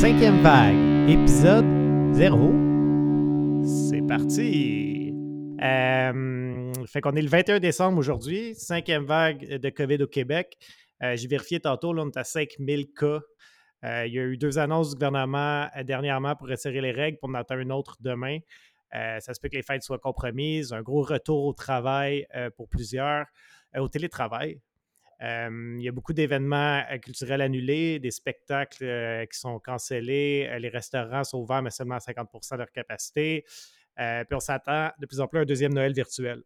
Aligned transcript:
Cinquième 0.00 0.40
vague, 0.40 1.10
épisode 1.10 1.66
0. 2.14 2.52
C'est 3.66 4.00
parti. 4.00 5.12
Euh, 5.62 6.72
fait 6.86 7.02
qu'on 7.02 7.14
est 7.16 7.20
le 7.20 7.28
21 7.28 7.60
décembre 7.60 7.98
aujourd'hui, 7.98 8.54
cinquième 8.54 9.04
vague 9.04 9.58
de 9.58 9.68
COVID 9.68 10.02
au 10.02 10.06
Québec. 10.06 10.56
Euh, 11.02 11.16
J'ai 11.16 11.28
vérifié 11.28 11.60
tantôt, 11.60 11.92
là, 11.92 12.04
on 12.04 12.08
est 12.08 12.16
à 12.16 12.24
5000 12.24 12.86
cas. 12.98 13.20
Euh, 13.84 14.06
il 14.06 14.14
y 14.14 14.18
a 14.18 14.22
eu 14.22 14.38
deux 14.38 14.58
annonces 14.58 14.88
du 14.88 14.94
gouvernement 14.94 15.68
dernièrement 15.84 16.34
pour 16.34 16.48
resserrer 16.48 16.80
les 16.80 16.92
règles, 16.92 17.18
pour 17.18 17.28
en 17.28 17.34
attendre 17.34 17.60
une 17.60 17.70
autre 17.70 17.98
demain. 18.00 18.38
Ça 18.94 19.34
se 19.34 19.38
peut 19.38 19.50
que 19.50 19.56
les 19.56 19.62
fêtes 19.62 19.82
soient 19.82 19.98
compromises, 19.98 20.72
un 20.72 20.80
gros 20.80 21.02
retour 21.02 21.44
au 21.44 21.52
travail 21.52 22.26
pour 22.56 22.70
plusieurs, 22.70 23.26
au 23.76 23.88
télétravail. 23.90 24.62
Il 25.22 25.82
y 25.82 25.88
a 25.88 25.92
beaucoup 25.92 26.14
d'événements 26.14 26.82
euh, 26.90 26.98
culturels 26.98 27.42
annulés, 27.42 27.98
des 27.98 28.10
spectacles 28.10 28.84
euh, 28.84 29.26
qui 29.26 29.38
sont 29.38 29.58
cancellés, 29.58 30.48
euh, 30.50 30.58
les 30.58 30.70
restaurants 30.70 31.24
sont 31.24 31.38
ouverts, 31.38 31.62
mais 31.62 31.70
seulement 31.70 31.96
à 31.96 31.98
50% 31.98 32.52
de 32.52 32.58
leur 32.58 32.72
capacité. 32.72 33.44
Puis 33.96 34.34
on 34.34 34.40
s'attend 34.40 34.90
de 34.98 35.04
plus 35.04 35.20
en 35.20 35.26
plus 35.26 35.40
à 35.40 35.42
un 35.42 35.44
deuxième 35.44 35.74
Noël 35.74 35.92
virtuel. 35.92 36.42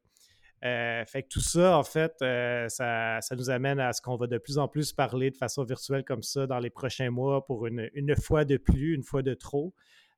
Fait 0.60 1.22
que 1.22 1.28
tout 1.28 1.40
ça, 1.40 1.78
en 1.78 1.84
fait, 1.84 2.14
ça, 2.18 3.20
nous 3.36 3.48
amène 3.48 3.78
à 3.78 3.92
ce 3.92 4.02
qu'on 4.02 4.16
va 4.16 4.26
de 4.26 4.38
plus 4.38 4.58
en 4.58 4.66
plus 4.66 4.92
parler 4.92 5.30
de 5.30 5.36
façon 5.36 5.62
virtuelle 5.62 6.02
comme 6.02 6.24
ça 6.24 6.48
dans 6.48 6.58
les 6.58 6.70
prochains 6.70 7.10
mois 7.10 7.46
pour 7.46 7.68
une, 7.68 8.16
fois 8.16 8.44
de 8.44 8.56
plus, 8.56 8.94
une 8.94 9.04
fois 9.04 9.22
de 9.22 9.34
trop. 9.34 9.72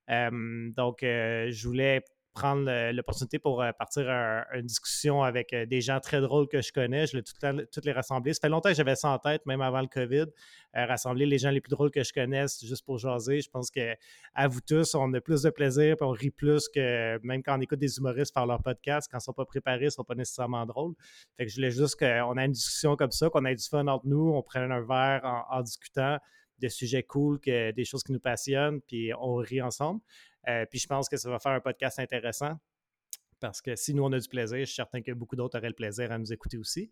Donc, 0.09 1.01
je 1.03 1.67
voulais 1.67 2.01
prendre 2.37 2.71
l'opportunité 2.93 3.39
pour 3.39 3.63
euh, 3.63 3.73
partir 3.73 4.09
un- 4.09 4.45
une 4.55 4.67
discussion 4.67 5.23
avec 5.23 5.53
euh, 5.53 5.65
des 5.67 5.81
gens 5.81 5.99
très 6.01 6.21
drôles 6.21 6.47
que 6.49 6.61
je 6.61 6.71
connais. 6.73 7.07
Je 7.07 7.13
voulais 7.13 7.23
tout 7.23 7.33
le 7.43 7.67
toutes 7.67 7.85
les 7.87 7.93
rassembler. 7.93 8.35
Ça 8.35 8.41
fait 8.43 8.49
longtemps 8.49 8.69
que 8.69 8.75
j'avais 8.77 8.95
ça 8.95 9.09
en 9.09 9.19
tête, 9.19 9.45
même 9.47 9.61
avant 9.63 9.81
le 9.81 9.87
COVID. 9.89 10.27
euh, 10.77 10.85
rassembler 10.85 11.25
les 11.25 11.39
gens 11.39 11.51
les 11.51 11.63
plus 11.63 11.71
drôles 11.71 11.91
que 11.91 12.05
je 12.05 12.13
connaisse 12.13 12.63
juste 12.65 12.85
pour 12.85 12.99
jaser. 12.99 13.41
Je 13.41 13.49
pense 13.49 13.71
que 13.71 13.95
à 14.35 14.47
vous 14.47 14.61
tous, 14.61 14.95
on 14.95 15.13
a 15.15 15.21
plus 15.23 15.41
de 15.43 15.51
plaisir 15.51 15.97
puis 15.97 16.07
on 16.07 16.11
rit 16.11 16.31
plus 16.31 16.69
que 16.69 17.19
même 17.23 17.43
quand 17.43 17.57
on 17.57 17.61
écoute 17.63 17.79
des 17.79 17.97
humoristes 17.97 18.35
faire 18.35 18.45
leur 18.47 18.63
podcast. 18.63 19.09
Quand 19.11 19.17
ils 19.17 19.25
ne 19.25 19.25
sont 19.25 19.33
pas 19.33 19.47
préparés, 19.47 19.83
ils 19.83 19.85
ne 19.87 19.91
sont 19.91 20.05
pas 20.05 20.15
nécessairement 20.15 20.67
drôles. 20.67 20.95
Je 21.39 21.55
voulais 21.55 21.71
juste 21.71 21.99
qu'on 21.99 22.37
ait 22.37 22.45
une 22.45 22.53
discussion 22.53 22.95
comme 22.95 23.11
ça, 23.11 23.31
qu'on 23.31 23.45
ait 23.47 23.55
du 23.55 23.65
fun 23.67 23.87
entre 23.87 24.07
nous, 24.07 24.33
on 24.35 24.43
prenne 24.43 24.71
un 24.71 24.83
verre 24.83 25.23
en, 25.51 25.63
discutant 25.63 26.19
de 26.59 26.69
sujets 26.69 27.03
cool, 27.03 27.39
des 27.45 27.85
choses 27.85 28.03
qui 28.03 28.13
nous 28.13 28.21
passionnent, 28.21 28.81
puis 28.83 29.13
on 29.19 29.37
rit 29.37 29.61
ensemble. 29.63 30.01
Euh, 30.49 30.67
puis 30.67 30.79
je 30.79 30.87
pense 30.87 31.09
que 31.09 31.17
ça 31.17 31.31
va 31.31 31.39
faire 31.39 31.53
un 31.53 31.61
podcast 31.61 31.99
intéressant. 31.99 32.55
Parce 33.39 33.61
que 33.61 33.77
si 33.77 33.93
nous, 33.93 34.03
on 34.03 34.13
a 34.13 34.19
du 34.19 34.29
plaisir, 34.29 34.61
je 34.61 34.65
suis 34.65 34.77
certain 34.77 35.03
que 35.03 35.13
beaucoup 35.13 35.37
d'autres 35.37 35.59
auraient 35.59 35.69
le 35.69 35.75
plaisir 35.75 36.11
à 36.11 36.19
nous 36.19 36.33
écouter 36.33 36.57
aussi. 36.57 36.91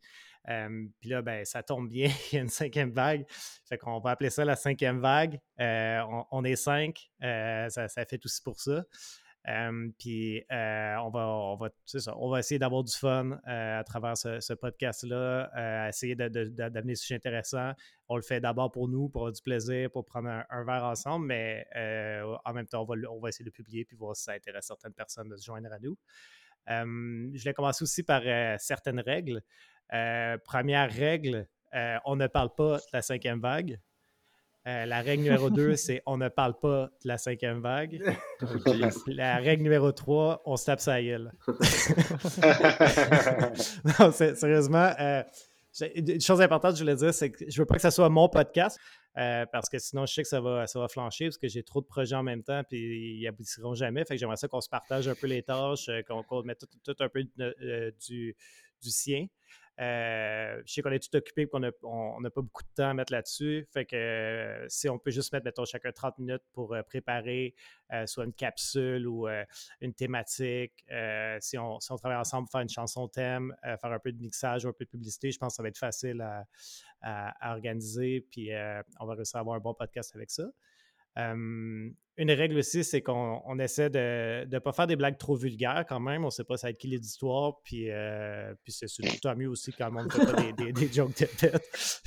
Euh, 0.50 0.86
puis 1.00 1.08
là, 1.08 1.22
ben, 1.22 1.42
ça 1.46 1.62
tombe 1.62 1.88
bien, 1.88 2.10
il 2.32 2.36
y 2.36 2.38
a 2.38 2.42
une 2.42 2.48
cinquième 2.48 2.90
vague. 2.90 3.24
Fait 3.66 3.78
qu'on 3.78 3.98
va 3.98 4.10
appeler 4.10 4.28
ça 4.28 4.44
la 4.44 4.56
cinquième 4.56 5.00
vague. 5.00 5.40
Euh, 5.58 6.02
on, 6.30 6.44
est 6.44 6.56
cinq, 6.56 7.10
ça, 7.20 7.88
ça 7.88 8.04
fait 8.04 8.24
aussi 8.26 8.42
pour 8.42 8.60
ça. 8.60 8.84
Puis 9.98 10.42
euh, 10.50 10.96
on, 11.02 11.10
va, 11.10 11.26
on, 11.28 11.56
va, 11.56 11.68
ça, 11.84 12.16
on 12.16 12.30
va 12.30 12.38
essayer 12.38 12.58
d'avoir 12.58 12.82
du 12.82 12.94
fun 12.94 13.38
euh, 13.46 13.80
à 13.80 13.84
travers 13.84 14.16
ce, 14.16 14.54
podcast-là, 14.54 15.50
euh, 15.56 15.88
essayer 15.88 16.14
d'amener 16.14 16.82
des 16.82 16.94
sujets 16.94 17.16
intéressants. 17.16 17.72
On 18.08 18.16
le 18.16 18.22
fait 18.22 18.40
d'abord 18.40 18.72
pour 18.72 18.88
nous, 18.88 19.08
pour 19.10 19.22
avoir 19.22 19.32
du 19.32 19.42
plaisir, 19.42 19.90
pour 19.90 20.06
prendre 20.06 20.30
un, 20.48 20.64
verre 20.64 20.84
ensemble, 20.84 21.26
mais 21.26 21.66
en 22.44 22.52
même 22.54 22.66
temps, 22.66 22.82
on 22.82 22.86
va, 22.86 22.96
le- 22.96 23.08
essayer 23.28 23.44
de 23.44 23.50
publier 23.50 23.84
puis 23.84 23.96
voir 23.96 24.16
si 24.16 24.24
ça 24.24 24.32
intéresse 24.32 24.66
certaines 24.66 24.94
personnes 24.94 25.28
de 25.28 25.36
se 25.36 25.44
joindre 25.44 25.70
à 25.72 25.78
nous. 25.78 25.96
Je 26.66 27.44
vais 27.44 27.52
commencer 27.52 27.82
aussi 27.82 28.02
par 28.02 28.22
certaines 28.58 29.00
règles. 29.00 29.42
Première 29.90 30.90
règle, 30.90 31.46
on 32.06 32.16
ne 32.16 32.26
parle 32.28 32.54
pas 32.54 32.78
de 32.78 32.82
la 32.94 33.02
cinquième 33.02 33.40
vague. 33.40 33.78
Euh, 34.66 34.86
la 34.86 35.02
règle 35.02 35.24
numéro 35.24 35.50
2, 35.50 35.76
c'est 35.76 36.02
on 36.06 36.16
ne 36.16 36.28
parle 36.28 36.58
pas 36.58 36.90
de 37.02 37.08
la 37.08 37.18
cinquième 37.18 37.60
vague. 37.60 38.00
La 39.08 39.36
règle 39.36 39.62
numéro 39.62 39.92
3, 39.92 40.42
on 40.46 40.56
se 40.56 40.64
tape 40.66 40.80
sa 40.80 41.02
gueule. 41.02 41.32
non, 44.00 44.12
sérieusement, 44.12 44.90
euh, 44.98 45.22
une 45.96 46.20
chose 46.20 46.40
importante, 46.40 46.76
je 46.76 46.80
voulais 46.82 46.96
dire, 46.96 47.12
c'est 47.12 47.30
que 47.30 47.44
je 47.50 47.60
veux 47.60 47.66
pas 47.66 47.74
que 47.74 47.82
ça 47.82 47.90
soit 47.90 48.08
mon 48.08 48.28
podcast, 48.28 48.78
euh, 49.18 49.44
parce 49.52 49.68
que 49.68 49.78
sinon, 49.78 50.06
je 50.06 50.14
sais 50.14 50.22
que 50.22 50.28
ça 50.28 50.40
va, 50.40 50.66
ça 50.66 50.78
va 50.78 50.88
flancher, 50.88 51.26
parce 51.26 51.38
que 51.38 51.48
j'ai 51.48 51.62
trop 51.62 51.80
de 51.80 51.86
projets 51.86 52.16
en 52.16 52.22
même 52.22 52.42
temps, 52.42 52.62
puis 52.68 53.18
ils 53.18 53.26
aboutiront 53.26 53.74
jamais. 53.74 54.04
Fait 54.04 54.14
que 54.14 54.20
j'aimerais 54.20 54.36
ça 54.36 54.48
qu'on 54.48 54.60
se 54.60 54.68
partage 54.68 55.08
un 55.08 55.14
peu 55.14 55.26
les 55.26 55.42
tâches, 55.42 55.90
qu'on 56.08 56.42
mette 56.42 56.60
tout, 56.60 56.94
tout 56.94 57.02
un 57.02 57.08
peu 57.08 57.24
de- 57.36 57.56
euh, 57.62 57.90
du, 58.06 58.36
du 58.82 58.90
sien. 58.90 59.26
Euh, 59.80 60.62
je 60.64 60.72
sais 60.72 60.82
qu'on 60.82 60.92
est 60.92 61.00
tout 61.00 61.16
occupé, 61.16 61.48
qu'on 61.48 61.58
n'a 61.58 61.72
pas 61.72 62.40
beaucoup 62.40 62.62
de 62.62 62.68
temps 62.76 62.90
à 62.90 62.94
mettre 62.94 63.12
là-dessus. 63.12 63.66
Fait 63.72 63.84
que 63.84 63.96
euh, 63.96 64.66
si 64.68 64.88
on 64.88 64.98
peut 64.98 65.10
juste 65.10 65.32
mettre, 65.32 65.44
mettons, 65.44 65.64
chacun 65.64 65.90
30 65.90 66.18
minutes 66.18 66.42
pour 66.52 66.74
euh, 66.74 66.82
préparer 66.82 67.54
soit 68.06 68.24
une 68.24 68.32
capsule 68.32 69.06
ou 69.06 69.28
une 69.80 69.94
thématique, 69.94 70.84
si, 71.38 71.56
on, 71.58 71.78
travaille 71.78 72.18
ensemble, 72.18 72.48
faire 72.50 72.62
une 72.62 72.68
chanson 72.68 73.06
thème, 73.06 73.54
faire 73.62 73.92
un 73.92 74.00
peu 74.00 74.10
de 74.10 74.20
mixage 74.20 74.64
ou 74.64 74.68
un 74.68 74.72
peu 74.72 74.84
de 74.84 74.90
publicité, 74.90 75.30
je 75.30 75.38
pense 75.38 75.52
que 75.52 75.56
ça 75.58 75.62
va 75.62 75.68
être 75.68 75.78
facile 75.78 76.20
à, 76.20 76.44
à- 77.02 77.54
organiser. 77.54 78.26
Puis 78.32 78.50
on 78.98 79.06
va 79.06 79.14
réussir 79.14 79.36
à 79.36 79.40
avoir 79.40 79.54
un 79.54 79.60
bon 79.60 79.74
podcast 79.74 80.10
avec 80.16 80.32
ça. 80.32 80.44
Une 82.16 82.30
règle 82.30 82.58
aussi, 82.58 82.84
c'est 82.84 83.02
qu'on 83.02 83.42
on 83.44 83.58
essaie 83.58 83.90
de 83.90 84.46
ne 84.48 84.58
pas 84.60 84.70
faire 84.72 84.86
des 84.86 84.94
blagues 84.94 85.18
trop 85.18 85.34
vulgaires 85.34 85.84
quand 85.88 85.98
même. 85.98 86.22
On 86.22 86.28
ne 86.28 86.30
sait 86.30 86.44
pas 86.44 86.56
ça 86.56 86.68
va 86.68 86.70
être 86.70 86.78
qui 86.78 86.86
l'éditoire. 86.86 87.54
Puis, 87.64 87.90
euh, 87.90 88.54
puis 88.62 88.72
c'est 88.72 88.86
surtout 88.86 89.16
mieux 89.36 89.48
aussi 89.48 89.72
quand 89.72 89.90
monde 89.90 90.06
ne 90.06 90.10
fait 90.12 90.32
pas 90.32 90.40
des, 90.40 90.52
des, 90.52 90.72
des 90.72 90.92
jokes 90.92 91.18
de 91.18 91.26
tête. 91.26 91.60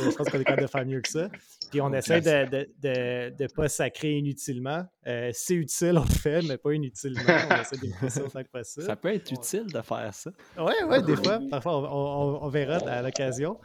Je 0.00 0.16
pense 0.16 0.28
qu'on 0.28 0.38
est 0.38 0.44
capable 0.44 0.62
de 0.62 0.66
faire 0.68 0.86
mieux 0.86 1.00
que 1.00 1.08
ça. 1.08 1.28
Puis 1.72 1.80
on 1.80 1.92
essaie 1.92 2.20
de 2.20 2.30
ne 2.30 2.44
de, 2.48 2.70
de, 2.80 3.36
de 3.36 3.52
pas 3.52 3.68
sacrer 3.68 4.12
inutilement. 4.18 4.84
Euh, 5.08 5.30
c'est 5.32 5.54
utile, 5.54 5.98
on 5.98 6.04
le 6.04 6.08
fait, 6.10 6.42
mais 6.42 6.56
pas 6.56 6.72
inutilement. 6.72 7.20
On 7.50 7.60
essaie 7.60 7.76
d'éviter 7.78 8.08
ça 8.08 8.22
autant 8.24 8.44
que 8.44 8.50
possible. 8.50 8.86
Ça 8.86 8.94
peut 8.94 9.12
être 9.12 9.32
utile 9.32 9.66
de 9.66 9.80
faire 9.82 10.14
ça. 10.14 10.30
Oui, 10.58 10.74
oui, 10.88 11.02
des 11.02 11.16
fois. 11.16 11.40
Parfois, 11.50 11.76
on, 11.92 12.36
on- 12.36 12.44
on 12.44 12.48
verra 12.50 12.76
à 12.88 13.02
l'occasion. 13.02 13.58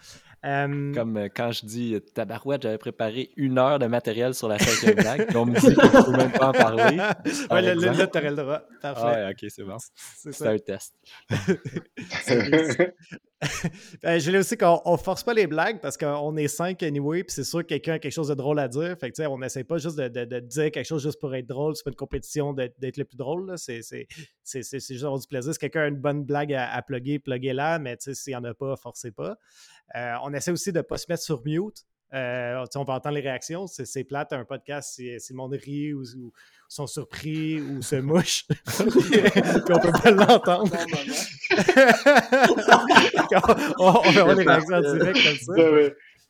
Euh, 0.46 0.94
Comme 0.94 1.18
euh, 1.18 1.28
quand 1.36 1.52
je 1.52 1.66
dis 1.66 1.96
euh, 1.96 2.00
tabarouette, 2.00 2.62
j'avais 2.62 2.78
préparé 2.78 3.32
une 3.36 3.58
heure 3.58 3.80
de 3.80 3.88
matériel 3.88 4.34
sur 4.36 4.48
la 4.48 4.60
cinquième 4.60 5.04
vague. 5.04 5.26
puis 5.28 5.38
on 5.38 5.46
me 5.46 5.56
dit 5.60 5.66
je 5.68 6.06
peux 6.06 6.18
même 6.18 6.32
pas 6.32 6.50
en 6.50 6.52
parler. 6.52 6.84
ouais, 6.84 7.62
là, 7.62 7.74
exemple. 7.74 7.98
là, 7.98 8.08
t'aurais 8.08 8.30
le 8.30 8.36
droit. 8.36 8.62
Parfait. 8.82 9.02
Ah, 9.04 9.26
ouais, 9.26 9.32
ok, 9.32 9.50
c'est 9.50 9.64
bon. 9.64 9.78
c'est 10.32 10.48
un 10.48 10.58
test. 10.60 10.94
Euh, 14.06 14.20
je 14.20 14.26
voulais 14.26 14.40
aussi 14.40 14.58
qu'on 14.58 14.82
on 14.86 14.98
force 14.98 15.24
pas 15.24 15.34
les 15.34 15.46
blagues 15.46 15.80
parce 15.82 15.98
qu'on 15.98 16.36
est 16.38 16.48
cinq 16.48 16.82
anyway, 16.84 17.24
puis 17.24 17.34
c'est 17.34 17.44
sûr 17.44 17.60
que 17.62 17.68
quelqu'un 17.68 17.94
a 17.96 18.00
quelque 18.00 18.12
chose 18.14 18.30
de 18.30 18.34
drôle 18.34 18.58
à 18.60 18.68
dire. 18.68 18.96
Fait 19.00 19.10
que, 19.12 19.16
tu 19.16 19.22
sais, 19.22 19.28
on 19.28 19.38
n'essaie 19.38 19.64
pas 19.64 19.78
juste 19.78 19.98
de, 19.98 20.08
de- 20.08 20.26
de 20.26 20.40
dire 20.40 20.72
quelque 20.72 20.86
chose 20.86 21.04
juste 21.04 21.20
pour 21.20 21.36
être 21.36 21.46
drôle. 21.46 21.76
C'est 21.76 21.84
pas 21.84 21.90
une 21.92 21.96
compétition 21.96 22.54
d'être 22.54 22.98
le 22.98 23.04
plus 23.04 23.18
drôle. 23.18 23.54
C'est 23.58 23.82
juste 24.44 25.04
avoir 25.04 25.20
du 25.20 25.28
plaisir. 25.28 25.54
Si 25.54 25.60
quelqu'un 25.60 25.82
a 25.82 25.88
une 25.88 25.98
bonne 26.00 26.24
blague 26.24 26.54
à, 26.54 26.72
à 26.74 26.82
plugger, 26.82 27.20
pluguez-la, 27.20 27.78
mais 27.78 27.98
tu 27.98 28.06
sais, 28.06 28.14
s'il 28.16 28.32
n'y 28.32 28.38
en 28.38 28.44
a 28.46 28.54
pas, 28.54 28.76
forcez 28.78 29.12
pas. 29.12 29.36
Euh, 29.96 30.16
on 30.24 30.34
essaie 30.34 30.52
aussi 30.52 30.72
de 30.72 30.80
ne 30.80 30.84
pas 30.84 30.98
se 30.98 31.06
mettre 31.10 31.24
sur 31.24 31.44
mute. 31.46 31.86
Euh, 32.14 32.64
on 32.76 32.84
va 32.84 32.94
entendre 32.94 33.16
les 33.16 33.22
réactions. 33.22 33.66
C'est 33.68 33.86
c'est 33.86 34.04
plate, 34.04 34.32
un 34.34 34.46
podcast, 34.46 34.94
si, 34.94 35.20
si 35.20 35.34
le 35.34 35.38
monde 35.38 35.54
rit 35.54 35.94
ou, 35.94 36.04
ou 36.18 36.32
sont 36.70 36.88
surpris 36.88 37.60
ou 37.60 37.82
se 37.82 37.98
mouche. 37.98 38.46
puis 38.48 38.56
on 39.70 39.80
peut 39.80 39.92
pas 39.92 40.12
l'entendre. 40.12 40.72
on, 43.80 44.02
on 44.06 44.12
va 44.12 44.22
avoir 44.22 44.36
des 44.36 44.44
réactions 44.44 44.76
en 44.76 44.82
direct 44.82 45.20
comme 45.24 45.56
ça. 45.56 45.62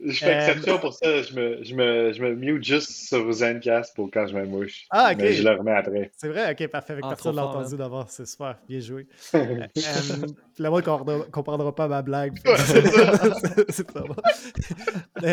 Je 0.04 0.12
fais 0.18 0.26
Euh, 0.36 0.38
exception 0.50 0.78
pour 0.80 0.94
ça. 0.94 1.22
Je 1.22 1.34
me, 1.34 1.64
je, 1.64 1.74
me, 1.74 2.12
je 2.12 2.22
me 2.22 2.36
mute 2.36 2.64
juste 2.64 2.92
sur 2.92 3.32
Zencast 3.32 3.96
pour 3.96 4.12
quand 4.12 4.28
je 4.28 4.36
me 4.36 4.46
mouche. 4.46 4.86
Ah, 4.90 5.12
ok. 5.14 5.18
Mais 5.20 5.32
je 5.34 5.42
le 5.44 5.52
remets 5.58 5.72
après. 5.72 6.12
C'est 6.18 6.28
vrai? 6.28 6.52
Ok, 6.52 6.68
parfait. 6.68 6.94
Avec 6.94 7.06
Ah, 7.06 7.10
personne 7.10 7.36
l'a 7.36 7.46
entendu 7.48 7.78
d'abord. 7.78 8.10
C'est 8.10 8.26
super. 8.28 8.58
Bien 8.68 8.80
joué. 8.82 9.08
Euh, 9.36 10.28
le 10.58 10.70
monde 10.70 10.84
comprendra, 10.84 11.26
comprendra 11.32 11.76
pas 11.76 11.88
ma 11.88 12.02
blague. 12.02 12.34
c'est 13.70 13.92
pas 13.92 14.02
bon. 14.02 14.16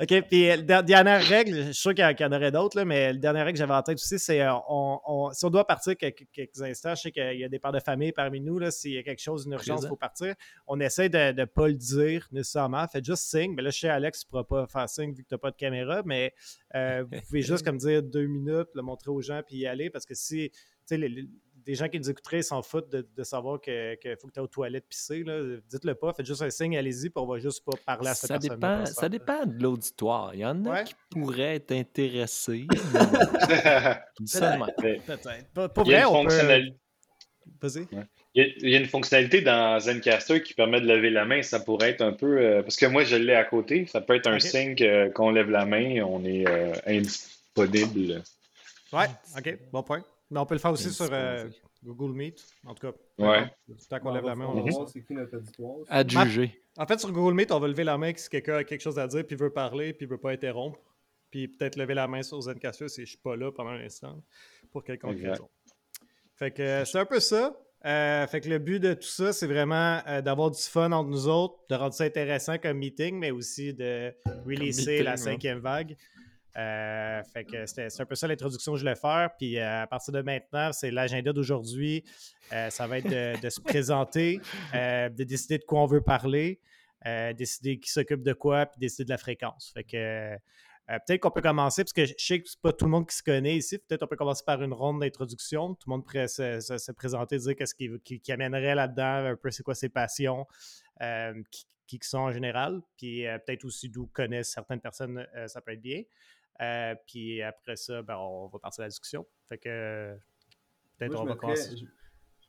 Ok, 0.00 0.22
puis 0.28 0.50
euh, 0.50 0.56
der- 0.58 0.82
dernière 0.84 1.22
règle, 1.22 1.54
je 1.56 1.62
suis 1.62 1.74
sûr 1.74 1.94
qu'il 1.94 2.04
y, 2.20 2.24
en- 2.24 2.32
aurait 2.32 2.50
d'autres, 2.52 2.76
là, 2.76 2.84
mais 2.84 3.12
la 3.12 3.18
dernière 3.18 3.44
règle 3.44 3.56
que 3.56 3.58
j'avais 3.58 3.74
en 3.74 3.82
tête 3.82 3.96
aussi, 3.96 4.18
c'est 4.18 4.40
euh, 4.42 4.52
on, 4.68 5.00
on- 5.06 5.32
si 5.32 5.44
on 5.44 5.50
doit 5.50 5.66
partir 5.66 5.96
quelques, 5.96 6.24
quelques 6.32 6.60
instants, 6.62 6.94
je 6.94 7.02
sais 7.02 7.10
qu'il 7.12 7.38
y 7.38 7.44
a 7.44 7.48
des 7.48 7.58
pères 7.58 7.72
de 7.72 7.80
famille 7.80 8.12
parmi 8.12 8.40
nous, 8.40 8.58
là, 8.58 8.70
s'il 8.70 8.92
y 8.92 8.98
a 8.98 9.02
quelque 9.02 9.22
chose, 9.22 9.46
une 9.46 9.52
urgence, 9.52 9.82
il 9.84 9.88
faut 9.88 9.96
partir. 9.96 10.34
On 10.66 10.78
essaie 10.80 11.08
de 11.08 11.32
ne 11.32 11.44
pas 11.44 11.68
le 11.68 11.74
dire 11.74 12.28
nécessairement. 12.32 12.86
Faites 12.88 13.04
juste 13.04 13.24
signe. 13.24 13.54
Mais 13.56 13.62
là, 13.62 13.67
je 13.70 13.78
sais, 13.80 13.88
Alex, 13.88 14.20
tu 14.20 14.26
ne 14.26 14.30
pourras 14.30 14.44
pas 14.44 14.66
faire 14.66 14.88
signe 14.88 15.12
vu 15.12 15.22
que 15.22 15.28
tu 15.28 15.34
n'as 15.34 15.38
pas 15.38 15.50
de 15.50 15.56
caméra, 15.56 16.02
mais 16.04 16.32
euh, 16.74 17.04
vous 17.10 17.20
pouvez 17.26 17.42
juste 17.42 17.64
comme 17.64 17.78
dire 17.78 18.02
deux 18.02 18.26
minutes, 18.26 18.68
le 18.74 18.82
montrer 18.82 19.10
aux 19.10 19.20
gens, 19.22 19.42
puis 19.46 19.56
y 19.56 19.66
aller. 19.66 19.90
Parce 19.90 20.04
que 20.06 20.14
si, 20.14 20.50
tu 20.50 20.58
sais, 20.86 20.96
les- 20.96 21.28
gens 21.74 21.86
qui 21.90 21.98
nous 22.00 22.08
écouteraient 22.08 22.40
s'en 22.40 22.62
foutent 22.62 22.88
de, 22.88 23.06
de 23.14 23.22
savoir 23.24 23.60
qu'il 23.60 23.98
faut 24.18 24.26
que 24.28 24.32
tu 24.32 24.40
aies 24.40 24.42
aux 24.42 24.46
toilettes 24.46 24.88
pisser. 24.88 25.22
là. 25.22 25.58
Dites-le 25.68 25.94
pas, 25.96 26.14
faites 26.14 26.24
juste 26.24 26.40
un 26.40 26.48
signe, 26.48 26.78
allez-y, 26.78 27.10
puis 27.10 27.22
on 27.22 27.26
va 27.26 27.38
juste 27.38 27.62
pas 27.62 27.72
parler 27.84 28.08
à 28.08 28.14
cette 28.14 28.28
Ça 28.28 28.38
personne. 28.38 28.58
dépend, 28.58 28.86
ça 28.86 29.08
dépend 29.10 29.44
de 29.44 29.62
l'auditoire. 29.62 30.34
Il 30.34 30.40
y 30.40 30.46
en 30.46 30.64
a 30.64 30.70
Ouais. 30.70 30.84
qui 30.84 30.94
pourraient 31.10 31.56
être 31.56 31.72
intéressés. 31.72 32.66
même. 34.48 34.64
Mais 34.82 35.00
Peut-être. 37.60 37.90
Il, 38.34 38.42
y 38.44 38.74
a 38.74 38.78
une 38.78 38.84
y 38.84 38.86
a- 38.86 38.88
fonctionnalité 38.88 39.40
dans 39.40 39.80
Zencaster 39.80 40.42
qui 40.42 40.54
permet 40.54 40.80
de 40.80 40.86
lever 40.86 41.10
la 41.10 41.24
main. 41.24 41.42
Ça 41.42 41.60
pourrait 41.60 41.90
être 41.90 42.02
un 42.02 42.12
peu. 42.12 42.38
euh, 42.38 42.62
parce 42.62 42.76
que 42.76 42.86
moi, 42.86 43.04
je 43.04 43.16
l'ai 43.16 43.34
à 43.34 43.44
côté. 43.44 43.86
Ça 43.86 44.00
peut 44.00 44.14
être 44.14 44.28
un 44.28 44.38
signe 44.38 44.74
que- 44.76 45.08
qu'on 45.10 45.30
lève 45.30 45.50
la 45.50 45.64
main. 45.64 46.02
On 46.02 46.24
est 46.24 46.46
euh, 46.46 46.72
indis- 46.86 47.02
disponible. 47.56 48.22
Ouais, 48.92 49.06
ok, 49.36 49.58
bon 49.72 49.82
point. 49.82 50.04
Mais 50.30 50.38
on 50.38 50.46
peut 50.46 50.54
le 50.54 50.60
faire 50.60 50.70
aussi 50.72 50.90
sur 50.90 51.08
euh. 51.10 51.48
Google 51.84 52.12
Meet. 52.16 52.44
En 52.66 52.74
tout 52.74 52.90
cas, 52.90 52.96
Ouais. 53.18 53.46
tant 53.88 54.00
qu'on 54.00 54.12
lève 54.12 54.24
la 54.24 54.34
main, 54.34 54.46
on 54.46 54.54
va 54.54 54.60
lance. 54.60 54.74
voir 54.74 54.88
c'est 54.88 55.00
qui 55.02 55.14
notre 55.14 55.36
auditoire. 55.36 55.76
À 55.88 56.06
juger. 56.06 56.60
En 56.76 56.86
fait, 56.86 56.98
sur 56.98 57.10
Google 57.12 57.34
Meet, 57.34 57.52
on 57.52 57.60
va 57.60 57.68
lever 57.68 57.84
la 57.84 57.96
main 57.96 58.12
si 58.16 58.28
quelqu'un 58.28 58.56
a 58.56 58.64
quelque 58.64 58.80
chose 58.80 58.98
à 58.98 59.06
dire, 59.06 59.24
puis 59.26 59.36
veut 59.36 59.50
parler, 59.50 59.92
puis 59.92 60.04
veut 60.06 60.18
pas 60.18 60.30
interrompre. 60.32 60.78
Puis 61.30 61.46
peut-être 61.48 61.76
lever 61.76 61.94
la 61.94 62.08
main 62.08 62.22
sur 62.22 62.40
Zencaster 62.40 62.88
si 62.88 63.02
je 63.02 63.10
suis 63.10 63.18
pas 63.18 63.36
là 63.36 63.52
pendant 63.52 63.70
un 63.70 63.80
instant, 63.84 64.20
pour 64.72 64.82
quelconque 64.82 65.20
raison. 65.20 65.48
Fait 66.36 66.50
que 66.50 66.62
euh, 66.62 66.84
c'est 66.84 66.98
un 66.98 67.04
peu 67.06 67.20
ça. 67.20 67.56
Euh, 67.84 68.26
fait 68.26 68.40
que 68.40 68.48
le 68.48 68.58
but 68.58 68.80
de 68.80 68.94
tout 68.94 69.08
ça, 69.08 69.32
c'est 69.32 69.46
vraiment 69.46 70.00
euh, 70.08 70.20
d'avoir 70.20 70.50
du 70.50 70.60
fun 70.60 70.90
entre 70.90 71.08
nous 71.08 71.28
autres, 71.28 71.54
de 71.70 71.74
rendre 71.76 71.94
ça 71.94 72.04
intéressant 72.04 72.58
comme 72.58 72.78
meeting, 72.78 73.16
mais 73.16 73.30
aussi 73.30 73.72
de 73.72 74.12
releaser 74.44 75.02
la 75.02 75.16
cinquième 75.16 75.60
vague. 75.60 75.96
Euh, 76.56 77.22
fait 77.32 77.44
que 77.44 77.66
c'est 77.66 78.00
un 78.00 78.04
peu 78.04 78.16
ça 78.16 78.26
l'introduction 78.26 78.72
que 78.72 78.78
je 78.78 78.82
voulais 78.82 78.96
faire. 78.96 79.30
Puis 79.38 79.60
à 79.60 79.86
partir 79.86 80.12
de 80.12 80.22
maintenant, 80.22 80.72
c'est 80.72 80.90
l'agenda 80.90 81.32
d'aujourd'hui. 81.32 82.02
Ça 82.50 82.86
va 82.88 82.98
être 82.98 83.08
de, 83.08 83.40
de 83.40 83.48
se 83.48 83.60
présenter, 83.60 84.40
de 84.74 85.22
décider 85.22 85.58
de 85.58 85.64
quoi 85.64 85.82
on 85.82 85.86
veut 85.86 86.02
parler, 86.02 86.60
décider 87.36 87.78
qui 87.78 87.92
s'occupe 87.92 88.24
de 88.24 88.32
quoi, 88.32 88.66
puis 88.66 88.80
décider 88.80 89.04
de 89.04 89.10
la 89.10 89.18
fréquence. 89.18 89.70
Fait 89.72 89.84
que 89.84 90.36
euh, 90.90 90.98
peut-être 91.06 91.20
qu'on 91.20 91.30
peut 91.30 91.42
commencer, 91.42 91.82
parce 91.84 91.92
que 91.92 92.04
je 92.06 92.14
sais 92.16 92.40
que 92.40 92.48
c'est 92.48 92.60
pas 92.60 92.72
tout 92.72 92.84
le 92.86 92.90
monde 92.90 93.06
qui 93.08 93.14
se 93.16 93.22
connaît 93.22 93.56
ici. 93.56 93.78
Peut-être 93.78 94.02
on 94.02 94.06
peut 94.06 94.16
commencer 94.16 94.42
par 94.44 94.62
une 94.62 94.72
ronde 94.72 95.00
d'introduction. 95.00 95.74
Tout 95.74 95.88
le 95.90 95.96
monde 95.96 96.04
pourrait 96.04 96.28
se, 96.28 96.60
se- 96.60 96.78
se 96.78 96.92
présenter, 96.92 97.36
dire 97.38 97.56
qu'est-ce 97.56 97.74
qui, 97.74 97.90
qui- 98.04 98.20
qui 98.20 98.32
amènerait 98.32 98.74
là-dedans, 98.74 99.26
un 99.32 99.36
peu 99.36 99.50
c'est 99.50 99.62
quoi 99.62 99.74
ses 99.74 99.88
passions, 99.90 100.46
euh, 101.02 101.42
qui, 101.50 101.66
qui 101.86 101.98
sont 102.08 102.18
en 102.18 102.32
général, 102.32 102.80
puis 102.96 103.26
euh, 103.26 103.38
peut-être 103.38 103.64
aussi 103.64 103.88
d'où 103.88 104.06
connaissent 104.06 104.50
certaines 104.52 104.80
personnes, 104.80 105.26
ça 105.46 105.60
peut 105.60 105.72
être 105.72 105.80
bien. 105.80 106.02
Puis 107.06 107.40
après 107.42 107.76
ça, 107.76 108.02
ben, 108.02 108.16
on 108.16 108.46
va 108.48 108.58
partir 108.58 108.82
à 108.82 108.84
la 108.86 108.88
discussion. 108.90 109.26
Fait 109.48 109.58
que 109.58 110.16
peut-être 110.98 111.14
on 111.14 111.24
va 111.24 111.30
mettrais, 111.34 111.54
commencer. 111.54 111.76
je, 111.76 111.84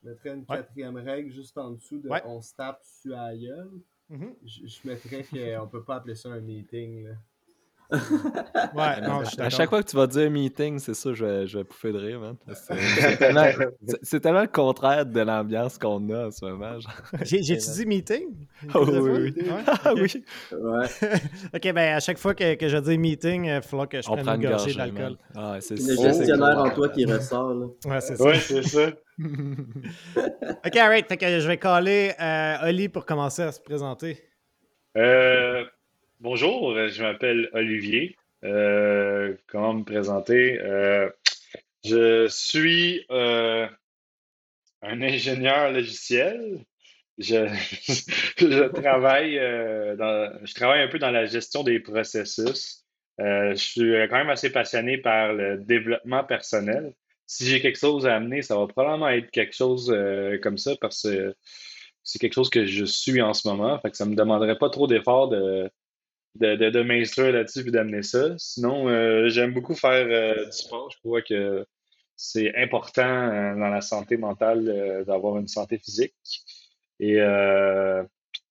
je 0.02 0.08
mettrais 0.08 0.30
une 0.30 0.40
Ouais. 0.48 0.56
quatrième 0.56 0.96
règle 0.96 1.30
juste 1.30 1.56
en 1.58 1.70
dessous 1.70 1.98
de 2.00 2.08
Ouais. 2.08 2.20
on 2.24 2.40
se 2.42 2.54
tape 2.54 2.80
sur 2.82 3.12
la 3.16 3.36
gueule. 3.36 3.70
Mhm. 4.08 4.34
Je, 4.44 4.66
je 4.66 4.88
mettrais 4.88 5.22
qu'on 5.24 5.68
peut 5.68 5.84
pas 5.84 5.96
appeler 5.96 6.16
ça 6.16 6.30
un 6.30 6.40
meeting. 6.40 7.04
Là. 7.06 7.14
Ouais, 7.90 9.00
non, 9.02 9.24
je 9.24 9.30
suis 9.30 9.40
à 9.40 9.50
chaque 9.50 9.68
fois 9.68 9.82
que 9.82 9.88
tu 9.88 9.96
vas 9.96 10.06
dire 10.06 10.30
meeting, 10.30 10.78
c'est 10.78 10.94
ça, 10.94 11.12
je 11.12 11.24
vais, 11.24 11.46
je 11.46 11.58
vais 11.58 11.64
pouffer 11.64 11.92
de 11.92 11.98
rire, 11.98 12.20
man. 12.20 12.36
C'est 14.02 14.20
tellement, 14.20 14.42
le 14.42 14.46
contraire 14.46 15.06
de 15.06 15.20
l'ambiance 15.20 15.78
qu'on 15.78 16.08
a 16.10 16.26
en 16.26 16.30
ce 16.30 16.44
moment. 16.44 16.78
J'ai-tu 17.22 17.56
dit 17.56 17.86
meeting? 17.86 18.46
Ah 18.72 18.80
oui, 18.80 18.86
fois? 18.86 19.02
oui. 19.02 19.34
Ouais, 19.36 19.62
Ah 19.66 19.92
ok. 19.92 19.98
oui, 20.02 20.24
Ouais. 20.52 20.86
ok, 21.54 21.72
ben 21.72 21.96
à 21.96 22.00
chaque 22.00 22.18
fois 22.18 22.34
que, 22.34 22.54
que 22.54 22.68
je 22.68 22.76
dis 22.76 22.98
meeting, 22.98 23.44
il 23.46 23.50
va 23.52 23.62
falloir 23.62 23.88
que 23.88 24.00
je 24.00 24.08
on 24.08 24.16
prenne 24.16 24.28
une 24.28 24.48
gorgée 24.48 24.74
gorgée 24.74 24.92
d'alcool. 24.92 25.16
Ah, 25.34 25.56
c'est 25.60 25.78
Le 25.78 25.96
gestionnaire 25.96 26.58
en 26.58 26.70
toi 26.70 26.88
qui 26.88 27.04
ressort. 27.04 27.54
Là. 27.54 27.66
Ouais, 27.86 28.00
c'est 28.00 28.16
ça. 28.16 28.24
Ouais, 28.24 28.38
c'est 28.38 28.62
ça. 28.62 28.88
ok, 30.64 30.76
alright. 30.76 31.06
Fait 31.06 31.16
que 31.16 31.40
je 31.40 31.46
vais 31.46 31.58
caller 31.58 32.12
euh, 32.20 32.68
Oli 32.68 32.88
pour 32.88 33.04
commencer 33.04 33.42
à 33.42 33.52
se 33.52 33.60
présenter. 33.60 34.22
Euh, 34.96 35.64
bonjour, 36.20 36.74
je 36.88 37.02
m'appelle 37.02 37.48
Olivier. 37.52 38.16
Euh, 38.44 39.34
comment 39.46 39.74
me 39.74 39.84
présenter? 39.84 40.60
Euh, 40.60 41.10
je 41.84 42.26
suis 42.28 43.04
euh, 43.10 43.66
un 44.82 45.02
ingénieur 45.02 45.72
logiciel. 45.72 46.64
Je, 47.18 47.46
travaille 48.80 49.38
euh, 49.38 49.96
un 49.98 50.88
peu 50.88 50.98
dans 50.98 51.10
la 51.10 51.26
gestion 51.26 51.62
des 51.62 51.80
processus. 51.80 52.84
Euh, 53.20 53.50
je 53.50 53.62
suis 53.62 53.92
quand 54.08 54.16
même 54.16 54.30
assez 54.30 54.50
passionné 54.50 54.98
par 54.98 55.32
le 55.32 55.58
développement 55.58 56.24
personnel. 56.24 56.94
Si 57.26 57.46
j'ai 57.46 57.60
quelque 57.60 57.78
chose 57.78 58.06
à 58.06 58.16
amener, 58.16 58.42
ça 58.42 58.56
va 58.56 58.66
probablement 58.66 59.08
être 59.08 59.30
quelque 59.30 59.54
chose 59.54 59.92
euh, 59.94 60.38
comme 60.38 60.58
ça 60.58 60.72
parce 60.80 61.02
que 61.02 61.34
c'est 62.02 62.18
quelque 62.18 62.32
chose 62.32 62.50
que 62.50 62.64
je 62.64 62.84
suis 62.84 63.20
en 63.20 63.34
ce 63.34 63.46
moment. 63.46 63.78
Fait 63.80 63.94
ça 63.94 64.06
me 64.06 64.14
demanderait 64.14 64.58
pas 64.58 64.70
trop 64.70 64.86
d'efforts 64.86 65.28
de, 65.28 65.70
de, 66.36 66.56
de, 66.56 66.70
de 66.70 66.82
m'instruire 66.82 67.32
là-dessus 67.32 67.66
et 67.66 67.70
d'amener 67.70 68.02
ça. 68.02 68.34
Sinon, 68.38 68.88
euh, 68.88 69.28
j'aime 69.28 69.52
beaucoup 69.52 69.74
faire 69.74 70.06
euh, 70.08 70.44
du 70.46 70.52
sport. 70.52 70.90
Je 70.90 70.98
crois 70.98 71.22
que 71.22 71.66
c'est 72.16 72.54
important 72.56 73.02
euh, 73.02 73.54
dans 73.54 73.68
la 73.68 73.80
santé 73.80 74.16
mentale 74.16 74.68
euh, 74.68 75.04
d'avoir 75.04 75.38
une 75.38 75.48
santé 75.48 75.78
physique. 75.78 76.14
Et 76.98 77.20
euh, 77.20 78.02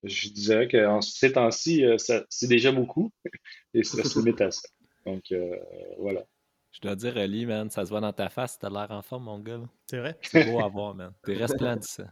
je 0.04 0.30
dirais 0.30 0.68
qu'en 0.68 1.02
ces 1.02 1.34
temps-ci, 1.34 1.86
euh, 1.86 1.98
c'est 1.98 2.48
déjà 2.48 2.72
beaucoup. 2.72 3.12
Et 3.74 3.84
ça 3.84 4.04
se 4.04 4.20
limite 4.20 4.42
à 4.42 4.52
ça. 4.52 4.68
Donc, 5.06 5.32
euh, 5.32 5.56
voilà. 6.00 6.26
Je 6.72 6.82
dois 6.82 6.96
dire, 6.96 7.18
Ali, 7.18 7.46
man, 7.46 7.70
ça 7.70 7.86
se 7.86 7.90
voit 7.90 8.02
dans 8.02 8.14
ta 8.14 8.30
face, 8.30 8.60
t'as 8.60 8.70
l'air 8.70 8.88
en 8.92 9.02
forme, 9.02 9.24
mon 9.26 9.40
gars. 9.40 9.60
C'est 9.90 9.98
vrai? 9.98 10.18
C'est 10.22 10.46
beau 10.52 10.60
à 10.60 10.68
voir, 10.68 10.94
man. 10.96 11.12
T'es 11.24 11.34
resplendissant. 11.34 12.04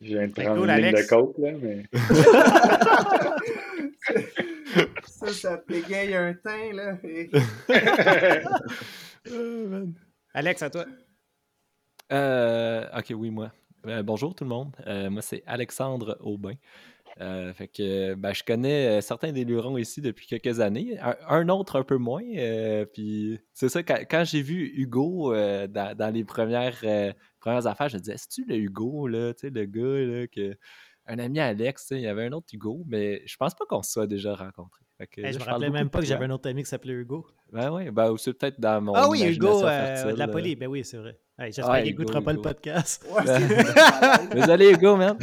Je 0.00 0.06
viens 0.16 0.28
de 0.28 0.32
C'est 0.36 0.44
prendre 0.44 0.60
cool, 0.60 0.70
une 0.70 0.76
ligne 0.76 0.94
de 0.94 1.08
coke, 1.08 1.38
là, 1.38 1.52
mais... 1.60 1.84
ça, 5.06 5.28
ça 5.28 5.58
pégaye 5.58 6.14
un 6.14 6.34
teint. 6.34 6.72
Là. 6.72 6.98
Et- 7.04 7.30
Alex, 10.34 10.62
à 10.62 10.70
toi. 10.70 10.84
Euh, 12.12 12.84
ok, 12.96 13.12
oui, 13.16 13.30
moi. 13.30 13.52
Euh, 13.86 14.02
bonjour 14.02 14.34
tout 14.34 14.44
le 14.44 14.50
monde. 14.50 14.74
Euh, 14.86 15.10
moi, 15.10 15.22
c'est 15.22 15.42
Alexandre 15.46 16.16
Aubin. 16.20 16.54
Euh, 17.20 17.52
fait 17.52 17.66
que 17.68 18.14
ben, 18.14 18.32
je 18.32 18.44
connais 18.44 19.00
certains 19.00 19.32
des 19.32 19.44
lurons 19.44 19.76
ici 19.76 20.00
depuis 20.00 20.26
quelques 20.28 20.60
années, 20.60 20.96
un, 21.00 21.16
un 21.28 21.48
autre 21.48 21.74
un 21.76 21.82
peu 21.82 21.96
moins. 21.96 22.22
euh, 22.36 22.84
puis 22.84 23.40
c'est 23.52 23.68
ça, 23.68 23.82
quand, 23.82 23.98
quand 24.08 24.22
j'ai 24.24 24.40
vu 24.42 24.72
Hugo 24.76 25.34
euh, 25.34 25.66
dans, 25.66 25.96
dans 25.96 26.14
les 26.14 26.22
premières, 26.24 26.78
euh, 26.84 27.12
premières 27.40 27.66
affaires, 27.66 27.88
je 27.88 27.96
me 27.96 28.00
disais, 28.00 28.14
est-ce 28.14 28.28
tu 28.28 28.44
le 28.44 28.54
Hugo, 28.56 29.08
là, 29.08 29.34
tu 29.34 29.40
sais, 29.40 29.50
le 29.50 29.64
gars, 29.64 29.82
là, 30.20 30.26
que. 30.28 30.56
Un 31.10 31.18
ami 31.18 31.40
Alex, 31.40 31.88
il 31.92 32.00
y 32.00 32.06
avait 32.06 32.26
un 32.26 32.32
autre 32.32 32.48
Hugo, 32.52 32.84
mais 32.86 33.22
je 33.26 33.34
pense 33.36 33.54
pas 33.54 33.64
qu'on 33.66 33.82
se 33.82 33.92
soit 33.92 34.06
déjà 34.06 34.34
rencontrés. 34.34 34.84
Que, 35.10 35.20
Hey, 35.20 35.26
là, 35.26 35.32
je 35.32 35.38
me 35.38 35.44
rappelais 35.44 35.70
même 35.70 35.88
pas 35.90 36.00
que 36.00 36.06
j'avais 36.06 36.24
un 36.26 36.30
autre 36.30 36.50
ami 36.50 36.64
qui 36.64 36.68
s'appelait 36.68 36.92
Hugo. 36.92 37.24
Ben 37.52 37.72
oui, 37.72 37.90
ben, 37.90 38.14
c'est 38.18 38.32
peut-être 38.34 38.60
dans 38.60 38.80
mon. 38.82 38.92
ah 38.94 39.08
oui, 39.08 39.22
Hugo 39.24 39.64
euh, 39.64 40.12
de 40.12 40.18
la 40.18 40.28
police. 40.28 40.56
Ben 40.58 40.66
oui, 40.66 40.84
c'est 40.84 40.96
vrai. 40.98 41.18
Hey, 41.38 41.52
J'espère 41.52 41.72
Ouais, 41.72 41.82
qu'il 41.84 41.92
Hugo, 41.92 42.02
n'écoutera 42.02 42.20
pas 42.20 42.32
le 42.32 42.40
podcast. 42.40 43.06
Ouais, 43.08 43.22
c'est 43.24 44.34
Désolé, 44.34 44.70
Hugo, 44.72 44.96
man. 44.96 45.16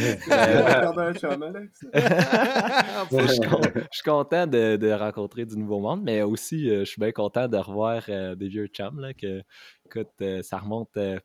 Alex. 1.44 1.86
je, 3.12 3.28
suis 3.28 3.50
con- 3.50 3.62
je 3.76 3.82
suis 3.92 4.04
content 4.04 4.48
de, 4.48 4.78
de 4.78 4.92
rencontrer 4.92 5.46
du 5.46 5.58
nouveau 5.58 5.80
monde, 5.80 6.04
mais 6.04 6.22
aussi 6.22 6.70
euh, 6.70 6.80
je 6.80 6.86
suis 6.86 7.00
bien 7.02 7.12
content 7.12 7.48
de 7.50 7.58
revoir 7.58 8.02
euh, 8.10 8.34
des 8.36 8.48
vieux 8.48 8.68
chums. 8.68 9.00
Là, 9.00 9.14
que, 9.14 9.42
écoute, 9.86 10.08
euh, 10.22 10.42
ça 10.42 10.58
remonte 10.58 10.96
euh, 10.98 11.20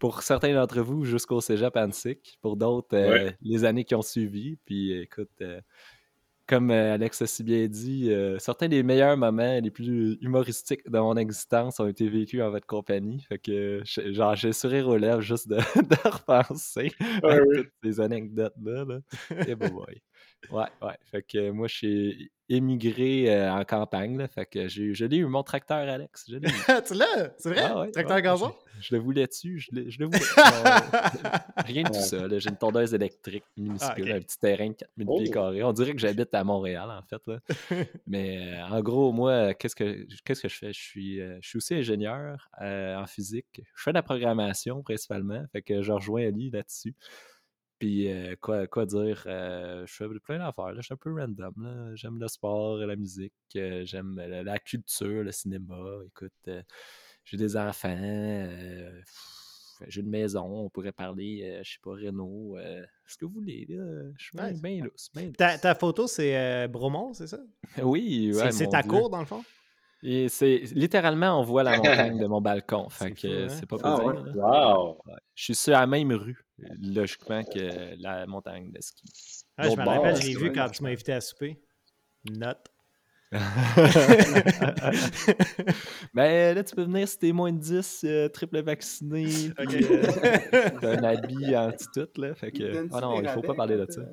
pour 0.00 0.22
certains 0.22 0.52
d'entre 0.54 0.80
vous 0.80 1.04
jusqu'au 1.04 1.40
cégep 1.40 1.76
Annecy, 1.76 2.18
pour 2.42 2.56
d'autres 2.56 2.96
euh, 2.96 3.10
Ouais. 3.10 3.36
les 3.42 3.64
années 3.64 3.84
qui 3.84 3.94
ont 3.94 4.02
suivi. 4.02 4.56
Puis 4.64 4.92
écoute, 4.92 5.30
euh, 5.42 5.60
comme 6.48 6.72
euh, 6.72 6.94
Alex 6.94 7.22
a 7.22 7.26
si 7.28 7.44
bien 7.44 7.68
dit, 7.68 8.10
euh, 8.10 8.36
certains 8.40 8.66
des 8.66 8.82
meilleurs 8.82 9.16
moments 9.16 9.60
les 9.60 9.70
plus 9.70 10.18
humoristiques 10.20 10.82
de 10.90 10.98
mon 10.98 11.16
existence 11.16 11.78
ont 11.78 11.86
été 11.86 12.08
vécus 12.08 12.42
en 12.42 12.50
votre 12.50 12.66
compagnie. 12.66 13.20
Fait 13.28 13.38
que 13.38 13.82
genre 13.84 14.34
j'ai 14.34 14.52
sourire 14.52 14.88
aux 14.88 14.96
lèvres 14.96 15.20
juste 15.20 15.48
de, 15.48 15.56
de 15.76 16.08
repenser 16.10 16.90
à 17.22 17.28
Ah 17.28 17.38
oui. 17.46 17.58
toutes 17.58 17.72
ces 17.84 18.00
anecdotes-là. 18.00 18.84
Là. 18.84 18.98
Eh 19.48 19.54
boy, 19.54 19.70
boy. 19.70 20.02
Ouais, 20.50 20.64
ouais. 20.82 20.96
Fait 21.10 21.22
que 21.22 21.50
moi, 21.50 21.68
je 21.68 21.74
suis 21.76 22.32
émigré 22.48 23.30
euh, 23.32 23.52
en 23.52 23.64
campagne. 23.64 24.16
Là, 24.18 24.26
fait 24.26 24.46
que 24.46 24.66
j'ai, 24.68 24.92
je 24.94 25.04
l'ai 25.04 25.18
eu, 25.18 25.26
mon 25.26 25.42
tracteur, 25.42 25.76
Alex. 25.88 26.24
Je 26.28 26.36
l'ai 26.36 26.48
eu. 26.48 26.52
tu 26.86 26.94
l'as? 26.94 27.30
C'est 27.38 27.50
vrai? 27.50 27.62
Ah 27.62 27.80
ouais, 27.80 27.90
Tracteur 27.92 28.16
ouais, 28.16 28.22
gazon? 28.22 28.52
Je, 28.80 28.88
je 28.88 28.94
le 28.96 29.00
voulais 29.00 29.26
dessus. 29.26 29.60
Je, 29.60 29.68
l'ai- 29.76 29.90
je 29.90 29.98
le 30.00 30.06
voulais. 30.06 30.18
Euh, 31.60 31.62
rien 31.64 31.82
de 31.84 31.88
tout 31.88 31.94
ça. 32.00 32.26
là. 32.26 32.38
J'ai 32.38 32.48
une 32.50 32.56
tondeuse 32.56 32.94
électrique 32.94 33.44
minuscule, 33.56 34.06
Ah, 34.10 34.14
ok. 34.16 34.16
un 34.16 34.20
petit 34.20 34.38
terrain 34.38 34.68
de 34.68 34.74
4000 34.74 35.06
pieds 35.18 35.30
carrés. 35.30 35.62
On 35.62 35.72
dirait 35.72 35.92
que 35.92 35.98
j'habite 36.00 36.34
à 36.34 36.42
Montréal, 36.42 36.90
en 36.90 37.02
fait. 37.02 37.20
Là. 37.26 37.38
Mais 38.06 38.54
euh, 38.58 38.64
en 38.66 38.80
gros, 38.80 39.12
moi, 39.12 39.54
qu'est-ce 39.54 39.76
que, 39.76 40.06
qu'est-ce 40.24 40.42
que 40.42 40.48
je 40.48 40.56
fais? 40.56 40.72
Je 40.72 40.80
suis, 40.80 41.20
euh, 41.20 41.38
je 41.42 41.48
suis 41.48 41.56
aussi 41.58 41.74
ingénieur 41.74 42.48
en 42.60 43.06
physique. 43.06 43.60
Je 43.76 43.82
fais 43.82 43.90
de 43.92 43.96
la 43.96 44.02
programmation 44.02 44.82
principalement. 44.82 45.44
Fait 45.52 45.62
que 45.62 45.82
je 45.82 45.92
rejoins 45.92 46.26
Ali 46.26 46.50
là-dessus. 46.50 46.94
Puis 47.80 48.12
euh, 48.12 48.36
quoi, 48.40 48.66
quoi 48.66 48.84
dire? 48.86 49.24
euh, 49.26 49.84
je 49.86 49.92
fais 49.94 50.04
plein 50.22 50.38
d'affaires. 50.38 50.66
là. 50.66 50.74
Je 50.76 50.82
suis 50.82 50.92
un 50.94 50.98
peu 50.98 51.12
random. 51.12 51.54
là. 51.56 51.90
J'aime 51.96 52.20
le 52.20 52.28
sport, 52.28 52.76
la 52.76 52.94
musique, 52.94 53.32
euh, 53.56 53.84
j'aime 53.86 54.14
la, 54.16 54.42
la 54.42 54.58
culture, 54.58 55.24
le 55.24 55.32
cinéma. 55.32 55.76
Écoute, 56.06 56.30
euh, 56.48 56.62
j'ai 57.24 57.38
des 57.38 57.56
enfants, 57.56 57.88
euh, 57.98 58.92
pff, 59.00 59.88
j'ai 59.88 60.02
une 60.02 60.10
maison, 60.10 60.44
on 60.44 60.68
pourrait 60.68 60.92
parler, 60.92 61.40
euh, 61.42 61.62
je 61.64 61.72
sais 61.72 61.78
pas, 61.82 61.92
Renault, 61.92 62.58
euh, 62.58 62.84
ce 63.06 63.16
que 63.16 63.24
vous 63.24 63.32
voulez. 63.32 63.64
Là. 63.68 64.10
Je 64.18 64.24
suis 64.26 64.36
bien 64.36 64.52
bien 64.52 65.30
Ta, 65.38 65.56
ta 65.56 65.74
photo, 65.74 66.06
c'est 66.06 66.36
euh, 66.36 66.68
Bromont, 66.68 67.14
c'est 67.14 67.28
ça? 67.28 67.38
Oui, 67.82 68.30
C'est- 68.34 68.44
ouais, 68.44 68.52
c'est 68.52 68.68
ta 68.68 68.82
Dieu. 68.82 68.90
cour, 68.90 69.08
dans 69.08 69.20
le 69.20 69.26
fond? 69.26 69.42
Et 70.02 70.28
c'est 70.28 70.58
littéralement, 70.74 71.38
on 71.40 71.42
voit 71.42 71.62
la 71.62 71.76
montagne 71.76 72.18
de 72.18 72.26
mon 72.26 72.40
balcon. 72.40 72.88
Fait 72.90 73.10
C'est 73.14 73.20
que 73.22 73.28
fou, 73.48 73.52
hein? 73.52 73.56
c'est 73.58 73.66
pas 73.66 73.76
Ah 73.82 73.96
pour 73.96 74.06
ouais. 74.06 74.14
dire, 74.14 74.24
là. 74.24 74.32
Wow! 74.34 74.98
Je 75.34 75.44
suis 75.44 75.54
sur 75.54 75.72
la 75.72 75.86
même 75.86 76.12
rue, 76.12 76.38
logiquement, 76.80 77.42
que 77.44 78.00
la 78.00 78.26
montagne 78.26 78.70
de 78.72 78.80
ski. 78.80 79.06
Ah, 79.56 79.68
je 79.68 79.76
me 79.76 79.84
rappelle, 79.84 80.16
je 80.16 80.26
l'ai 80.26 80.34
vu 80.34 80.52
quand 80.52 80.68
tu 80.70 80.82
m'as 80.82 80.90
invité 80.90 81.12
à 81.12 81.20
souper. 81.20 81.60
Note. 82.30 82.66
ben 86.14 86.54
là, 86.54 86.64
tu 86.64 86.74
peux 86.74 86.82
venir 86.82 87.06
si 87.06 87.16
t'es 87.18 87.30
moins 87.32 87.52
de 87.52 87.58
10, 87.58 88.02
euh, 88.04 88.28
triple 88.28 88.60
vacciné, 88.62 89.24
puis 89.68 89.84
euh, 89.88 90.02
t'as 90.80 90.98
un 90.98 91.04
habit 91.04 91.56
anti-tout, 91.56 92.08
là. 92.20 92.34
Fait 92.34 92.50
que. 92.50 92.88
Ah 92.92 93.00
non, 93.00 93.20
il 93.20 93.28
faut 93.28 93.42
pas 93.42 93.54
parler 93.54 93.76
de 93.76 93.84
quand, 93.84 93.92
ça. 93.92 94.00
euh, 94.00 94.10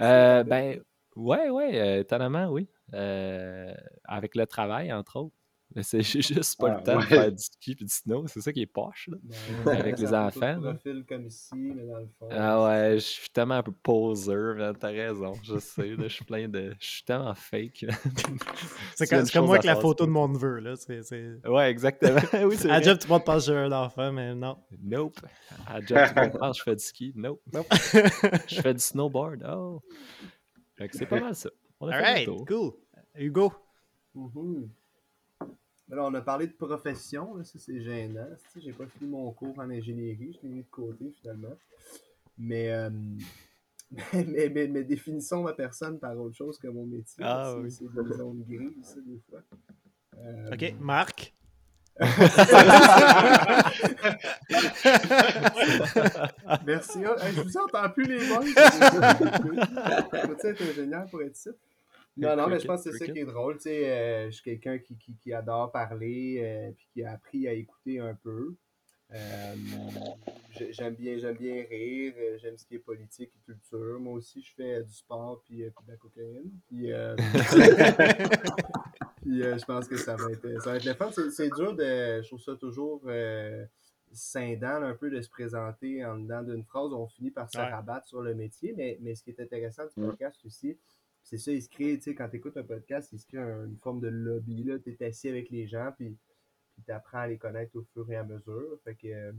Euh, 0.00 0.42
ben, 0.44 0.80
ouais, 1.16 1.50
ouais, 1.50 1.80
euh, 1.80 2.00
étonnamment, 2.00 2.46
oui. 2.48 2.66
Euh, 2.94 3.74
avec 4.04 4.34
le 4.34 4.46
travail, 4.46 4.90
entre 4.92 5.16
autres. 5.16 5.34
Mais 5.74 5.82
c'est 5.84 6.02
j'ai 6.02 6.20
juste 6.34 6.58
pas 6.58 6.72
Ah, 6.72 6.76
le 6.78 6.82
temps 6.82 6.96
ouais. 6.96 7.02
de 7.02 7.06
faire 7.06 7.32
du 7.32 7.42
ski 7.42 7.70
et 7.72 7.74
du 7.84 7.88
snow, 7.88 8.26
c'est 8.26 8.40
ça 8.40 8.52
qui 8.52 8.62
est 8.62 8.66
poche, 8.66 9.08
là. 9.10 9.18
Ben, 9.64 9.76
avec 9.78 9.98
les 9.98 10.12
enfants, 10.12 10.58
là. 10.60 10.76
comme 11.08 11.26
ici, 11.26 11.54
mais 11.54 11.84
dans 11.86 11.98
le 11.98 12.08
fond. 12.18 12.28
Ah 12.30 12.64
ouais, 12.64 12.94
je 12.94 12.98
suis 13.04 13.30
tellement 13.30 13.54
un 13.54 13.62
peu 13.62 13.72
poseur, 13.72 14.56
man, 14.56 14.76
t'as 14.78 14.88
raison, 14.88 15.32
je 15.44 15.58
sais, 15.58 15.88
là, 15.96 16.08
je 16.08 16.14
suis 16.14 16.24
plein 16.24 16.48
de... 16.48 16.74
Je 16.80 16.86
suis 16.88 17.04
tellement 17.04 17.34
fake. 17.34 17.86
C'est 18.96 19.06
comme, 19.32 19.46
moi 19.46 19.56
avec 19.56 19.64
la 19.64 19.76
photo 19.76 20.06
de 20.06 20.10
mon 20.10 20.28
neveu. 20.28 20.58
Là. 20.58 20.74
C'est. 20.76 21.00
Ouais, 21.46 21.70
exactement, 21.70 22.20
oui, 22.44 22.56
c'est 22.58 22.70
À 22.70 22.80
job, 22.82 22.98
tu 22.98 23.08
montres 23.08 23.24
pas 23.24 23.38
que 23.38 23.44
j'ai 23.44 23.56
un 23.56 23.72
enfant, 23.72 24.12
mais 24.12 24.34
non. 24.34 24.58
Nope. 24.82 25.20
À 25.66 25.80
job, 25.80 25.98
tout 26.08 26.14
le 26.16 26.22
monde 26.22 26.38
pense 26.38 26.56
que 26.56 26.58
je 26.58 26.62
fais 26.64 26.76
du 26.76 26.84
ski. 26.84 27.12
Nope. 27.16 27.40
Je 28.48 28.60
fais 28.60 28.74
du 28.74 28.80
snowboard. 28.80 29.46
Oh. 29.48 29.80
Fait 30.76 30.88
que 30.88 30.96
c'est 30.96 31.06
pas 31.06 31.20
mal 31.20 31.34
ça. 31.34 31.50
On 31.80 31.88
a 31.88 31.92
fait 31.92 31.98
le 31.98 32.04
Alright, 32.06 32.24
tour. 32.26 32.44
cool. 32.46 32.72
Hugo. 33.16 33.52
Mais 34.14 34.68
là, 35.96 36.04
on 36.04 36.14
a 36.14 36.20
parlé 36.20 36.46
de 36.46 36.52
profession, 36.52 37.34
là, 37.34 37.44
ça 37.44 37.58
c'est 37.58 37.80
gênant. 37.82 38.28
J'ai 38.56 38.72
pas 38.72 38.86
fini 38.86 39.10
mon 39.10 39.30
cours 39.32 39.58
en 39.58 39.70
ingénierie, 39.70 40.38
je 40.40 40.46
l'ai 40.46 40.54
mis 40.54 40.62
de 40.62 40.70
côté 40.70 41.12
finalement. 41.20 41.56
Mais, 42.38 42.70
euh, 42.70 42.90
mais, 44.12 44.24
mais, 44.24 44.48
mais, 44.48 44.68
mais 44.68 44.84
définissons 44.84 45.42
ma 45.42 45.52
personne 45.52 45.98
par 45.98 46.16
autre 46.18 46.36
chose 46.36 46.58
que 46.58 46.68
mon 46.68 46.86
métier. 46.86 47.24
Ah 47.24 47.52
c'est, 47.54 47.60
oui. 47.60 47.70
c'est 47.70 47.84
des 47.92 48.14
zones 48.16 48.44
grises, 48.48 48.84
ça, 48.84 49.00
des 49.00 49.20
fois. 49.28 49.42
Euh, 50.18 50.52
OK, 50.52 50.74
Marc? 50.80 51.34
Merci. 56.66 57.04
Ah, 57.04 57.16
hey, 57.20 57.34
je 57.34 57.42
vous 57.42 57.58
entends 57.58 57.90
plus 57.90 58.04
les 58.04 58.26
mots. 58.26 58.40
Faut-tu 60.24 60.46
être 60.46 60.62
ingénieur 60.62 61.04
pour 61.10 61.20
être 61.20 61.36
ici? 61.36 61.50
Non, 62.16 62.36
non, 62.36 62.48
mais 62.48 62.58
je 62.60 62.66
pense 62.66 62.84
que 62.84 62.92
c'est 62.92 63.06
ça 63.06 63.12
qui 63.12 63.20
est 63.20 63.24
drôle. 63.24 63.56
Tu 63.56 63.62
sais, 63.62 63.88
euh, 63.90 64.26
je 64.26 64.30
suis 64.32 64.42
quelqu'un 64.42 64.78
qui, 64.78 64.96
qui, 64.98 65.16
qui 65.16 65.32
adore 65.32 65.70
parler, 65.72 66.40
euh, 66.42 66.70
puis 66.76 66.86
qui 66.92 67.02
a 67.04 67.12
appris 67.12 67.48
à 67.48 67.52
écouter 67.52 67.98
un 68.00 68.14
peu. 68.14 68.54
Euh, 69.12 69.54
j'ai- 70.50 70.72
j'aime 70.72 70.94
bien, 70.94 71.18
j'aime 71.18 71.36
bien 71.36 71.64
rire, 71.68 72.14
euh, 72.18 72.38
j'aime 72.38 72.56
ce 72.56 72.64
qui 72.64 72.76
est 72.76 72.78
politique 72.78 73.32
et 73.34 73.40
culture. 73.44 73.98
Moi 73.98 74.12
aussi, 74.14 74.40
je 74.42 74.54
fais 74.54 74.82
du 74.84 74.92
sport 74.92 75.42
puis, 75.44 75.64
puis 75.64 75.84
de 75.86 75.90
la 75.90 75.96
cocaïne. 75.96 76.52
Puis, 76.68 76.92
puis 79.22 79.42
je 79.42 79.64
pense 79.64 79.88
que 79.88 79.96
ça 79.96 80.16
va 80.16 80.30
être, 80.32 80.62
ça 80.62 80.70
va 80.70 80.76
être 80.76 80.84
le 80.84 80.94
fun. 80.94 81.10
C'est, 81.12 81.50
dur 81.54 81.74
de, 81.74 82.22
je 82.22 82.26
trouve 82.28 82.40
ça 82.40 82.54
toujours 82.56 83.02
scindant 84.12 84.82
un 84.82 84.94
peu 84.94 85.10
de 85.10 85.20
se 85.20 85.28
présenter 85.28 86.04
en 86.04 86.18
dedans 86.18 86.42
d'une 86.42 86.64
phrase. 86.64 86.92
On 86.92 87.06
finit 87.06 87.30
par 87.30 87.50
se 87.50 87.58
Ouais. 87.58 87.68
rabattre 87.68 88.06
sur 88.06 88.22
le 88.22 88.34
métier, 88.34 88.74
mais, 88.76 88.98
mais 89.00 89.14
ce 89.14 89.22
qui 89.22 89.30
est 89.30 89.40
intéressant 89.40 89.84
du 89.86 90.04
podcast 90.04 90.44
aussi, 90.44 90.78
c'est 91.30 91.38
ça, 91.38 91.52
il 91.52 91.62
se 91.62 91.68
crée, 91.68 91.96
tu 91.96 92.02
sais, 92.02 92.14
quand 92.16 92.28
tu 92.28 92.36
écoutes 92.38 92.56
un 92.56 92.64
podcast, 92.64 93.10
il 93.12 93.20
se 93.20 93.26
crée 93.28 93.38
un- 93.38 93.66
une 93.66 93.76
forme 93.78 94.00
de 94.00 94.08
lobby. 94.08 94.68
Tu 94.82 94.90
es 94.98 95.04
assis 95.06 95.28
avec 95.28 95.48
les 95.50 95.68
gens, 95.68 95.92
puis 95.96 96.18
tu 96.84 96.90
apprends 96.90 97.18
à 97.18 97.28
les 97.28 97.38
connaître 97.38 97.76
au 97.76 97.82
fur 97.84 98.10
et 98.10 98.16
à 98.16 98.24
mesure. 98.24 98.80
Fait 98.82 98.96
que 98.96 99.06
euh, 99.06 99.32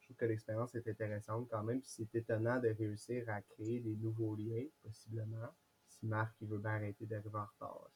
je 0.00 0.04
trouve 0.06 0.16
que 0.16 0.24
l'expérience 0.24 0.74
est 0.74 0.88
intéressante 0.88 1.46
quand 1.48 1.62
même. 1.62 1.80
Puis 1.80 1.90
c'est 1.94 2.12
étonnant 2.16 2.58
de 2.58 2.70
réussir 2.70 3.24
à 3.28 3.40
créer 3.40 3.78
des 3.78 3.94
nouveaux 3.94 4.34
liens, 4.34 4.64
possiblement. 4.82 5.46
Si 5.86 6.06
Marc 6.06 6.34
il 6.40 6.48
veut 6.48 6.58
bien 6.58 6.72
arrêter 6.72 7.06
d'arriver 7.06 7.36
en 7.38 7.46
retard. 7.46 7.90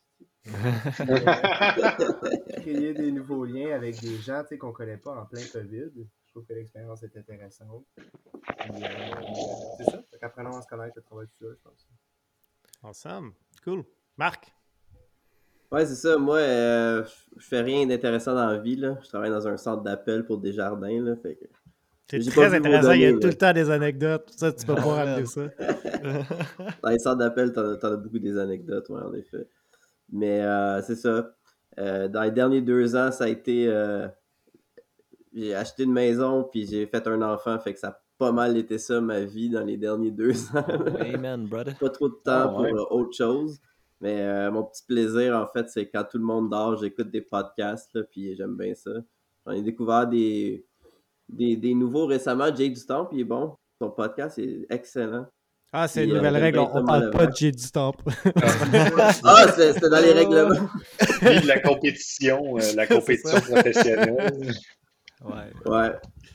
Euh, 1.01 2.61
créer 2.61 2.95
des 2.95 3.11
nouveaux 3.11 3.45
liens 3.45 3.75
avec 3.75 4.01
des 4.01 4.17
gens 4.19 4.43
tu 4.43 4.51
sais, 4.51 4.59
qu'on 4.59 4.73
connaît 4.73 4.97
pas 4.99 5.21
en 5.21 5.27
plein 5.27 5.43
COVID. 5.53 5.91
Je 5.97 6.31
trouve 6.31 6.45
que 6.47 6.53
l'expérience 6.55 7.03
est 7.03 7.17
intéressante. 7.17 7.85
Puis, 7.97 8.71
euh, 8.85 8.89
c'est 9.79 9.85
ça. 9.91 10.03
Fait 10.11 10.19
qu'apprenons 10.21 10.57
à 10.57 10.63
se 10.63 10.69
connaître, 10.69 10.95
le 10.97 11.03
travail 11.03 11.27
tout 11.27 11.45
seul, 11.45 11.57
je 11.57 11.63
pense. 11.69 11.89
Awesome. 12.87 13.33
Cool. 13.65 13.83
Marc? 14.17 14.53
Ouais, 15.73 15.85
c'est 15.85 15.97
ça. 15.97 16.17
Moi, 16.19 16.39
euh, 16.39 17.05
je 17.37 17.45
fais 17.45 17.61
rien 17.61 17.85
d'intéressant 17.87 18.35
dans 18.35 18.47
la 18.47 18.59
vie. 18.59 18.77
Là. 18.77 18.97
Je 19.03 19.09
travaille 19.09 19.31
dans 19.31 19.49
un 19.49 19.57
centre 19.57 19.83
d'appel 19.83 20.25
pour 20.25 20.39
des 20.39 20.53
jardins. 20.53 21.03
Là, 21.03 21.17
fait 21.17 21.35
que... 21.35 21.45
C'est 22.09 22.21
J'ai 22.21 22.31
très 22.31 22.55
intéressant. 22.55 22.93
Il 22.93 23.01
y 23.01 23.07
a 23.07 23.13
tout 23.13 23.27
le 23.27 23.35
temps 23.35 23.53
des 23.53 23.69
anecdotes. 23.69 24.31
Ça, 24.37 24.53
tu 24.53 24.65
peux 24.65 24.77
pas 24.77 24.83
Ah, 24.85 25.05
ramener 25.05 25.27
ça. 25.27 25.43
Dans 26.83 26.91
les 26.91 26.99
centres 27.01 27.17
d'appel, 27.19 27.53
t'en 27.53 27.73
as, 27.73 27.77
t'en 27.79 27.93
as 27.93 27.97
beaucoup 27.97 28.21
des 28.21 28.39
anecdotes, 28.39 28.89
ouais, 28.91 29.03
en 29.03 29.13
effet. 29.15 29.49
Mais 30.13 30.41
euh, 30.43 30.81
c'est 30.83 30.95
ça. 30.95 31.35
Euh, 31.81 32.07
dans 32.07 32.23
les 32.23 32.31
derniers 32.31 32.63
deux 32.63 32.95
ans, 32.95 33.11
ça 33.11 33.25
a 33.25 33.29
été. 33.29 33.67
euh, 33.67 34.07
j'ai 35.35 35.53
acheté 35.57 35.83
une 35.83 35.93
maison, 35.93 36.45
puis 36.45 36.65
j'ai 36.65 36.87
fait 36.87 37.05
un 37.09 37.21
enfant. 37.23 37.59
Fait 37.59 37.75
que 37.75 37.81
ça 37.81 38.01
pas 38.19 38.33
mal 38.33 38.57
été 38.57 38.79
ça, 38.79 39.01
ma 39.01 39.21
vie, 39.21 39.51
dans 39.51 39.65
les 39.65 39.77
derniers 39.77 40.11
deux 40.11 40.33
ans. 40.57 40.65
Amen, 41.01 41.47
brother. 41.47 41.77
pas 41.79 41.91
trop 41.91 42.09
de 42.09 42.15
temps 42.15 42.23
Ah, 42.45 42.49
pour 42.49 42.61
ouais. 42.61 42.73
euh, 42.73 42.85
autre 42.91 43.17
chose. 43.17 43.59
Mais 44.01 44.21
euh, 44.21 44.51
mon 44.51 44.65
petit 44.65 44.83
plaisir, 44.87 45.35
en 45.37 45.47
fait, 45.47 45.69
c'est 45.71 45.89
quand 45.89 46.05
tout 46.05 46.19
le 46.19 46.25
monde 46.25 46.51
dort, 46.51 46.77
j'écoute 46.79 47.11
des 47.11 47.23
podcasts, 47.23 47.95
là, 47.95 48.03
puis 48.11 48.37
j'aime 48.37 48.57
bien 48.57 48.75
ça. 48.75 48.91
J'en 49.47 49.53
ai 49.53 49.63
découvert 49.63 50.07
des, 50.07 50.67
des, 51.29 51.57
des 51.57 51.75
nouveaux 51.75 52.07
récemment. 52.07 52.55
Jake 52.55 52.75
du 52.75 52.85
Temple, 52.85 53.15
il 53.15 53.21
est 53.21 53.25
bon. 53.25 53.57
Son 53.81 53.91
podcast 53.91 54.39
est 54.39 54.67
excellent. 54.71 55.27
Ah, 55.73 55.89
c'est 55.89 56.05
une 56.05 56.13
euh, 56.13 56.17
nouvelle 56.17 56.37
règle. 56.37 56.59
On, 56.61 56.85
parle 56.85 57.11
pas 57.11 57.27
de 57.27 57.35
J 57.35 57.53
du 57.53 57.71
temple. 57.71 58.05
Ah, 59.25 59.47
c'était 59.49 59.73
c'était 59.75 59.89
dans 59.91 60.01
les 60.01 60.13
règlements. 60.13 60.69
Vive 61.23 61.47
la 61.47 61.61
compétition, 61.61 62.57
euh, 62.57 62.73
la 62.75 62.87
compétition 62.87 63.41
professionnelle. 63.41 64.53
Ouais. 65.23 65.53
Ouais, 65.67 65.93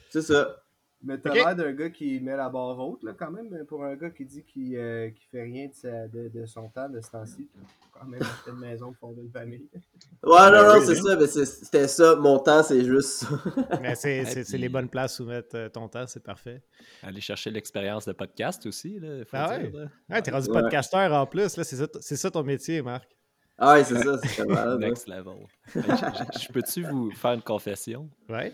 c'est 0.09 0.21
ça. 0.21 0.60
Mais 1.03 1.17
t'as 1.17 1.31
Ok. 1.31 1.35
l'air 1.35 1.55
d'un 1.55 1.71
gars 1.73 1.89
qui 1.89 2.19
met 2.19 2.35
la 2.35 2.47
barre 2.49 2.77
haute, 2.77 3.01
là, 3.03 3.13
quand 3.17 3.31
même, 3.31 3.65
pour 3.65 3.83
un 3.83 3.95
gars 3.95 4.11
qui 4.11 4.23
dit 4.23 4.43
qu'il 4.43 4.75
euh, 4.77 5.09
fait 5.31 5.41
rien 5.41 5.67
de, 5.67 5.73
sa- 5.73 6.07
de, 6.07 6.27
de 6.29 6.45
son 6.45 6.69
temps, 6.69 6.87
de 6.89 7.01
ce 7.01 7.09
temps-ci. 7.09 7.49
Quand 7.91 8.05
même 8.05 8.21
acheté 8.21 8.51
une 8.51 8.59
maison 8.59 8.91
pour 8.93 9.09
fonder 9.09 9.21
une 9.23 9.31
famille. 9.31 9.67
Ouais, 9.73 9.79
non, 10.23 10.51
Ben 10.51 10.63
non, 10.67 10.79
oui, 10.79 10.85
c'est 10.85 10.99
hein. 10.99 11.03
ça. 11.03 11.15
Mais 11.19 11.27
c'était 11.45 11.87
ça. 11.87 12.15
Mon 12.17 12.37
temps, 12.39 12.61
c'est 12.61 12.83
juste 12.85 13.09
ça. 13.09 13.27
Mais 13.81 13.95
c'est, 13.95 14.57
les 14.57 14.69
bonnes 14.69 14.89
places 14.89 15.19
où 15.19 15.25
mettre 15.25 15.55
euh, 15.55 15.69
ton 15.69 15.87
temps. 15.87 16.05
C'est 16.05 16.23
parfait. 16.23 16.61
Aller 17.01 17.21
chercher 17.21 17.49
l'expérience 17.49 18.05
de 18.05 18.11
podcast 18.13 18.63
aussi, 18.67 18.99
là, 18.99 19.25
faut 19.25 19.37
Ah 19.37 19.57
dire. 19.57 19.73
ouais? 19.73 19.79
là. 19.79 19.87
Ouais, 20.09 20.21
t'es 20.21 20.29
rendu 20.31 20.49
Ouais. 20.51 20.61
podcasteur 20.61 21.11
en 21.13 21.25
plus. 21.25 21.57
Là, 21.57 21.63
c'est, 21.63 21.75
ça, 21.77 21.87
c'est 21.99 22.15
ça 22.15 22.29
ton 22.29 22.43
métier, 22.43 22.81
Marc. 22.83 23.09
Ah, 23.57 23.73
ouais, 23.73 23.83
c'est 23.83 24.01
ça. 24.03 24.19
C'est 24.23 24.45
malade. 24.45 24.79
Next 24.81 25.07
level. 25.07 25.45
Je 25.75 26.51
peux-tu 26.51 26.83
vous 26.83 27.11
faire 27.11 27.33
une 27.33 27.41
confession? 27.41 28.09
Ouais. 28.29 28.53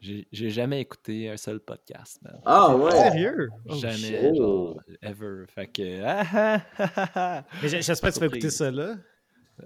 J'ai 0.00 0.50
jamais 0.50 0.80
écouté 0.80 1.28
un 1.30 1.36
seul 1.36 1.60
podcast, 1.60 2.20
man. 2.22 2.40
Ah, 2.44 2.76
ouais. 2.76 2.90
Sérieux? 2.92 3.48
Oh, 3.68 3.74
Jamais, 3.74 3.94
shit. 3.96 4.34
genre, 4.36 4.80
ever. 5.02 5.44
Fait 5.48 5.66
que. 5.66 6.02
ah, 6.04 6.60
ah, 6.78 6.86
ah, 7.14 7.44
j'espère 7.62 8.10
que 8.10 8.14
tu 8.14 8.20
vas 8.20 8.26
écouter 8.26 8.50
ça 8.50 8.70
là. 8.70 8.94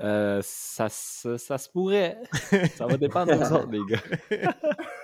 Euh, 0.01 0.41
ça, 0.45 0.89
se- 0.89 1.37
ça 1.37 1.59
se 1.59 1.69
pourrait. 1.69 2.17
Ça 2.77 2.87
va 2.87 2.97
dépendre 2.97 3.33
de 3.33 3.39
vous 3.45 3.53
autres, 3.53 3.71
les 3.73 3.81
gars. 3.89 4.55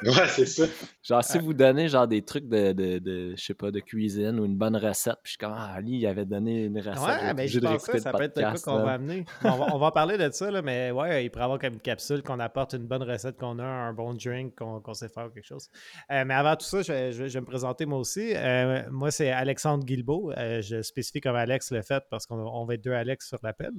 Ouais, 0.04 0.28
c'est 0.28 0.46
ça. 0.46 0.64
Genre, 1.06 1.22
si 1.22 1.38
vous 1.38 1.54
donnez 1.54 1.88
genre 1.88 2.08
des 2.08 2.22
trucs 2.22 2.48
de, 2.48 2.72
de, 2.72 2.98
de 2.98 3.34
je 3.36 3.42
sais 3.44 3.54
pas, 3.54 3.70
de 3.70 3.78
cuisine 3.80 4.40
ou 4.40 4.44
une 4.44 4.56
bonne 4.56 4.74
recette, 4.76 5.14
puis 5.22 5.26
je 5.26 5.30
suis 5.30 5.38
comme, 5.38 5.54
ah, 5.56 5.80
lui, 5.80 5.98
il 5.98 6.06
avait 6.06 6.24
donné 6.24 6.64
une 6.64 6.78
recette. 6.78 6.98
Ouais, 6.98 7.34
mais 7.34 7.46
je 7.48 7.60
pense 7.60 7.86
que 7.86 7.98
ça 8.00 8.10
peut 8.12 8.24
être 8.24 8.36
de 8.36 8.40
quoi 8.42 8.50
qu'on 8.72 8.82
va 8.84 8.92
amener. 8.94 9.24
On 9.44 9.50
va, 9.56 9.66
on 9.74 9.78
va 9.78 9.86
en 9.86 9.90
parler 9.92 10.18
de 10.18 10.28
ça, 10.30 10.50
là, 10.50 10.62
mais 10.62 10.90
ouais, 10.90 11.24
il 11.24 11.30
pourrait 11.30 11.44
avoir 11.44 11.58
comme 11.60 11.74
une 11.74 11.80
capsule 11.80 12.22
qu'on 12.22 12.40
apporte 12.40 12.72
une 12.72 12.86
bonne 12.88 13.04
recette 13.04 13.36
qu'on 13.38 13.58
a, 13.60 13.64
un 13.64 13.92
bon 13.92 14.14
drink 14.14 14.54
qu'on 14.56 14.94
sait 14.94 15.08
faire 15.08 15.26
ou 15.26 15.30
quelque 15.30 15.46
chose. 15.46 15.68
Euh, 16.10 16.24
mais 16.26 16.34
avant 16.34 16.56
tout 16.56 16.66
ça, 16.66 16.82
je 16.82 16.92
vais, 16.92 17.12
je 17.12 17.22
vais- 17.22 17.28
je 17.28 17.34
vais 17.34 17.40
me 17.40 17.46
présenter 17.46 17.86
moi 17.86 17.98
aussi. 17.98 18.32
Euh, 18.34 18.82
moi, 18.90 19.10
c'est 19.12 19.30
Alexandre 19.30 19.84
Guilbeault. 19.84 20.32
Euh, 20.36 20.60
je 20.60 20.82
spécifie 20.82 21.20
comme 21.20 21.36
Alex 21.36 21.70
le 21.70 21.82
fait 21.82 22.02
parce 22.10 22.26
qu'on 22.26 22.36
on 22.36 22.64
va 22.64 22.74
être 22.74 22.82
deux 22.84 22.92
Alex 22.92 23.28
sur 23.28 23.38
l'appel, 23.44 23.70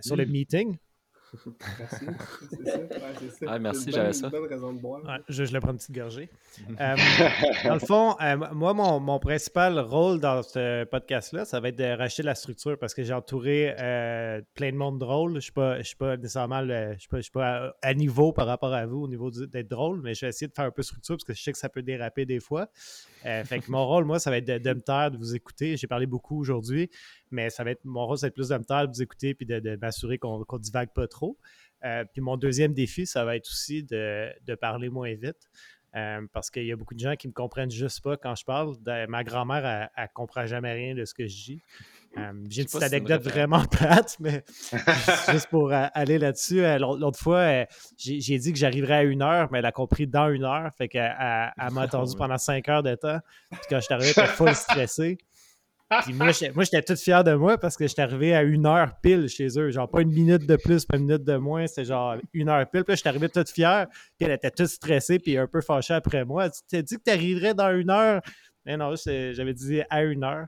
sur 0.00 0.16
le 0.16 0.24
meeting. 0.24 0.76
Merci. 1.78 2.06
C'est 2.50 2.64
ça. 2.70 2.78
Ouais, 2.78 2.86
c'est 3.20 3.30
ça. 3.30 3.46
Ah, 3.48 3.58
merci, 3.58 3.90
j'avais 3.92 4.12
ça. 4.12 4.26
une 4.26 4.32
bonne 4.32 4.48
raison 4.48 4.72
de 4.72 4.80
boire. 4.80 5.02
Ouais, 5.04 5.18
je, 5.28 5.44
je 5.44 5.52
le 5.52 5.60
prends 5.60 5.70
une 5.72 5.76
petite 5.78 5.94
gorgée. 5.94 6.28
Euh, 6.80 6.96
dans 7.64 7.74
le 7.74 7.80
fond, 7.80 8.16
euh, 8.20 8.36
moi, 8.52 8.74
mon, 8.74 8.98
mon 9.00 9.18
principal 9.20 9.78
rôle 9.78 10.18
dans 10.20 10.42
ce 10.42 10.84
podcast-là, 10.84 11.44
ça 11.44 11.60
va 11.60 11.68
être 11.68 11.76
de 11.78 11.96
racheter 11.96 12.22
la 12.24 12.34
structure 12.34 12.76
parce 12.78 12.94
que 12.94 13.02
j'ai 13.04 13.12
entouré 13.12 13.74
euh, 13.78 14.40
plein 14.54 14.72
de 14.72 14.76
monde 14.76 14.98
drôle. 14.98 15.30
Je 15.32 15.36
ne 15.36 15.40
suis, 15.40 15.52
pas- 15.52 15.78
je 15.78 15.82
suis 15.84 15.96
pas 15.96 16.16
nécessairement 16.16 16.60
le- 16.60 16.94
je 16.94 16.98
suis 17.00 17.08
pas, 17.08 17.16
je 17.18 17.22
suis 17.22 17.30
pas 17.32 17.66
à, 17.68 17.74
à 17.82 17.94
niveau 17.94 18.32
par 18.32 18.46
rapport 18.46 18.72
à 18.74 18.86
vous 18.86 19.02
au 19.02 19.08
niveau 19.08 19.30
d'être 19.30 19.68
drôle, 19.68 20.00
mais 20.02 20.14
je 20.14 20.22
vais 20.26 20.30
essayer 20.30 20.48
de 20.48 20.52
faire 20.54 20.64
un 20.64 20.70
peu 20.70 20.82
structure 20.82 21.16
parce 21.16 21.24
que 21.24 21.32
je 21.34 21.42
sais 21.42 21.52
que 21.52 21.58
ça 21.58 21.68
peut 21.68 21.82
déraper 21.82 22.26
des 22.26 22.40
fois. 22.40 22.68
Euh, 23.26 23.44
fait 23.44 23.60
que 23.60 23.70
mon 23.70 23.86
rôle, 23.86 24.04
moi, 24.04 24.18
ça 24.18 24.30
va 24.30 24.38
être 24.38 24.46
de, 24.46 24.58
de 24.58 24.74
me 24.74 24.80
taire, 24.80 25.10
de 25.10 25.16
vous 25.16 25.34
écouter. 25.34 25.76
J'ai 25.76 25.86
parlé 25.86 26.06
beaucoup 26.06 26.38
aujourd'hui, 26.40 26.90
mais 27.30 27.50
ça 27.50 27.64
va 27.64 27.70
être 27.72 27.84
mon 27.84 28.06
rôle, 28.06 28.18
ça 28.18 28.26
va 28.26 28.28
être 28.28 28.34
plus 28.34 28.48
de 28.48 28.56
me 28.58 28.64
taire, 28.64 28.86
de 28.88 28.92
vous 28.94 29.02
écouter 29.02 29.34
puis 29.34 29.46
de, 29.46 29.58
de 29.60 29.76
m'assurer 29.76 30.18
qu'on 30.18 30.38
ne 30.40 30.58
divague 30.58 30.90
pas 30.94 31.06
trop. 31.06 31.36
Euh, 31.84 32.04
puis 32.12 32.20
mon 32.20 32.36
deuxième 32.36 32.72
défi, 32.74 33.06
ça 33.06 33.24
va 33.24 33.36
être 33.36 33.48
aussi 33.48 33.84
de, 33.84 34.28
de 34.46 34.54
parler 34.54 34.88
moins 34.88 35.14
vite. 35.14 35.48
Euh, 35.96 36.20
parce 36.34 36.50
qu'il 36.50 36.66
y 36.66 36.70
a 36.72 36.76
beaucoup 36.76 36.92
de 36.94 37.00
gens 37.00 37.16
qui 37.16 37.28
me 37.28 37.32
comprennent 37.32 37.70
juste 37.70 38.02
pas 38.02 38.18
quand 38.18 38.34
je 38.34 38.44
parle. 38.44 38.74
Ma 39.08 39.24
grand-mère, 39.24 39.64
elle, 39.64 39.90
elle 39.96 40.08
comprend 40.12 40.44
jamais 40.44 40.72
rien 40.72 40.94
de 40.94 41.06
ce 41.06 41.14
que 41.14 41.26
je 41.26 41.34
dis. 41.44 41.62
Euh, 42.18 42.20
J'ai 42.50 42.60
une 42.62 42.66
petite 42.66 42.68
si 42.68 42.78
c'est 42.78 42.84
anecdote 42.84 43.22
vraiment 43.22 43.64
plate, 43.64 44.16
mais 44.20 44.44
juste- 45.30 45.48
pour 45.48 45.72
aller 45.72 46.18
là-dessus. 46.18 46.62
l'autre 46.78 47.18
fois, 47.18 47.64
j'ai 47.96 48.38
dit 48.38 48.52
que 48.52 48.58
j'arriverais 48.58 48.94
à 48.96 49.02
une 49.04 49.22
heure, 49.22 49.48
mais 49.50 49.60
elle 49.60 49.66
a 49.66 49.72
compris 49.72 50.06
dans 50.06 50.28
une 50.30 50.44
heure. 50.44 50.70
Fait 50.76 50.88
qu'elle 50.88 51.14
elle- 51.18 51.52
elle 51.56 51.72
m'a 51.72 51.82
attendu 51.88 52.14
pendant 52.16 52.38
cinq 52.38 52.68
heures 52.68 52.82
de 52.82 52.94
temps. 52.94 53.18
Puis 53.50 53.60
quand 53.70 53.76
je 53.80 53.84
suis 53.86 53.94
arrivé, 53.94 54.12
elle 54.14 54.24
était 54.24 54.32
full 54.32 54.54
stressée. 54.54 55.18
Puis 56.02 56.12
moi, 56.12 56.30
j'étais 56.32 56.82
toute 56.82 56.98
fier 56.98 57.24
de 57.24 57.32
moi 57.34 57.56
parce 57.56 57.76
que 57.76 57.86
j'étais 57.86 58.02
arrivé 58.02 58.34
à 58.34 58.42
une 58.42 58.66
heure 58.66 58.92
pile 59.02 59.26
chez 59.28 59.48
eux. 59.58 59.70
Genre, 59.70 59.88
pas 59.90 60.02
une 60.02 60.12
minute 60.12 60.46
de 60.46 60.56
plus, 60.56 60.84
pas 60.84 60.96
une 60.98 61.04
minute 61.06 61.24
de 61.24 61.36
moins. 61.36 61.66
C'était 61.66 61.86
genre 61.86 62.16
une 62.34 62.48
heure 62.50 62.68
pile. 62.70 62.84
Puis 62.84 62.96
j'étais 62.96 63.08
arrivé 63.08 63.28
toute 63.30 63.48
fière. 63.48 63.86
Puis 64.18 64.26
elle 64.28 64.32
était 64.32 64.50
toute 64.50 64.66
stressée, 64.66 65.18
puis 65.18 65.38
un 65.38 65.46
peu 65.46 65.60
fâchée 65.62 65.94
après 65.94 66.24
moi. 66.24 66.48
Dit 66.50 66.58
T'as 66.70 66.82
dit 66.82 66.96
que 66.96 67.02
t'arriverais 67.02 67.54
dans 67.54 67.74
une 67.74 67.88
heure? 67.90 68.20
Mais 68.66 68.76
non, 68.76 68.94
c'est- 68.96 69.32
j'avais 69.32 69.54
dit 69.54 69.80
à 69.88 70.02
une 70.02 70.24
heure. 70.24 70.46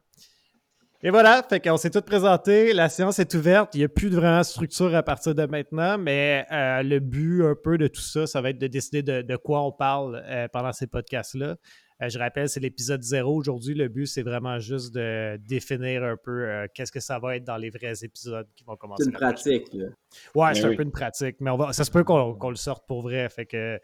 Et 1.02 1.09
voilà, 1.09 1.42
fait 1.49 1.61
qu'on 1.61 1.78
s'est 1.78 1.88
tous 1.88 2.02
présenté, 2.02 2.75
la 2.75 2.90
séance 2.90 3.18
est 3.18 3.32
ouverte, 3.35 3.75
il 3.75 3.78
n'y 3.78 3.85
a 3.85 3.88
plus 3.88 4.11
de 4.11 4.16
vraiment 4.16 4.42
structure 4.42 4.94
à 4.94 5.02
partir 5.02 5.35
de 5.35 5.47
maintenant, 5.47 5.97
mais 5.97 6.44
euh, 6.52 6.82
le 6.82 6.99
but 6.99 7.42
un 7.42 7.54
peu 7.54 7.78
de 7.78 7.87
tout 7.87 8.02
ça, 8.02 8.26
ça 8.26 8.42
va 8.42 8.50
être 8.50 8.59
de 8.59 8.66
décider 8.66 9.02
de, 9.02 9.23
de 9.23 9.37
quoi 9.37 9.62
on 9.62 9.73
parle 9.73 10.23
euh, 10.26 10.47
pendant 10.52 10.73
ces 10.75 10.87
podcasts-là. 10.87 11.56
Euh, 12.02 12.09
je 12.09 12.19
rappelle, 12.19 12.49
c'est 12.49 12.61
l'épisode 12.61 13.02
zéro 13.02 13.35
aujourd'hui. 13.35 13.75
Le 13.75 13.88
but, 13.88 14.07
c'est 14.07 14.23
vraiment 14.23 14.59
juste 14.59 14.95
de 14.95 15.37
définir 15.37 16.02
un 16.02 16.16
peu 16.16 16.49
euh, 16.49 16.66
qu'est-ce 16.73 16.92
que 16.92 17.00
ça 17.00 17.19
va 17.19 17.37
être 17.37 17.45
dans 17.45 17.57
les 17.57 17.71
vrais 17.71 18.04
épisodes 18.04 18.49
qui 18.57 18.64
vont 18.64 18.76
commencer. 18.76 19.04
C'est 19.04 19.11
une 19.11 19.16
pratique, 19.16 19.69
là. 19.73 19.87
Ouais, 20.35 20.52
Ben 20.52 20.54
c'est 20.54 20.64
un 20.64 20.75
peu 20.75 20.83
une 20.83 20.92
pratique, 20.92 21.37
mais 21.40 21.50
on 21.50 21.57
va, 21.57 21.73
ça 21.73 21.85
se 21.85 21.90
peut 21.90 22.04
qu'on 22.04 22.50
le 22.50 22.57
sorte 22.57 22.87
pour 22.87 23.02
vrai. 23.02 23.28
Fait 23.28 23.47
que 23.47 23.78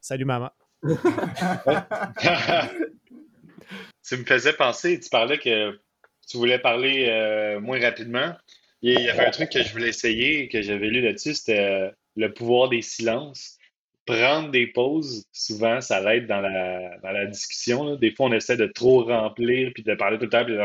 salut 0.00 0.24
maman. 0.24 0.50
tu 4.04 4.16
me 4.16 4.24
faisais 4.24 4.52
penser, 4.52 4.98
tu 4.98 5.08
parlais 5.08 5.38
que 5.38 5.78
tu 6.28 6.36
voulais 6.36 6.58
parler 6.58 7.06
euh, 7.08 7.60
moins 7.60 7.80
rapidement. 7.80 8.34
Il 8.80 9.00
y 9.00 9.08
avait 9.08 9.26
un 9.26 9.30
truc 9.30 9.50
que 9.50 9.62
je 9.62 9.70
voulais 9.72 9.90
essayer, 9.90 10.48
que 10.48 10.60
j'avais 10.60 10.88
lu 10.88 11.00
là-dessus, 11.00 11.34
c'était 11.34 11.58
euh, 11.58 11.90
le 12.16 12.32
pouvoir 12.32 12.68
des 12.68 12.82
silences. 12.82 13.58
Prendre 14.04 14.50
des 14.50 14.66
pauses, 14.66 15.26
souvent, 15.32 15.80
ça 15.80 16.00
l'aide 16.00 16.26
dans 16.26 16.40
la, 16.40 16.98
dans 16.98 17.10
la 17.12 17.26
discussion. 17.26 17.84
là. 17.84 17.96
Des 17.96 18.10
fois, 18.10 18.26
on 18.26 18.32
essaie 18.32 18.56
de 18.56 18.66
trop 18.66 19.04
remplir, 19.04 19.70
puis 19.74 19.82
de 19.84 19.94
parler 19.94 20.18
tout 20.18 20.24
le 20.24 20.30
temps, 20.30 20.44
puis, 20.44 20.56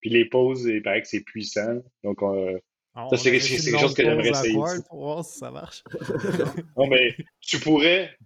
puis 0.00 0.10
les 0.10 0.24
pauses, 0.24 0.64
il 0.64 0.82
paraît 0.82 1.02
que 1.02 1.08
c'est 1.08 1.20
puissant. 1.20 1.82
Donc, 2.02 2.22
on- 2.22 2.58
On- 2.98 3.10
Ça, 3.10 3.18
c'est 3.18 3.30
quelque- 3.30 3.78
chose 3.78 3.92
que 3.92 4.02
j'aimerais 4.02 4.30
essayer. 4.30 4.54
Pour 4.88 5.00
voir 5.00 5.22
si 5.22 5.38
ça 5.38 5.50
marche. 5.50 5.84
Non, 6.78 6.86
mais 6.86 7.14
tu 7.42 7.58
pourrais 7.60 8.16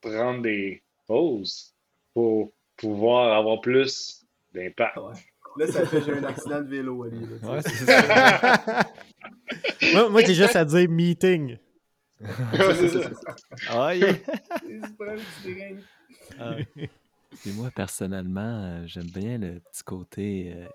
prendre 0.00 0.42
des 0.42 0.82
pauses 1.06 1.72
pour 2.12 2.52
pouvoir 2.76 3.36
avoir 3.38 3.60
plus 3.60 4.26
d'impact. 4.52 4.96
Ouais. 4.96 5.12
Là, 5.58 5.66
ça 5.68 5.86
fait 5.86 6.02
j'ai 6.04 6.12
un 6.14 6.24
accident 6.24 6.60
de 6.60 6.66
vélo, 6.68 7.04
Ali. 7.04 7.18
Ouais, 7.20 7.60
moi, 10.10 10.22
j'ai 10.22 10.34
juste 10.34 10.56
à 10.56 10.64
dire 10.64 10.88
meeting. 10.88 11.56
Et 12.20 12.26
moi, 17.54 17.70
personnellement, 17.74 18.62
euh, 18.64 18.82
j'aime 18.86 19.06
bien 19.06 19.38
le 19.38 19.60
petit 19.60 19.82
côté 19.84 20.54
euh, 20.54 20.66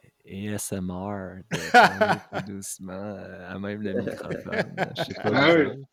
ASMR 0.55 1.41
de 1.51 1.71
parler 1.71 2.19
tout 2.33 2.41
doucement, 2.53 2.93
euh, 2.93 3.53
à 3.53 3.59
même 3.59 3.81
le 3.81 3.93
microphone. 3.93 4.75
Je 4.97 5.03
sais 5.03 5.13
pas, 5.13 5.31
Ah 5.33 5.53
oui. 5.53 5.83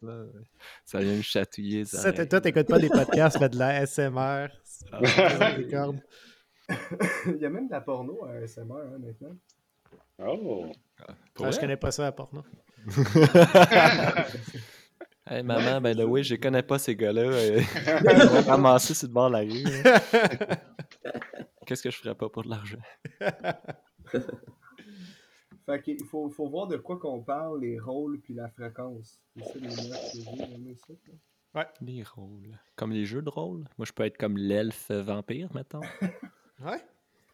ça 0.85 1.01
vient 1.01 1.17
me 1.17 1.23
chatouiller. 1.23 1.85
Ça, 1.85 2.13
toi, 2.13 2.41
t'écoutes 2.41 2.69
pas 2.69 2.79
des 2.79 2.89
podcasts, 2.89 3.41
mais 3.41 3.49
de 3.49 3.59
la 3.59 3.85
SMR. 3.87 4.49
Ah, 4.93 5.01
des 5.57 5.67
cordes. 5.69 6.01
Il 7.27 7.37
y 7.39 7.45
a 7.45 7.51
même 7.51 7.67
de 7.67 7.73
la 7.73 7.81
porno 7.83 8.25
à 8.25 8.35
ASMR 8.43 8.73
hein, 8.73 8.99
maintenant. 8.99 9.37
Oh. 10.19 10.73
pour 11.35 11.47
Ah, 11.47 11.51
je 11.51 11.59
connais 11.59 11.77
pas 11.77 11.91
ça 11.91 12.07
à 12.07 12.13
porno. 12.13 12.45
Hey, 15.25 15.43
maman, 15.45 15.81
ben 15.81 15.97
là, 15.97 16.05
oui, 16.05 16.25
je 16.25 16.35
connais 16.35 16.63
pas 16.63 16.79
ces 16.79 16.97
gars-là. 16.97 17.23
euh, 17.23 17.61
Ils 17.87 18.29
vont 18.29 18.43
ramasser 18.51 18.95
sur 18.95 19.09
le 19.09 19.13
bord 19.15 19.29
de 19.31 19.35
la 19.35 19.41
rue. 19.41 19.65
hein. 19.85 20.57
Qu'est-ce 21.67 21.83
que 21.83 21.91
je 21.91 21.97
ferais 21.99 22.15
pas 22.17 22.29
pour 22.29 22.43
de 22.43 22.51
l'argent? 22.51 22.79
Fait 25.65 25.81
qu'il 25.81 26.03
faut, 26.05 26.29
faut 26.29 26.49
voir 26.49 26.67
de 26.67 26.77
quoi 26.77 26.99
qu'on 26.99 27.23
parle, 27.23 27.61
les 27.61 27.79
rôles 27.79 28.21
puis 28.21 28.35
la 28.35 28.49
fréquence. 28.49 29.21
C'est 29.37 29.45
ça 29.45 29.59
les 29.61 30.75
ça. 30.75 30.93
quoi. 31.55 31.73
Les 31.81 32.03
rôles. 32.03 32.59
Comme 32.75 32.91
les 32.91 33.05
jeux 33.05 33.23
de 33.23 33.31
rôle? 33.31 33.65
Moi, 33.79 33.87
je 33.87 33.93
peux 33.93 34.03
être 34.05 34.17
comme 34.19 34.37
l'elfe 34.37 34.91
vampire, 34.91 35.49
mettons. 35.55 35.81
Ouais. 36.65 36.83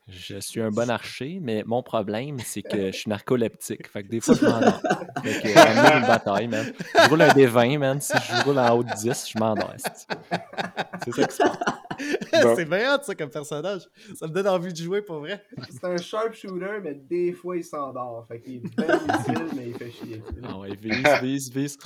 Je 0.09 0.40
suis 0.40 0.61
un 0.61 0.71
bon 0.71 0.88
archer, 0.88 1.38
mais 1.40 1.62
mon 1.66 1.83
problème, 1.83 2.38
c'est 2.40 2.62
que 2.62 2.87
je 2.87 2.97
suis 2.97 3.11
narcoleptique. 3.11 3.88
Fait 3.88 4.03
que 4.03 4.09
des 4.09 4.21
fois, 4.21 4.35
je 4.35 4.47
m'endors. 4.47 4.81
Fait 5.23 5.42
que, 5.42 5.49
mener 5.49 6.01
une 6.01 6.07
bataille, 6.07 6.49
man. 6.49 6.73
Je 6.94 7.09
roule 7.11 7.23
un 7.23 7.35
des 7.35 7.47
20, 7.47 7.79
man. 7.79 8.01
Si 8.01 8.14
je 8.16 8.44
roule 8.44 8.59
en 8.59 8.77
haut 8.77 8.83
de 8.83 8.92
10, 8.94 9.31
je 9.35 9.38
m'endors. 9.38 9.75
C'est 9.77 11.12
ça 11.12 11.27
qui 11.27 11.35
se 11.35 11.42
passe? 11.42 11.59
C'est 12.57 12.64
bien 12.64 12.99
ça, 13.03 13.14
comme 13.14 13.31
personnage. 13.31 13.83
Ça 14.14 14.27
me 14.27 14.33
donne 14.33 14.49
envie 14.49 14.73
de 14.73 14.79
jouer 14.79 15.03
pour 15.03 15.18
vrai. 15.18 15.44
C'est 15.71 15.85
un 15.85 15.97
sharpshooter, 15.97 16.81
mais 16.83 16.94
des 16.94 17.33
fois 17.33 17.57
il 17.57 17.64
s'endort. 17.64 18.25
Fait 18.29 18.40
qu'il 18.40 18.57
est 18.57 18.61
bien 18.61 18.94
utile, 18.94 19.49
mais 19.57 19.68
il 19.68 19.75
fait 19.75 19.90
chier. 19.90 20.23
Ah 20.44 20.59
ouais, 20.59 20.77
vise, 20.77 21.03
vise, 21.23 21.51
vise. 21.53 21.79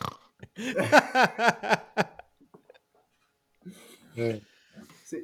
C'est 4.14 4.42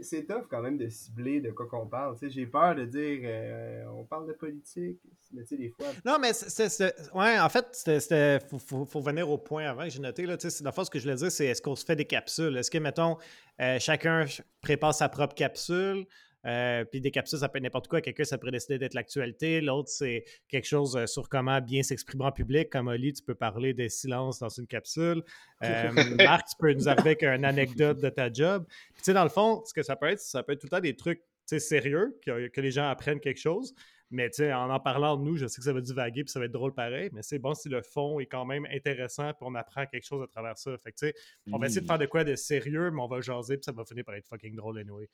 c'est 0.03 0.24
tough 0.27 0.46
quand 0.51 0.61
même 0.62 0.77
de 0.79 0.88
cibler 0.88 1.40
de 1.40 1.51
quoi 1.51 1.66
qu'on 1.66 1.87
parle. 1.87 2.16
J'ai 2.22 2.46
peur 2.46 2.74
de 2.74 2.85
dire 2.85 3.20
euh, 3.24 3.85
on 3.94 4.05
parle 4.05 4.27
de 4.29 4.33
politique, 4.33 4.98
mais 5.33 5.42
tu 5.42 5.48
sais, 5.48 5.57
des 5.57 5.70
fois. 5.70 5.87
Non, 6.05 6.18
mais 6.20 6.33
c'est- 6.33 6.94
Ouais, 7.14 7.38
en 7.38 7.48
fait, 7.48 7.66
c'était. 7.72 8.38
Faut, 8.87 9.01
venir 9.01 9.29
au 9.31 9.38
point 9.38 9.64
avant 9.66 9.85
que 9.85 9.90
j'ai 9.90 10.01
noté. 10.01 10.27
Là, 10.27 10.37
le 10.42 10.70
fond, 10.72 10.85
ce 10.85 10.90
que 10.90 10.98
je 10.98 11.05
voulais 11.05 11.16
dire, 11.16 11.31
c'est 11.33 11.46
est-ce 11.46 11.62
qu'on 11.62 11.77
se 11.77 11.85
fait 11.85 11.96
des 11.96 12.05
capsules? 12.05 12.57
Est-ce 12.57 12.70
que, 12.70 12.79
mettons, 12.79 13.16
euh, 13.61 13.79
chacun 13.79 14.27
ch- 14.27 14.42
prépare 14.61 14.94
sa 14.94 15.09
propre 15.09 15.35
capsule? 15.35 16.07
Euh, 16.46 16.85
puis 16.85 17.01
des 17.01 17.11
capsules, 17.11 17.38
ça 17.38 17.48
peut 17.48 17.59
être 17.59 17.64
n'importe 17.64 17.88
quoi. 17.88 18.01
Quelqu'un, 18.01 18.24
ça 18.24 18.38
pourrait 18.38 18.53
décider 18.53 18.79
d'être 18.79 18.94
l'actualité. 18.94 19.61
L'autre, 19.61 19.88
c'est 19.88 20.24
quelque 20.48 20.66
chose 20.66 20.96
euh, 20.96 21.07
sur 21.07 21.29
comment 21.29 21.61
bien 21.61 21.83
s'exprimer 21.83 22.24
en 22.24 22.33
public. 22.33 22.70
Comme 22.70 22.88
Oli, 22.88 23.12
tu 23.12 23.22
peux 23.22 23.35
parler 23.35 23.74
des 23.74 23.88
silences 23.88 24.38
dans 24.38 24.48
une 24.48 24.66
capsule. 24.66 25.22
Euh, 25.64 25.90
Marc, 26.16 26.51
tu 26.51 26.55
peux 26.57 26.72
nous 26.72 26.88
arriver 26.88 27.11
avec 27.11 27.24
une 27.24 27.44
anecdote 27.44 28.01
de 28.01 28.09
ta 28.09 28.33
job. 28.33 28.64
Puis, 28.68 28.98
tu 28.98 29.05
sais, 29.07 29.12
dans 29.12 29.24
le 29.24 29.29
fond, 29.29 29.61
ce 29.64 29.74
que 29.74 29.83
ça 29.83 29.96
peut 29.96 30.07
être, 30.07 30.20
ça 30.20 30.44
peut 30.44 30.53
être 30.53 30.61
tout 30.61 30.66
le 30.66 30.70
temps 30.70 30.81
des 30.81 30.94
trucs 30.94 31.20
sérieux, 31.46 32.16
que, 32.24 32.46
que 32.46 32.61
les 32.61 32.70
gens 32.70 32.88
apprennent 32.88 33.18
quelque 33.18 33.40
chose. 33.40 33.74
Mais 34.11 34.31
tu 34.31 34.37
sais, 34.37 34.53
en 34.53 34.70
en 34.70 34.81
parlant 34.81 35.16
de 35.16 35.22
nous, 35.22 35.37
je 35.37 35.46
sais 35.46 35.59
que 35.59 35.64
ça 35.64 35.72
va 35.72 35.81
divaguer 35.81 36.24
puis 36.24 36.31
ça 36.31 36.38
va 36.38 36.46
être 36.46 36.53
drôle 36.53 36.72
pareil, 36.72 37.11
mais 37.12 37.22
c'est 37.22 37.38
bon 37.38 37.55
si 37.55 37.68
le 37.68 37.83
fond 37.83 38.20
est 38.20 38.27
quand 38.27 38.46
même 38.46 38.66
intéressant 38.72 39.33
puis 39.35 39.42
on 39.42 39.55
apprend 39.55 39.85
quelque 39.87 40.05
chose 40.05 40.22
à 40.22 40.27
travers 40.27 40.57
ça. 40.57 40.77
Fait 40.79 40.92
que 40.92 40.96
tu 40.98 41.07
sais, 41.09 41.14
on 41.53 41.59
va 41.59 41.66
essayer 41.66 41.83
de 41.83 41.87
faire 41.87 41.98
de 41.98 42.07
quoi 42.07 42.24
de 42.24 42.35
sérieux, 42.35 42.90
mais 42.90 43.03
on 43.03 43.07
va 43.07 43.20
jaser 43.20 43.57
puis 43.57 43.64
ça 43.64 43.72
va 43.72 43.85
finir 43.85 44.05
par 44.05 44.14
être 44.14 44.27
fucking 44.27 44.57
drôle 44.57 44.79
anyway. 44.79 45.09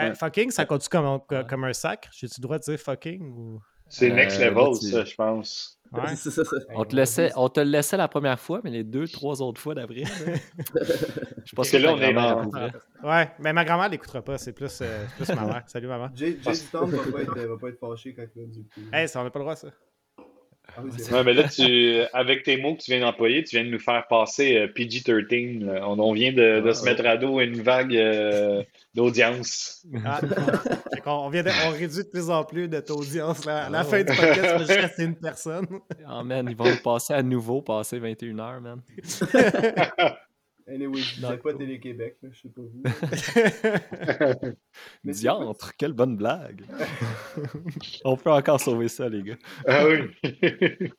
Euh, 0.00 0.14
fucking, 0.14 0.50
ça 0.50 0.64
compte 0.66 0.88
comme, 0.88 1.20
comme, 1.28 1.38
Ouais. 1.38 1.46
comme 1.48 1.64
un 1.64 1.72
sac? 1.72 2.08
J'ai-tu 2.12 2.40
le 2.40 2.42
droit 2.42 2.58
de 2.58 2.64
dire 2.64 2.78
fucking 2.78 3.22
ou? 3.22 3.60
C'est 3.88 4.10
next 4.10 4.40
Euh, 4.40 4.46
level, 4.50 4.64
là, 4.64 4.70
tu- 4.80 4.86
ça, 4.90 5.04
je 5.04 5.14
pense. 5.14 5.78
Ouais. 5.92 6.00
C'est 6.16 6.30
ça, 6.30 6.44
ça. 6.44 6.56
On 6.74 6.84
te, 6.84 6.96
laissait, 6.96 7.30
on 7.36 7.48
te 7.48 7.60
le 7.60 7.66
laissait 7.70 7.96
la 7.96 8.08
première 8.08 8.40
fois, 8.40 8.60
mais 8.64 8.70
les 8.70 8.82
deux, 8.82 9.06
trois 9.06 9.40
autres 9.42 9.60
fois 9.60 9.74
d'après. 9.74 10.00
là, 10.00 10.08
Je 11.44 11.54
pense 11.54 11.70
que 11.70 11.76
là, 11.76 11.92
on 11.92 12.00
est 12.00 12.16
approuverait. 12.16 12.72
Ouais, 13.04 13.30
mais 13.38 13.52
ma 13.52 13.64
grand-mère 13.64 13.88
l'écoutera 13.90 14.22
pas, 14.22 14.38
c'est 14.38 14.52
plus, 14.54 14.80
euh, 14.80 15.04
plus 15.16 15.28
ma 15.28 15.44
mère. 15.44 15.62
Salut 15.66 15.86
maman. 15.86 16.08
Jay, 16.14 16.38
Jay 16.42 16.54
Storm 16.54 16.90
va 16.90 17.12
pas, 17.12 17.20
être, 17.22 17.38
va 17.38 17.56
pas 17.58 17.68
être 17.68 17.78
fâché 17.78 18.14
quand 18.14 18.24
il 18.34 18.42
va 18.42 18.48
du 18.48 18.62
coup. 18.64 18.80
Hey, 18.92 19.06
ça, 19.08 19.20
on 19.20 19.24
n'a 19.24 19.30
pas 19.30 19.38
le 19.38 19.44
droit, 19.44 19.54
ça. 19.56 19.68
Ah 20.76 20.80
oui, 20.82 20.90
c'est 20.96 21.04
Ouais, 21.12 21.22
vrai. 21.22 21.24
mais 21.24 21.34
là, 21.34 21.48
tu, 21.48 22.00
avec 22.12 22.42
tes 22.42 22.56
mots 22.56 22.74
que 22.74 22.82
tu 22.82 22.90
viens 22.90 23.00
d'employer, 23.00 23.44
tu 23.44 23.54
viens 23.56 23.64
de 23.64 23.70
nous 23.70 23.78
faire 23.78 24.06
passer 24.08 24.56
euh, 24.56 24.66
PG-13. 24.66 25.64
là. 25.64 25.88
On, 25.88 25.98
on 26.00 26.12
vient 26.12 26.32
de, 26.32 26.60
de 26.60 26.68
Ah, 26.70 26.74
se 26.74 26.84
mettre 26.84 27.06
à 27.06 27.16
dos 27.16 27.38
une 27.40 27.62
vague 27.62 27.94
euh, 27.96 28.62
d'audience. 28.94 29.86
Ah, 30.04 30.20
on, 31.06 31.28
vient 31.28 31.42
de, 31.44 31.50
on 31.66 31.70
réduit 31.70 32.02
de 32.02 32.08
plus 32.08 32.28
en 32.30 32.42
plus 32.44 32.68
notre 32.68 32.92
audience. 32.96 33.44
Là. 33.44 33.66
À 33.66 33.70
la 33.70 33.80
Ah 33.80 33.84
fin 33.84 33.98
ouais. 33.98 34.04
du 34.04 34.16
podcast, 34.16 34.54
il 34.58 34.64
va 34.66 34.80
juste 34.82 34.98
une 34.98 35.14
personne. 35.16 35.66
Ah, 36.08 36.22
man, 36.24 36.46
ils 36.50 36.56
vont 36.56 36.64
nous 36.64 36.82
passer 36.82 37.12
à 37.14 37.22
nouveau, 37.22 37.62
passer 37.62 38.00
21h, 38.00 38.60
man. 38.60 38.80
Anyway, 40.66 40.96
je 41.00 41.14
disais 41.16 41.36
pas 41.36 41.52
Télé-Québec, 41.52 42.16
je 42.22 42.40
sais 42.40 42.48
pas 42.48 42.62
vous. 42.62 42.82
Mais 45.04 45.12
Diantre, 45.12 45.76
quelle 45.76 45.92
bonne 45.92 46.16
blague. 46.16 46.64
On 48.04 48.16
peut 48.16 48.30
encore 48.32 48.60
sauver 48.60 48.88
ça, 48.88 49.08
les 49.08 49.22
gars. 49.22 49.36
ah 49.66 49.84
oui. 49.86 50.90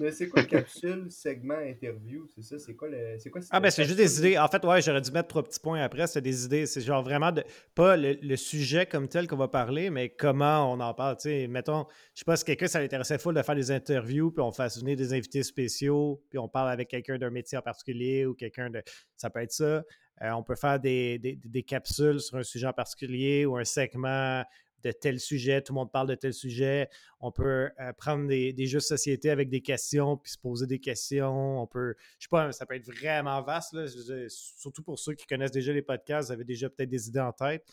Mais 0.00 0.10
c'est 0.12 0.28
quoi 0.28 0.42
capsule, 0.44 1.06
segment, 1.10 1.58
interview? 1.58 2.26
C'est 2.34 2.42
ça? 2.42 2.58
C'est 2.58 2.74
quoi 2.74 2.88
le. 2.88 3.16
C'est 3.18 3.30
quoi 3.30 3.40
Ah 3.50 3.60
ben 3.60 3.70
c'est 3.70 3.84
juste 3.84 3.96
des 3.96 4.18
idées. 4.18 4.38
En 4.38 4.48
fait, 4.48 4.64
ouais, 4.64 4.82
j'aurais 4.82 5.00
dû 5.00 5.10
mettre 5.12 5.28
trois 5.28 5.42
petits 5.42 5.60
points 5.60 5.80
après. 5.82 6.06
C'est 6.06 6.20
des 6.20 6.44
idées. 6.44 6.66
C'est 6.66 6.80
genre 6.80 7.02
vraiment 7.02 7.30
de 7.32 7.44
pas 7.74 7.96
le, 7.96 8.14
le 8.20 8.36
sujet 8.36 8.86
comme 8.86 9.08
tel 9.08 9.26
qu'on 9.28 9.36
va 9.36 9.48
parler, 9.48 9.90
mais 9.90 10.08
comment 10.10 10.72
on 10.72 10.80
en 10.80 10.94
parle. 10.94 11.16
Tu 11.16 11.22
sais, 11.28 11.46
mettons, 11.46 11.86
je 12.14 12.20
sais 12.20 12.24
pas 12.24 12.36
si 12.36 12.44
quelqu'un 12.44 12.66
ça 12.66 12.80
l'intéressait 12.80 13.18
full 13.18 13.34
de 13.34 13.42
faire 13.42 13.54
des 13.54 13.70
interviews, 13.70 14.30
puis 14.30 14.42
on 14.42 14.52
fasse 14.52 14.78
venir 14.80 14.96
des 14.96 15.12
invités 15.12 15.42
spéciaux, 15.42 16.22
puis 16.30 16.38
on 16.38 16.48
parle 16.48 16.70
avec 16.70 16.88
quelqu'un 16.88 17.18
d'un 17.18 17.30
métier 17.30 17.56
en 17.58 17.62
particulier 17.62 18.26
ou 18.26 18.34
quelqu'un 18.34 18.70
de. 18.70 18.82
Ça 19.16 19.30
peut 19.30 19.40
être 19.40 19.52
ça. 19.52 19.84
Euh, 20.20 20.30
on 20.32 20.42
peut 20.42 20.56
faire 20.56 20.80
des, 20.80 21.18
des- 21.20 21.38
des 21.44 21.62
capsules 21.62 22.18
sur 22.20 22.36
un 22.38 22.42
sujet 22.42 22.66
en 22.66 22.72
particulier 22.72 23.46
ou 23.46 23.56
un 23.56 23.64
segment 23.64 24.42
de 24.82 24.92
tel 24.92 25.20
sujet, 25.20 25.62
tout 25.62 25.72
le 25.72 25.78
monde 25.78 25.92
parle 25.92 26.08
de 26.08 26.14
tel 26.14 26.32
sujet. 26.32 26.88
On 27.20 27.32
peut 27.32 27.70
euh, 27.80 27.92
prendre 27.94 28.26
des, 28.28 28.66
jeux 28.66 28.78
de 28.78 28.82
société 28.82 29.30
avec 29.30 29.48
des 29.48 29.60
questions, 29.60 30.16
puis 30.16 30.32
se 30.32 30.38
poser 30.38 30.66
des 30.66 30.78
questions. 30.78 31.62
On 31.62 31.66
peut, 31.66 31.94
je 32.18 32.24
sais 32.24 32.28
pas, 32.30 32.52
ça 32.52 32.66
peut 32.66 32.74
être 32.74 32.86
vraiment 32.86 33.42
vaste, 33.42 33.74
surtout 34.28 34.82
pour 34.82 34.98
ceux 34.98 35.14
qui 35.14 35.26
connaissent 35.26 35.50
déjà 35.50 35.72
les 35.72 35.82
podcasts, 35.82 36.28
vous 36.28 36.32
avez 36.32 36.44
déjà 36.44 36.68
peut-être 36.70 36.90
des 36.90 37.08
idées 37.08 37.20
en 37.20 37.32
tête. 37.32 37.64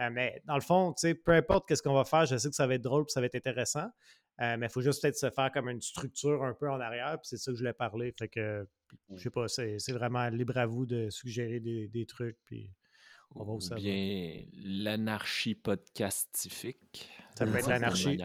Euh, 0.00 0.10
mais 0.10 0.42
dans 0.44 0.56
le 0.56 0.60
fond, 0.60 0.94
peu 1.24 1.32
importe 1.32 1.68
qu'est-ce 1.68 1.82
qu'on 1.82 1.94
va 1.94 2.04
faire, 2.04 2.26
je 2.26 2.36
sais 2.36 2.48
que 2.48 2.56
ça 2.56 2.66
va 2.66 2.74
être 2.74 2.82
drôle, 2.82 3.04
puis 3.04 3.12
ça 3.12 3.20
va 3.20 3.26
être 3.26 3.36
intéressant. 3.36 3.88
Euh, 4.40 4.56
mais 4.58 4.66
il 4.66 4.68
faut 4.68 4.80
juste 4.80 5.00
peut-être 5.00 5.16
se 5.16 5.30
faire 5.30 5.52
comme 5.52 5.68
une 5.68 5.80
structure 5.80 6.42
un 6.42 6.54
peu 6.54 6.68
en 6.68 6.80
arrière, 6.80 7.18
puis 7.20 7.28
c'est 7.28 7.36
ça 7.36 7.52
que 7.52 7.56
je 7.56 7.62
voulais 7.62 7.72
parler. 7.72 8.12
Fait 8.18 8.28
que, 8.28 8.66
je 9.10 9.22
sais 9.22 9.30
pas, 9.30 9.46
c'est 9.48 9.92
vraiment 9.92 10.28
libre 10.28 10.56
à 10.58 10.66
vous 10.66 10.86
de 10.86 11.08
suggérer 11.10 11.60
des, 11.60 12.06
trucs, 12.06 12.36
puis 12.44 12.70
on 13.34 13.44
va 13.44 13.52
Ou 13.52 13.74
bien 13.76 14.42
l'anarchie 14.54 15.54
podcastifique. 15.54 17.08
Ça 17.36 17.46
peut 17.46 17.58
être 17.58 17.68
l'anarchie. 17.68 18.18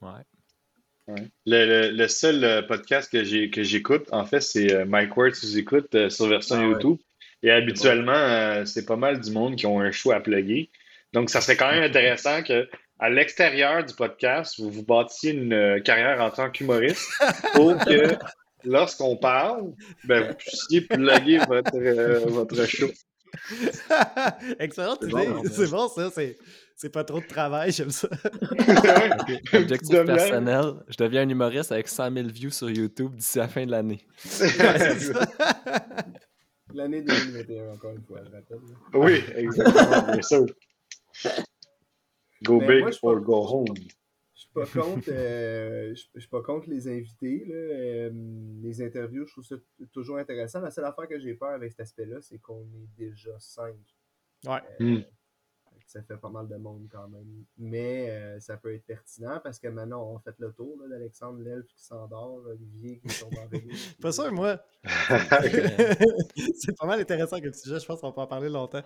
Ouais. 0.00 1.20
Le, 1.46 2.06
seul 2.06 2.44
euh, 2.44 2.62
podcast 2.62 3.10
que 3.10 3.24
j'écoute, 3.62 4.08
en 4.12 4.26
fait, 4.26 4.40
c'est 4.40 4.72
euh, 4.72 4.84
Mike 4.84 5.16
Ward 5.16 5.34
sous 5.34 5.56
écoute 5.56 6.08
sur 6.10 6.26
version 6.26 6.56
ah 6.56 6.64
YouTube. 6.64 6.98
Et 7.42 7.50
habituellement, 7.50 8.64
c'est 8.66 8.84
pas 8.84 8.96
mal 8.96 9.20
du 9.20 9.30
monde 9.30 9.56
qui 9.56 9.66
ont 9.66 9.80
un 9.80 9.92
choix 9.92 10.16
à 10.16 10.20
plugger. 10.20 10.70
Donc, 11.12 11.30
ça 11.30 11.40
serait 11.40 11.56
quand 11.56 11.70
même 11.70 11.84
intéressant 11.84 12.42
que 12.42 12.68
à 12.98 13.10
l'extérieur 13.10 13.84
du 13.84 13.94
podcast, 13.94 14.58
vous 14.58 14.70
vous 14.70 14.84
bâtissiez 14.84 15.32
une 15.32 15.52
euh, 15.52 15.80
carrière 15.80 16.20
en 16.20 16.30
tant 16.30 16.50
qu'humoriste 16.50 17.08
pour 17.54 17.78
que 17.78 18.16
lorsqu'on 18.64 19.16
parle, 19.16 19.72
ben, 20.04 20.28
vous 20.28 20.34
puissiez 20.34 20.80
plugger 20.82 21.38
votre, 21.38 21.76
euh, 21.76 22.18
votre 22.26 22.64
show. 22.66 22.88
Excellent 24.58 24.96
C'est 25.00 25.70
bon, 25.70 25.88
ça. 25.88 26.10
C'est 26.76 26.90
pas 26.90 27.02
trop 27.02 27.20
de 27.20 27.26
travail, 27.26 27.72
j'aime 27.72 27.90
ça. 27.90 28.08
Objectif 29.52 30.04
personnel, 30.04 30.74
je 30.88 30.96
deviens 30.96 31.22
un 31.22 31.28
humoriste 31.28 31.72
avec 31.72 31.88
100 31.88 32.12
000 32.12 32.28
views 32.28 32.50
sur 32.50 32.70
YouTube 32.70 33.16
d'ici 33.16 33.38
la 33.38 33.48
fin 33.48 33.66
de 33.66 33.72
l'année. 33.72 34.06
l'année 36.72 37.02
2021, 37.02 37.72
encore 37.72 37.90
une 37.90 38.04
fois, 38.04 38.20
je 38.24 38.30
rappelle. 38.30 38.58
Oui, 38.94 39.24
exactement, 39.34 40.12
bien 40.12 40.22
sûr. 40.22 40.46
Go 42.44 42.60
big 42.60 42.84
or 43.02 43.20
go 43.20 43.44
home. 43.44 43.74
Je 44.64 44.70
suis 44.70 44.78
pas 44.78 44.84
contre, 44.84 45.08
euh, 45.10 45.94
je, 45.94 46.20
suis 46.20 46.28
pas 46.28 46.42
contre 46.42 46.68
les 46.68 46.88
invités. 46.88 47.44
Là. 47.46 47.54
Euh, 47.54 48.10
les 48.62 48.82
interviews, 48.82 49.26
je 49.26 49.32
trouve 49.32 49.44
ça 49.44 49.56
toujours 49.92 50.18
intéressant. 50.18 50.60
La 50.60 50.70
seule 50.70 50.84
affaire 50.84 51.08
que 51.08 51.18
j'ai 51.18 51.34
peur 51.34 51.50
avec 51.50 51.72
cet 51.72 51.80
aspect-là, 51.80 52.20
c'est 52.20 52.38
qu'on 52.38 52.62
est 52.62 52.88
déjà 52.96 53.38
cinq. 53.38 53.76
Ouais. 54.46 54.60
Euh, 54.80 54.84
hmm. 54.84 55.04
Ça 55.86 56.02
fait 56.02 56.18
pas 56.18 56.28
mal 56.28 56.46
de 56.48 56.56
monde 56.56 56.86
quand 56.92 57.08
même. 57.08 57.44
Mais 57.56 58.38
ça 58.40 58.58
peut 58.58 58.74
être 58.74 58.84
pertinent 58.84 59.40
parce 59.42 59.58
que 59.58 59.68
maintenant, 59.68 60.06
on 60.06 60.18
fait 60.18 60.34
le 60.38 60.52
tour 60.52 60.76
d'Alexandre 60.86 61.40
Lelf 61.42 61.66
qui 61.66 61.82
s'endort, 61.82 62.42
Olivier 62.46 62.98
qui 62.98 63.18
tombe 63.18 63.32
en 63.38 63.46
vélo. 63.50 63.70
pas 63.98 64.12
sûr, 64.12 64.30
moi. 64.30 64.62
c'est 64.84 66.76
pas 66.76 66.86
mal 66.86 67.00
intéressant 67.00 67.40
comme 67.40 67.54
sujet. 67.54 67.80
Je 67.80 67.86
pense 67.86 68.02
qu'on 68.02 68.12
peut 68.12 68.20
en 68.20 68.26
parler 68.26 68.50
longtemps. 68.50 68.82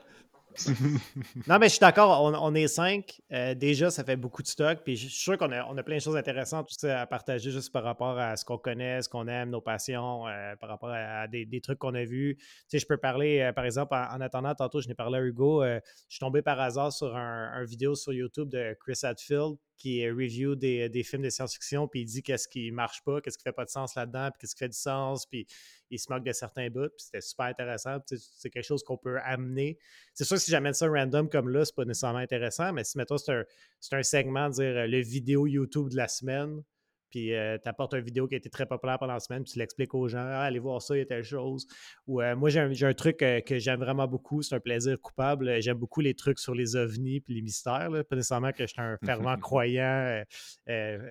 Non, 1.49 1.59
mais 1.59 1.67
je 1.67 1.73
suis 1.73 1.81
d'accord, 1.81 2.23
on, 2.23 2.55
est 2.55 2.69
cinq. 2.69 3.21
Euh, 3.33 3.55
déjà, 3.55 3.91
ça 3.91 4.05
fait 4.05 4.17
beaucoup 4.17 4.43
de 4.43 4.49
stock. 4.49 4.81
Puis 4.85 4.97
je 4.97 5.09
suis 5.09 5.23
sûr 5.23 5.39
qu'on 5.39 5.51
a, 5.53 5.65
on 5.67 5.77
a 5.77 5.83
plein 5.83 5.97
de 5.97 6.03
choses 6.03 6.17
intéressantes 6.17 6.71
à 6.85 7.07
partager 7.07 7.51
juste 7.51 7.73
par 7.73 7.83
rapport 7.83 8.19
à 8.19 8.37
ce 8.37 8.45
qu'on 8.45 8.59
connaît, 8.59 9.03
ce 9.03 9.09
qu'on 9.09 9.27
aime, 9.29 9.51
nos 9.51 9.61
passions, 9.61 10.27
euh, 10.29 10.55
par 10.57 10.69
rapport 10.69 10.91
à, 10.93 11.27
des, 11.29 11.61
trucs 11.61 11.79
qu'on 11.79 11.95
a 11.95 12.05
vus. 12.05 12.37
Tu 12.39 12.45
sais, 12.69 12.79
je 12.79 12.87
peux 12.87 12.97
parler, 12.97 13.41
euh, 13.41 13.53
par 13.53 13.65
exemple, 13.65 13.95
en, 13.95 14.21
attendant, 14.21 14.55
tantôt, 14.55 14.81
je 14.81 14.89
n'ai 14.89 14.95
parlé 14.95 15.19
à 15.19 15.23
Hugo. 15.23 15.65
je 15.65 15.81
suis 16.09 16.21
tombé 16.21 16.43
par 16.43 16.61
hasard 16.61 16.93
sur 16.93 17.17
un, 17.17 17.65
vidéo 17.65 17.95
sur 17.95 18.13
YouTube 18.13 18.49
de 18.49 18.77
Chris 18.81 18.99
Hadfield 19.03 19.57
qui 19.77 20.09
review 20.09 20.55
des, 20.55 20.89
des 20.89 21.03
films 21.03 21.23
de 21.23 21.31
science-fiction, 21.31 21.89
puis 21.89 22.03
il 22.03 22.05
dit 22.05 22.23
qu'est-ce 22.23 22.47
qui 22.47 22.71
marche 22.71 23.03
pas, 23.05 23.21
qu'est-ce 23.21 23.37
qui 23.37 23.43
fait 23.43 23.53
pas 23.53 23.65
de 23.65 23.71
sens 23.71 23.97
là-dedans, 23.97 24.31
puis 24.31 24.41
qu'est-ce 24.41 24.55
qui 24.55 24.61
fait 24.61 24.69
du 24.69 24.79
sens, 24.79 25.27
puis 25.27 25.47
il 25.93 25.99
se 25.99 26.11
moque 26.11 26.25
de 26.25 26.33
certains 26.33 26.71
bouts, 26.71 26.89
puis 26.89 27.05
c'était 27.05 27.21
super 27.21 27.47
intéressant. 27.47 27.99
C'est 28.07 28.51
quelque 28.51 28.65
chose 28.65 28.83
qu'on 28.83 28.97
peut 28.97 29.19
amener. 29.23 29.79
C'est 30.15 30.25
sûr 30.25 30.37
que 30.37 30.42
si 30.43 30.51
j'amène 30.51 30.75
ça 30.75 30.89
random 30.89 31.29
comme 31.29 31.49
là, 31.49 31.65
c'est 31.65 31.75
pas 31.75 31.85
nécessairement 31.85 32.19
intéressant, 32.19 32.73
mais 32.73 32.85
si, 32.85 32.99
mettons, 32.99 33.19
c'est 33.19 33.33
un, 33.33 33.45
un, 33.93 34.03
segment, 34.03 34.49
dire 34.49 34.77
euh, 34.77 34.87
le 34.87 35.01
vidéo 35.01 35.47
YouTube 35.47 35.89
de 35.89 35.97
la 35.97 36.09
semaine, 36.09 36.63
puis 37.13 37.35
euh, 37.35 37.59
tu 37.63 37.69
apportes 37.69 37.93
une 37.93 38.01
vidéo 38.01 38.27
qui 38.27 38.35
a 38.35 38.39
été 38.39 38.49
très 38.49 38.65
populaire 38.65 38.99
pendant 38.99 39.13
la 39.13 39.21
semaine, 39.21 39.45
puis 39.45 39.53
tu 39.53 39.59
l'expliques 39.59 39.95
aux 39.95 40.09
gens, 40.09 40.25
ah, 40.25 40.41
allez 40.41 40.59
voir 40.59 40.81
ça, 40.81 40.97
il 40.97 41.01
y 41.01 41.03
a 41.03 41.05
telle 41.05 41.23
chose. 41.23 41.67
Ou 42.07 42.23
euh, 42.23 42.35
moi, 42.35 42.49
j'ai 42.49 42.87
un, 42.87 42.95
truc 42.95 43.23
euh, 43.23 43.41
que 43.41 43.59
j'aime 43.59 43.81
vraiment 43.81 44.09
beaucoup, 44.09 44.41
c'est 44.41 44.55
un 44.55 44.61
plaisir 44.61 44.99
coupable. 44.99 45.61
J'aime 45.61 45.77
beaucoup 45.77 46.01
les 46.01 46.15
trucs 46.15 46.39
sur 46.39 46.55
les 46.55 46.75
ovnis 46.75 47.21
puis 47.21 47.35
les 47.35 47.43
mystères. 47.43 47.91
Pas 48.09 48.17
nécessairement 48.17 48.53
que 48.53 48.67
je 48.67 48.73
suis 48.73 48.81
un 48.81 48.97
fervent 49.05 49.37
croyant 49.41 50.23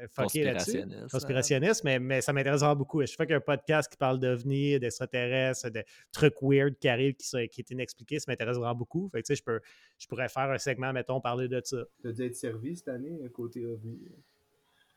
fucké 0.10 0.44
là-dessus. 0.44 0.84
Conspirationniste, 1.12 1.84
mais, 1.84 2.00
mais 2.00 2.22
ça 2.22 2.34
m'intéresse 2.34 2.62
vraiment 2.62 2.76
beaucoup. 2.76 3.06
Je 3.06 3.14
fais 3.14 3.28
qu'un 3.28 3.40
podcast 3.40 3.92
qui 3.92 3.98
parle 3.98 4.20
d'ovnis, 4.20 4.80
d'extraterrestres, 4.80 5.70
de 5.70 5.84
trucs 6.12 6.36
weird 6.42 6.78
qui 6.80 6.88
arrivent, 6.88 7.14
qui, 7.14 7.28
sont, 7.28 7.46
qui 7.52 7.62
est 7.62 7.70
inexpliqués, 7.70 8.20
ça 8.20 8.32
m'intéresse 8.32 8.58
vraiment 8.58 8.76
beaucoup. 8.76 9.08
Fait 9.10 9.22
que, 9.22 9.36
je, 9.36 9.44
peux, 9.44 9.60
je 10.00 10.08
pourrais 10.08 10.30
faire 10.30 10.50
un 10.50 10.58
segment, 10.58 10.94
mettons, 10.94 11.22
parler 11.22 11.48
de 11.48 11.62
ça. 11.64 11.84
Tu 12.02 12.08
as 12.08 12.12
dû 12.12 12.24
être 12.24 12.36
servi 12.36 12.76
cette 12.76 12.88
année 12.88 13.20
côté 13.32 13.64
ovnis. 13.66 14.00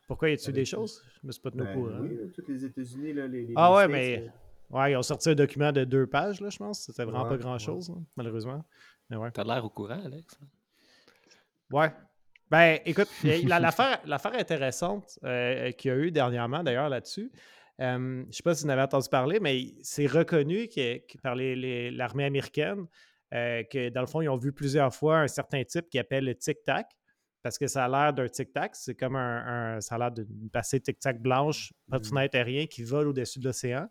Pourquoi 0.06 0.30
y 0.30 0.32
a-t-il 0.34 0.52
des 0.52 0.64
choses? 0.64 1.02
Je 1.22 1.26
me 1.26 1.32
suis 1.32 1.40
pas 1.40 1.50
tenu 1.50 1.62
au 1.62 1.64
ben 1.64 1.74
courant. 1.74 2.00
Oui, 2.00 2.18
tous 2.34 2.44
les 2.46 2.64
États-Unis, 2.64 3.12
là, 3.14 3.26
les, 3.26 3.48
Ah 3.56 3.74
ouais, 3.74 3.88
mais. 3.88 4.18
Euh, 4.18 4.76
ouais, 4.76 4.92
ils 4.92 4.96
ont 4.96 5.02
sorti 5.02 5.30
un 5.30 5.34
document 5.34 5.72
de 5.72 5.84
deux 5.84 6.06
pages, 6.06 6.40
là, 6.40 6.50
je 6.50 6.58
pense. 6.58 6.80
C'était 6.80 7.04
vraiment 7.04 7.26
pas 7.26 7.38
grand-chose, 7.38 7.92
malheureusement. 8.16 8.64
Mais 9.08 9.16
ouais. 9.16 9.30
T'as 9.30 9.44
l'air 9.44 9.64
au 9.64 9.70
courant, 9.70 10.00
Alex. 10.04 10.38
Ouais. 11.70 11.90
Ben, 12.50 12.78
écoute, 12.84 13.08
l'affaire 13.24 14.34
intéressante 14.34 15.18
euh, 15.24 15.72
qu'il 15.72 15.90
y 15.90 15.94
a 15.94 15.96
eu 15.96 16.10
dernièrement, 16.10 16.62
d'ailleurs, 16.62 16.90
là-dessus, 16.90 17.32
euh, 17.80 18.22
je 18.22 18.26
ne 18.28 18.32
sais 18.32 18.42
pas 18.42 18.54
si 18.54 18.64
vous 18.64 18.68
en 18.68 18.72
avez 18.72 18.82
entendu 18.82 19.08
parler, 19.08 19.40
mais 19.40 19.74
c'est 19.82 20.06
reconnu 20.06 20.68
que, 20.68 20.98
par 21.22 21.34
l'armée 21.34 22.24
américaine 22.24 22.86
que, 23.32 23.88
dans 23.88 24.02
le 24.02 24.06
fond, 24.06 24.20
ils 24.20 24.28
ont 24.28 24.36
vu 24.36 24.52
plusieurs 24.52 24.94
fois 24.94 25.20
un 25.20 25.28
certain 25.28 25.64
type 25.64 25.88
qui 25.88 25.98
appelle 25.98 26.24
le 26.24 26.34
tic-tac 26.34 26.86
parce 27.44 27.58
que 27.58 27.66
ça 27.66 27.84
a 27.84 27.88
l'air 27.90 28.14
d'un 28.14 28.26
tic-tac. 28.26 28.74
C'est 28.74 28.94
comme 28.94 29.16
un, 29.16 29.78
ça 29.82 29.96
a 29.96 29.98
l'air 29.98 30.10
d'une 30.10 30.48
passée 30.48 30.80
tic-tac 30.80 31.20
blanche, 31.20 31.74
pas 31.90 31.98
de 31.98 32.06
mmh 32.06 32.08
fenêtre 32.08 32.38
rien, 32.38 32.66
qui 32.66 32.84
vole 32.84 33.08
au-dessus 33.08 33.38
de 33.38 33.44
l'océan. 33.44 33.86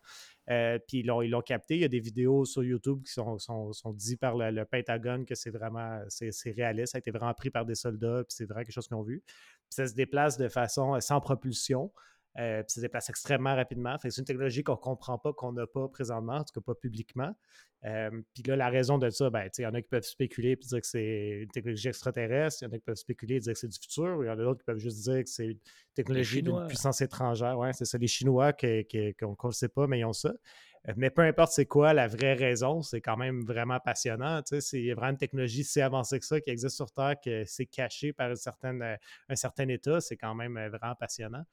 Euh, 0.49 0.79
puis 0.87 1.01
ils 1.01 1.05
l'ont, 1.05 1.41
capté. 1.41 1.75
Il 1.75 1.81
y 1.81 1.85
a 1.85 1.87
des 1.87 1.99
vidéos 1.99 2.45
sur 2.45 2.63
YouTube 2.63 3.03
qui 3.05 3.13
sont, 3.13 3.37
sont, 3.37 3.93
dites 3.93 4.19
par 4.19 4.35
le, 4.35 4.65
Pentagone 4.65 5.23
que 5.23 5.35
c'est 5.35 5.51
vraiment 5.51 6.01
c'est, 6.09 6.31
réaliste. 6.51 6.93
Ça 6.93 6.97
a 6.97 6.99
été 6.99 7.11
vraiment 7.11 7.33
pris 7.35 7.51
par 7.51 7.63
des 7.63 7.75
soldats, 7.75 8.23
puis 8.27 8.35
c'est 8.35 8.45
vraiment 8.45 8.63
quelque 8.63 8.73
chose 8.73 8.87
qu'ils 8.87 8.97
ont 8.97 9.03
vu. 9.03 9.21
Puis 9.23 9.69
ça 9.69 9.85
se 9.85 9.93
déplace 9.93 10.35
de 10.39 10.49
façon 10.49 10.99
sans 10.99 11.21
propulsion. 11.21 11.91
Euh, 12.39 12.63
puis 12.63 12.71
ça 12.71 12.75
se 12.75 12.81
déplace 12.81 13.09
extrêmement 13.09 13.55
rapidement. 13.55 13.95
c'est 14.01 14.17
une 14.17 14.25
technologie 14.25 14.63
qu'on 14.63 14.73
ne 14.73 14.77
comprend 14.77 15.19
pas, 15.19 15.33
qu'on 15.33 15.53
n'a 15.53 15.67
pas 15.67 15.87
présentement, 15.87 16.37
en 16.37 16.43
tout 16.43 16.59
cas 16.59 16.65
pas 16.65 16.75
publiquement. 16.75 17.35
Euh, 17.85 18.09
puis 18.33 18.43
là, 18.43 18.55
la 18.55 18.69
raison 18.69 18.97
de 18.97 19.09
ça, 19.09 19.29
ben, 19.29 19.49
il 19.57 19.61
y 19.61 19.65
en 19.65 19.73
a 19.73 19.81
qui 19.81 19.89
peuvent 19.89 20.03
spéculer 20.03 20.51
et 20.51 20.55
dire 20.55 20.81
que 20.81 20.87
c'est 20.87 21.41
une 21.41 21.49
technologie 21.49 21.89
extraterrestre, 21.89 22.63
il 22.63 22.65
y 22.65 22.67
en 22.69 22.71
a 22.71 22.77
qui 22.77 22.85
peuvent 22.85 22.95
spéculer 22.95 23.35
et 23.35 23.39
dire 23.39 23.53
que 23.53 23.59
c'est 23.59 23.67
du 23.67 23.77
futur, 23.79 24.23
il 24.23 24.27
y 24.27 24.29
en 24.29 24.33
a 24.33 24.35
d'autres 24.37 24.59
qui 24.59 24.65
peuvent 24.65 24.77
juste 24.77 25.03
dire 25.03 25.23
que 25.23 25.29
c'est 25.29 25.47
une 25.47 25.59
technologie 25.93 26.41
d'une 26.41 26.65
puissance 26.67 27.01
étrangère. 27.01 27.57
Ouais, 27.57 27.73
c'est 27.73 27.85
ça, 27.85 27.97
les 27.97 28.07
Chinois 28.07 28.53
qu'on 28.53 29.47
ne 29.47 29.51
sait 29.51 29.69
pas, 29.69 29.85
mais 29.85 29.99
ils 29.99 30.05
ont 30.05 30.13
ça. 30.13 30.33
Euh, 30.87 30.93
mais 30.97 31.09
peu 31.09 31.21
importe 31.21 31.53
c'est 31.53 31.65
quoi 31.65 31.93
la 31.93 32.07
vraie 32.07 32.33
raison, 32.33 32.81
c'est 32.81 32.99
quand 32.99 33.17
même 33.17 33.43
vraiment 33.45 33.79
passionnant. 33.79 34.41
C'est 34.45 34.91
vraiment 34.93 35.11
une 35.11 35.17
technologie 35.17 35.63
si 35.63 35.81
avancée 35.81 36.19
que 36.19 36.25
ça 36.25 36.41
qui 36.41 36.49
existe 36.49 36.75
sur 36.75 36.91
Terre, 36.91 37.15
que 37.23 37.43
c'est 37.45 37.65
caché 37.65 38.11
par 38.11 38.29
une 38.29 38.35
certaine, 38.35 38.97
un 39.29 39.35
certain 39.35 39.67
état. 39.67 40.01
C'est 40.01 40.17
quand 40.17 40.35
même 40.35 40.53
vraiment 40.53 40.95
passionnant. 40.95 41.43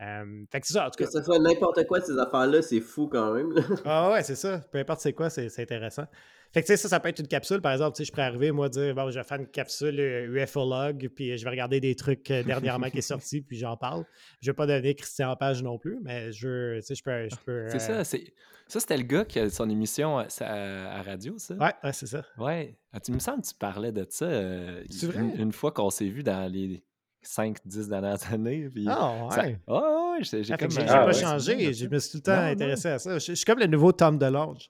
Euh, 0.00 0.44
fait 0.50 0.60
que 0.60 0.66
c'est 0.66 0.72
ça, 0.72 0.86
en 0.86 0.90
tout 0.90 0.98
cas. 0.98 1.06
Que 1.06 1.12
ce 1.12 1.22
soit 1.22 1.38
n'importe 1.38 1.86
quoi 1.86 2.00
de 2.00 2.04
ces 2.04 2.18
affaires-là, 2.18 2.62
c'est 2.62 2.80
fou 2.80 3.08
quand 3.08 3.34
même. 3.34 3.52
ah 3.84 4.10
ouais, 4.10 4.22
c'est 4.22 4.34
ça. 4.34 4.60
Peu 4.72 4.78
importe 4.78 5.00
c'est 5.00 5.12
quoi, 5.12 5.30
c'est 5.30 5.58
intéressant. 5.58 6.06
Fait 6.52 6.60
que 6.60 6.66
tu 6.66 6.72
sais, 6.72 6.76
ça, 6.76 6.88
ça 6.90 7.00
peut 7.00 7.08
être 7.08 7.18
une 7.18 7.28
capsule, 7.28 7.62
par 7.62 7.72
exemple, 7.72 7.96
tu 7.96 8.02
sais, 8.02 8.04
je 8.06 8.12
pourrais 8.12 8.26
arriver, 8.26 8.52
moi, 8.52 8.68
dire, 8.68 8.94
bon, 8.94 9.10
je 9.10 9.18
vais 9.18 9.24
faire 9.24 9.38
une 9.38 9.46
capsule 9.46 9.98
UFOlog, 10.34 11.08
puis 11.14 11.38
je 11.38 11.44
vais 11.44 11.50
regarder 11.50 11.80
des 11.80 11.94
trucs 11.94 12.30
euh, 12.30 12.42
dernièrement 12.42 12.90
qui 12.90 12.98
est 12.98 13.00
sorti, 13.00 13.40
puis 13.40 13.56
j'en 13.56 13.78
parle. 13.78 14.04
Je 14.42 14.50
vais 14.50 14.54
pas 14.54 14.66
devenir 14.66 14.94
Christian 14.94 15.34
Page 15.34 15.62
non 15.62 15.78
plus, 15.78 15.98
mais 16.02 16.30
je, 16.32 16.76
tu 16.76 16.82
sais, 16.82 16.94
je 16.94 17.02
peux... 17.02 17.28
Je 17.30 17.36
peux 17.44 17.68
c'est 17.70 17.78
ça, 17.78 18.04
c'est... 18.04 18.34
Ça, 18.68 18.80
c'était 18.80 18.96
le 18.96 19.02
gars 19.02 19.24
qui 19.24 19.38
a 19.38 19.50
son 19.50 19.68
émission 19.68 20.18
à, 20.18 20.26
à, 20.40 21.02
radio, 21.02 21.34
ça? 21.36 21.54
Ouais, 21.56 21.72
ouais 21.84 21.92
c'est 21.92 22.06
ça. 22.06 22.24
Ouais. 22.38 22.78
Ah, 22.92 23.00
tu 23.00 23.12
me 23.12 23.18
semble 23.18 23.42
que 23.42 23.48
tu 23.48 23.54
parlais 23.54 23.92
de 23.92 24.06
ça 24.08 24.24
euh, 24.24 24.82
une, 25.14 25.40
une, 25.40 25.52
fois 25.52 25.72
qu'on 25.72 25.90
s'est 25.90 26.08
vu 26.08 26.22
dans 26.22 26.50
les 26.50 26.82
5-10 27.24 27.88
dernières 27.88 28.32
années. 28.32 28.68
Puis 28.72 28.86
ah, 28.88 29.28
ouais. 29.36 29.58
oh, 29.66 30.14
ouais, 30.16 30.24
j'ai, 30.24 30.42
ah, 30.50 30.56
comme... 30.56 30.70
J'ai 30.70 30.84
pas 30.84 31.12
changé. 31.12 31.72
Je 31.72 31.86
me 31.86 31.98
suis 31.98 32.10
tout 32.12 32.16
le 32.18 32.22
temps 32.22 32.42
intéressé 32.42 32.88
à 32.88 32.98
ça. 32.98 33.18
Je, 33.18 33.32
suis 33.32 33.44
comme 33.44 33.58
le 33.58 33.66
nouveau 33.66 33.92
Tom 33.92 34.18
DeLonge. 34.18 34.68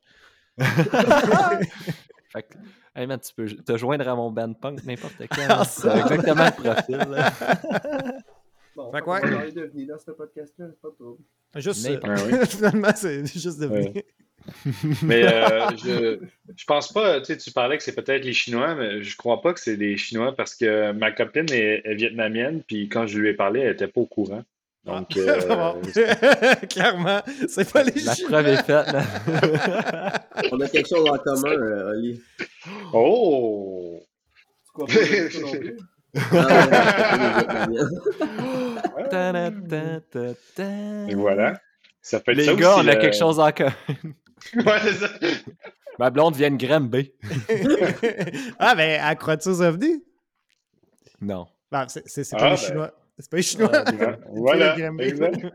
fait 0.58 2.42
que, 2.42 2.54
hey 2.94 3.06
man, 3.06 3.18
tu 3.18 3.32
peux 3.34 3.46
te 3.46 3.76
joindre 3.78 4.06
à 4.06 4.14
mon 4.14 4.30
band 4.30 4.52
punk 4.52 4.84
n'importe 4.84 5.16
quand. 5.30 5.46
Ah, 5.48 5.64
c'est 5.64 5.88
exactement 5.88 6.44
le 6.44 6.62
profil. 6.62 8.22
Bon, 8.74 8.90
fait 8.90 9.02
quoi? 9.02 9.20
On 9.22 9.26
va 9.26 9.36
parler 9.36 9.52
de 9.52 9.86
dans 9.86 9.98
ce 9.98 10.12
podcast-là, 10.12 10.68
c'est 10.70 10.80
pas 10.80 10.88
trop. 10.98 11.18
Juste, 11.56 11.86
euh, 11.86 12.46
finalement, 12.46 12.88
c'est 12.94 13.26
juste 13.26 13.60
devenu. 13.60 14.02
Mais 15.02 15.24
euh, 15.24 15.68
je, 15.76 16.18
je 16.56 16.64
pense 16.64 16.92
pas, 16.92 17.20
tu 17.20 17.26
sais, 17.26 17.36
tu 17.38 17.50
parlais 17.52 17.76
que 17.78 17.82
c'est 17.84 17.94
peut-être 17.94 18.24
les 18.24 18.32
Chinois, 18.32 18.74
mais 18.74 19.02
je 19.02 19.16
crois 19.16 19.40
pas 19.42 19.52
que 19.54 19.60
c'est 19.60 19.76
les 19.76 19.96
Chinois 19.96 20.34
parce 20.36 20.54
que 20.54 20.92
ma 20.92 21.10
copine 21.12 21.46
est, 21.52 21.82
est 21.84 21.94
vietnamienne, 21.94 22.62
puis 22.66 22.88
quand 22.88 23.06
je 23.06 23.18
lui 23.18 23.28
ai 23.30 23.34
parlé, 23.34 23.60
elle 23.60 23.72
était 23.72 23.86
pas 23.88 24.00
au 24.00 24.06
courant. 24.06 24.42
Donc, 24.84 25.16
Ah, 25.16 25.74
euh. 25.96 26.54
Clairement, 26.70 27.22
c'est 27.48 27.70
pas 27.72 27.84
les 27.84 28.00
La 28.02 28.14
Chinois. 28.14 28.42
preuve 28.42 28.48
est 28.48 28.62
faite. 28.64 28.86
On 30.52 30.60
a 30.60 30.68
quelque 30.68 30.88
chose 30.88 31.08
en 31.08 31.18
commun, 31.18 31.50
euh, 31.52 31.90
Oli. 31.92 32.20
oh! 32.92 34.00
Ah. 34.74 34.86
Et 41.08 41.14
voilà. 41.14 41.60
Ça 42.00 42.20
peut 42.20 42.32
être 42.32 42.38
Les 42.38 42.44
ça 42.46 42.54
gars, 42.54 42.76
aussi, 42.76 42.84
on 42.84 42.88
a 42.88 42.96
quelque 42.96 43.16
chose 43.16 43.38
en 43.38 43.52
commun. 43.52 43.72
ouais, 44.56 44.80
c'est 44.82 44.94
ça. 44.94 45.08
Ma 45.98 46.10
blonde 46.10 46.36
vient 46.36 46.50
de 46.50 46.56
Granby. 46.66 47.12
ah, 48.58 48.74
ben, 48.74 49.00
à 49.00 49.14
crois-tu 49.14 49.48
aux 49.48 49.62
ovnis? 49.62 50.02
Non. 51.20 51.46
Ben, 51.70 51.86
c'est 51.88 52.06
c'est- 52.08 52.24
c'est 52.24 52.36
Ah, 52.36 52.38
pas 52.40 52.44
les 52.50 52.56
ben. 52.56 52.56
Chinois. 52.66 52.94
C'est 53.18 53.30
pas 53.30 53.36
les 53.36 53.42
Chinois. 53.42 53.70
Ah, 53.72 54.16
Voilà. 54.30 54.76
La 54.76 54.90
même 54.92 55.00
affaire. 55.22 55.50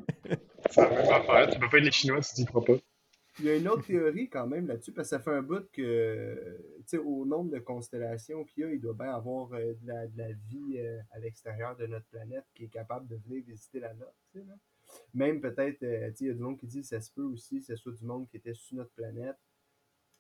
Tu 1.52 1.60
peux 1.60 1.70
pas 1.70 1.78
être 1.78 1.84
les 1.84 1.92
Chinois 1.92 2.22
si 2.22 2.36
tu 2.36 2.42
n'y 2.42 2.48
crois 2.48 2.64
pas. 2.64 2.74
Il 3.40 3.46
y 3.46 3.50
a 3.50 3.56
une 3.56 3.68
autre 3.68 3.86
théorie 3.86 4.30
quand 4.30 4.48
même 4.48 4.66
là-dessus, 4.68 4.92
parce 4.92 5.10
que 5.12 5.16
ça 5.16 5.20
fait 5.22 5.30
un 5.30 5.44
bout 5.44 5.64
que, 5.72 6.58
tu 6.80 6.84
sais, 6.88 6.98
au 6.98 7.24
nombre 7.24 7.52
de 7.52 7.60
constellations 7.60 8.44
qu'il 8.46 8.64
y 8.64 8.66
a, 8.66 8.72
il 8.72 8.82
doit 8.82 8.96
bien 8.96 9.14
avoir 9.14 9.54
euh, 9.54 9.74
de, 9.80 9.88
la, 9.88 10.08
de 10.08 10.18
la 10.18 10.30
vie 10.50 10.80
euh, 10.80 10.98
à 11.12 11.20
l'extérieur 11.20 11.76
de 11.76 11.86
notre 11.86 12.08
planète 12.08 12.46
qui 12.56 12.64
est 12.64 12.70
capable 12.70 13.08
de 13.08 13.16
venir 13.28 13.44
visiter 13.46 13.80
la 13.80 13.94
nôtre. 13.94 14.16
tu 14.34 14.40
sais, 14.40 14.46
là. 14.48 14.56
Même 15.14 15.42
peut-être, 15.42 15.84
euh, 15.84 16.12
il 16.20 16.28
y 16.28 16.30
a 16.30 16.34
du 16.34 16.40
monde 16.40 16.58
qui 16.58 16.68
dit 16.68 16.82
que 16.82 16.88
ça 16.88 17.02
se 17.02 17.12
peut 17.12 17.24
aussi, 17.24 17.60
que 17.60 17.66
ce 17.66 17.76
soit 17.76 17.94
du 17.94 18.06
monde 18.06 18.28
qui 18.28 18.38
était 18.38 18.54
sur 18.54 18.78
notre 18.78 18.92
planète, 18.92 19.38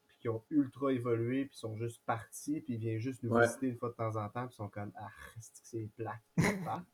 puis 0.07 0.17
qui 0.19 0.29
ont 0.29 0.43
ultra 0.49 0.91
évolué, 0.93 1.45
puis 1.45 1.57
sont 1.57 1.77
juste 1.77 2.01
partis, 2.05 2.61
puis 2.61 2.73
ils 2.75 2.79
viennent 2.79 2.99
juste 2.99 3.23
nous 3.23 3.31
Ouais. 3.31 3.45
visiter 3.45 3.67
une 3.67 3.77
fois 3.77 3.89
de 3.89 3.95
temps 3.95 4.15
en 4.15 4.29
temps, 4.29 4.47
puis 4.47 4.55
sont 4.55 4.69
comme, 4.69 4.91
ah, 4.95 5.09
c'est 5.39 5.89
c'est 5.95 6.05
partent. 6.63 6.85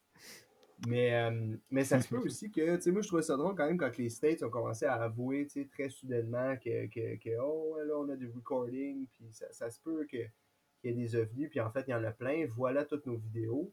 Mais, 0.87 1.13
euh, 1.15 1.55
mais 1.71 1.85
ça 1.85 2.01
se 2.01 2.09
peut 2.09 2.17
aussi 2.17 2.51
que, 2.51 2.75
tu 2.75 2.81
sais, 2.81 2.91
moi 2.91 3.01
je 3.01 3.07
trouvais 3.07 3.21
ça 3.21 3.37
drôle 3.37 3.55
quand 3.55 3.65
même 3.67 3.77
quand 3.77 3.95
les 3.97 4.09
States 4.09 4.43
ont 4.43 4.49
commencé 4.49 4.85
à 4.85 4.95
avouer, 4.95 5.45
tu 5.45 5.61
sais, 5.61 5.69
très 5.71 5.87
soudainement 5.87 6.57
que, 6.57 6.87
que, 6.87 7.15
que, 7.23 7.37
oh, 7.41 7.77
là, 7.85 7.93
on 7.97 8.09
a 8.09 8.17
des 8.17 8.25
recordings, 8.27 9.07
puis 9.13 9.31
ça, 9.31 9.45
ça 9.53 9.69
se 9.69 9.79
peut 9.79 10.03
que- 10.05 10.17
qu'il 10.81 10.85
y 10.85 10.87
ait 10.89 10.93
des 10.93 11.15
ovnis, 11.15 11.47
puis 11.47 11.61
en 11.61 11.71
fait, 11.71 11.85
il 11.87 11.91
y 11.91 11.93
en 11.93 12.03
a 12.03 12.11
plein, 12.11 12.45
voilà 12.47 12.83
toutes 12.83 13.05
nos 13.05 13.15
vidéos. 13.15 13.71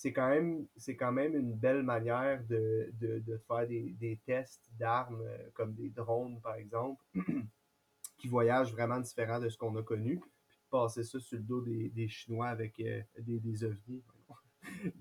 C'est 0.00 0.12
quand 0.12 0.28
même, 0.28 0.64
c'est 0.76 0.94
quand 0.94 1.10
même 1.10 1.34
une 1.34 1.54
belle 1.54 1.82
manière 1.82 2.40
de, 2.44 2.88
de, 3.00 3.18
de 3.18 3.36
faire 3.48 3.66
des, 3.66 3.96
des 3.98 4.16
tests 4.24 4.70
d'armes, 4.78 5.20
euh, 5.26 5.48
comme 5.54 5.74
des 5.74 5.88
drones, 5.90 6.40
par 6.40 6.54
exemple, 6.54 7.02
qui 8.16 8.28
voyagent 8.28 8.70
vraiment 8.70 9.00
différents 9.00 9.40
de 9.40 9.48
ce 9.48 9.58
qu'on 9.58 9.74
a 9.74 9.82
connu, 9.82 10.20
puis 10.20 10.30
de 10.30 10.70
passer 10.70 11.02
ça 11.02 11.18
sur 11.18 11.36
le 11.36 11.42
dos 11.42 11.62
des, 11.62 11.88
des 11.88 12.06
Chinois 12.08 12.46
avec 12.46 12.78
euh, 12.78 13.02
des, 13.18 13.40
des 13.40 13.64
ovnis. 13.64 14.04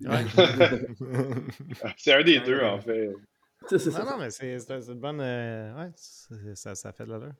Ouais. 0.02 0.26
C'est 1.98 2.14
un 2.14 2.24
des 2.24 2.40
deux, 2.40 2.62
en 2.64 2.82
fait. 2.82 3.12
non, 3.72 4.06
non, 4.06 4.18
mais 4.18 4.32
c'est 4.32 4.58
une 4.58 5.00
bonne. 5.00 5.22
euh, 5.22 5.78
ouais, 5.78 5.92
ça, 6.56 6.74
ça 6.74 6.92
fait 6.92 7.06
de 7.06 7.12
l'allure. 7.12 7.34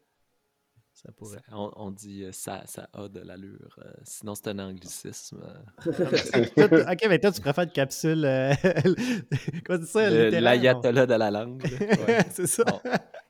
Ça 1.04 1.12
pourrait. 1.16 1.38
Ça- 1.38 1.44
on, 1.56 1.72
on 1.76 1.92
dit 1.92 2.24
euh, 2.24 2.32
ça, 2.32 2.64
ça 2.66 2.90
a 2.92 3.08
de 3.08 3.20
l'allure. 3.20 3.78
euh, 3.86 3.92
sinon, 4.04 4.34
c'est 4.34 4.48
un 4.48 4.58
anglicisme. 4.58 5.38
euh. 5.44 6.46
Toi- 6.68 6.92
ok, 6.92 7.06
mais 7.08 7.20
toi, 7.20 7.32
tu 7.32 7.40
préfères 7.40 7.66
une 7.66 7.70
capsule. 7.70 8.26
euh, 8.26 8.52
ça? 9.86 10.10
L'ayatollah 10.10 11.06
de 11.06 11.14
la 11.14 11.30
langue. 11.30 11.62
Ouais. 12.08 12.20
c'est 12.32 12.48
ça. 12.48 12.64
Bon. 12.64 12.80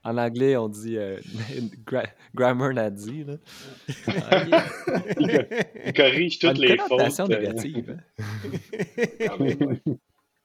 En 0.05 0.17
anglais, 0.17 0.55
on 0.55 0.69
dit 0.69 0.97
euh, 0.97 1.19
gra- 1.85 2.07
grammar 2.33 2.73
nazi. 2.73 3.25
Là. 3.25 3.33
Ah, 4.31 4.43
il- 5.19 5.47
Il 5.87 5.93
corrige 5.93 6.39
a 6.45 6.49
toutes 6.49 6.59
les 6.59 6.77
fautes. 6.77 7.29
négative. 7.29 7.97
hein. 8.21 9.27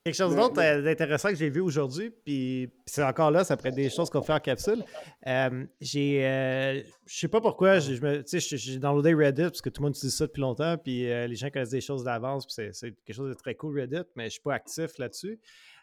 Quelque 0.05 0.17
chose 0.17 0.35
d'autre 0.35 0.61
euh, 0.61 0.83
d'intéressant 0.83 1.29
que 1.29 1.37
j'ai 1.37 1.49
vu 1.49 1.61
aujourd'hui, 1.61 2.11
puis 2.11 2.67
puis 2.67 2.71
c'est 2.87 3.05
encore 3.05 3.31
là, 3.31 3.45
ça 3.45 3.57
pourrait 3.57 3.69
être 3.69 3.77
des 3.77 3.89
choses 3.89 4.11
qu'on 4.11 4.21
fait 4.23 4.33
en 4.33 4.41
capsule. 4.41 4.83
Euh, 5.29 5.65
j'ai, 5.81 6.27
euh, 6.27 6.83
je 7.07 7.19
sais 7.19 7.29
pas 7.29 7.41
pourquoi, 7.41 7.79
je 7.79 7.93
me- 8.01 8.23
tu 8.25 8.41
sais, 8.41 8.57
j'ai 8.57 8.79
downloadé 8.81 9.15
Reddit 9.15 9.43
parce 9.43 9.61
que 9.63 9.71
tout 9.71 9.81
le 9.81 9.87
monde 9.87 9.95
utilise 9.97 10.17
ça 10.17 10.27
depuis 10.27 10.41
longtemps, 10.41 10.77
puis 10.77 11.09
euh, 11.09 11.29
les 11.29 11.37
gens 11.37 11.51
connaissent 11.51 11.71
des 11.71 11.81
choses 11.81 12.03
d'avance, 12.03 12.47
puis 12.47 12.55
c'est, 12.57 12.73
c'est 12.75 12.95
quelque 13.05 13.15
chose 13.15 13.29
de 13.29 13.35
très 13.35 13.55
cool 13.55 13.79
Reddit, 13.79 14.03
mais 14.17 14.25
je 14.25 14.31
suis 14.31 14.41
pas 14.41 14.55
actif 14.55 14.99
là-dessus. 14.99 15.39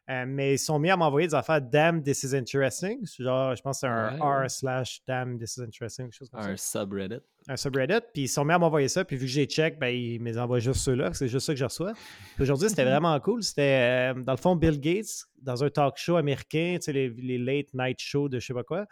Euh, 0.09 0.25
mais 0.27 0.55
ils 0.55 0.57
sont 0.57 0.79
mis 0.79 0.89
à 0.89 0.97
m'envoyer 0.97 1.27
des 1.27 1.35
affaires 1.35 1.61
Damn, 1.61 2.01
this 2.01 2.23
is 2.23 2.35
interesting. 2.35 3.05
Genre, 3.19 3.55
je 3.55 3.61
pense 3.61 3.77
que 3.77 3.79
c'est 3.81 3.87
un 3.87 4.17
Ouais. 4.19 4.45
R 4.45 4.49
slash 4.49 5.01
Damn, 5.07 5.37
this 5.37 5.57
is 5.57 5.61
interesting, 5.61 6.05
quelque 6.07 6.15
chose 6.17 6.29
comme 6.31 6.41
ça 6.41 6.49
Un 6.49 6.57
subreddit. 6.57 7.19
un 7.47 7.55
subreddit, 7.55 7.99
puis 8.11 8.23
ils 8.23 8.27
sont 8.27 8.43
mis 8.43 8.53
à 8.53 8.57
m'envoyer 8.57 8.87
ça, 8.87 9.05
puis 9.05 9.17
vu 9.17 9.25
que 9.27 9.31
j'ai 9.31 9.45
check, 9.45 9.77
ben, 9.77 9.89
ils 9.89 10.19
me 10.19 10.35
envoient 10.39 10.57
juste 10.59 10.81
ceux-là, 10.81 11.13
c'est 11.13 11.27
juste 11.27 11.45
ça 11.45 11.53
que 11.53 11.59
je 11.59 11.65
reçois. 11.65 11.93
Aujourd'hui, 12.39 12.69
c'était 12.69 12.85
vraiment 12.89 13.19
cool. 13.19 13.43
C'était, 13.43 14.13
euh, 14.15 14.21
dans 14.23 14.33
le 14.33 14.37
fond, 14.39 14.55
Bill 14.55 14.79
Gates, 14.79 15.25
dans 15.41 15.63
un 15.63 15.69
talk 15.69 15.97
show 15.97 16.15
américain, 16.15 16.77
tu 16.77 16.85
sais, 16.85 16.93
les, 16.93 17.09
les 17.09 17.37
late 17.37 17.67
night 17.75 17.99
shows 17.99 18.29
de 18.29 18.39
je 18.39 18.47
sais 18.47 18.53
pas 18.55 18.63
quoi, 18.63 18.87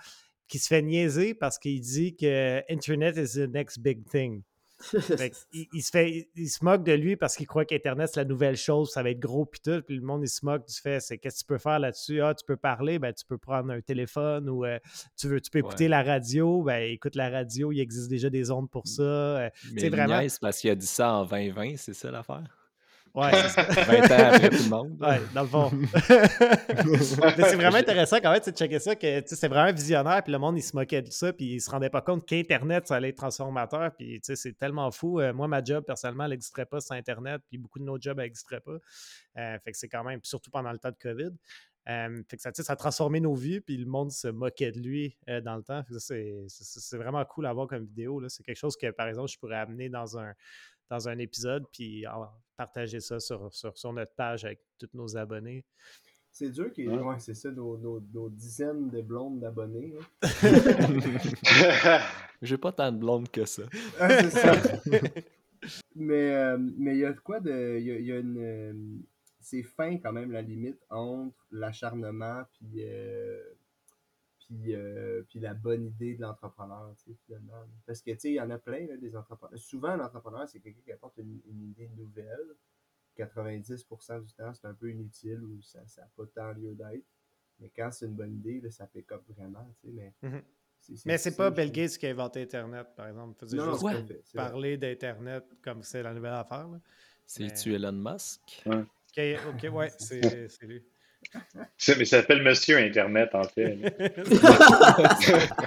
qui 0.48 0.60
se 0.60 0.68
fait 0.68 0.84
niaiser 0.84 1.34
parce 1.34 1.58
qu'il 1.58 1.82
dit 1.82 2.16
que 2.16 2.62
Internet 2.72 3.18
is 3.18 3.34
the 3.40 3.50
next 3.52 3.80
big 3.80 4.06
thing. 4.08 4.44
Il, 5.54 5.66
il 5.74 5.82
se 5.82 5.90
fait, 5.90 6.30
il, 6.36 6.48
se 6.50 6.64
moque 6.64 6.84
de 6.84 6.92
lui 6.94 7.16
parce 7.16 7.36
qu'il 7.36 7.48
croit 7.48 7.66
qu'Internet, 7.66 8.10
c'est 8.14 8.20
la 8.20 8.26
nouvelle 8.26 8.56
chose, 8.58 8.92
ça 8.92 9.02
va 9.04 9.10
être 9.10 9.20
gros 9.20 9.46
pis 9.46 9.60
tout. 9.62 9.82
Puis 9.82 9.96
le 9.96 10.02
monde, 10.02 10.22
il 10.24 10.28
se 10.30 10.46
moque 10.46 10.68
du 10.68 10.74
fait, 10.76 11.00
c'est 11.00 11.18
qu'est-ce 11.18 11.38
que 11.38 11.40
tu 11.40 11.46
peux 11.48 11.58
faire 11.58 11.80
là-dessus? 11.80 12.22
Ah, 12.22 12.34
tu 12.36 12.46
peux 12.46 12.58
parler, 12.58 13.00
ben 13.00 13.12
tu 13.14 13.26
peux 13.26 13.38
prendre 13.38 13.72
un 13.72 13.82
téléphone 13.82 14.50
ou 14.50 14.66
euh, 14.66 14.78
tu 15.18 15.28
veux, 15.28 15.42
tu 15.42 15.50
peux 15.50 15.60
écouter 15.60 15.86
Ouais. 15.86 15.90
la 15.90 16.04
radio, 16.04 16.62
ben 16.64 16.82
écoute 16.92 17.16
la 17.16 17.30
radio, 17.30 17.72
il 17.72 17.80
existe 17.80 18.10
déjà 18.10 18.30
des 18.30 18.52
ondes 18.52 18.70
pour 18.70 18.88
ça. 18.88 19.02
euh, 19.04 19.50
Mais 19.74 19.82
C'est 19.82 19.88
il 19.88 19.92
vraiment- 19.92 20.22
parce 20.42 20.60
qu'il 20.60 20.70
a 20.70 20.76
dit 20.76 20.86
ça 20.88 21.12
en 21.14 21.26
2020, 21.26 21.76
c'est 21.78 21.94
ça 21.94 22.12
l'affaire? 22.12 22.44
Ouais, 23.18 23.32
c'est 23.34 23.50
ça. 23.50 23.64
20 23.64 24.12
ans 24.12 24.34
après 24.34 24.50
tout 24.50 24.64
le 24.64 24.70
monde. 24.70 24.98
Ouais, 25.02 25.22
dans 25.34 25.42
le 25.42 25.48
fond. 25.48 25.72
Mais 27.38 27.44
c'est 27.44 27.56
vraiment 27.56 27.78
intéressant 27.78 28.18
quand 28.18 28.32
même 28.32 28.42
de 28.46 28.52
checker 28.52 28.80
ça, 28.80 28.96
que 28.96 29.24
c'est 29.26 29.48
vraiment 29.48 29.72
visionnaire, 29.74 30.24
puis 30.24 30.32
le 30.32 30.40
monde 30.40 30.58
il 30.58 30.62
se 30.64 30.76
moquait 30.76 31.02
de 31.02 31.12
ça, 31.12 31.34
puis 31.34 31.56
il 31.56 31.62
se 31.62 31.70
rendait 31.70 31.90
pas 31.90 32.02
compte 32.02 32.26
qu'Internet, 32.26 32.88
ça 32.88 32.96
allait 32.96 33.10
être 33.10 33.18
transformateur, 33.18 33.92
puis 33.96 34.20
c'est 34.24 34.58
tellement 34.58 34.90
fou. 34.92 35.20
Euh, 35.20 35.34
moi, 35.34 35.48
ma 35.48 35.64
job, 35.64 35.84
personnellement, 35.86 36.26
elle 36.26 36.32
n'existerait 36.32 36.66
pas 36.66 36.80
sans 36.80 36.96
Internet, 36.96 37.42
puis 37.50 37.58
beaucoup 37.58 37.80
de 37.80 37.84
nos 37.84 38.00
jobs 38.00 38.18
n'existeraient 38.18 38.62
pas. 38.62 38.78
Euh, 39.38 39.60
fait 39.60 39.72
que 39.72 39.78
c'est 39.78 39.90
quand 39.90 40.04
même, 40.04 40.20
surtout 40.24 40.50
pendant 40.50 40.72
le 40.72 40.80
temps 40.80 40.92
de 40.92 40.98
COVID. 41.00 41.32
Euh, 41.90 42.22
fait 42.30 42.36
que 42.36 42.42
ça, 42.42 42.52
ça 42.54 42.74
a 42.74 42.76
transformé 42.76 43.20
nos 43.22 43.34
vies, 43.34 43.62
puis 43.62 43.78
le 43.78 43.86
monde 43.86 44.12
se 44.12 44.28
moquait 44.28 44.72
de 44.72 44.80
lui 44.80 45.18
euh, 45.30 45.40
dans 45.40 45.56
le 45.56 45.64
temps. 45.64 45.84
C'est- 46.00 46.98
vraiment 46.98 47.24
cool 47.26 47.46
à 47.46 47.54
voir 47.54 47.68
comme 47.68 47.86
vidéo. 47.86 48.22
C'est 48.28 48.44
quelque 48.44 48.58
chose 48.58 48.76
que, 48.76 48.92
par 48.92 49.08
exemple, 49.08 49.30
je 49.30 49.38
pourrais 49.40 49.56
amener 49.58 49.88
dans 49.88 50.18
un, 50.18 50.34
dans 50.90 51.08
un 51.10 51.18
épisode, 51.20 51.66
puis 51.72 52.06
en- 52.08 52.30
partager 52.56 53.00
ça 53.00 53.20
sur, 53.20 53.54
sur, 53.54 53.78
sur 53.78 53.94
notre 53.94 54.14
page 54.16 54.44
avec 54.46 54.60
tous 54.80 54.90
nos 54.94 55.16
abonnés. 55.18 55.64
C'est 56.32 56.50
dur 56.52 56.72
qu'il 56.72 56.90
Ouais. 56.90 56.98
ouais, 57.00 57.20
c'est 57.20 57.34
ça, 57.34 57.52
nos, 57.52 57.78
nos- 57.78 58.00
nos 58.14 58.30
dizaines 58.30 58.90
de 58.90 59.02
blondes 59.02 59.40
d'abonnés. 59.40 59.94
là. 60.22 60.30
J'ai 62.42 62.58
pas 62.58 62.72
tant 62.72 62.92
de 62.92 62.98
blondes 62.98 63.30
que 63.30 63.46
ça. 63.46 63.64
Ah, 64.00 64.10
c'est 64.24 64.30
ça. 64.30 64.52
mais 65.96 66.36
euh, 66.36 66.58
mais 66.78 66.94
il 66.96 67.00
y 67.00 67.06
a 67.06 67.14
de 67.14 67.20
quoi 67.20 67.40
de. 67.40 67.78
Il 67.80 67.86
y 67.86 67.92
a, 67.92 67.96
il 68.00 68.06
y 68.06 68.12
a 68.12 68.20
une. 68.20 68.38
euh, 68.40 68.74
c'est 69.40 69.64
fin 69.64 69.98
quand 69.98 70.12
même 70.12 70.32
la 70.32 70.42
limite 70.42 70.80
entre 70.90 71.36
l'acharnement 71.52 72.44
puis, 72.54 72.84
euh, 72.84 73.42
puis, 74.48 74.74
euh, 74.76 75.24
puis 75.30 75.40
la 75.40 75.54
bonne 75.54 75.86
idée 75.86 76.16
de 76.16 76.22
l'entrepreneur, 76.22 76.96
tu 76.98 77.12
sais, 77.12 77.18
finalement. 77.26 77.66
Parce 77.86 78.02
que, 78.02 78.12
tu 78.12 78.20
sais, 78.20 78.30
il 78.32 78.36
y 78.36 78.42
en 78.42 78.50
a 78.50 78.58
plein, 78.58 78.88
là, 78.88 78.98
des 78.98 79.16
entrepreneurs. 79.16 79.60
Souvent, 79.60 79.90
un 79.90 80.00
entrepreneur, 80.00 80.48
c'est 80.48 80.60
quelqu'un 80.60 80.82
qui 80.82 80.92
apporte 80.92 81.18
une, 81.18 81.42
une 81.46 81.64
idée 81.70 81.90
nouvelle. 81.98 82.56
90% 83.18 84.20
du 84.24 84.34
temps, 84.34 84.54
c'est 84.54 84.68
un 84.68 84.74
peu 84.74 84.92
inutile 84.92 85.44
ou 85.44 85.62
ça 85.62 85.80
n'a 85.98 86.08
pas 86.16 86.26
tant 86.28 86.52
lieu 86.54 86.76
d'être. 86.76 87.06
Mais 87.60 87.72
quand 87.76 87.92
c'est 87.92 88.06
une 88.06 88.14
bonne 88.14 88.36
idée, 88.36 88.62
là, 88.62 88.70
ça 88.72 88.86
pick 88.86 89.12
up 89.12 89.24
vraiment, 89.28 89.68
tu 89.82 89.88
sais. 89.88 89.94
Mais 89.94 90.14
Mhm. 90.22 90.44
c'est 90.80 91.06
Mais 91.06 91.18
c'est 91.18 91.36
pas 91.36 91.50
Bill. 91.50 91.72
Gates 91.72 91.98
qui 91.98 92.06
a 92.06 92.12
inventé 92.12 92.44
Internet, 92.44 92.88
par 92.96 93.08
exemple. 93.08 93.34
Il 93.38 93.40
faisait 93.40 93.58
Non, 93.58 93.72
juste 93.74 93.90
c'est 93.90 94.02
vrai. 94.02 94.22
parler 94.34 94.78
d'Internet 94.78 95.46
comme 95.62 95.82
c'est 95.82 96.04
la 96.04 96.14
nouvelle 96.14 96.34
affaire. 96.34 96.68
là. 96.68 96.80
C'est-tu 97.26 97.74
Elon 97.74 97.92
Musk? 97.92 98.64
Ok, 98.66 99.20
ok, 99.48 99.74
ouais, 99.74 99.90
c'est 99.98 100.22
c'est 100.50 100.66
lui. 100.66 100.84
Mais 101.98 102.06
ça 102.06 102.22
s'appelle 102.22 102.42
Monsieur 102.42 102.78
Internet, 102.78 103.30
en 103.34 103.44
fait. 103.44 103.78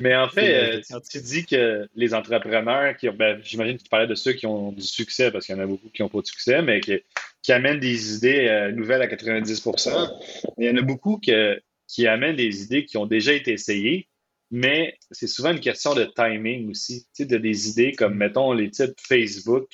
Mais 0.00 0.14
en 0.16 0.28
fait, 0.28 0.54
euh, 0.54 0.80
tu, 0.80 0.94
tu 1.10 1.20
dis 1.24 1.44
que 1.46 1.88
les 1.94 2.14
entrepreneurs 2.14 2.96
qui 2.96 3.08
ben, 3.10 3.40
j'imagine 3.42 3.76
que 3.78 3.82
tu 3.82 3.88
parlais 3.88 4.06
de 4.06 4.14
ceux 4.14 4.32
qui 4.32 4.46
ont 4.46 4.72
du 4.72 4.82
succès, 4.82 5.30
parce 5.30 5.46
qu'il 5.46 5.56
y 5.56 5.58
en 5.58 5.62
a 5.62 5.66
beaucoup 5.66 5.88
qui 5.92 6.02
n'ont 6.02 6.08
pas 6.08 6.20
de 6.20 6.26
succès, 6.26 6.62
mais 6.62 6.80
qui, 6.80 6.98
qui 7.42 7.52
amènent 7.52 7.80
des 7.80 8.16
idées 8.16 8.48
euh, 8.48 8.72
nouvelles 8.72 9.02
à 9.02 9.06
90%. 9.06 10.10
Mais 10.58 10.66
il 10.66 10.70
y 10.70 10.72
en 10.72 10.76
a 10.76 10.82
beaucoup 10.82 11.18
que- 11.18 11.60
qui 11.86 12.06
amènent 12.06 12.36
des 12.36 12.62
idées 12.62 12.84
qui 12.84 12.96
ont 12.96 13.06
déjà 13.06 13.32
été 13.32 13.52
essayées, 13.52 14.08
mais 14.50 14.96
c'est 15.10 15.26
souvent 15.26 15.52
une 15.52 15.60
question 15.60 15.94
de 15.94 16.04
timing 16.04 16.70
aussi. 16.70 17.02
Tu 17.14 17.22
sais, 17.22 17.26
de 17.26 17.36
des 17.36 17.68
idées 17.68 17.92
comme, 17.92 18.14
mettons, 18.14 18.52
les 18.52 18.70
types 18.70 18.98
Facebook. 19.00 19.68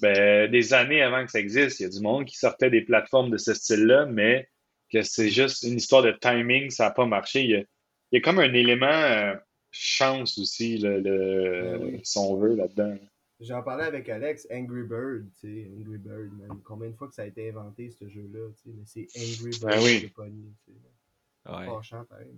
Ben, 0.00 0.50
des 0.50 0.72
années 0.74 1.02
avant 1.02 1.24
que 1.24 1.30
ça 1.30 1.38
existe, 1.40 1.80
il 1.80 1.84
y 1.84 1.86
a 1.86 1.90
du 1.90 2.00
monde 2.00 2.24
qui 2.24 2.36
sortait 2.36 2.70
des 2.70 2.82
plateformes 2.82 3.30
de 3.30 3.36
ce 3.38 3.54
style-là, 3.54 4.06
mais 4.06 4.48
que 4.92 5.02
c'est 5.02 5.30
juste 5.30 5.62
une 5.62 5.76
histoire 5.76 6.02
de 6.02 6.12
timing, 6.12 6.70
ça 6.70 6.84
n'a 6.84 6.90
pas 6.90 7.06
marché. 7.06 7.42
Il 7.44 7.50
y 7.50 7.54
a, 7.56 7.60
il 7.60 7.66
y 8.12 8.16
a 8.16 8.20
comme 8.20 8.38
un 8.40 8.52
élément 8.52 8.86
euh, 8.86 9.34
chance 9.70 10.36
aussi, 10.38 10.78
le, 10.78 11.00
le- 11.00 11.78
Ben 11.78 11.82
oui. 11.94 12.00
si 12.02 12.18
on 12.18 12.36
veut, 12.36 12.56
là-dedans. 12.56 12.96
J'en 13.38 13.62
parlais 13.62 13.84
avec 13.84 14.08
Alex, 14.08 14.46
Angry 14.52 14.82
Bird, 14.82 15.26
tu 15.40 15.46
sais, 15.64 15.70
Angry 15.78 15.96
Bird, 15.96 16.30
man. 16.32 16.60
Combien 16.64 16.90
de 16.90 16.94
fois 16.96 17.08
que 17.08 17.14
ça 17.14 17.22
a 17.22 17.26
été 17.26 17.48
inventé, 17.48 17.90
ce 17.90 18.06
jeu-là, 18.08 18.50
tu 18.62 18.70
sais, 18.70 18.76
mais 18.76 18.84
c'est 18.84 19.06
Angry 19.16 19.50
Bird 19.58 19.62
Ben 19.72 19.82
oui. 19.82 20.08
pogné, 20.14 20.52
tu 20.66 20.72
sais. 20.72 21.50
Ouais. 21.50 21.64
Fâchant, 21.66 22.04
pareil. 22.04 22.28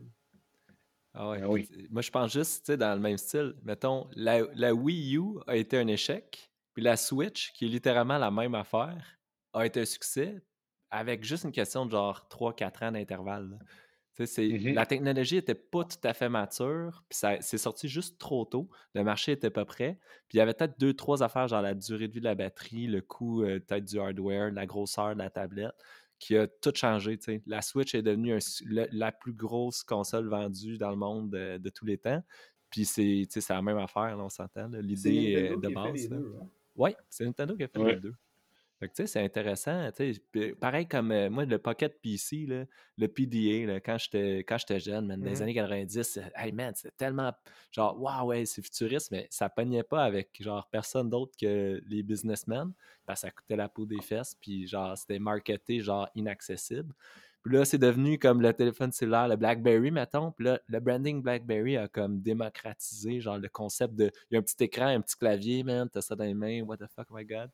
Ah 1.15 1.31
ouais. 1.31 1.41
Ah 1.43 1.49
oui. 1.49 1.65
Puis, 1.65 1.89
Moi, 1.91 2.03
je 2.03 2.11
pense 2.11 2.33
juste, 2.33 2.65
tu 2.65 2.73
sais, 2.73 2.77
dans 2.77 2.95
le 2.95 3.01
même 3.01 3.19
style. 3.19 3.55
Mettons, 3.65 4.07
la, 4.15 4.43
la 4.55 4.73
Wii 4.73 5.17
U 5.17 5.41
a 5.47 5.57
été 5.57 5.77
un 5.77 5.89
échec, 5.89 6.52
puis 6.75 6.83
la 6.83 6.97
Switch, 6.97 7.53
qui 7.53 7.67
est 7.67 7.69
littéralement 7.69 8.19
la 8.19 8.31
même 8.31 8.55
affaire, 8.55 9.19
a 9.53 9.67
été 9.67 9.81
un 9.81 9.85
succès 9.85 10.43
avec 10.91 11.25
juste 11.25 11.45
une 11.45 11.53
question 11.53 11.87
de 11.87 11.91
genre 11.91 12.27
3-4 12.31 12.85
ans 12.85 12.93
d'intervalle. 12.93 13.59
Mhm. 14.53 14.75
La 14.75 14.85
technologie 14.85 15.37
n'était 15.37 15.55
pas 15.55 15.85
tout 15.85 15.97
à 16.05 16.13
fait 16.13 16.29
mature, 16.29 17.03
puis 17.09 17.19
ça 17.19 17.41
c'est 17.41 17.57
sorti 17.57 17.89
juste 17.89 18.19
trop 18.19 18.45
tôt. 18.45 18.69
Le 18.95 19.03
marché 19.05 19.33
était 19.33 19.49
pas 19.51 19.65
prêt. 19.65 19.99
Puis 20.29 20.37
il 20.37 20.39
y 20.39 20.41
avait 20.43 20.53
peut-être 20.53 20.79
deux, 20.79 20.93
trois 20.93 21.23
affaires, 21.23 21.49
genre 21.49 21.63
la 21.63 21.73
durée 21.75 22.09
de 22.09 22.13
vie 22.13 22.21
de 22.21 22.25
la 22.25 22.35
batterie, 22.35 22.87
le 22.89 23.01
coût 23.01 23.43
euh, 23.43 23.59
peut-être 23.59 23.85
du 23.87 23.99
hardware, 23.99 24.51
la 24.53 24.67
grosseur 24.67 25.15
de 25.15 25.19
la 25.19 25.31
tablette, 25.31 25.73
qui 26.19 26.37
a 26.37 26.47
tout 26.47 26.73
changé. 26.75 27.19
La 27.47 27.63
Switch 27.63 27.95
est 27.95 28.03
devenue 28.03 28.35
un 28.35 28.41
su- 28.41 28.65
le- 28.67 28.87
la 28.93 29.13
plus 29.13 29.33
grosse 29.33 29.83
console 29.83 30.29
vendue 30.29 30.77
dans 30.77 30.91
le 30.91 30.97
monde 30.97 31.31
de, 31.31 31.57
de 31.57 31.69
tous 31.71 31.87
les 31.87 31.97
temps. 31.97 32.23
Puis 32.69 32.85
c'est 32.85 33.27
la 33.49 33.63
même 33.63 33.79
affaire, 33.79 34.15
là, 34.17 34.23
on 34.25 34.29
s'entend. 34.29 34.69
L'idée 34.69 35.35
euh, 35.37 35.57
de 35.57 35.69
base. 35.75 36.09
Oui, 36.77 36.97
c'est 37.11 37.25
Nintendo 37.25 37.57
qui 37.57 37.65
a 37.65 37.69
fait 37.69 37.79
Ouais. 37.79 37.85
les 37.85 38.01
deux. 38.01 38.15
Fait 38.81 38.89
que, 38.89 38.95
tu 38.95 39.03
sais, 39.03 39.07
c'est 39.07 39.25
intéressant. 39.25 39.91
tu 39.93 40.15
sais, 40.15 40.21
puis 40.33 40.55
Pareil 40.55 40.89
comme 40.89 41.13
euh, 41.13 41.31
moi, 41.31 41.45
le 41.47 41.59
Pocket 41.59 42.01
PC, 42.03 42.47
là, 42.47 42.67
le 42.99 43.09
PDA, 43.09 43.67
là, 43.75 43.81
quand 43.81 43.99
j'étais 43.99 44.41
quand 44.41 44.59
j'étais 44.59 44.81
jeune, 44.81 45.07
man, 45.07 45.23
dans 45.23 45.31
les 45.31 45.41
Mhm. 45.41 45.43
années 45.43 45.55
90, 45.55 46.19
euh, 46.19 46.23
hey 46.37 46.53
man, 46.53 46.75
c'était 46.75 46.95
tellement 46.97 47.33
genre, 47.73 48.01
waouh, 48.01 48.29
ouais, 48.29 48.47
c'est 48.47 48.63
futuriste, 48.63 49.11
mais 49.13 49.29
ça 49.31 49.49
pognait 49.51 49.85
pas 49.85 50.05
avec 50.05 50.37
genre 50.43 50.69
personne 50.71 51.11
d'autre 51.11 51.33
que 51.41 51.81
les 51.87 52.03
businessmen, 52.03 52.73
parce 53.07 53.23
que 53.23 53.29
ça 53.29 53.33
coûtait 53.33 53.57
la 53.57 53.69
peau 53.69 53.87
des 53.87 54.03
fesses, 54.03 54.35
puis 54.41 54.67
genre, 54.67 54.99
c'était 54.99 55.19
marketé 55.21 55.81
genre 55.81 56.09
inaccessible. 56.17 56.95
Puis 57.45 57.55
là, 57.57 57.65
c'est 57.65 57.79
devenu 57.79 58.19
comme 58.19 58.41
le 58.41 58.53
téléphone 58.53 58.93
cellulaire, 58.93 59.27
le 59.29 59.37
BlackBerry, 59.37 59.91
mettons. 59.91 60.31
Puis 60.33 60.45
là, 60.47 60.61
le 60.69 60.79
branding 60.81 61.23
BlackBerry 61.23 61.77
a 61.77 61.89
comme 61.89 62.21
démocratisé, 62.21 63.21
genre, 63.21 63.39
le 63.39 63.49
concept 63.49 63.95
de. 63.95 64.11
Il 64.31 64.35
y 64.35 64.37
a 64.37 64.39
un 64.39 64.43
petit 64.43 64.63
écran, 64.65 64.87
un 64.87 65.01
petit 65.01 65.17
clavier, 65.17 65.65
man, 65.65 65.89
t'as 65.93 66.01
ça 66.03 66.15
dans 66.15 66.25
les 66.25 66.35
mains, 66.35 66.63
what 66.63 66.77
the 66.77 66.87
fuck, 66.95 67.07
oh 67.11 67.17
my 67.17 67.25
god. 67.25 67.51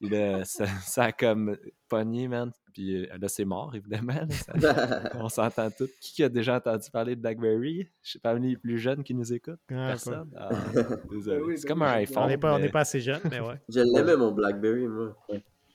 Puis 0.00 0.08
là, 0.08 0.42
ça, 0.46 0.64
ça 0.66 1.04
a 1.04 1.12
comme 1.12 1.58
pogné, 1.86 2.28
man. 2.28 2.50
Puis 2.72 3.04
euh, 3.04 3.18
là, 3.20 3.28
c'est 3.28 3.44
mort, 3.44 3.74
évidemment. 3.74 4.14
là, 4.14 4.74
ça- 4.74 5.10
on 5.16 5.28
s'entend 5.28 5.70
tous. 5.70 5.90
Qui 6.00 6.22
a 6.24 6.30
déjà 6.30 6.56
entendu 6.56 6.90
parler 6.90 7.14
de 7.14 7.20
BlackBerry? 7.20 7.88
Je 8.02 8.12
sais 8.12 8.18
pas, 8.18 8.32
les 8.34 8.56
plus 8.56 8.78
jeunes 8.78 9.04
qui 9.04 9.12
nous 9.12 9.30
écoutent. 9.34 9.60
Ah, 9.70 9.88
Personne? 9.88 10.30
Ah, 10.34 10.48
désolé. 11.10 11.42
Oui, 11.42 11.58
c'est 11.58 11.68
comme 11.68 11.82
un 11.82 11.92
iPhone. 11.92 12.22
On 12.22 12.28
n'est 12.28 12.38
pas, 12.38 12.58
mais- 12.58 12.70
assez 12.74 13.00
jeune, 13.00 13.20
mais 13.30 13.40
ouais. 13.40 13.60
Je 13.68 13.80
l'aimais, 13.80 14.16
mon 14.16 14.32
Blackberry, 14.32 14.86
moi. 14.88 15.14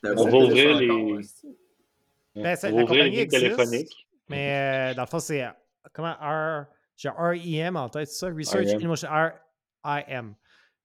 On 0.03 0.25
va 0.27 0.37
ouvrir 0.37 0.75
encore, 0.75 0.79
les-. 1.19 1.21
Ben, 2.35 2.55
ça- 2.55 2.69
On 2.71 2.77
la 2.77 2.85
compagnie 2.85 3.19
existe. 3.19 3.95
Mais 4.29 4.91
euh, 4.91 4.95
dans 4.95 5.03
le 5.03 5.07
fond, 5.07 5.19
c'est. 5.19 5.43
euh, 5.43 5.49
Comment 5.93 6.13
R. 6.19 6.65
J'ai 6.97 7.09
REM 7.09 7.75
en 7.75 7.89
tête, 7.89 8.07
c'est 8.07 8.19
ça? 8.25 8.27
Research 8.33 8.67
in 8.67 8.87
Motion. 8.87 9.09
RIM. 9.83 10.35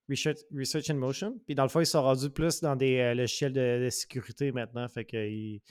Research, 0.08 0.38
Research 0.54 0.90
in 0.90 0.94
Motion. 0.94 1.38
Puis 1.46 1.54
dans 1.54 1.62
le 1.62 1.68
fond, 1.68 1.80
ils 1.80 1.86
sont 1.86 2.02
rendus 2.02 2.30
plus 2.30 2.60
dans 2.60 2.74
des 2.76 2.98
euh, 2.98 3.14
logiciels 3.14 3.52
de, 3.52 3.84
de 3.84 3.90
sécurité 3.90 4.52
maintenant. 4.52 4.86
Fait 4.88 5.04
que. 5.04 5.16
ils- 5.16 5.62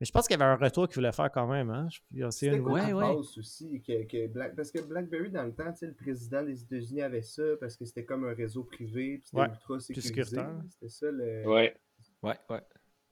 Mais 0.00 0.06
je 0.06 0.10
pense 0.10 0.26
qu'il 0.26 0.36
y 0.36 0.42
avait 0.42 0.50
un 0.50 0.56
retour 0.56 0.88
qu'ils 0.88 0.96
voulaient 0.96 1.12
faire 1.12 1.30
quand 1.30 1.46
même. 1.46 1.70
Hein? 1.70 1.86
Je- 1.92 2.00
il 2.12 2.18
y 2.20 2.22
a 2.24 2.26
aussi 2.28 2.48
un 2.48 2.52
C'était 2.52 2.58
nouveau- 2.62 2.70
quoi 2.76 2.84
Ouais, 2.86 2.92
ouais. 2.92 3.14
aussi 3.38 3.82
que, 3.86 4.02
que 4.04 4.26
Black- 4.26 4.56
Parce 4.56 4.72
que 4.72 4.80
BlackBerry, 4.80 5.30
dans 5.30 5.44
le 5.44 5.54
temps, 5.54 5.70
tu 5.72 5.78
sais, 5.78 5.86
le 5.86 5.94
président 5.94 6.42
des 6.42 6.60
États-Unis 6.62 7.02
avait 7.02 7.22
ça 7.22 7.42
parce 7.60 7.76
que 7.76 7.84
c'était 7.84 8.04
comme 8.04 8.24
un 8.24 8.34
réseau 8.34 8.64
privé, 8.64 9.18
puis 9.18 9.26
c'était 9.26 9.36
Ouais, 9.42 9.48
ultra 9.48 9.78
sécurisé. 9.78 10.08
sécuritaire. 10.08 10.60
C'était 10.70 10.88
ça 10.88 11.06
le. 11.10 11.46
Ouais. 11.46 11.76
Ouais, 12.22 12.34
ouais. 12.50 12.60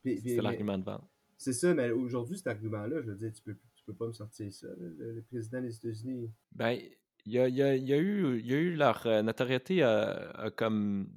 C'est 0.05 0.21
mais- 0.25 0.37
l'argument 0.43 0.79
de 0.79 0.85
vente. 0.85 1.09
C'est 1.41 1.55
ça, 1.55 1.73
mais 1.73 1.91
aujourd'hui, 1.91 2.37
cet 2.37 2.49
argument-là, 2.49 3.01
je 3.01 3.07
veux 3.11 3.17
dire, 3.17 3.33
tu 3.33 3.41
peux, 3.41 3.57
tu 3.75 3.83
peux 3.87 3.95
pas 3.95 4.07
me 4.07 4.13
sortir 4.13 4.53
ça. 4.53 4.67
Le, 4.77 5.23
président 5.23 5.63
des 5.63 5.75
États-Unis. 5.75 6.31
Ben, 6.53 6.79
il 7.25 7.33
y 7.33 7.39
a, 7.39 7.49
y 7.49 7.55
y 7.55 7.63
a 7.63 7.97
eu, 7.97 8.41
y 8.43 8.53
a 8.53 8.59
eu 8.59 8.77
leur 8.77 9.07
euh, 9.07 9.23
notoriété 9.23 9.83
a 9.83 10.51
comme, 10.55 11.09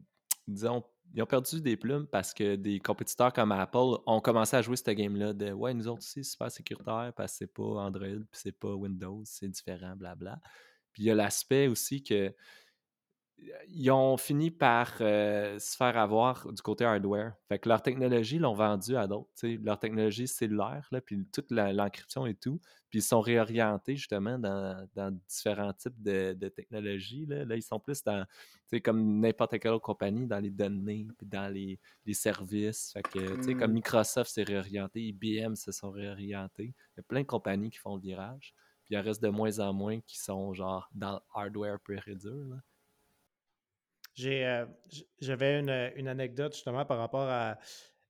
disons, 0.47 0.81
ils 1.13 1.21
ont 1.21 1.25
perdu 1.25 1.59
des 1.59 1.75
plumes 1.75 2.07
parce 2.07 2.33
que 2.33 2.55
des 2.55 2.79
compétiteurs 2.79 3.33
comme 3.33 3.51
Apple 3.51 3.99
ont 4.05 4.21
commencé 4.21 4.55
à 4.55 4.61
jouer 4.61 4.77
ce 4.77 4.89
game-là 4.91 5.33
de 5.33 5.51
ouais, 5.51 5.73
nous 5.73 5.89
autres 5.89 5.99
aussi, 5.99 6.23
c'est 6.23 6.31
super 6.31 6.49
sécuritaire 6.49 7.11
parce 7.17 7.33
que 7.33 7.37
c'est 7.39 7.53
pas 7.53 7.63
Android 7.63 8.07
puis 8.07 8.39
c'est 8.41 8.57
pas 8.57 8.73
Windows, 8.73 9.23
c'est 9.25 9.49
différent, 9.49 9.97
blabla. 9.97 10.39
Puis 10.93 11.03
il 11.03 11.05
y 11.07 11.11
a 11.11 11.15
l'aspect 11.15 11.67
aussi 11.67 12.01
que 12.01 12.33
ils 13.67 13.91
ont 13.91 14.17
fini 14.17 14.51
par 14.51 14.93
euh, 15.01 15.59
se 15.59 15.75
faire 15.75 15.97
avoir 15.97 16.51
du 16.51 16.61
côté 16.61 16.85
hardware. 16.85 17.33
Fait 17.49 17.59
que 17.59 17.67
leur 17.67 17.81
technologie 17.81 18.39
l'ont 18.39 18.53
vendu 18.53 18.95
à 18.95 19.07
d'autres. 19.07 19.29
Leur 19.43 19.79
technologie 19.79 20.27
cellulaire, 20.27 20.87
là, 20.91 21.01
puis 21.01 21.25
toute 21.31 21.51
l'encryption 21.51 22.25
et 22.25 22.35
tout. 22.35 22.61
Puis 22.89 22.99
ils 22.99 23.03
sont 23.03 23.21
réorientés 23.21 23.95
justement 23.95 24.37
dans, 24.37 24.87
dans 24.95 25.11
différents 25.27 25.73
types 25.73 26.01
de, 26.01 26.33
de 26.33 26.47
technologies. 26.47 27.25
Là. 27.25 27.43
Là, 27.43 27.55
ils 27.55 27.63
sont 27.63 27.79
plus 27.79 28.03
dans, 28.03 28.25
comme 28.83 29.19
n'importe 29.19 29.59
quelle 29.59 29.71
autre 29.71 29.85
compagnie, 29.85 30.27
dans 30.27 30.39
les 30.39 30.51
données, 30.51 31.07
puis 31.17 31.27
dans 31.27 31.51
les, 31.51 31.79
les 32.05 32.13
services. 32.13 32.91
Fait 32.93 33.01
que, 33.01 33.53
comme 33.53 33.73
Mm. 33.73 33.73
Microsoft 33.73 34.31
s'est 34.31 34.43
réorienté, 34.43 35.01
IBM 35.01 35.55
se 35.55 35.71
sont 35.71 35.91
réorientés. 35.91 36.75
Il 36.75 36.97
y 36.97 36.99
a 36.99 37.03
plein 37.03 37.21
de 37.21 37.27
compagnies 37.27 37.71
qui 37.71 37.79
font 37.79 37.95
le 37.95 38.01
virage. 38.01 38.53
Puis 38.85 38.95
il 38.95 38.97
en 38.97 39.01
reste 39.01 39.23
de 39.23 39.29
moins 39.29 39.59
en 39.59 39.73
moins 39.73 39.99
qui 40.01 40.19
sont 40.19 40.53
genre 40.53 40.89
dans 40.93 41.13
le 41.13 41.19
hardware 41.33 41.79
pur 41.79 42.07
et 42.07 42.15
dur. 42.15 42.45
là. 42.49 42.57
J'ai, 44.15 44.45
euh, 44.45 44.65
j'avais 45.19 45.59
une, 45.59 45.91
une 45.95 46.07
anecdote 46.07 46.53
justement 46.53 46.85
par 46.85 46.97
rapport 46.99 47.27
à, 47.29 47.57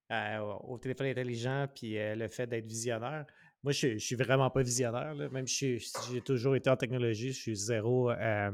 à- 0.10 0.44
au 0.44 0.78
téléphone 0.78 1.08
intelligent 1.08 1.68
puis 1.74 1.98
euh, 1.98 2.16
le 2.16 2.28
fait 2.28 2.46
d'être 2.48 2.66
visionnaire. 2.66 3.26
Moi, 3.64 3.72
je, 3.72 3.78
suis- 3.78 4.00
je 4.00 4.06
suis 4.06 4.16
vraiment 4.18 4.50
pas 4.50 4.62
visionnaire. 4.64 5.14
là. 5.16 5.30
Même 5.30 5.48
si 5.48 5.80
j'ai 6.12 6.22
toujours 6.22 6.56
été 6.58 6.70
en 6.70 6.76
technologie, 6.76 7.32
je 7.32 7.40
suis 7.40 7.56
zéro. 7.56 8.12
euh, 8.12 8.52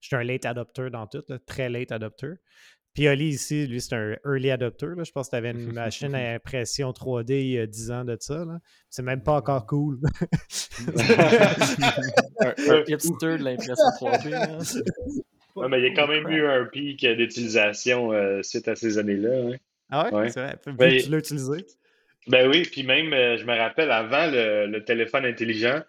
je 0.00 0.06
suis 0.06 0.16
un 0.16 0.22
late 0.22 0.46
adopter 0.46 0.90
dans 0.90 1.06
tout, 1.06 1.22
là, 1.28 1.38
très 1.44 1.68
late 1.68 1.90
adopter. 1.92 2.34
Puis 2.94 3.08
Ali 3.08 3.28
ici, 3.28 3.66
lui, 3.66 3.80
c'est 3.80 3.94
un 3.94 4.16
early 4.26 4.50
adopter. 4.50 4.88
là. 4.96 5.02
Je 5.02 5.10
pense 5.12 5.26
que 5.28 5.30
tu 5.30 5.36
avais 5.36 5.50
une 5.52 5.72
machine 5.72 6.14
à 6.14 6.34
impression 6.34 6.90
3D 6.90 7.32
il 7.40 7.48
y 7.52 7.58
a 7.58 7.66
10 7.66 7.90
ans 7.90 8.04
de 8.04 8.16
ça. 8.20 8.44
C'est 8.90 9.02
même 9.02 9.22
pas 9.22 9.32
encore 9.36 9.66
cool. 9.66 9.98
un, 12.40 12.54
un 12.70 12.84
hipster 12.86 13.38
de 13.38 13.44
l'impression 13.44 13.74
3D. 13.98 14.82
Ouais, 15.56 15.68
mais 15.68 15.80
il 15.80 15.84
y 15.84 15.88
a 15.88 15.94
quand 15.94 16.08
même 16.08 16.28
eu 16.28 16.46
un 16.46 16.64
pic 16.64 17.06
d'utilisation 17.06 18.12
euh, 18.12 18.42
suite 18.42 18.68
à 18.68 18.74
ces 18.74 18.98
années-là. 18.98 19.30
hein. 19.52 19.56
ah 19.90 20.04
ouais? 20.06 20.14
Ouais. 20.14 20.30
C'est 20.30 20.40
vrai. 20.40 20.56
Ben, 20.66 21.00
tu 21.00 21.10
l'as 21.10 21.18
utilisé. 21.18 21.66
Ben 22.28 22.48
oui, 22.48 22.62
puis 22.62 22.84
même, 22.84 23.12
euh, 23.12 23.36
je 23.36 23.44
me 23.44 23.56
rappelle, 23.56 23.90
avant 23.90 24.30
le, 24.30 24.66
le 24.66 24.84
téléphone 24.84 25.24
intelligent, 25.24 25.82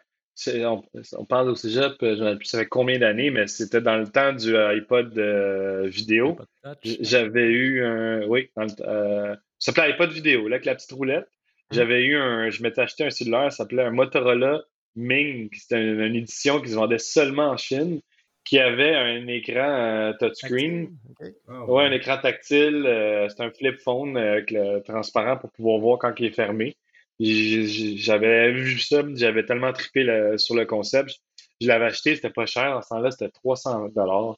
on, 0.47 0.81
on 1.17 1.25
parle 1.25 1.49
au 1.49 1.55
cégep, 1.55 1.93
euh, 2.01 2.37
je 2.41 2.45
ça 2.47 2.57
fait 2.57 2.65
combien 2.65 2.97
d'années, 2.97 3.29
mais 3.29 3.45
c'était 3.45 3.81
dans 3.81 3.97
le 3.97 4.07
temps 4.07 4.33
du 4.33 4.55
euh, 4.55 4.69
iPod 4.75 5.15
euh, 5.19 5.85
vidéo. 5.87 6.37
J'avais 6.83 7.45
eu 7.51 7.83
un. 7.85 8.25
Oui, 8.25 8.49
dans 8.57 8.63
le, 8.63 8.69
euh, 8.81 9.35
ça 9.59 9.71
s'appelait 9.71 9.93
iPod 9.93 10.11
vidéo, 10.11 10.47
là, 10.47 10.55
avec 10.55 10.65
la 10.65 10.73
petite 10.73 10.91
roulette. 10.91 11.27
J'avais 11.71 12.03
eu 12.03 12.15
un. 12.17 12.49
Je 12.49 12.63
m'étais 12.63 12.81
acheté 12.81 13.03
un 13.05 13.11
cellulaire, 13.11 13.51
ça 13.51 13.57
s'appelait 13.57 13.83
un 13.83 13.91
Motorola 13.91 14.63
Ming. 14.95 15.49
C'était 15.53 15.81
une, 15.81 16.01
une 16.01 16.15
édition 16.15 16.59
qui 16.59 16.69
se 16.69 16.75
vendait 16.75 16.97
seulement 16.97 17.51
en 17.51 17.57
Chine, 17.57 18.01
qui 18.45 18.59
avait 18.59 18.93
un 18.95 19.25
écran 19.27 19.53
euh, 19.59 20.13
touchscreen. 20.19 20.95
Ok. 21.09 21.27
Ah, 21.47 21.65
Ouais, 21.65 21.85
un 21.85 21.91
écran 21.91 22.17
tactile. 22.17 22.83
euh, 22.85 23.29
c'est 23.29 23.41
un 23.41 23.51
flip 23.51 23.79
phone 23.79 24.17
euh, 24.17 24.33
avec 24.33 24.51
le 24.51 24.81
transparent 24.81 25.37
pour 25.37 25.49
pouvoir 25.51 25.79
voir 25.79 25.97
quand 25.99 26.13
il 26.19 26.25
est 26.25 26.31
fermé. 26.31 26.75
J'avais 27.19 28.51
vu 28.51 28.79
ça, 28.79 29.01
j'avais 29.15 29.45
tellement 29.45 29.71
trippé 29.73 30.03
le- 30.03 30.37
sur 30.37 30.55
le 30.55 30.65
concept. 30.65 31.09
Je, 31.09 31.15
je 31.61 31.67
l'avais 31.67 31.85
acheté, 31.85 32.15
c'était 32.15 32.29
pas 32.29 32.45
cher. 32.45 32.77
En 32.77 32.81
ce 32.81 32.89
temps-là, 32.89 33.11
c'était 33.11 33.29
300 33.29 33.89
dollars. 33.95 34.35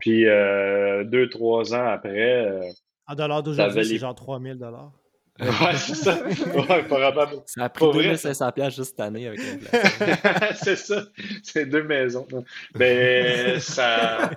Puis 0.00 0.26
euh, 0.26 1.04
deux, 1.04 1.28
trois 1.28 1.74
ans 1.74 1.86
après, 1.86 2.44
euh, 2.46 2.62
En 3.06 3.14
dollars 3.14 3.42
d'aujourd'hui, 3.42 3.72
avait 3.78 3.84
c'est 3.84 3.92
les- 3.94 3.98
genre 3.98 4.14
3000 4.14 4.56
dollars. 4.58 4.92
Ouais, 5.40 5.76
c'est 5.76 5.94
ça. 5.94 6.18
Ouais, 6.54 6.82
probablement. 6.84 7.42
Ça 7.46 7.64
a 7.64 7.68
pris 7.68 7.84
Pas 7.86 7.90
vrai, 7.92 8.02
2500 8.04 8.52
piastres 8.52 8.76
juste 8.76 8.90
cette 8.90 9.00
année 9.00 9.26
avec 9.28 9.40
c'est 10.62 10.76
ça. 10.76 11.04
C'est 11.42 11.66
deux 11.66 11.82
maisons. 11.84 12.26
Mais 12.76 13.58
ça, 13.60 14.30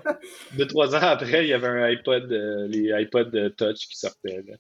deux, 0.53 0.67
trois 0.67 0.95
ans 0.95 0.99
après, 1.01 1.45
il 1.45 1.49
y 1.49 1.53
avait 1.53 1.67
un 1.67 1.83
iPod, 1.83 2.31
euh, 2.31 2.67
les 2.67 2.91
iPod 2.93 3.55
Touch 3.57 3.87
qui 3.87 3.97
sortaient. 3.97 4.43
là. 4.47 4.55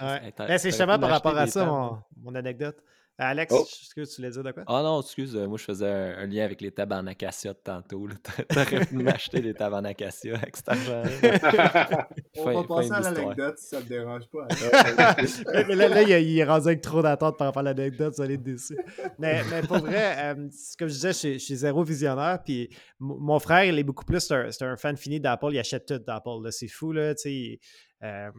Ouais. 0.00 0.32
Ben, 0.38 0.58
c'est 0.58 0.70
justement 0.70 0.98
par 0.98 1.10
rapport 1.10 1.36
à 1.36 1.46
ça, 1.46 1.64
mon, 1.64 1.98
mon 2.22 2.34
anecdote. 2.34 2.76
Alex, 3.20 3.52
Oh. 3.52 3.66
que 3.96 4.02
tu 4.04 4.16
voulais 4.16 4.30
dire 4.30 4.44
de 4.44 4.52
quoi? 4.52 4.62
Ah 4.68 4.80
non, 4.82 5.00
excuse, 5.00 5.34
euh, 5.34 5.48
moi 5.48 5.58
je 5.58 5.64
faisais 5.64 5.88
un, 5.88 6.18
un 6.18 6.26
lien 6.26 6.44
avec 6.44 6.60
les 6.60 6.70
tables 6.70 6.92
en 6.94 7.04
acacia 7.06 7.52
de 7.52 7.58
tantôt. 7.58 8.06
T'aurais 8.48 8.86
pu 8.86 8.94
m'acheter 8.94 9.40
des 9.40 9.54
tables 9.54 9.74
en 9.74 9.84
acacia 9.84 10.36
avec 10.36 10.56
cet. 10.56 10.68
On 10.68 10.74
Fin- 12.44 12.52
va 12.52 12.62
passer 12.64 12.92
à 12.92 13.00
l'anecdote 13.00 13.58
si 13.58 13.66
ça 13.66 13.80
te 13.82 13.88
dérange 13.88 14.22
pas. 14.28 14.46
Mais 15.68 15.74
là, 15.74 15.88
là, 15.88 16.02
il, 16.02 16.12
est- 16.12 16.24
il 16.24 16.38
est 16.38 16.44
rendu 16.44 16.68
avec 16.68 16.80
trop 16.80 17.02
d'attente 17.02 17.36
par 17.36 17.48
rapport 17.48 17.60
à 17.60 17.64
l'anecdote, 17.64 18.14
vous 18.16 18.22
allez 18.22 18.34
être 18.34 18.42
déçus. 18.42 18.78
Mais, 19.18 19.42
mais 19.50 19.62
pour 19.62 19.78
vrai, 19.78 20.14
euh, 20.36 20.48
c'est 20.52 20.78
comme 20.78 20.88
je 20.88 20.94
disais, 20.94 21.08
je 21.12 21.18
suis- 21.18 21.34
je 21.40 21.44
suis 21.44 21.56
zéro 21.56 21.82
visionnaire. 21.82 22.38
Puis 22.44 22.70
mon 23.00 23.38
frère, 23.40 23.64
il 23.64 23.78
est 23.78 23.82
beaucoup 23.84 24.04
plus, 24.04 24.20
c'est 24.20 24.62
un, 24.62 24.76
fan 24.76 24.96
fini 24.96 25.18
d'Apple. 25.18 25.48
Il 25.52 25.58
achète 25.58 25.86
tout 25.86 25.98
d'Apple. 25.98 26.50
C'est 26.52 26.68
fou, 26.68 26.92
là. 26.92 27.14
Tu 27.16 27.22
sais, 27.22 27.60
euh, 28.04 28.30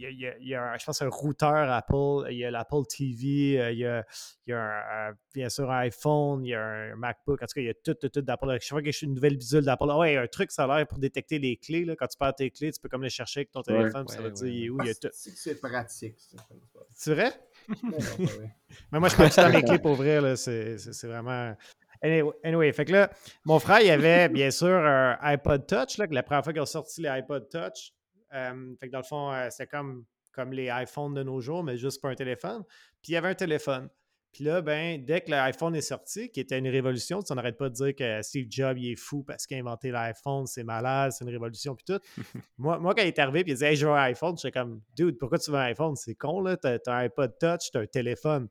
y 0.00 0.06
a, 0.06 0.10
il 0.10 0.20
y 0.20 0.26
a- 0.26 0.38
il 0.38 0.48
y 0.48 0.54
a 0.54 0.72
un- 0.72 0.78
je 0.78 0.84
pense, 0.84 1.02
un 1.02 1.08
routeur 1.08 1.70
Apple. 1.70 2.26
Il 2.30 2.36
y 2.38 2.44
a 2.44 2.50
l'Apple 2.50 2.82
TV. 2.88 3.60
euh, 3.60 3.70
Il 3.72 3.78
y 3.78 3.86
a, 3.86 4.04
il 4.46 4.50
y 4.50 4.52
a 4.52 5.08
un, 5.08 5.12
bien 5.34 5.48
sûr 5.48 5.70
un 5.70 5.78
iPhone. 5.80 6.44
Il 6.44 6.48
y 6.50 6.54
a 6.54 6.62
un 6.62 6.94
MacBook. 6.96 7.42
En 7.42 7.46
tout 7.46 7.54
cas, 7.54 7.60
il 7.60 7.66
y 7.66 7.70
a 7.70 7.74
tout, 7.74 7.94
tout, 7.94 8.08
tout 8.08 8.20
d'Apple. 8.22 8.46
Chaque 8.60 8.68
fois 8.68 8.82
que 8.82 8.90
je 8.90 8.96
suis 8.96 9.06
une 9.06 9.14
nouvelle 9.14 9.36
bidule 9.36 9.64
d'Apple, 9.64 9.84
ah 9.90 9.98
ouais, 9.98 10.16
un 10.16 10.26
truc, 10.26 10.50
ça 10.50 10.64
a 10.64 10.76
l'air 10.78 10.86
pour 10.86 10.98
détecter 10.98 11.38
les 11.38 11.56
clés. 11.56 11.84
Là. 11.84 11.94
Quand 11.96 12.06
tu 12.06 12.16
perds 12.18 12.34
tes 12.34 12.50
clés, 12.50 12.72
tu 12.72 12.80
peux 12.80 12.88
comme 12.88 13.02
les 13.02 13.10
chercher 13.10 13.40
avec 13.40 13.50
ton 13.50 13.62
téléphone. 13.62 14.06
ça 14.08 14.16
va 14.20 14.28
Ouais, 14.28 14.32
dire 14.32 14.44
ouais, 14.44 14.50
il 14.52 14.64
est 14.64 14.68
où. 14.70 14.78
Il 14.82 14.86
y 14.86 14.90
a 14.90 14.94
tout. 14.94 15.08
C'est 15.12 15.30
que 15.32 15.38
c'est 15.38 15.60
pratique, 15.60 16.16
ça. 16.18 16.38
C'est 16.94 17.14
vrai? 17.14 17.30
Non, 17.82 17.90
non, 17.90 18.26
pas 18.26 18.32
vrai. 18.32 18.56
Mais 18.90 18.98
moi, 18.98 19.08
je 19.08 19.16
pense 19.16 19.36
que 19.36 19.52
mes 19.52 19.62
clés 19.62 19.78
pour 19.78 19.94
vrai, 19.94 20.20
là, 20.20 20.34
c'est, 20.36 20.76
vraiment. 21.04 21.54
Anyway, 22.02 22.32
anyway, 22.42 22.72
fait 22.72 22.84
que 22.84 22.92
là, 22.92 23.10
mon 23.44 23.60
frère, 23.60 23.80
il 23.80 23.90
avait 23.90 24.28
bien 24.28 24.50
sûr 24.50 24.66
un 24.68 25.16
iPod 25.22 25.66
Touch, 25.68 25.98
là, 25.98 26.08
que 26.08 26.14
la 26.14 26.24
première 26.24 26.42
fois 26.42 26.52
qu'ils 26.52 26.62
ont 26.62 26.66
sorti 26.66 27.02
les 27.02 27.08
iPod 27.08 27.48
Touch. 27.48 27.92
Euh, 28.34 28.74
fait 28.78 28.86
que 28.86 28.92
dans 28.92 28.98
le 28.98 29.04
fond, 29.04 29.32
euh, 29.32 29.48
c'était 29.50 29.66
comme, 29.66 30.04
comme 30.32 30.52
les 30.52 30.70
iPhones 30.72 31.14
de 31.14 31.22
nos 31.22 31.40
jours, 31.40 31.62
mais 31.62 31.76
juste 31.76 32.00
pour 32.00 32.10
un 32.10 32.14
téléphone. 32.14 32.62
Puis 33.02 33.10
il 33.10 33.12
y 33.12 33.16
avait 33.16 33.28
un 33.28 33.34
téléphone. 33.34 33.88
Puis 34.32 34.44
là, 34.44 34.62
ben, 34.62 35.04
dès 35.04 35.20
que 35.20 35.30
l'iPhone 35.30 35.76
est 35.76 35.82
sorti, 35.82 36.30
qui 36.30 36.40
était 36.40 36.58
une 36.58 36.68
révolution, 36.68 37.20
on 37.28 37.34
n'arrête 37.34 37.58
pas 37.58 37.68
de 37.68 37.74
dire 37.74 37.94
que 37.94 38.22
Steve 38.22 38.46
Jobs, 38.48 38.78
il 38.78 38.92
est 38.92 38.96
fou 38.96 39.22
parce 39.22 39.46
qu'il 39.46 39.58
a 39.58 39.60
inventé 39.60 39.90
l'iPhone, 39.90 40.46
c'est 40.46 40.64
malade, 40.64 41.12
c'est 41.12 41.24
une 41.24 41.30
révolution, 41.30 41.74
puis 41.74 41.84
tout. 41.84 42.00
moi, 42.56 42.78
moi, 42.78 42.94
quand 42.94 43.02
il 43.02 43.08
est 43.08 43.18
arrivé, 43.18 43.42
puis 43.44 43.52
il 43.52 43.56
disait, 43.56 43.72
hey, 43.72 43.76
je 43.76 43.86
veux 43.86 43.92
un 43.92 44.04
iPhone, 44.04 44.34
j'étais 44.38 44.58
comme, 44.58 44.80
dude, 44.96 45.18
pourquoi 45.18 45.38
tu 45.38 45.50
veux 45.50 45.58
un 45.58 45.64
iPhone? 45.64 45.96
C'est 45.96 46.14
con, 46.14 46.40
là, 46.40 46.56
t'as, 46.56 46.78
t'as 46.78 46.94
un 46.94 47.04
iPod 47.04 47.36
Touch, 47.38 47.70
t'as 47.70 47.80
un 47.80 47.86
téléphone. 47.86 48.48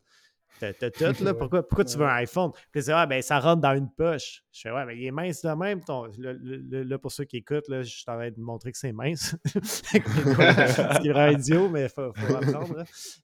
T'as, 0.60 0.74
tout, 0.92 1.24
là, 1.24 1.34
pourquoi, 1.34 1.68
pourquoi 1.68 1.86
tu 1.86 1.98
veux 1.98 2.06
un 2.06 2.16
iPhone? 2.16 2.52
Puis 2.72 2.82
disait, 2.82 2.94
ah, 2.94 3.06
ben, 3.08 3.22
ça 3.22 3.40
rentre 3.40 3.62
dans 3.62 3.76
une 3.76 3.90
poche. 3.90 4.44
Je 4.52 4.62
fais, 4.62 4.72
ouais, 4.72 4.86
mais 4.86 4.96
il 4.98 5.06
est 5.06 5.12
mince 5.12 5.42
de 5.42 5.50
même. 5.50 5.84
Ton... 5.84 6.04
Là, 6.20 6.34
là, 6.34 6.84
là, 6.84 6.98
pour 7.00 7.12
ceux 7.12 7.24
qui 7.24 7.38
écoutent, 7.38 7.68
là, 7.68 7.82
je 7.84 7.90
suis 7.90 8.04
en 8.08 8.16
train 8.16 8.30
de 8.30 8.40
montrer 8.40 8.72
que 8.72 8.78
c'est 8.78 8.92
mince. 8.92 9.36
c'est 9.64 10.00
vraiment 10.04 11.28
idiot, 11.32 11.70
mais 11.70 11.84
il 11.84 11.90
faut, 11.90 12.12
faut 12.14 12.40
là. 12.74 12.84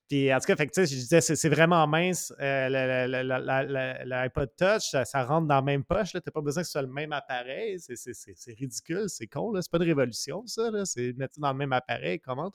Puis 0.10 0.34
en 0.34 0.40
tout 0.40 0.46
cas, 0.46 0.56
fait 0.56 0.68
que, 0.68 0.82
je 0.82 0.86
disais, 0.96 1.22
c'est, 1.22 1.36
c'est 1.36 1.50
vraiment 1.50 1.86
mince. 1.86 2.34
Euh, 2.40 4.04
L'iPod 4.06 4.50
Touch, 4.58 4.90
ça, 4.92 5.06
ça 5.06 5.24
rentre 5.24 5.48
dans 5.48 5.56
la 5.56 5.62
même 5.62 5.84
poche. 5.84 6.12
Tu 6.12 6.18
n'as 6.18 6.32
pas 6.32 6.42
besoin 6.42 6.64
que 6.64 6.68
ce 6.68 6.72
soit 6.72 6.82
le 6.82 6.88
même 6.88 7.12
appareil. 7.14 7.80
C'est, 7.80 7.96
c'est- 7.96 8.14
c'est- 8.14 8.34
c'est 8.36 8.54
ridicule, 8.54 9.06
c'est 9.08 9.28
con. 9.28 9.52
Là. 9.52 9.62
C'est 9.62 9.72
pas 9.72 9.78
une 9.78 9.84
révolution, 9.84 10.44
ça. 10.46 10.72
Là. 10.72 10.86
C'est 10.86 11.14
mettre 11.18 11.40
dans 11.40 11.52
le 11.52 11.58
même 11.58 11.74
appareil, 11.74 12.20
commande. 12.20 12.52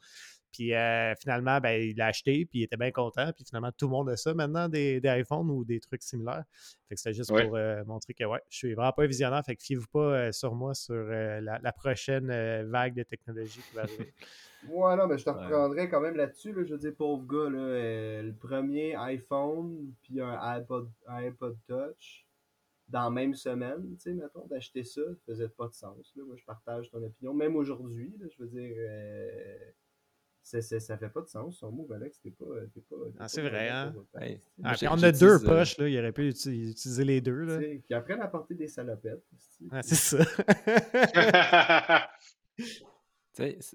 Puis 0.53 0.75
euh, 0.75 1.15
finalement, 1.17 1.59
ben, 1.61 1.81
il 1.83 1.97
l'a 1.97 2.07
acheté, 2.07 2.45
puis 2.47 2.61
il 2.61 2.63
était 2.65 2.77
bien 2.77 2.91
content. 2.91 3.33
Puis 3.35 3.45
finalement, 3.45 3.73
tout 3.73 3.87
le 3.87 3.93
monde 3.93 4.11
a 4.11 4.17
ça 4.17 4.35
maintenant, 4.35 4.69
des, 4.69 5.01
des 5.01 5.09
iPhones 5.21 5.51
ou 5.51 5.65
des 5.65 5.81
trucs 5.81 6.03
similaires. 6.03 6.45
Fait 6.89 6.95
que 6.95 7.01
c'était 7.01 7.15
juste 7.15 7.31
Ouais. 7.31 7.45
pour 7.47 7.57
euh, 7.57 7.83
montrer 7.85 8.13
que 8.15 8.25
ouais, 8.25 8.41
je 8.51 8.57
suis 8.59 8.75
vraiment 8.75 8.93
pas 8.93 9.05
un 9.05 9.07
visionnaire. 9.07 9.43
Fait 9.45 9.57
que 9.57 9.63
fiez-vous 9.63 9.87
pas 9.93 9.99
euh, 10.01 10.33
sur 10.33 10.55
moi 10.55 10.75
sur 10.75 10.95
euh, 10.95 11.41
la, 11.41 11.59
la 11.61 11.73
prochaine 11.73 12.31
euh, 12.31 12.65
vague 12.69 12.95
de 12.95 13.03
technologie 13.03 13.61
qui 13.63 13.75
va 13.75 13.83
arriver. 13.83 14.13
Ouais, 14.69 14.95
non, 14.97 15.09
mais 15.09 15.19
je 15.19 15.25
te 15.25 15.31
Ouais. 15.31 15.45
reprendrais 15.45 15.89
quand 15.89 16.01
même 16.01 16.15
là-dessus. 16.15 16.53
Là, 16.53 16.63
je 16.63 16.71
veux 16.75 16.79
dire, 16.79 16.95
pauvre 16.97 17.27
gars, 17.27 17.51
là, 17.51 17.59
euh, 17.59 18.23
le 18.23 18.33
premier 18.33 18.95
iPhone, 18.95 19.93
puis 20.03 20.21
un 20.21 20.39
iPod, 20.41 20.89
un 21.09 21.17
iPod 21.27 21.57
Touch, 21.67 22.25
dans 22.87 23.03
la 23.03 23.11
même 23.11 23.35
semaine, 23.35 23.97
tu 23.97 24.03
sais, 24.03 24.13
mettons, 24.13 24.47
d'acheter 24.47 24.85
ça, 24.85 25.01
ça 25.01 25.21
faisait 25.27 25.49
pas 25.49 25.67
de 25.67 25.73
sens. 25.73 26.13
Là. 26.15 26.23
Moi, 26.25 26.37
je 26.37 26.45
partage 26.45 26.89
ton 26.93 27.03
opinion. 27.03 27.35
Même 27.35 27.57
aujourd'hui, 27.57 28.15
je 28.21 28.41
veux 28.41 28.49
dire, 28.49 28.77
euh, 30.43 30.45
c'est, 30.45 30.61
c'est- 30.63 30.81
ça 30.81 30.97
fait 30.99 31.09
pas 31.09 31.21
de 31.23 31.29
sens. 31.29 31.59
Son 31.59 31.71
move, 31.71 31.93
Alex, 31.93 32.21
t'es 32.21 32.31
pas. 32.31 32.45
T'es 32.75 32.81
pas 32.81 32.97
Ah, 33.19 33.29
c'est 33.29 33.43
vrai, 33.43 33.69
hein? 33.69 33.95
Hey, 34.21 34.37
place, 34.37 34.43
Ah, 34.65 34.75
puis 34.77 34.89
on 34.89 35.03
a 35.03 35.13
deux 35.13 35.35
euh, 35.43 35.47
poches, 35.47 35.79
là. 35.79 35.89
Il 35.89 35.99
aurait 35.99 36.13
pu 36.13 36.29
uti- 36.31 36.71
utiliser 36.71 37.05
les 37.05 37.21
deux. 37.21 37.45
Là. 37.45 37.61
Qui 37.87 37.95
apprennent 37.95 38.21
à 38.23 38.29
porter 38.29 38.55
des 38.55 38.69
salopettes. 38.69 39.25
Ah, 39.71 39.83
c'est 39.83 39.95
ça. 39.95 40.19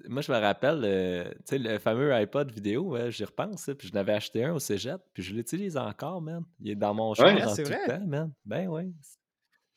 Moi, 0.07 0.21
je 0.21 0.31
me 0.31 0.37
rappelle, 0.37 0.81
euh, 0.83 1.31
tu 1.39 1.39
sais, 1.45 1.57
le 1.57 1.79
fameux 1.79 2.13
iPod 2.13 2.51
vidéo, 2.51 2.95
euh, 2.95 3.09
j'y 3.09 3.23
repense, 3.25 3.67
là, 3.67 3.73
puis 3.73 3.87
je 3.87 3.93
n'avais 3.93 4.13
acheté 4.13 4.43
un 4.43 4.53
au 4.53 4.59
cégep, 4.59 5.01
puis 5.13 5.23
je 5.23 5.33
l'utilise 5.33 5.75
encore, 5.77 6.21
man. 6.21 6.43
Il 6.59 6.69
est 6.71 6.75
dans 6.75 6.93
mon 6.93 7.15
char 7.15 7.25
Ouais. 7.33 7.41
Ah, 7.41 7.49
en 7.51 7.55
tout 7.55 7.63
vrai? 7.63 7.87
temps, 7.87 8.05
man. 8.05 8.31
Ben 8.45 8.67
oui. 8.67 8.93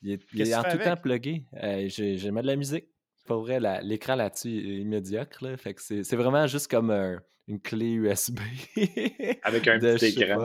Il 0.03 0.11
est, 0.11 0.21
il 0.33 0.55
en 0.55 0.63
tout 0.63 0.77
temps 0.77 0.97
plugué. 0.97 1.45
Euh, 1.61 1.85
j'ai, 1.87 2.17
j'ai 2.17 2.29
mis 2.31 2.41
de 2.41 2.47
la 2.47 2.55
musique. 2.55 2.87
Pas 3.27 3.37
vrai, 3.37 3.59
l'écran 3.83 4.15
là-dessus 4.15 4.81
est 4.81 4.83
médiocre, 4.83 5.43
là. 5.43 5.55
Fait 5.57 5.73
que 5.73 5.81
c'est, 5.81 6.15
vraiment 6.15 6.47
juste 6.47 6.69
comme 6.69 6.91
un- 6.91 7.21
une 7.47 7.59
clé 7.61 7.91
USB. 7.91 8.39
Avec 9.43 9.67
un 9.67 9.77
de, 9.77 9.93
petit 9.95 10.21
écran. 10.21 10.37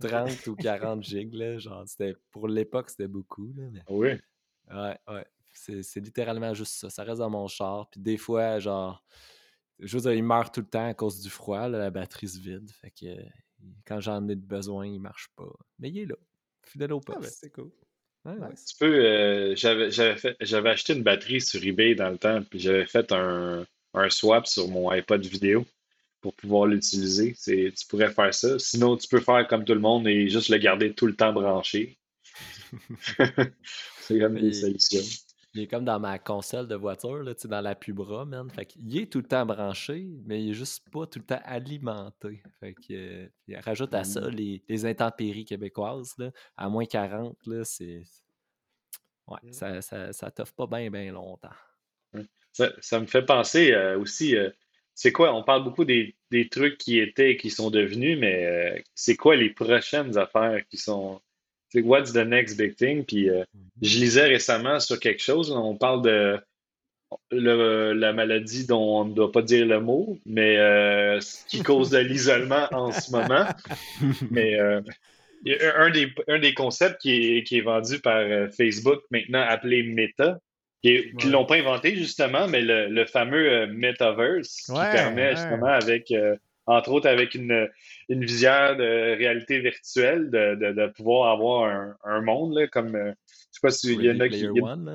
pas, 0.00 0.08
30 0.08 0.46
ou 0.48 0.56
40 0.56 1.02
gigs, 1.02 1.34
là. 1.34 1.58
Genre, 1.58 1.84
c'était, 1.86 2.14
pour 2.30 2.48
l'époque, 2.48 2.90
c'était 2.90 3.08
beaucoup, 3.08 3.52
là. 3.56 3.64
Mais... 3.72 3.82
Oui. 3.88 4.08
Ouais, 4.70 4.98
ouais. 5.08 5.26
C'est, 5.52 6.00
littéralement 6.00 6.52
juste 6.54 6.74
ça. 6.74 6.90
Ça 6.90 7.02
reste 7.04 7.18
dans 7.20 7.30
mon 7.30 7.48
char. 7.48 7.88
Puis 7.90 8.00
des 8.00 8.16
fois, 8.18 8.58
genre, 8.58 9.02
je 9.78 9.96
veux 9.96 10.02
dire, 10.02 10.12
il 10.12 10.22
meurt 10.24 10.54
tout 10.54 10.60
le 10.60 10.66
temps 10.68 10.86
à 10.86 10.94
cause 10.94 11.20
du 11.22 11.30
froid. 11.30 11.68
là, 11.68 11.78
la 11.78 11.90
batterie 11.90 12.28
se 12.28 12.38
vide. 12.38 12.70
Fait 12.70 12.90
que 12.90 13.06
euh, 13.06 13.22
quand 13.86 14.00
j'en 14.00 14.26
ai 14.28 14.34
besoin, 14.36 14.86
il 14.86 15.00
marche 15.00 15.28
pas. 15.34 15.48
Mais 15.78 15.88
il 15.90 15.98
est 16.00 16.06
là. 16.06 16.16
Fidèle 16.62 16.92
au 16.92 17.00
Ah, 17.08 17.12
ben, 17.12 17.20
poste. 17.20 17.38
c'est 17.40 17.50
cool. 17.50 17.70
Ouais, 18.26 18.32
ouais. 18.32 18.50
Nice. 18.50 18.64
Tu 18.66 18.76
peux, 18.78 19.04
euh, 19.04 19.54
j'avais, 19.56 20.70
acheté 20.70 20.94
une 20.94 21.02
batterie 21.02 21.40
sur 21.40 21.64
eBay 21.64 21.94
dans 21.94 22.10
le 22.10 22.18
temps, 22.18 22.42
puis 22.42 22.58
j'avais 22.58 22.86
fait 22.86 23.12
un, 23.12 23.64
un 23.94 24.10
swap 24.10 24.46
sur 24.46 24.68
mon 24.68 24.90
iPod 24.90 25.24
vidéo 25.24 25.64
pour 26.20 26.34
pouvoir 26.34 26.66
l'utiliser. 26.66 27.34
Tu 27.44 27.86
pourrais 27.88 28.10
faire 28.10 28.34
ça. 28.34 28.58
Sinon, 28.58 28.96
tu 28.96 29.06
peux 29.06 29.20
faire 29.20 29.46
comme 29.46 29.64
tout 29.64 29.74
le 29.74 29.80
monde 29.80 30.08
et 30.08 30.28
juste 30.28 30.48
le 30.48 30.58
garder 30.58 30.92
tout 30.92 31.06
le 31.06 31.14
temps 31.14 31.32
branché. 31.32 31.98
C'est 34.00 34.18
comme 34.18 34.38
des 34.38 34.52
solutions. 34.52 35.25
Il 35.56 35.62
est 35.62 35.66
comme 35.66 35.84
dans 35.86 35.98
ma 35.98 36.18
console 36.18 36.68
de 36.68 36.74
voiture, 36.74 37.22
là, 37.22 37.34
tu 37.34 37.42
sais, 37.42 37.48
dans 37.48 37.62
la 37.62 37.74
pubra, 37.74 38.26
man. 38.26 38.50
Fait 38.50 38.66
qu'il 38.66 38.98
est 38.98 39.10
tout 39.10 39.18
le 39.20 39.26
temps 39.26 39.46
branché, 39.46 40.06
mais 40.26 40.42
il 40.42 40.50
est 40.50 40.54
juste 40.54 40.88
pas 40.90 41.06
tout 41.06 41.18
le 41.18 41.24
temps 41.24 41.40
alimenté. 41.44 42.42
Fait 42.60 42.74
que, 42.74 42.92
euh, 42.92 43.28
il 43.48 43.56
rajoute 43.56 43.94
à 43.94 44.04
ça 44.04 44.28
les, 44.28 44.62
les 44.68 44.84
intempéries 44.84 45.46
québécoises, 45.46 46.12
là. 46.18 46.30
À 46.56 46.68
moins 46.68 46.84
40, 46.84 47.36
là, 47.46 47.64
c'est... 47.64 48.02
Ouais, 49.26 49.38
Mm. 49.42 49.52
ça, 49.52 49.82
ça, 49.82 50.12
ça 50.12 50.30
t'offre 50.30 50.54
pas 50.54 50.66
bien, 50.66 50.90
bien 50.90 51.10
longtemps. 51.12 51.48
Ça, 52.52 52.72
ça 52.80 53.00
me 53.00 53.06
fait 53.06 53.24
penser 53.24 53.72
euh, 53.72 53.98
aussi, 53.98 54.36
euh, 54.36 54.50
c'est 54.94 55.12
quoi, 55.12 55.34
on 55.34 55.42
parle 55.42 55.64
beaucoup 55.64 55.84
des, 55.84 56.16
des 56.30 56.48
trucs 56.48 56.78
qui 56.78 56.98
étaient 56.98 57.32
et 57.32 57.36
qui 57.36 57.50
sont 57.50 57.70
devenus, 57.70 58.18
mais 58.18 58.46
euh, 58.46 58.82
c'est 58.94 59.16
quoi 59.16 59.36
les 59.36 59.50
prochaines 59.50 60.16
affaires 60.16 60.66
qui 60.68 60.76
sont, 60.78 61.20
what's 61.74 62.12
the 62.12 62.24
next 62.24 62.56
big 62.56 62.76
thing? 62.76 63.04
Puis 63.04 63.28
euh, 63.30 63.44
je 63.82 63.98
lisais 63.98 64.26
récemment 64.26 64.80
sur 64.80 64.98
quelque 65.00 65.22
chose, 65.22 65.50
là, 65.50 65.56
on 65.58 65.76
parle 65.76 66.02
de 66.02 66.38
le- 67.30 67.92
la 67.92 68.12
maladie 68.12 68.66
dont 68.66 69.00
on 69.00 69.04
ne 69.04 69.14
doit 69.14 69.30
pas 69.32 69.42
dire 69.42 69.64
le 69.66 69.80
mot, 69.80 70.18
mais 70.26 70.56
euh, 70.58 71.20
ce 71.20 71.44
qui 71.46 71.62
cause 71.62 71.90
de 71.90 71.98
l'isolement 71.98 72.66
en 72.72 72.92
ce 72.92 73.10
moment. 73.12 73.46
Mais 74.30 74.58
euh, 74.58 74.80
il 75.44 75.52
y 75.52 75.56
a 75.64 75.78
un 75.78 75.90
des, 75.90 76.12
un 76.28 76.38
des 76.38 76.54
concepts 76.54 77.00
qui 77.00 77.36
est, 77.38 77.42
qui 77.44 77.58
est 77.58 77.62
vendu 77.62 78.00
par 78.00 78.16
euh, 78.18 78.48
Facebook 78.48 79.02
maintenant 79.10 79.42
appelé 79.46 79.82
Meta, 79.82 80.38
qui 80.82 80.90
Ouais. 80.90 81.30
l'ont 81.30 81.46
pas 81.46 81.56
inventé 81.56 81.96
justement, 81.96 82.46
mais 82.48 82.60
le, 82.62 82.88
le 82.88 83.06
fameux 83.06 83.50
euh, 83.50 83.66
Metaverse 83.68 84.62
qui 84.66 84.72
permet 84.72 85.30
ouais. 85.30 85.36
justement 85.36 85.66
avec, 85.66 86.10
euh, 86.10 86.36
entre 86.66 86.90
autres 86.90 87.08
avec 87.08 87.34
une, 87.34 87.68
une 88.08 88.24
visière 88.24 88.76
de 88.76 89.16
réalité 89.16 89.58
virtuelle, 89.60 90.30
de, 90.30 90.54
de, 90.54 90.72
de 90.72 90.86
pouvoir 90.92 91.32
avoir 91.32 91.64
un, 91.70 91.96
un 92.04 92.20
monde, 92.20 92.54
là, 92.54 92.66
comme, 92.68 92.94
euh, 92.94 93.12
je 93.28 93.34
sais 93.52 93.60
pas 93.62 93.70
si 93.70 93.94
il 93.94 94.02
y 94.04 94.10
en 94.10 94.20
a 94.20 94.24
Ready 94.24 94.40
qui... 94.52 94.60
One, 94.60 94.84
là. 94.84 94.94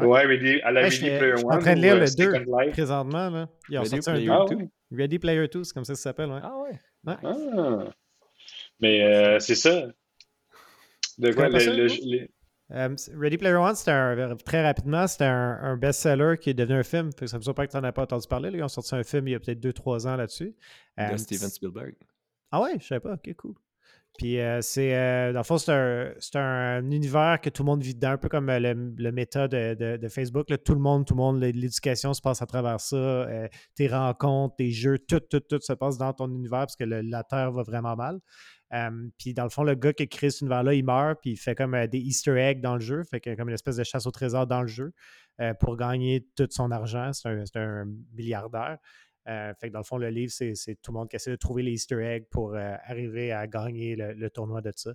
Ouais. 0.00 0.06
Ouais, 0.06 0.26
Ready- 0.26 0.60
à 0.62 0.70
la 0.70 0.82
Hey, 0.82 0.88
Ready 0.90 0.98
Player 1.00 1.30
je 1.32 1.36
suis 1.38 1.46
en 1.46 1.48
One 1.50 1.60
train 1.60 1.74
de 1.74 1.80
lire 1.80 1.94
euh, 1.94 2.00
le 2.00 2.16
2 2.16 2.32
Second 2.34 2.58
Life. 2.58 2.72
présentement. 2.72 3.30
Là. 3.30 3.48
Ils 3.68 3.78
ont 3.78 3.82
Ready 3.82 3.90
sorti 4.02 4.10
un 4.10 4.12
Player 4.14 4.26
2. 4.28 4.32
Ah 4.34 4.44
oui. 4.56 4.68
Ready 4.92 5.18
Player 5.18 5.48
2, 5.48 5.64
c'est 5.64 5.74
comme 5.74 5.84
ça 5.84 5.92
que 5.94 5.98
ça 5.98 6.02
s'appelle. 6.04 6.30
Ouais. 6.30 6.40
Ah 6.42 6.56
ouais. 6.58 6.78
Ah. 7.24 7.84
Mais 8.80 9.02
euh, 9.04 9.38
c'est 9.40 9.54
ça. 9.56 9.88
De 11.18 11.32
quoi 11.32 11.46
connais 11.46 11.58
pas 11.58 11.58
le- 11.58 11.60
ça, 11.60 11.72
le- 11.72 11.86
toi? 11.88 11.96
les- 12.04 12.30
Ready 13.18 13.36
Player 13.36 13.56
One, 13.56 13.74
c'était 13.74 13.90
un, 13.90 14.36
très 14.36 14.62
rapidement, 14.62 15.06
c'était 15.08 15.24
un, 15.24 15.58
un 15.60 15.76
best-seller 15.76 16.36
qui 16.40 16.50
est 16.50 16.54
devenu 16.54 16.78
un 16.78 16.82
film. 16.84 17.10
Ça 17.26 17.36
me 17.36 17.42
surprend 17.42 17.66
que 17.66 17.72
tu 17.72 17.76
n'en 17.76 17.82
as 17.82 17.90
pas 17.92 18.02
entendu 18.02 18.28
parler. 18.28 18.50
là. 18.50 18.58
Ils 18.58 18.62
ont 18.62 18.68
sorti 18.68 18.94
un 18.94 19.02
film 19.02 19.26
il 19.26 19.32
y 19.32 19.34
a 19.34 19.40
peut-être 19.40 19.58
2-3 19.60 20.06
ans 20.06 20.14
là-dessus. 20.16 20.54
Euh, 21.00 21.10
De 21.10 21.16
Steven 21.16 21.48
Spielberg. 21.48 21.94
Ah 22.50 22.62
ouais, 22.62 22.78
je 22.80 22.86
savais 22.86 23.00
pas. 23.00 23.14
Ok, 23.14 23.32
cool. 23.36 23.54
Puis 24.18 24.38
euh, 24.40 24.60
c'est, 24.60 24.94
euh, 24.94 25.32
dans 25.32 25.40
le 25.40 25.44
fond, 25.44 25.56
c'est 25.56 25.72
un, 25.72 26.12
un 26.38 26.90
univers 26.90 27.40
que 27.40 27.48
tout 27.48 27.62
le 27.62 27.66
monde 27.66 27.82
vit 27.82 27.94
dedans, 27.94 28.10
un 28.10 28.18
peu 28.18 28.28
comme 28.28 28.50
euh, 28.50 28.58
le, 28.58 28.92
le 28.96 29.12
méta 29.12 29.48
de, 29.48 29.96
de- 29.96 30.08
Facebook. 30.08 30.48
Tout 30.64 30.74
le 30.74 30.80
monde, 30.80 31.06
tout 31.06 31.14
le 31.14 31.18
monde, 31.18 31.40
l'éducation 31.40 32.12
se 32.12 32.20
passe 32.20 32.42
à 32.42 32.46
travers 32.46 32.80
ça. 32.80 33.26
tes 33.74 33.88
rencontres, 33.88 34.56
tes 34.56 34.72
jeux, 34.72 34.98
tout, 34.98 35.20
tout, 35.20 35.40
tout 35.40 35.60
se 35.60 35.72
passe 35.72 35.96
dans 35.96 36.12
ton 36.12 36.28
univers 36.28 36.60
parce 36.60 36.76
que 36.76 36.84
la 36.84 37.22
Terre 37.24 37.52
va 37.52 37.62
vraiment 37.62 37.94
mal. 37.96 38.20
puis 39.16 39.32
dans 39.32 39.44
le 39.44 39.50
fond, 39.50 39.62
le 39.62 39.74
gars 39.74 39.92
qui 39.92 40.02
a 40.02 40.06
créé 40.06 40.30
cet 40.30 40.40
univers-là, 40.40 40.74
il 40.74 40.84
meurt, 40.84 41.20
puis 41.22 41.30
il 41.30 41.36
fait 41.36 41.54
comme 41.54 41.86
des 41.86 41.98
Easter 41.98 42.36
eggs 42.36 42.60
dans 42.60 42.74
le 42.74 42.80
jeu, 42.80 43.04
fait 43.04 43.20
que 43.20 43.34
comme 43.36 43.48
une 43.48 43.54
espèce 43.54 43.76
de 43.76 43.84
chasse 43.84 44.06
au 44.06 44.10
trésor 44.10 44.46
dans 44.46 44.62
le 44.62 44.68
jeu 44.68 44.92
pour 45.60 45.76
gagner 45.76 46.26
tout 46.36 46.48
son 46.50 46.70
argent. 46.72 47.12
C'est 47.12 47.56
un, 47.56 47.86
milliardaire. 48.12 48.78
Fait 49.54 49.68
que 49.68 49.72
dans 49.72 49.80
le 49.80 49.84
fond, 49.84 49.98
le 49.98 50.08
livre, 50.08 50.32
c'est 50.32 50.76
tout 50.82 50.92
le 50.92 50.98
monde 50.98 51.08
qui 51.08 51.16
essaie 51.16 51.30
de 51.30 51.36
trouver 51.36 51.62
les 51.62 51.72
Easter 51.72 52.02
eggs 52.02 52.24
pour 52.30 52.56
arriver 52.56 53.32
à 53.32 53.46
gagner 53.46 53.96
le, 53.96 54.30
tournoi 54.30 54.60
de 54.60 54.72
ça. 54.74 54.92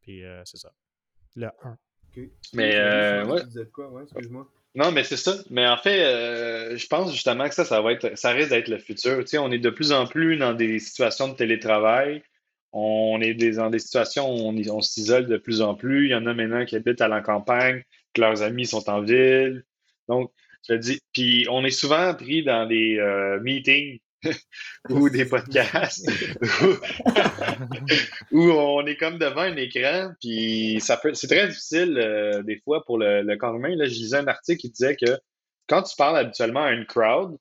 puis 0.00 0.22
c'est 0.44 0.58
ça. 0.58 0.72
Le 1.36 1.48
1. 1.62 1.78
Mais 2.54 2.76
euh, 2.76 3.24
ouais. 3.24 3.40
Non, 4.74 4.90
mais 4.90 5.04
c'est 5.04 5.16
ça. 5.16 5.34
Mais 5.50 5.66
en 5.66 5.76
fait, 5.76 6.04
euh, 6.04 6.76
je 6.76 6.86
pense 6.86 7.12
justement 7.12 7.48
que 7.48 7.54
ça, 7.54 7.64
ça 7.64 7.80
va 7.80 7.92
être, 7.92 8.16
ça 8.16 8.30
risque 8.30 8.50
d'être 8.50 8.68
le 8.68 8.78
futur. 8.78 9.18
Tu 9.20 9.28
sais, 9.28 9.38
on 9.38 9.50
est 9.50 9.58
de 9.58 9.70
plus 9.70 9.92
en 9.92 10.06
plus 10.06 10.36
dans 10.36 10.54
des 10.54 10.78
situations 10.78 11.28
de 11.28 11.34
télétravail. 11.34 12.22
On 12.72 13.20
est 13.20 13.34
dans 13.34 13.68
des 13.68 13.78
situations 13.78 14.32
où 14.32 14.48
on, 14.48 14.56
on 14.70 14.80
s'isole 14.80 15.26
de 15.26 15.36
plus 15.36 15.60
en 15.60 15.74
plus. 15.74 16.06
Il 16.06 16.10
y 16.10 16.14
en 16.14 16.26
a 16.26 16.32
maintenant 16.32 16.64
qui 16.64 16.76
habitent 16.76 17.02
à 17.02 17.08
la 17.08 17.20
campagne, 17.20 17.82
que 18.14 18.20
leurs 18.22 18.42
amis 18.42 18.66
sont 18.66 18.88
en 18.88 19.02
ville. 19.02 19.64
Donc, 20.08 20.32
je 20.68 20.74
dis, 20.74 21.00
puis 21.12 21.46
on 21.50 21.64
est 21.64 21.70
souvent 21.70 22.14
pris 22.14 22.44
dans 22.44 22.66
des 22.66 22.98
euh, 22.98 23.40
meetings 23.40 23.98
ou 24.88 25.10
des 25.10 25.24
podcasts 25.24 26.08
où 28.30 28.50
on 28.50 28.86
est 28.86 28.96
comme 28.96 29.18
devant 29.18 29.42
un 29.42 29.56
écran, 29.56 30.12
puis 30.20 30.78
ça 30.80 30.96
peut, 30.96 31.14
c'est 31.14 31.28
très 31.28 31.48
difficile 31.48 31.98
euh, 31.98 32.42
des 32.42 32.60
fois 32.60 32.84
pour 32.84 32.98
le, 32.98 33.22
le 33.22 33.36
corps 33.36 33.56
humain. 33.56 33.74
Là, 33.74 33.86
je 33.86 33.94
lisais 33.94 34.18
un 34.18 34.28
article 34.28 34.60
qui 34.60 34.70
disait 34.70 34.96
que 34.96 35.18
quand 35.68 35.82
tu 35.82 35.96
parles 35.96 36.18
habituellement 36.18 36.64
à 36.64 36.72
une 36.72 36.86
crowd, 36.86 37.36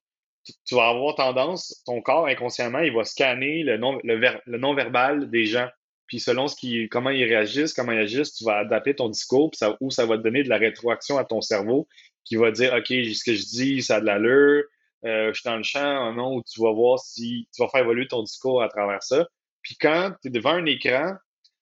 tu, 0.65 0.76
vas 0.76 0.89
avoir 0.89 1.15
tendance, 1.15 1.84
ton 1.86 2.01
corps 2.01 2.28
inconsciemment, 2.28 2.80
il 2.80 2.93
va 2.93 3.03
scanner 3.03 3.63
le 3.63 3.78
non, 3.78 3.99
le, 4.03 4.57
non-verbal 4.57 5.30
des 5.30 5.45
gens. 5.45 5.67
Puis 6.07 6.19
selon 6.19 6.47
ce 6.47 6.55
qui, 6.55 6.89
comment 6.89 7.09
ils 7.09 7.24
réagissent, 7.24 7.74
comment 7.74 7.91
ils 7.91 7.99
agissent, 7.99 8.34
tu 8.34 8.43
vas 8.43 8.57
adapter 8.57 8.95
ton 8.95 9.09
discours, 9.09 9.51
ça, 9.53 9.78
ou 9.80 9.91
ça 9.91 10.05
va 10.05 10.17
te 10.17 10.24
donner 10.24 10.43
de 10.43 10.49
la 10.49 10.57
rétroaction 10.57 11.17
à 11.17 11.24
ton 11.24 11.41
cerveau 11.41 11.88
qui 12.26 12.36
va 12.36 12.51
dire, 12.51 12.74
OK, 12.74 12.88
ce 12.88 13.24
que 13.24 13.36
je 13.36 13.45
dis, 13.45 13.82
ça 13.82 13.97
a 13.97 14.01
de 14.01 14.05
l'allure, 14.05 14.63
euh, 15.05 15.30
je 15.34 15.39
suis 15.39 15.49
dans 15.49 15.57
le 15.57 15.63
champ, 15.63 15.80
un 15.80 16.13
nom 16.13 16.36
où 16.36 16.43
tu 16.43 16.61
vas 16.61 16.72
voir 16.72 16.99
si 16.99 17.47
tu 17.53 17.61
vas 17.61 17.69
faire 17.69 17.82
évoluer 17.82 18.07
ton 18.07 18.24
discours 18.24 18.61
à 18.61 18.69
travers 18.69 19.01
ça. 19.01 19.28
Puis 19.63 19.76
quand 19.80 20.11
tu 20.22 20.28
es 20.28 20.32
devant 20.32 20.53
un 20.53 20.65
écran, 20.65 21.13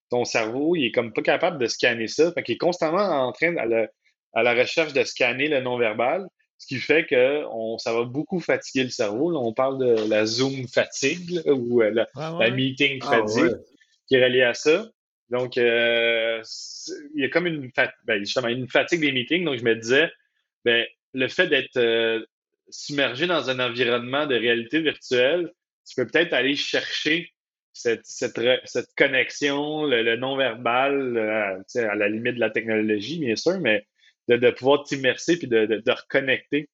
ton 0.09 0.25
cerveau, 0.25 0.75
il 0.75 0.85
est 0.85 0.91
comme 0.91 1.13
pas 1.13 1.21
capable 1.21 1.57
de 1.57 1.67
scanner 1.67 2.07
ça. 2.07 2.31
Fait 2.33 2.43
qu'il 2.43 2.55
est 2.55 2.59
constamment 2.59 3.27
en 3.27 3.31
train 3.31 3.55
à 3.57 3.65
la, 3.65 3.87
à 4.33 4.43
la 4.43 4.53
recherche 4.53 4.93
de 4.93 5.03
scanner 5.03 5.47
le 5.47 5.61
non-verbal, 5.61 6.27
ce 6.57 6.67
qui 6.67 6.77
fait 6.77 7.05
que 7.05 7.45
on, 7.51 7.77
ça 7.77 7.93
va 7.93 8.03
beaucoup 8.03 8.39
fatiguer 8.39 8.83
le 8.83 8.89
cerveau. 8.89 9.31
Là, 9.31 9.39
on 9.39 9.53
parle 9.53 9.79
de 9.79 10.09
la 10.09 10.25
Zoom 10.25 10.67
fatigue 10.67 11.41
ou 11.45 11.81
euh, 11.81 11.91
la, 11.91 12.51
meeting 12.51 12.99
ah, 13.03 13.09
fatigue 13.09 13.57
qui 14.07 14.15
est 14.15 14.23
reliée 14.23 14.43
à 14.43 14.53
ça. 14.53 14.87
Donc, 15.29 15.57
euh, 15.57 16.41
il 17.15 17.21
y 17.21 17.25
a 17.25 17.29
comme 17.29 17.47
une, 17.47 17.71
ben, 18.05 18.19
justement, 18.19 18.47
une 18.47 18.67
fatigue 18.67 19.01
des 19.01 19.11
meetings. 19.11 19.45
Donc, 19.45 19.59
je 19.59 19.63
me 19.63 19.75
disais, 19.75 20.09
ben, 20.65 20.85
le 21.13 21.27
fait 21.27 21.47
d'être 21.47 21.77
euh, 21.77 22.23
submergé 22.69 23.27
dans 23.27 23.49
un 23.49 23.59
environnement 23.59 24.25
de 24.25 24.35
réalité 24.35 24.81
virtuelle, 24.81 25.51
tu 25.87 25.95
peux 25.95 26.07
peut-être 26.07 26.33
aller 26.33 26.55
chercher 26.55 27.31
cette, 27.73 28.05
cette, 28.05 28.39
cette 28.65 28.93
connexion, 28.95 29.83
le, 29.83 30.15
non-verbal, 30.17 31.17
euh, 31.17 31.89
à 31.89 31.95
la 31.95 32.09
limite 32.09 32.35
de 32.35 32.39
la 32.39 32.49
technologie, 32.49 33.19
bien 33.19 33.35
sûr, 33.35 33.59
mais 33.59 33.85
de, 34.27 34.37
de 34.37 34.51
pouvoir 34.51 34.83
t'immerser 34.83 35.37
puis 35.37 35.47
de, 35.47 35.65
de, 35.65 35.77
de 35.77 35.91
reconnecter. 35.91 36.69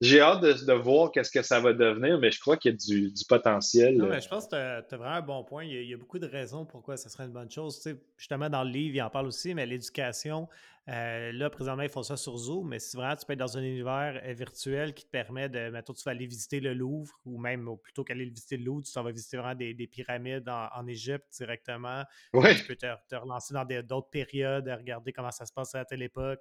J'ai 0.00 0.20
hâte 0.20 0.40
de, 0.42 0.52
de 0.52 0.72
voir 0.72 1.10
qu'est-ce 1.12 1.30
que 1.30 1.42
ça 1.42 1.60
va 1.60 1.72
devenir, 1.72 2.18
mais 2.18 2.30
je 2.30 2.40
crois 2.40 2.56
qu'il 2.56 2.72
y 2.72 2.74
a 2.74 2.76
du, 2.76 3.12
du 3.12 3.24
potentiel. 3.28 3.96
Non, 3.96 4.06
mais 4.06 4.20
je 4.20 4.28
pense 4.28 4.46
que 4.46 4.50
tu 4.50 4.56
as, 4.56 4.96
vraiment 4.96 5.16
un 5.16 5.22
bon 5.22 5.44
point. 5.44 5.64
Il 5.64 5.84
y, 5.84 5.94
a, 5.94 5.96
beaucoup 5.96 6.18
de 6.18 6.26
raisons 6.26 6.64
pourquoi 6.64 6.96
ça 6.96 7.08
serait 7.08 7.24
une 7.24 7.32
bonne 7.32 7.50
chose. 7.50 7.76
Tu 7.76 7.90
sais, 7.90 7.96
justement, 8.16 8.48
dans 8.48 8.64
le 8.64 8.70
livre, 8.70 8.96
il 8.96 9.02
en 9.02 9.10
parle 9.10 9.26
aussi, 9.26 9.54
mais 9.54 9.66
l'éducation, 9.66 10.48
euh, 10.88 11.32
là, 11.32 11.50
présentement, 11.50 11.82
ils 11.82 11.88
font 11.88 12.04
ça 12.04 12.16
sur 12.16 12.36
Zoom, 12.36 12.68
mais 12.68 12.78
si 12.78 12.96
vraiment 12.96 13.16
tu 13.16 13.26
peux 13.26 13.32
être 13.32 13.38
dans 13.40 13.58
un 13.58 13.62
univers 13.62 14.20
euh, 14.24 14.32
virtuel 14.34 14.94
qui 14.94 15.04
te 15.04 15.10
permet 15.10 15.48
de, 15.48 15.68
mettons, 15.70 15.92
tu 15.92 16.04
vas 16.04 16.12
aller 16.12 16.26
visiter 16.26 16.60
le 16.60 16.74
Louvre, 16.74 17.18
ou 17.24 17.38
même 17.38 17.68
plutôt 17.82 18.04
qu'aller 18.04 18.24
visiter 18.26 18.56
le 18.56 18.64
Louvre, 18.64 18.84
tu 18.84 18.92
vas 18.92 19.10
visiter 19.10 19.36
vraiment 19.36 19.56
des, 19.56 19.74
pyramides 19.86 20.48
en, 20.48 20.86
Égypte 20.86 21.26
directement. 21.32 22.04
Ouais. 22.32 22.54
Tu 22.54 22.64
peux 22.64 22.76
te, 22.76 22.86
te 23.08 23.16
relancer 23.16 23.52
dans 23.52 23.64
d'autres 23.82 24.10
périodes, 24.10 24.68
regarder 24.68 25.12
comment 25.12 25.32
ça 25.32 25.44
se 25.44 25.52
passe 25.52 25.74
à 25.74 25.84
telle 25.84 26.02
époque. 26.02 26.40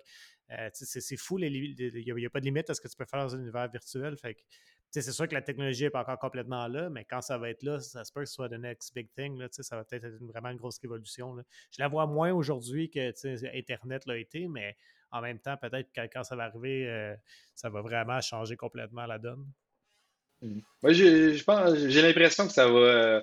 Euh, 0.52 0.70
c'est 0.74 1.18
fou, 1.18 1.40
il 1.40 1.52
n'y 1.52 2.26
a, 2.26 2.30
pas 2.30 2.40
de 2.40 2.46
limite 2.46 2.70
à 2.70 2.76
ce 2.76 2.82
que 2.82 2.88
tu 2.88 2.96
peux 2.96 3.06
faire 3.06 3.22
dans 3.22 3.36
un 3.36 3.40
univers 3.40 3.68
virtuel. 3.70 4.16
Fait 4.18 4.38
c'est 5.02 5.12
sûr 5.12 5.28
que 5.28 5.34
la 5.34 5.42
technologie 5.42 5.84
n'est 5.84 5.90
pas 5.90 6.02
encore 6.02 6.20
complètement 6.20 6.68
là, 6.68 6.90
mais 6.90 7.06
quand 7.06 7.22
ça 7.22 7.38
va 7.38 7.50
être 7.50 7.64
là, 7.64 7.80
ça 7.80 8.04
se 8.04 8.12
peut 8.12 8.22
que 8.22 8.28
ce 8.28 8.34
soit 8.34 8.50
the 8.50 8.54
next 8.54 8.94
big 8.94 9.10
thing. 9.16 9.38
Là, 9.38 9.48
ça 9.52 9.76
va 9.76 9.84
peut-être 9.84 10.06
être 10.06 10.24
vraiment 10.24 10.50
une 10.50 10.58
grosse 10.58 10.80
révolution. 10.80 11.36
Je 11.72 11.82
la 11.82 11.88
vois 11.88 12.08
moins 12.08 12.32
aujourd'hui 12.32 12.90
que 12.90 13.12
Internet 13.58 14.06
l'a 14.06 14.18
été, 14.18 14.48
mais 14.48 14.76
en 15.12 15.22
même 15.22 15.40
temps, 15.40 15.58
peut-être 15.58 15.92
que 15.94 16.02
quand 16.12 16.24
ça 16.24 16.36
va 16.36 16.44
arriver, 16.46 16.88
euh, 16.88 17.16
ça 17.54 17.70
va 17.70 17.82
vraiment 17.82 18.20
changer 18.22 18.56
complètement 18.56 19.06
la 19.06 19.18
donne. 19.18 19.46
Moi, 20.82 20.94
j'ai 20.94 22.02
l'impression 22.02 22.48
que 22.48 22.54
ça 22.54 22.68
va. 22.68 22.78
Euh, 22.78 23.22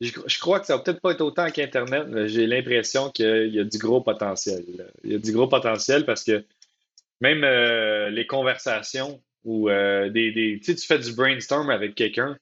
je, 0.00 0.38
crois 0.38 0.60
que 0.60 0.66
ça 0.66 0.76
va 0.76 0.82
peut-être 0.82 1.00
pas 1.00 1.12
être 1.12 1.20
autant 1.20 1.50
qu'Internet, 1.50 2.06
mais 2.08 2.28
j'ai 2.28 2.46
l'impression 2.46 3.10
qu'il 3.10 3.54
y 3.54 3.58
a 3.58 3.64
du 3.64 3.78
gros 3.78 4.00
potentiel. 4.00 4.64
Il 5.04 5.12
y 5.12 5.14
a 5.14 5.18
du 5.18 5.32
gros 5.32 5.48
potentiel 5.48 6.06
parce 6.06 6.24
que 6.24 6.44
même 7.20 7.44
euh, 7.44 8.08
les 8.10 8.26
conversations 8.26 9.22
ou 9.44 9.70
euh, 9.70 10.10
des, 10.10 10.32
des 10.32 10.60
tu 10.60 10.76
fais 10.76 10.98
du 10.98 11.12
brainstorm 11.14 11.70
avec 11.70 11.94
quelqu'un 11.94 12.36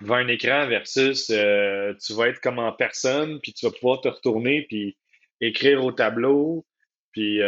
devant 0.00 0.16
un 0.16 0.28
écran 0.28 0.66
versus 0.68 1.30
euh, 1.30 1.94
tu 2.04 2.14
vas 2.14 2.28
être 2.28 2.40
comme 2.40 2.58
en 2.58 2.72
personne, 2.72 3.40
puis 3.40 3.52
tu 3.52 3.66
vas 3.66 3.72
pouvoir 3.72 4.00
te 4.00 4.08
retourner, 4.08 4.66
puis 4.68 4.96
écrire 5.40 5.84
au 5.84 5.92
tableau, 5.92 6.64
puis 7.12 7.38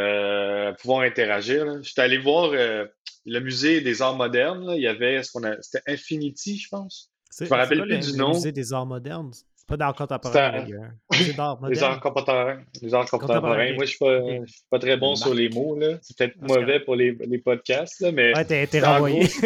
pouvoir 0.81 1.01
interagir. 1.01 1.83
Je 1.83 1.91
suis 1.91 2.01
allé 2.01 2.19
voir 2.19 2.53
le 2.53 3.41
musée 3.41 3.81
des 3.81 4.01
arts 4.03 4.17
modernes. 4.17 4.73
Il 4.77 4.83
y 4.83 4.87
avait 4.87 5.23
ce 5.23 5.33
qu'on 5.33 5.45
a, 5.45 5.61
c'était 5.61 5.83
Infinity, 5.93 6.57
je 6.59 6.69
pense. 6.69 7.11
Je 7.39 7.45
me 7.45 7.51
rappelle 7.51 7.83
plus 7.83 8.13
du 8.13 8.19
nom. 8.19 8.29
Le 8.29 8.35
musée 8.35 8.53
des 8.53 8.73
arts 8.73 8.87
modernes? 8.87 9.33
Pas 9.67 9.77
d'art 9.77 9.95
contemporain. 9.97 10.65
Les 11.13 11.83
arts 11.83 12.01
contemporains. 12.01 12.59
Les 12.83 12.95
arts 12.95 13.11
contemporains. 13.11 13.73
Moi, 13.75 13.85
je 13.85 13.91
suis 13.91 13.99
pas, 13.99 14.21
suis 14.47 14.63
pas 14.71 14.79
très 14.79 14.97
bon 14.97 15.17
sur 15.17 15.35
les 15.35 15.49
mots. 15.49 15.77
là. 15.77 15.97
C'est 16.03 16.17
peut-être 16.17 16.37
mauvais 16.41 16.79
pour 16.79 16.95
les, 16.95 17.19
les 17.27 17.39
podcasts. 17.39 18.01
Là, 18.01 18.13
mais 18.13 18.33
ouais, 18.37 18.45
t'es, 18.45 18.65
t'es 18.69 18.79
renvoyé. 18.81 19.23
je 19.27 19.43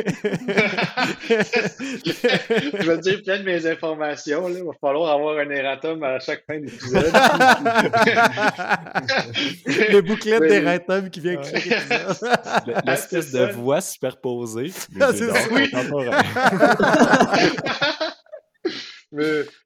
vais 2.87 2.97
te 2.99 3.01
dire 3.01 3.23
plein 3.23 3.39
de 3.39 3.45
mes 3.45 3.67
informations. 3.67 4.47
Là. 4.49 4.59
Il 4.59 4.65
va 4.65 4.73
falloir 4.79 5.11
avoir 5.11 5.39
un 5.39 5.49
erratum 5.49 6.03
à 6.03 6.19
chaque 6.19 6.45
fin 6.47 6.59
d'épisode. 6.61 7.05
Le 9.67 10.01
bouclette 10.03 10.43
d'erratum 10.43 11.09
qui 11.09 11.21
vient 11.21 11.39
avec 11.39 11.47
chaque 11.47 11.67
épisode. 11.67 12.19
L'espèce 12.87 13.33
de 13.33 13.47
voix 13.53 13.81
superposée. 13.81 14.71
Mais 14.93 15.07
c'est 15.15 15.31
oui. 15.51 15.71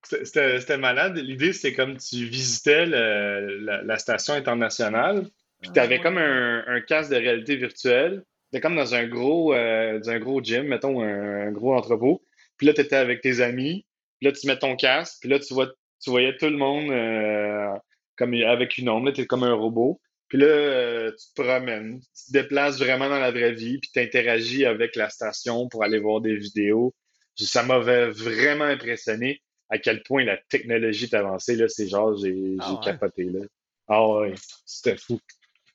C'était 0.03 0.79
malade. 0.79 1.19
L'idée, 1.19 1.53
c'est 1.53 1.75
comme 1.75 1.97
tu 1.97 2.25
visitais 2.27 2.87
la, 2.87 3.99
station 3.99 4.35
internationale, 4.35 5.29
puis 5.61 5.71
tu 5.73 5.81
avais 5.81 6.01
comme 6.01 6.19
un, 6.19 6.81
casque 6.87 7.11
de 7.11 7.17
réalité 7.17 7.57
virtuelle. 7.57 8.25
C'était 8.47 8.61
comme 8.61 8.77
dans 8.77 8.95
un 8.95 9.07
gros, 9.07 9.53
euh, 9.53 10.01
un 10.07 10.19
gros 10.19 10.43
gym, 10.43 10.69
mettons, 10.69 11.03
un, 11.03 11.51
gros 11.51 11.75
entrepôt. 11.75 12.25
Puis 12.57 12.67
là, 12.67 12.73
tu 12.73 12.83
étais 12.83 12.97
avec 12.97 13.21
tes 13.21 13.41
amis. 13.41 13.85
Puis 14.21 14.29
là, 14.29 14.33
tu 14.33 14.47
mets 14.47 14.59
ton 14.59 14.77
casque. 14.77 15.19
Puis 15.21 15.29
là, 15.29 15.41
tu, 15.41 15.55
vois, 15.55 15.69
tu 16.01 16.11
voyais 16.11 16.37
tout 16.37 16.47
le 16.47 16.57
monde 16.57 16.91
euh, 16.91 17.77
comme 18.17 18.33
avec 18.35 18.79
une 18.79 18.89
ombre. 18.89 19.11
Tu 19.11 19.23
es 19.23 19.27
comme 19.27 19.43
un 19.43 19.55
robot. 19.55 20.01
Puis 20.29 20.39
là, 20.39 20.47
euh, 20.47 21.11
tu 21.11 21.35
te 21.35 21.43
promènes. 21.43 22.01
Tu 22.01 22.27
te 22.27 22.33
déplaces 22.33 22.79
vraiment 22.79 23.09
dans 23.09 23.19
la 23.19 23.33
vraie 23.33 23.53
vie. 23.53 23.79
Puis 23.79 23.91
tu 23.93 24.01
interagis 24.01 24.67
avec 24.67 24.95
la 24.95 25.11
station 25.11 25.69
pour 25.69 25.83
aller 25.83 25.99
voir 25.99 26.21
des 26.21 26.37
vidéos 26.37 26.95
ça 27.37 27.63
m'avait 27.63 28.11
vraiment 28.11 28.65
impressionné 28.65 29.43
à 29.71 29.79
quel 29.79 30.03
point 30.03 30.25
la 30.25 30.37
technologie 30.37 31.05
est 31.05 31.15
avancée. 31.15 31.57
Là, 31.57 31.69
c'est 31.69 31.89
genre, 31.89 32.17
j'ai 32.17 32.57
ah 32.61 32.81
capoté. 32.83 33.25
Là. 33.25 33.41
Ah 33.89 34.07
ouais, 34.09 34.35
c'était 34.65 34.97
fou. 34.97 35.21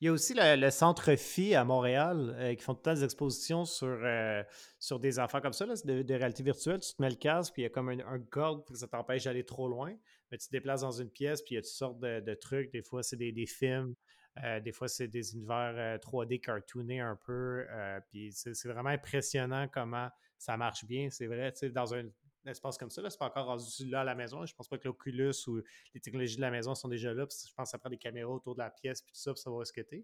Il 0.01 0.05
y 0.05 0.07
a 0.07 0.13
aussi 0.13 0.33
le, 0.33 0.69
Centre 0.69 1.15
Phi 1.15 1.55
à 1.55 1.65
Montréal 1.65 2.33
euh, 2.37 2.55
qui 2.55 2.63
font 2.63 2.73
tout 2.73 2.79
le 2.79 2.83
temps 2.83 2.93
des 2.93 3.03
expositions 3.03 3.65
sur, 3.65 3.99
euh, 4.01 4.41
sur 4.79 4.97
des 4.97 5.19
affaires 5.19 5.41
comme 5.41 5.51
ça, 5.51 5.65
là, 5.65 5.73
de, 5.83 6.13
réalité 6.13 6.41
virtuelle. 6.41 6.79
Tu 6.79 6.95
te 6.95 7.01
mets 7.01 7.09
le 7.09 7.17
casque, 7.17 7.51
puis 7.51 7.63
il 7.63 7.65
y 7.65 7.65
a 7.65 7.69
comme 7.69 7.89
un, 7.89 7.99
un 7.99 8.19
pour 8.19 8.63
que 8.63 8.77
ça 8.77 8.87
t'empêche 8.87 9.25
d'aller 9.25 9.43
trop 9.43 9.67
loin. 9.67 9.93
Mais 10.31 10.37
tu 10.37 10.47
te 10.47 10.51
déplaces 10.53 10.81
dans 10.81 10.91
une 10.91 11.09
pièce, 11.09 11.41
puis 11.41 11.55
il 11.55 11.57
y 11.57 11.57
a 11.57 11.61
toutes 11.61 11.71
sortes 11.71 11.99
de, 11.99 12.33
trucs. 12.35 12.71
Des 12.71 12.81
fois, 12.81 13.03
c'est 13.03 13.17
des, 13.17 13.33
des, 13.33 13.45
films. 13.45 13.93
Euh, 14.41 14.61
des 14.61 14.71
fois, 14.71 14.87
c'est 14.87 15.09
des 15.09 15.33
univers 15.33 15.97
3D 15.97 16.39
cartoonés 16.39 17.01
un 17.01 17.19
peu. 17.25 17.65
puis 18.09 18.31
c'est 18.31 18.69
vraiment 18.69 18.91
impressionnant 18.91 19.67
comment 19.67 20.07
ça 20.39 20.57
marche 20.57 20.85
bien, 20.85 21.09
c'est 21.11 21.27
vrai. 21.27 21.53
Dans 21.71 21.93
un 21.93 22.05
espace 22.45 22.77
comme 22.77 22.89
ça, 22.89 23.07
c'est 23.09 23.19
pas 23.19 23.27
encore 23.27 23.45
rendu 23.45 23.85
là 23.89 24.01
à 24.01 24.03
la 24.03 24.15
maison. 24.15 24.45
Je 24.45 24.55
pense 24.55 24.67
pas 24.67 24.77
que 24.77 24.87
l'Oculus 24.87 25.33
ou 25.47 25.61
les 25.93 25.99
technologies 26.01 26.37
de 26.37 26.41
la 26.41 26.49
maison 26.49 26.73
sont 26.73 26.87
déjà 26.87 27.13
là. 27.13 27.25
je 27.29 27.53
pense 27.53 27.67
que 27.67 27.71
ça 27.71 27.77
prend 27.77 27.89
des 27.89 27.97
caméras 27.97 28.31
autour 28.31 28.55
de 28.55 28.59
la 28.59 28.71
pièce 28.71 29.01
puis 29.01 29.11
tout 29.11 29.19
ça 29.19 29.31
pour 29.31 29.37
savoir 29.37 29.67
ce 29.67 29.73
que 29.73 29.81
tu 29.81 30.03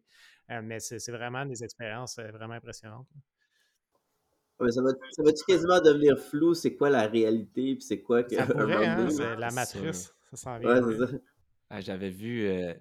euh, 0.52 0.62
mais 0.62 0.80
c'est 0.80 1.12
vraiment 1.12 1.46
des 1.46 1.64
expériences 1.64 2.20
euh, 2.20 2.30
vraiment 2.32 2.54
impressionnantes. 2.54 3.08
Ouais, 4.60 4.72
ça 4.72 4.82
va, 4.82 4.92
ça 5.12 5.24
va-tu 5.24 5.44
quasiment 5.46 5.82
devenir 5.82 6.18
flou, 6.18 6.54
c'est 6.54 6.76
quoi 6.76 6.90
la 6.90 7.08
réalité, 7.08 7.76
puis 7.76 7.82
c'est 7.82 8.02
quoi 8.02 8.24
que. 8.24 8.36
Ça 8.36 8.44
un 8.44 8.48
pourrait, 8.48 8.66
moment 8.66 8.80
hein, 8.80 9.10
c'est 9.10 9.36
la 9.36 9.52
matrice. 9.52 10.14
Ça 10.32 10.38
s'en 10.38 10.58
Ouais, 10.60 10.82
vient. 10.82 10.90
c'est 10.90 10.98
ça. 10.98 11.12
Ah, 11.70 11.82
j'avais 11.82 12.10
vu, 12.10 12.46
euh, 12.48 12.74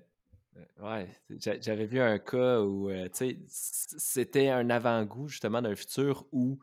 euh, 0.56 0.64
ouais, 0.82 1.08
j'a- 1.30 1.58
j'avais 1.60 1.86
vu 1.86 1.98
un 2.00 2.18
cas 2.18 2.60
où, 2.60 2.90
euh, 2.90 3.08
tu 3.08 3.10
sais, 3.14 3.38
c'était 3.48 4.50
un 4.50 4.70
avant-goût 4.70 5.26
justement 5.28 5.60
d'un 5.62 5.74
futur 5.74 6.26
où 6.32 6.60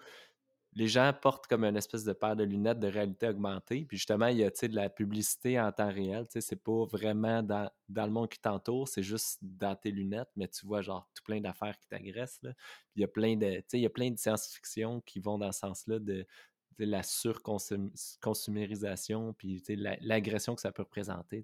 les 0.73 0.87
gens 0.87 1.11
portent 1.19 1.47
comme 1.47 1.65
une 1.65 1.75
espèce 1.75 2.05
de 2.05 2.13
paire 2.13 2.37
de 2.37 2.45
lunettes 2.45 2.79
de 2.79 2.87
réalité 2.87 3.27
augmentée. 3.27 3.83
Puis 3.85 3.97
justement, 3.97 4.27
il 4.27 4.37
y 4.37 4.43
a 4.43 4.49
de 4.49 4.75
la 4.75 4.89
publicité 4.89 5.59
en 5.59 5.69
temps 5.71 5.91
réel. 5.91 6.25
C'est 6.29 6.63
pas 6.63 6.85
vraiment 6.85 7.43
dans, 7.43 7.69
dans 7.89 8.05
le 8.05 8.11
monde 8.11 8.29
qui 8.29 8.39
t'entoure, 8.39 8.87
c'est 8.87 9.03
juste 9.03 9.39
dans 9.41 9.75
tes 9.75 9.91
lunettes, 9.91 10.29
mais 10.37 10.47
tu 10.47 10.65
vois 10.65 10.81
genre 10.81 11.09
tout 11.13 11.23
plein 11.23 11.41
d'affaires 11.41 11.77
qui 11.77 11.87
t'agressent. 11.87 12.39
il 12.95 13.01
y 13.01 13.03
a 13.03 13.07
plein 13.07 13.35
de, 13.35 13.61
de 13.61 14.17
science-fiction 14.17 15.01
qui 15.01 15.19
vont 15.19 15.37
dans 15.37 15.51
ce 15.51 15.59
sens-là 15.59 15.99
de, 15.99 16.25
la 16.79 17.03
surconsumérisation, 17.03 19.33
puis 19.33 19.61
l'agression 20.01 20.55
que 20.55 20.61
ça 20.61 20.71
peut 20.71 20.81
représenter. 20.81 21.43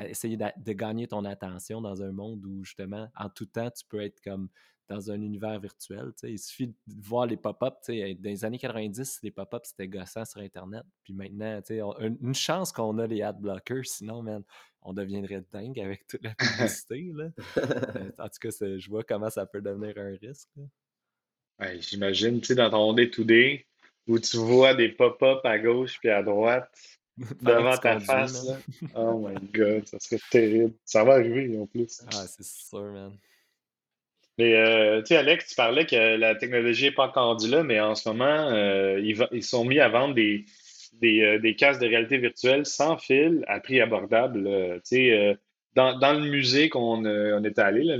essayer 0.00 0.36
de 0.36 0.72
gagner 0.72 1.08
ton 1.08 1.24
attention 1.24 1.80
dans 1.80 2.02
un 2.02 2.12
monde 2.12 2.44
où 2.44 2.62
justement, 2.62 3.08
en 3.16 3.30
tout 3.30 3.46
temps, 3.46 3.70
tu 3.70 3.86
peux 3.86 4.02
être 4.02 4.20
comme 4.20 4.50
dans 4.88 5.10
un 5.10 5.20
univers 5.20 5.58
virtuel. 5.60 6.12
Il 6.24 6.38
suffit 6.38 6.66
de 6.68 6.74
voir 6.86 7.26
les 7.26 7.36
pop-up. 7.36 7.74
tu 7.84 7.92
sais, 7.94 8.14
Dans 8.14 8.28
les 8.30 8.44
années 8.44 8.58
90, 8.58 9.20
les 9.22 9.30
pop-up, 9.30 9.62
c'était 9.64 9.88
gossant 9.88 10.24
sur 10.24 10.40
Internet. 10.40 10.82
Puis 11.04 11.14
maintenant, 11.14 11.60
on- 11.70 11.98
une 12.20 12.34
chance 12.34 12.70
qu'on 12.72 12.98
a 12.98 13.06
les 13.06 13.22
ad 13.22 13.38
blockers, 13.40 13.86
sinon, 13.86 14.22
man, 14.22 14.42
on 14.82 14.92
deviendrait 14.92 15.42
dingue 15.52 15.80
avec 15.80 16.06
toute 16.06 16.22
la 16.22 16.34
publicité. 16.78 17.10
là. 17.14 17.30
En 18.18 18.28
tout 18.28 18.38
cas, 18.40 18.50
je 18.78 18.88
vois 18.90 19.04
comment 19.04 19.30
ça 19.30 19.46
peut 19.46 19.60
devenir 19.62 19.96
un 19.96 20.16
risque. 20.20 20.48
Ouais, 21.60 21.80
J'imagine, 21.80 22.40
tu 22.40 22.48
sais, 22.48 22.54
dans 22.54 22.70
ton 22.70 22.92
day-to-day, 22.92 23.66
où 24.06 24.18
tu 24.18 24.36
vois 24.36 24.74
des 24.74 24.90
pop-up 24.90 25.40
à 25.44 25.58
gauche 25.58 25.98
puis 26.00 26.10
à 26.10 26.22
droite 26.22 26.70
devant 27.40 27.76
ta 27.78 27.92
conduis, 27.94 28.06
face, 28.06 28.44
là. 28.44 28.58
Oh 28.96 29.26
my 29.26 29.36
God, 29.52 29.86
ça 29.86 29.98
serait 30.00 30.20
terrible. 30.30 30.74
Ça 30.84 31.04
va 31.04 31.14
arriver 31.14 31.56
en 31.58 31.66
plus. 31.66 32.02
Ah, 32.12 32.26
c'est 32.26 32.42
sûr, 32.44 32.82
man. 32.92 33.16
Mais 34.38 34.54
euh, 34.54 35.00
tu 35.00 35.08
sais, 35.08 35.16
Alex, 35.16 35.48
tu 35.48 35.54
parlais 35.54 35.86
que 35.86 36.16
la 36.16 36.34
technologie 36.34 36.86
n'est 36.86 36.92
pas 36.92 37.06
encore 37.06 37.26
rendue 37.26 37.48
là, 37.48 37.62
mais 37.62 37.80
en 37.80 37.94
ce 37.94 38.08
moment, 38.08 38.50
euh, 38.50 38.98
ils, 39.00 39.16
ils 39.32 39.44
sont 39.44 39.64
mis 39.64 39.78
à 39.78 39.88
vendre 39.88 40.14
des, 40.14 40.44
des, 40.94 41.22
euh, 41.22 41.38
des 41.38 41.54
casques 41.54 41.80
de 41.80 41.86
réalité 41.86 42.18
virtuelle 42.18 42.66
sans 42.66 42.96
fil 42.98 43.44
à 43.46 43.60
prix 43.60 43.80
abordable. 43.80 44.44
tu 44.44 44.80
sais, 44.84 45.10
euh, 45.12 45.34
dans, 45.74 45.98
dans 45.98 46.12
le 46.14 46.28
musée 46.28 46.68
qu'on 46.68 47.04
on 47.06 47.44
était 47.44 47.60
allé, 47.62 47.96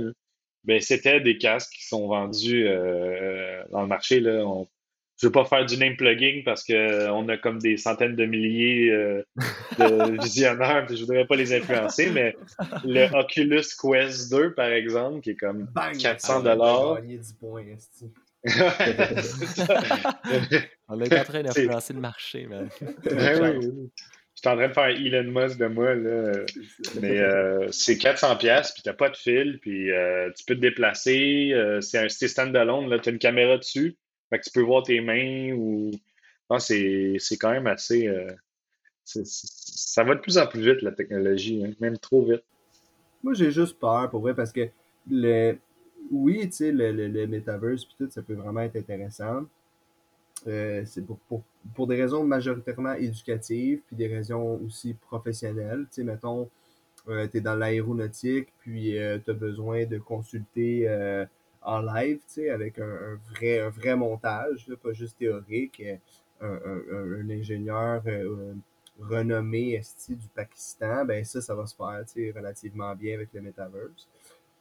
ben, 0.65 0.81
c'était 0.81 1.21
des 1.21 1.37
casques 1.37 1.73
qui 1.73 1.85
sont 1.85 2.07
vendus 2.07 2.65
dans 3.71 3.81
le 3.81 3.87
marché. 3.87 4.19
Là. 4.19 4.43
Je 5.21 5.27
veux 5.27 5.31
pas 5.31 5.45
faire 5.45 5.65
du 5.65 5.77
name 5.77 5.95
plugging 5.95 6.43
parce 6.43 6.63
que 6.63 7.09
on 7.09 7.27
a 7.29 7.37
comme 7.37 7.59
des 7.59 7.77
centaines 7.77 8.15
de 8.15 8.25
milliers 8.25 8.89
euh, 8.91 9.23
de 9.79 10.21
visionneurs, 10.23 10.85
puis 10.85 10.97
je 10.97 11.01
voudrais 11.05 11.25
pas 11.25 11.35
les 11.35 11.53
influencer, 11.53 12.09
mais 12.11 12.35
le 12.83 13.07
Oculus 13.17 13.63
Quest 13.81 14.31
2, 14.31 14.53
par 14.53 14.67
exemple, 14.69 15.21
qui 15.21 15.31
est 15.31 15.35
comme 15.35 15.65
Bang! 15.73 15.97
400 15.97 16.33
Ah, 16.37 16.41
dollars. 16.41 16.95
gagné 17.01 17.17
10 17.17 17.33
points, 17.33 17.63
esti. 17.73 18.11
On 20.87 21.01
est 21.01 21.19
en 21.19 21.23
train 21.23 21.43
d'influencer 21.43 21.93
le 21.93 21.99
marché, 21.99 22.45
man. 22.47 22.69
Ben 23.05 23.41
oui, 23.41 23.67
oui. 23.67 23.89
Je 24.35 24.41
suis 24.41 24.49
en 24.49 24.57
train 24.57 24.67
de 24.67 24.73
faire 24.73 24.87
Elon 24.89 25.31
Musk 25.31 25.57
de 25.57 25.67
moi, 25.67 25.95
là. 25.95 26.33
Mais 27.01 27.19
euh, 27.19 27.67
c'est 27.71 27.97
400 27.97 28.35
pièces 28.35 28.73
puis 28.73 28.81
t'as 28.83 28.93
pas 28.93 29.09
de 29.09 29.15
fil, 29.15 29.59
puis 29.61 29.91
euh, 29.91 30.29
tu 30.37 30.43
peux 30.45 30.55
te 30.55 30.59
déplacer. 30.59 31.51
euh, 31.53 31.79
c'est 31.81 31.99
un 31.99 32.09
stand-alone, 32.09 32.89
là. 32.89 32.99
T'as 32.99 33.11
une 33.11 33.17
caméra 33.17 33.57
dessus, 33.57 33.95
fait 34.29 34.39
que 34.39 34.43
tu 34.43 34.51
peux 34.51 34.61
voir 34.61 34.83
tes 34.83 35.01
mains 35.01 35.53
ou... 35.53 35.91
Non, 36.49 36.59
c'est 36.59 37.17
c'est 37.19 37.37
quand 37.37 37.51
même 37.51 37.67
assez... 37.67 38.07
euh, 38.07 38.31
ça 39.03 40.03
va 40.03 40.15
de 40.15 40.19
plus 40.19 40.37
en 40.37 40.47
plus 40.47 40.61
vite, 40.61 40.81
la 40.81 40.91
technologie, 40.91 41.63
hein, 41.63 41.73
même 41.79 41.97
trop 41.97 42.23
vite. 42.25 42.43
Moi, 43.23 43.33
j'ai 43.33 43.51
juste 43.51 43.79
peur, 43.79 44.09
pour 44.09 44.21
vrai, 44.21 44.33
parce 44.33 44.51
que 44.51 44.67
le... 45.09 45.57
oui, 46.11 46.41
tu 46.49 46.51
sais, 46.51 46.71
le, 46.71 46.91
le, 46.91 47.07
le 47.07 47.27
metaverse, 47.27 47.87
tout, 47.97 48.09
ça 48.09 48.21
peut 48.21 48.33
vraiment 48.33 48.61
être 48.61 48.75
intéressant. 48.75 49.45
Euh, 50.47 50.83
c'est 50.85 51.03
pour, 51.03 51.17
pour, 51.27 51.43
pour 51.73 51.87
des 51.87 51.95
raisons 51.95 52.23
majoritairement 52.23 52.93
éducatives, 52.93 53.81
puis 53.87 53.95
des 53.95 54.07
raisons 54.07 54.59
aussi 54.65 54.93
professionnelles. 54.93 55.85
Tu 55.89 55.95
sais, 55.95 56.03
mettons, 56.03 56.49
euh, 57.07 57.27
tu 57.27 57.37
es 57.37 57.41
dans 57.41 57.55
l'aéronautique, 57.55 58.49
puis 58.59 58.93
tu 58.93 59.31
as 59.31 59.33
besoin 59.33 59.85
de 59.85 59.97
consulter 59.97 60.87
euh, 60.87 61.25
en 61.65 61.81
live, 61.81 62.17
tu 62.19 62.23
sais, 62.35 62.49
avec 62.49 62.79
un, 62.79 62.83
un 62.89 63.19
vrai, 63.33 63.59
un 63.59 63.69
vrai 63.69 63.95
montage, 63.95 64.67
là, 64.67 64.75
pas 64.77 64.93
juste 64.93 65.17
théorique. 65.17 65.81
euh, 65.81 65.97
Un, 66.41 67.29
ingénieur 67.29 68.01
euh, 68.07 68.53
renommé 68.99 69.73
esti 69.75 70.15
du 70.15 70.27
Pakistan, 70.29 71.05
ben 71.05 71.23
ça, 71.25 71.41
ça 71.41 71.55
va 71.55 71.65
se 71.65 71.75
faire, 71.75 72.03
tu 72.05 72.13
sais, 72.13 72.31
relativement 72.37 72.93
bien 72.95 73.15
avec 73.15 73.29
le 73.33 73.41
metaverse. 73.41 74.07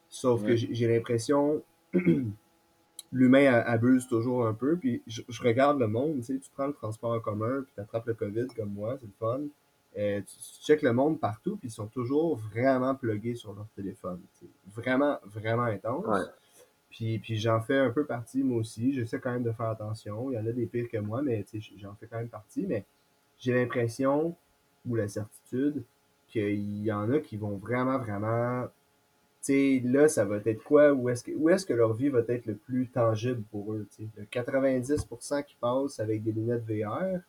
Sauf 0.09 0.43
que 0.43 0.49
Ouais. 0.53 0.57
j'ai 0.57 0.75
j'ai 0.75 0.89
l'impression 0.89 1.63
l'humain 3.13 3.53
abuse 3.67 4.07
toujours 4.09 4.47
un 4.47 4.55
peu. 4.55 4.77
Puis 4.77 5.03
je, 5.07 5.23
je 5.29 5.43
regarde 5.43 5.79
le 5.79 5.87
monde, 5.89 6.17
tu 6.19 6.23
sais, 6.35 6.39
tu 6.39 6.51
prends 6.53 6.67
le 6.67 6.73
transport 6.73 7.13
en 7.13 7.21
commun, 7.21 7.63
puis 7.63 7.73
tu 7.75 7.81
attrapes 7.81 8.07
le 8.07 8.15
COVID 8.15 8.47
comme 8.57 8.71
moi, 8.73 8.97
c'est 8.99 9.07
le 9.07 9.13
fun. 9.19 9.41
Euh, 9.97 10.21
tu, 10.21 10.37
tu 10.37 10.65
checkes 10.67 10.83
le 10.83 10.93
monde 10.93 11.21
partout, 11.21 11.57
puis 11.57 11.69
ils 11.69 11.73
sont 11.73 11.87
toujours 11.87 12.37
vraiment 12.37 12.95
plugués 12.97 13.37
sur 13.37 13.53
leur 13.55 13.69
téléphone. 13.77 14.21
tu 14.39 14.47
sais. 14.47 14.53
Vraiment, 14.75 15.19
vraiment 15.25 15.63
intense. 15.65 16.05
Ouais. 16.07 16.25
Puis, 16.95 17.37
j'en 17.39 17.61
fais 17.61 17.79
un 17.79 17.91
peu 17.91 18.05
partie, 18.05 18.45
moi 18.45 18.59
aussi. 18.59 18.93
J'essaie 18.93 19.19
quand 19.19 19.33
même 19.33 19.43
de 19.43 19.51
faire 19.51 19.67
attention. 19.67 20.31
Il 20.31 20.35
y 20.35 20.39
en 20.39 20.47
a 20.47 20.53
des 20.53 20.67
pires 20.67 20.89
que 20.89 20.99
moi, 20.99 21.23
mais 21.23 21.45
j'en 21.77 21.95
fais 21.95 22.07
quand 22.07 22.19
même 22.19 22.29
partie. 22.29 22.67
Mais 22.67 22.85
j'ai 23.39 23.53
l'impression, 23.53 24.37
ou 24.87 24.95
la 24.95 25.09
certitude, 25.09 25.83
qu'il 26.29 26.85
y 26.85 26.93
en 26.93 27.11
a 27.11 27.19
qui 27.19 27.37
vont 27.37 27.57
vraiment, 27.57 27.99
vraiment 27.99 28.69
tu 29.43 29.53
sais, 29.53 29.83
là, 29.85 30.09
ça 30.09 30.25
va 30.25 30.37
être 30.37 30.63
quoi? 30.63 30.93
Où 30.93 31.11
est-ce 31.11 31.23
que, 31.23 31.51
est-ce 31.51 31.67
que 31.67 31.75
leur 31.75 31.93
vie 31.93 32.09
va 32.09 32.21
être 32.29 32.47
le 32.47 32.55
plus 32.55 32.89
tangible 32.89 33.43
pour 33.51 33.75
eux? 33.75 33.87
tu 33.95 34.05
sais? 34.05 34.09
Le 34.17 34.25
90% 34.25 35.45
qui 35.45 35.57
passent 35.61 36.01
avec 36.01 36.23
des 36.23 36.33
lunettes 36.33 36.65
VR 36.67 37.21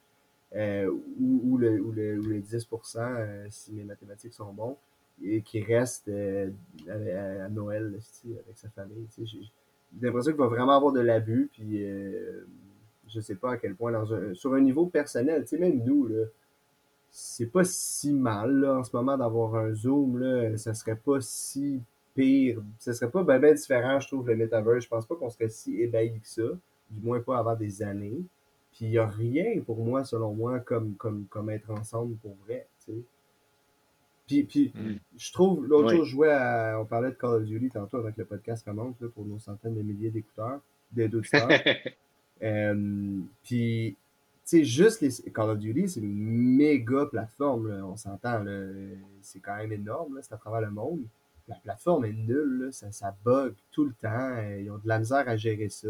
euh, 0.55 0.89
ou, 1.19 1.57
le, 1.57 1.81
ou, 1.81 1.91
le, 1.91 2.19
ou 2.19 2.23
le 2.23 2.39
10%, 2.39 2.97
euh, 2.99 3.47
si 3.49 3.73
mes 3.73 3.83
mathématiques 3.83 4.33
sont 4.33 4.53
bons, 4.53 4.77
et 5.23 5.41
qui 5.41 5.61
restent 5.61 6.09
euh, 6.09 6.49
à, 6.87 7.49
Noël 7.49 7.99
avec 8.25 8.57
sa 8.57 8.69
famille. 8.69 9.07
J'ai 9.17 9.39
l'impression 10.01 10.31
qu'il 10.31 10.41
va 10.41 10.47
vraiment 10.47 10.75
avoir 10.75 10.93
de 10.93 10.99
l'abus, 10.99 11.49
puis 11.51 11.83
euh, 11.83 12.45
je 13.07 13.19
sais 13.19 13.35
pas 13.35 13.53
à 13.53 13.57
quel 13.57 13.75
point, 13.75 13.93
sur 14.33 14.53
un 14.53 14.61
niveau 14.61 14.87
personnel, 14.87 15.45
même 15.59 15.83
nous, 15.83 16.09
c'est 17.09 17.45
pas 17.45 17.63
si 17.63 18.11
mal 18.11 18.65
en 18.65 18.83
ce 18.83 18.95
moment 18.95 19.17
d'avoir 19.17 19.55
un 19.55 19.73
zoom 19.73 20.19
là, 20.19 20.57
ça 20.57 20.73
serait 20.73 20.97
pas 20.97 21.21
si 21.21 21.81
pire, 22.13 22.61
ça 22.77 22.93
serait 22.93 23.09
pas 23.09 23.23
ben, 23.23 23.39
ben 23.39 23.55
différent 23.55 23.99
je 24.01 24.07
trouve 24.07 24.27
le 24.27 24.35
metaverse, 24.35 24.83
je 24.83 24.89
pense 24.89 25.05
pas 25.05 25.15
qu'on 25.15 25.29
serait 25.29 25.49
si 25.49 25.81
ébahi 25.81 26.19
que 26.19 26.27
ça, 26.27 26.43
du 26.89 27.01
moins 27.01 27.21
pas 27.21 27.37
avant 27.37 27.55
des 27.55 27.81
années. 27.81 28.21
Puis 28.73 28.87
il 28.87 28.91
y 28.91 28.97
a 28.97 29.07
rien 29.07 29.61
pour 29.65 29.77
moi 29.77 30.03
selon 30.03 30.33
moi 30.33 30.59
comme 30.59 31.49
être 31.49 31.71
ensemble 31.71 32.15
pour 32.17 32.35
vrai. 32.45 32.67
Puis, 34.27 34.43
puis 34.43 34.71
Mm. 34.75 34.95
je 35.17 35.31
trouve 35.33 35.67
l'autre 35.67 35.89
Oui. 35.89 35.95
jour 35.97 36.05
je 36.05 36.11
jouais 36.11 36.31
à, 36.31 36.79
on 36.81 36.85
parlait 36.85 37.09
de 37.11 37.15
Call 37.15 37.35
of 37.35 37.43
Duty 37.45 37.69
tantôt 37.69 37.97
avec 37.97 38.17
le 38.17 38.25
podcast 38.25 38.65
commence 38.65 38.99
là, 39.01 39.07
pour 39.13 39.25
nos 39.25 39.37
centaines 39.39 39.75
de 39.75 39.81
milliers 39.81 40.09
d'écouteurs, 40.11 40.59
d'auditeurs. 40.91 41.49
Euh, 42.43 43.19
puis, 43.45 43.95
tu 43.95 43.97
sais, 44.43 44.63
juste 44.65 44.99
les 44.99 45.31
Call 45.31 45.51
of 45.51 45.57
Duty, 45.57 45.87
c'est 45.87 46.01
une 46.01 46.13
méga 46.57 47.05
plateforme, 47.05 47.69
là, 47.69 47.85
on 47.85 47.95
s'entend, 47.95 48.43
c'est 49.21 49.39
quand 49.39 49.55
même 49.55 49.71
énorme, 49.71 50.19
c'est 50.21 50.33
à 50.33 50.37
travers 50.37 50.59
le 50.59 50.69
monde. 50.69 50.99
La 51.47 51.55
plateforme 51.55 52.03
est 52.03 52.11
nulle, 52.11 52.63
là, 52.65 52.71
ça, 52.73 52.91
ça 52.91 53.15
bug 53.23 53.53
tout 53.71 53.85
le 53.85 53.93
temps, 53.93 54.09
euh, 54.35 54.59
ils 54.61 54.69
ont 54.69 54.77
de 54.79 54.87
la 54.87 54.99
misère 54.99 55.29
à 55.29 55.37
gérer 55.37 55.69
ça. 55.69 55.87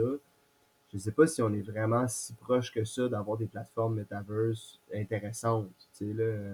Je 0.93 0.99
sais 0.99 1.11
pas 1.11 1.25
si 1.25 1.41
on 1.41 1.51
est 1.51 1.63
vraiment 1.67 2.07
si 2.07 2.33
proche 2.33 2.71
que 2.71 2.83
ça 2.85 3.09
d'avoir 3.09 3.37
des 3.37 3.47
plateformes 3.47 3.95
metaverse 3.95 4.79
intéressantes, 4.93 5.71
tu 5.97 6.05
sais, 6.05 6.13
là. 6.13 6.53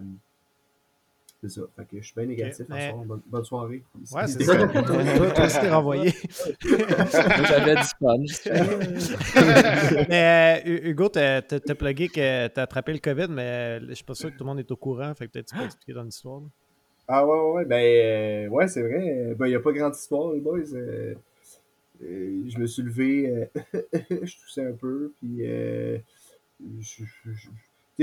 C'est 1.42 1.50
ça. 1.50 1.62
Fait 1.76 1.86
que 1.86 1.98
je 2.02 2.06
suis 2.06 2.14
bien 2.16 2.26
négatif 2.26 2.66
mais- 2.70 2.92
soir. 2.92 3.04
Bonne, 3.04 3.22
bonne 3.28 3.44
soirée. 3.44 3.84
Ouais, 4.14 4.28
c'est 4.28 4.44
ça. 4.44 4.56
toi, 4.68 4.84
toi, 4.84 5.46
aussi, 5.46 5.60
t'es 5.60 5.70
renvoyé. 5.70 6.14
J'avais 6.62 7.76
du 7.76 7.82
fun. 8.00 8.18
mais 10.10 10.62
euh, 10.66 10.89
Hugo, 10.89 11.10
t'as 11.10 11.42
plugué 11.42 12.08
que 12.10 12.48
t'as 12.48 12.64
attrapé 12.64 12.94
le 12.94 13.00
COVID, 13.00 13.28
mais 13.30 13.80
euh, 13.82 13.88
je 13.89 13.94
suis 13.96 14.04
pas 14.06 14.14
sûr 14.16 14.32
que 14.32 14.38
tout 14.38 14.44
le 14.44 14.50
monde 14.50 14.60
est 14.60 14.72
au 14.72 14.76
courant. 14.76 15.14
Fait 15.16 15.28
que 15.28 15.32
peut-être 15.32 15.48
tu 15.48 15.58
peux 15.58 15.66
expliquer 15.66 15.94
ton 15.94 16.06
histoire. 16.08 16.42
là. 16.42 16.48
Ah 17.08 17.26
ouais, 17.26 17.34
ouais, 17.38 17.52
ouais, 17.54 17.66
ben, 17.66 17.76
euh, 17.84 18.48
ouais, 18.50 18.68
c'est 18.68 18.82
vrai. 18.82 19.34
Ben, 19.38 19.48
il 19.48 19.50
n'y 19.50 19.56
a 19.56 19.60
pas 19.60 19.72
grande 19.74 19.96
histoire, 19.96 20.32
les 20.34 20.39
boys. 20.39 20.60
Euh, 20.74 21.14
euh, 22.04 22.44
je 22.48 22.58
me 22.58 22.66
suis 22.68 22.84
levé, 22.84 23.30
euh, 23.30 23.46
je 24.24 24.39
toussais 24.42 24.66
un 24.66 24.72
peu, 24.74 25.12
puis 25.20 25.46
euh, 25.46 25.98
je, 26.80 27.04
je- 27.04 27.32
je- 27.32 27.48
tu 27.50 27.52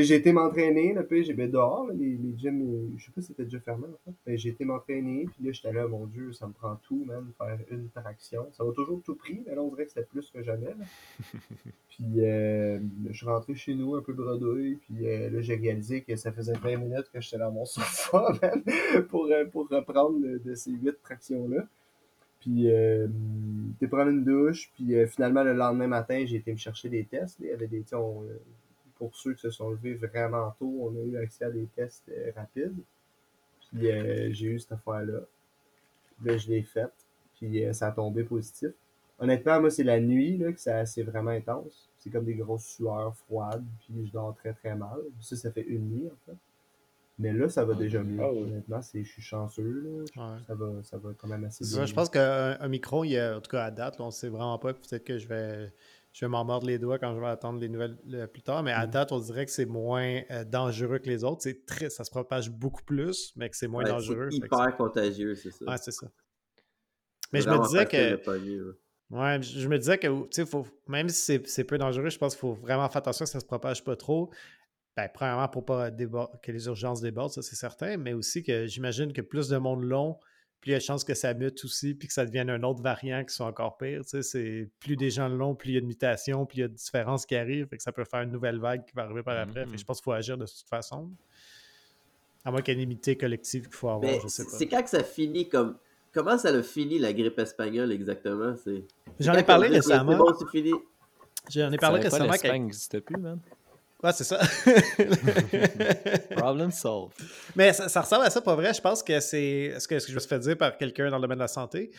j'ai 0.05 0.17
été 0.17 0.33
m'entraîner, 0.33 0.93
là, 0.93 1.03
puis 1.03 1.25
j'ai 1.25 1.35
dehors, 1.35 1.87
là, 1.87 1.95
les, 1.95 2.17
les 2.17 2.37
gyms, 2.37 2.93
je 2.97 3.07
sais 3.07 3.13
pas 3.13 3.21
si 3.21 3.29
c'était 3.29 3.45
déjà 3.45 3.61
fermé, 3.61 3.87
en 3.87 3.99
fait. 4.05 4.17
Ben, 4.27 4.39
j'ai 4.39 4.51
été 4.51 4.65
m'entraîner, 4.65 5.27
puis 5.35 5.47
là, 5.47 5.53
j'étais 5.53 5.73
là, 5.73 5.87
mon 5.87 6.07
Dieu, 6.07 6.33
ça 6.33 6.47
me 6.47 6.53
prend 6.53 6.77
tout, 6.77 7.05
même, 7.07 7.33
faire 7.39 7.59
une 7.71 7.89
traction. 7.91 8.47
Ça 8.53 8.65
va 8.65 8.73
toujours 8.73 9.03
tout 9.03 9.15
pris, 9.15 9.43
mais 9.47 9.55
là, 9.55 9.63
on 9.63 9.69
dirait 9.69 9.85
que 9.85 9.93
c'était 9.93 10.07
plus 10.07 10.31
que 10.31 10.43
jamais, 10.43 10.67
là. 10.67 10.85
puis 11.89 12.05
euh, 12.19 12.79
je 13.11 13.17
suis 13.17 13.27
rentré 13.27 13.55
chez 13.55 13.75
nous, 13.75 13.95
un 13.95 14.03
peu 14.03 14.13
bredouille, 14.13 14.77
puis 14.77 15.09
euh, 15.09 15.31
là, 15.31 15.41
j'ai 15.41 15.57
réalisé 15.57 16.03
que 16.03 16.17
ça 16.17 16.33
faisait 16.33 16.55
20 16.55 16.77
minutes 16.77 17.11
que 17.13 17.21
j'étais 17.21 17.39
dans 17.39 17.51
mon 17.51 17.65
sofa, 17.65 18.33
man, 18.43 18.63
pour, 19.09 19.27
euh, 19.27 19.45
pour 19.47 19.69
reprendre 19.69 20.19
de, 20.21 20.55
ces 20.55 20.73
huit 20.73 21.01
tractions-là. 21.03 21.67
Puis, 22.41 22.71
euh, 22.71 23.09
t'es 23.81 23.89
prendre 23.89 24.11
une 24.11 24.25
douche. 24.25 24.71
Puis, 24.75 24.95
euh, 24.95 25.07
finalement, 25.07 25.43
le 25.43 25.55
lendemain 25.55 25.89
matin, 25.89 26.25
j'ai 26.25 26.37
été 26.37 26.53
me 26.53 26.57
chercher 26.57 26.89
des 26.89 27.05
tests. 27.05 27.39
Il 27.41 27.47
y 27.47 27.51
avait 27.51 27.67
des, 27.67 27.85
on, 27.95 28.23
pour 28.99 29.15
ceux 29.15 29.35
qui 29.35 29.43
se 29.43 29.51
sont 29.51 29.71
levés 29.71 29.95
vraiment 29.95 30.51
tôt, 30.59 30.91
on 30.91 30.97
a 30.97 31.05
eu 31.05 31.17
accès 31.17 31.45
à 31.45 31.51
des 31.51 31.67
tests 31.75 32.09
euh, 32.09 32.33
rapides. 32.37 32.79
Puis, 33.61 33.91
euh, 33.91 34.33
j'ai 34.33 34.47
eu 34.47 34.59
cette 34.59 34.73
affaire-là. 34.73 35.21
Là, 36.25 36.37
je 36.37 36.49
l'ai 36.49 36.63
faite. 36.63 36.93
Puis, 37.37 37.65
euh, 37.65 37.73
ça 37.73 37.89
a 37.89 37.93
tombé 37.93 38.25
positif. 38.25 38.71
Honnêtement, 39.19 39.61
moi, 39.61 39.71
c'est 39.71 39.85
la 39.85 40.01
nuit 40.01 40.37
là, 40.39 40.53
que 40.53 40.61
ça, 40.61 40.87
c'est 40.87 41.03
vraiment 41.03 41.31
intense. 41.31 41.89
C'est 41.99 42.11
comme 42.11 42.25
des 42.25 42.35
grosses 42.35 42.67
sueurs 42.67 43.15
froides. 43.17 43.65
Puis, 43.81 44.07
je 44.07 44.13
dors 44.13 44.35
très, 44.35 44.53
très 44.53 44.75
mal. 44.75 44.99
Ça, 45.21 45.37
ça 45.37 45.51
fait 45.51 45.63
une 45.63 45.89
nuit, 45.89 46.07
en 46.07 46.31
fait. 46.31 46.37
Mais 47.21 47.33
là, 47.33 47.49
ça 47.49 47.65
va 47.65 47.75
déjà 47.75 48.03
mieux. 48.03 48.23
Ah 48.23 48.31
oui. 48.33 48.43
Honnêtement, 48.45 48.81
c'est, 48.81 49.03
je 49.03 49.11
suis 49.11 49.23
chanceux. 49.23 49.83
Là. 49.83 50.23
Ouais. 50.23 50.39
Ça, 50.47 50.55
va, 50.55 50.83
ça 50.85 50.99
va 50.99 51.11
quand 51.19 51.27
même 51.27 51.45
assez 51.45 51.65
bien. 51.65 51.85
je 51.85 51.93
pense 51.93 52.09
qu'un 52.09 52.57
un 52.61 52.69
micro, 52.69 53.03
il 53.03 53.11
y 53.11 53.19
a, 53.19 53.37
en 53.37 53.41
tout 53.41 53.51
cas 53.51 53.65
à 53.65 53.71
date, 53.73 53.99
là, 53.99 54.05
on 54.05 54.09
ne 54.09 54.13
sait 54.13 54.29
vraiment 54.29 54.59
pas. 54.59 54.73
Peut-être 54.73 55.05
que 55.05 55.19
je 55.19 55.27
vais, 55.27 55.73
je 56.19 56.25
vais 56.25 56.31
m'en 56.31 56.45
mordre 56.45 56.67
les 56.67 56.81
doigts 56.81 56.99
quand 56.99 57.15
je 57.15 57.21
vais 57.21 57.29
attendre 57.29 57.61
les 57.61 57.69
nouvelles 57.69 57.97
plus 58.33 58.43
tard. 58.43 58.65
Mais 58.65 58.73
à 58.73 58.87
Mhm. 58.87 58.91
date, 58.91 59.13
on 59.13 59.21
dirait 59.21 59.47
que 59.47 59.53
c'est 59.53 59.67
moins 59.67 60.21
euh, 60.33 60.43
dangereux 60.45 60.99
que 60.99 61.09
les 61.09 61.23
autres. 61.23 61.43
C'est 61.43 61.65
très, 61.65 61.91
ça 61.91 62.03
se 62.03 62.11
propage 62.11 62.51
beaucoup 62.51 62.83
plus, 62.83 63.33
mais 63.37 63.49
que 63.49 63.57
c'est 63.57 63.69
moins 63.69 63.85
Ouais, 63.85 63.91
dangereux. 63.91 64.27
c'est 64.29 64.39
hyper 64.39 64.77
contagieux, 64.77 65.37
c'est 65.37 65.53
ça. 65.53 65.65
Ouais, 65.65 65.77
c'est 65.81 65.93
ça. 65.93 66.11
Mais 67.33 67.41
je 67.41 67.49
me 67.49 67.63
disais 67.63 67.87
que. 67.87 68.21
Ouais, 69.11 69.41
je 69.43 69.69
me 69.69 69.79
disais 69.79 69.97
que, 69.97 70.07
tu 70.25 70.27
sais, 70.33 70.45
faut, 70.45 70.67
même 70.89 71.09
si 71.09 71.41
c'est- 71.47 71.65
peu 71.65 71.79
dangereux, 71.79 72.11
je 72.11 72.19
pense 72.19 72.35
qu'il 72.35 72.41
faut 72.41 72.53
vraiment 72.55 72.89
faire 72.89 72.99
attention 72.99 73.25
que 73.25 73.31
ça 73.31 73.39
ne 73.39 73.43
se 73.43 73.47
propage 73.47 73.85
pas 73.85 73.95
trop. 73.95 74.31
Ben, 74.97 75.09
premièrement, 75.15 75.47
pour 75.49 75.65
pas 75.65 75.91
que 75.93 76.51
les 76.53 76.67
urgences 76.67 77.01
débordent, 77.01 77.31
ça 77.33 77.43
c'est 77.43 77.55
certain, 77.57 77.97
mais 77.97 78.13
aussi 78.13 78.43
que 78.43 78.67
j'imagine 78.67 79.13
que 79.13 79.21
plus 79.23 79.49
de 79.49 79.57
monde 79.57 79.85
long, 79.85 80.19
plus 80.61 80.71
il 80.71 80.73
y 80.73 80.75
a 80.75 80.79
de 80.79 80.83
chances 80.83 81.05
que 81.05 81.15
ça 81.15 81.35
mute 81.35 81.65
aussi, 81.65 81.95
puis 81.95 82.09
que 82.09 82.15
ça 82.15 82.27
devienne 82.27 82.51
un 82.51 82.63
autre 82.65 82.83
variant 82.83 83.25
qui 83.25 83.33
soit 83.35 83.47
encore 83.47 83.77
pire. 83.79 84.03
Tu 84.03 84.09
sais, 84.09 84.23
c'est 84.23 84.69
plus 84.81 84.97
des 84.97 85.11
gens 85.11 85.29
longs, 85.29 85.55
plus 85.55 85.71
il 85.71 85.75
y 85.75 85.79
a 85.79 85.81
de 85.81 85.87
mutations, 85.87 86.47
plus 86.47 86.59
il 86.59 86.61
y 86.63 86.65
a 86.65 86.69
de 86.69 86.75
différences 86.75 87.27
qui 87.27 87.37
arrivent, 87.37 87.67
fait 87.69 87.77
que 87.77 87.83
ça 87.83 87.93
peut 87.93 88.05
faire 88.05 88.23
une 88.23 88.33
nouvelle 88.33 88.59
vague 88.59 88.85
qui 88.85 88.93
va 88.95 89.03
arriver 89.03 89.23
par 89.23 89.39
après. 89.39 89.65
Fait 89.67 89.73
que 89.73 89.79
je 89.79 89.85
pense 89.85 89.99
qu'il 89.99 90.05
faut 90.05 90.13
agir 90.13 90.37
de 90.37 90.47
toute 90.47 90.69
façon. 90.69 91.11
À 92.45 92.51
moins 92.51 92.63
qu'il 92.63 92.73
y 92.75 92.77
ait 92.77 92.83
une 92.83 92.89
immunité 92.89 93.17
collective 93.17 93.65
qu'il 93.67 93.75
faut 93.75 93.89
avoir, 93.89 94.03
Mais 94.11 94.21
je 94.23 94.29
sais 94.29 94.43
c'est 94.43 94.51
pas. 94.51 94.57
c'est 94.57 94.67
quand 94.69 94.83
que 94.83 94.91
ça 94.91 95.05
finit 95.05 95.49
comme. 95.49 95.77
Comment 96.13 96.39
ça 96.39 96.49
a 96.49 96.63
fini 96.63 96.99
la 96.99 97.13
grippe 97.13 97.39
espagnole 97.39 97.93
exactement? 97.93 98.57
C'est- 98.57 98.85
J'en 99.21 99.35
ai 99.35 99.43
parlé 99.43 99.69
récemment. 99.69 100.17
Bon. 100.17 100.33
J'en 101.51 101.71
ai 101.71 101.77
parlé 101.77 102.01
récemment. 102.01 102.33
l'Espagne 102.33 102.63
n'existe 102.63 103.01
plus, 103.01 103.17
man. 103.19 103.39
Ouais, 104.03 104.13
c'est 104.13 104.23
ça. 104.25 104.39
Problem 106.37 106.71
solved. 106.71 107.13
Mais 107.57 107.73
ça, 107.73 107.89
ça 107.89 108.01
ressemble 108.03 108.25
à 108.27 108.31
ça, 108.31 108.41
pas 108.41 108.55
vrai. 108.55 108.73
Je 108.73 108.81
pense 108.81 109.03
que 109.03 109.19
c'est 109.19 109.75
ce 109.79 109.89
que, 109.89 109.99
ce 109.99 110.07
que 110.07 110.11
je 110.13 110.15
me 110.15 110.21
suis 110.21 110.29
fait 110.29 110.39
dire 110.39 110.57
par 110.57 110.77
quelqu'un 110.77 111.11
dans 111.11 111.17
le 111.17 111.23
domaine 111.23 111.39
de 111.39 111.43
la 111.43 111.49
santé. 111.49 111.91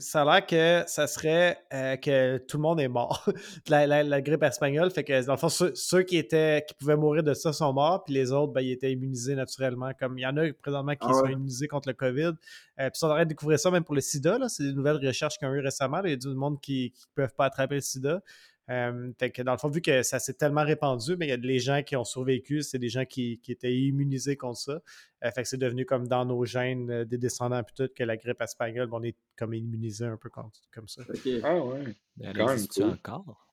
Ça 0.00 0.22
a 0.22 0.24
l'air 0.24 0.46
que 0.46 0.84
ça 0.90 1.06
serait 1.06 1.58
euh, 1.74 1.96
que 1.96 2.38
tout 2.38 2.56
le 2.56 2.62
monde 2.62 2.80
est 2.80 2.88
mort 2.88 3.28
la, 3.68 3.86
la- 3.86 4.02
la 4.02 4.22
grippe 4.22 4.42
espagnole. 4.42 4.90
Fait 4.90 5.04
que 5.04 5.26
dans 5.26 5.34
le 5.34 5.38
fond, 5.38 5.50
ceux, 5.50 5.74
ceux 5.74 6.02
qui 6.02 6.16
étaient 6.16 6.64
qui 6.66 6.74
pouvaient 6.74 6.96
mourir 6.96 7.22
de 7.22 7.34
ça 7.34 7.52
sont 7.52 7.72
morts, 7.74 8.04
puis 8.04 8.14
les 8.14 8.32
autres, 8.32 8.52
ben, 8.54 8.62
ils 8.62 8.72
étaient 8.72 8.90
immunisés 8.92 9.34
naturellement. 9.34 9.90
Comme 9.98 10.18
il 10.18 10.22
y 10.22 10.26
en 10.26 10.36
a 10.38 10.50
présentement 10.62 10.92
qui 10.92 10.98
Ah 11.10 11.12
sont 11.12 11.26
immunisés 11.26 11.68
contre 11.68 11.88
le 11.88 11.94
COVID. 11.94 12.32
Euh, 12.80 12.88
puis 12.90 12.98
ça, 12.98 13.06
on 13.06 13.10
aurait 13.10 13.26
découvert 13.26 13.58
ça 13.58 13.70
même 13.70 13.84
pour 13.84 13.94
le 13.94 14.00
sida. 14.00 14.38
là. 14.38 14.48
C'est 14.48 14.62
des 14.62 14.72
nouvelles 14.72 15.04
recherches 15.06 15.36
qu'ils 15.38 15.48
ont 15.48 15.52
eu 15.54 15.60
récemment. 15.60 15.98
là. 15.98 16.04
Il 16.08 16.10
y 16.12 16.14
a 16.14 16.16
du 16.16 16.28
monde 16.28 16.58
qui 16.60 16.94
ne 16.94 17.22
peuvent 17.22 17.34
pas 17.34 17.44
attraper 17.46 17.74
le 17.74 17.80
sida. 17.82 18.22
Euh, 18.70 19.12
fait 19.18 19.30
que 19.30 19.42
dans 19.42 19.52
le 19.52 19.58
fond, 19.58 19.68
vu 19.68 19.80
que 19.80 20.02
ça 20.02 20.18
s'est 20.18 20.34
tellement 20.34 20.64
répandu, 20.64 21.16
mais 21.16 21.26
il 21.26 21.30
y 21.30 21.32
a 21.32 21.36
les 21.36 21.58
gens 21.58 21.82
qui 21.82 21.96
ont 21.96 22.04
survécu, 22.04 22.62
c'est 22.62 22.78
des 22.78 22.88
gens 22.90 23.04
qui, 23.06 23.40
qui 23.40 23.52
étaient 23.52 23.74
immunisés 23.74 24.36
contre 24.36 24.58
ça. 24.58 24.82
Euh, 25.24 25.30
fait 25.30 25.42
que 25.42 25.48
c'est 25.48 25.56
devenu 25.56 25.86
comme 25.86 26.06
dans 26.06 26.24
nos 26.24 26.44
gènes 26.44 26.90
euh, 26.90 27.04
des 27.04 27.18
descendants 27.18 27.62
puis 27.62 27.74
tout 27.74 27.88
que 27.94 28.04
la 28.04 28.16
grippe 28.16 28.40
espagnole, 28.42 28.88
on 28.92 29.02
est 29.02 29.16
comme 29.36 29.54
immunisé 29.54 30.04
un 30.04 30.16
peu 30.16 30.28
comme, 30.28 30.50
comme 30.72 30.86
ça. 30.88 31.02
Ah 31.42 31.56
ouais. 31.58 31.96
Mais 32.16 32.26
elle 32.26 32.36
Quand 32.36 32.46
même 32.46 32.54
existe 32.54 32.74
cool. 32.74 32.90
encore? 32.90 33.48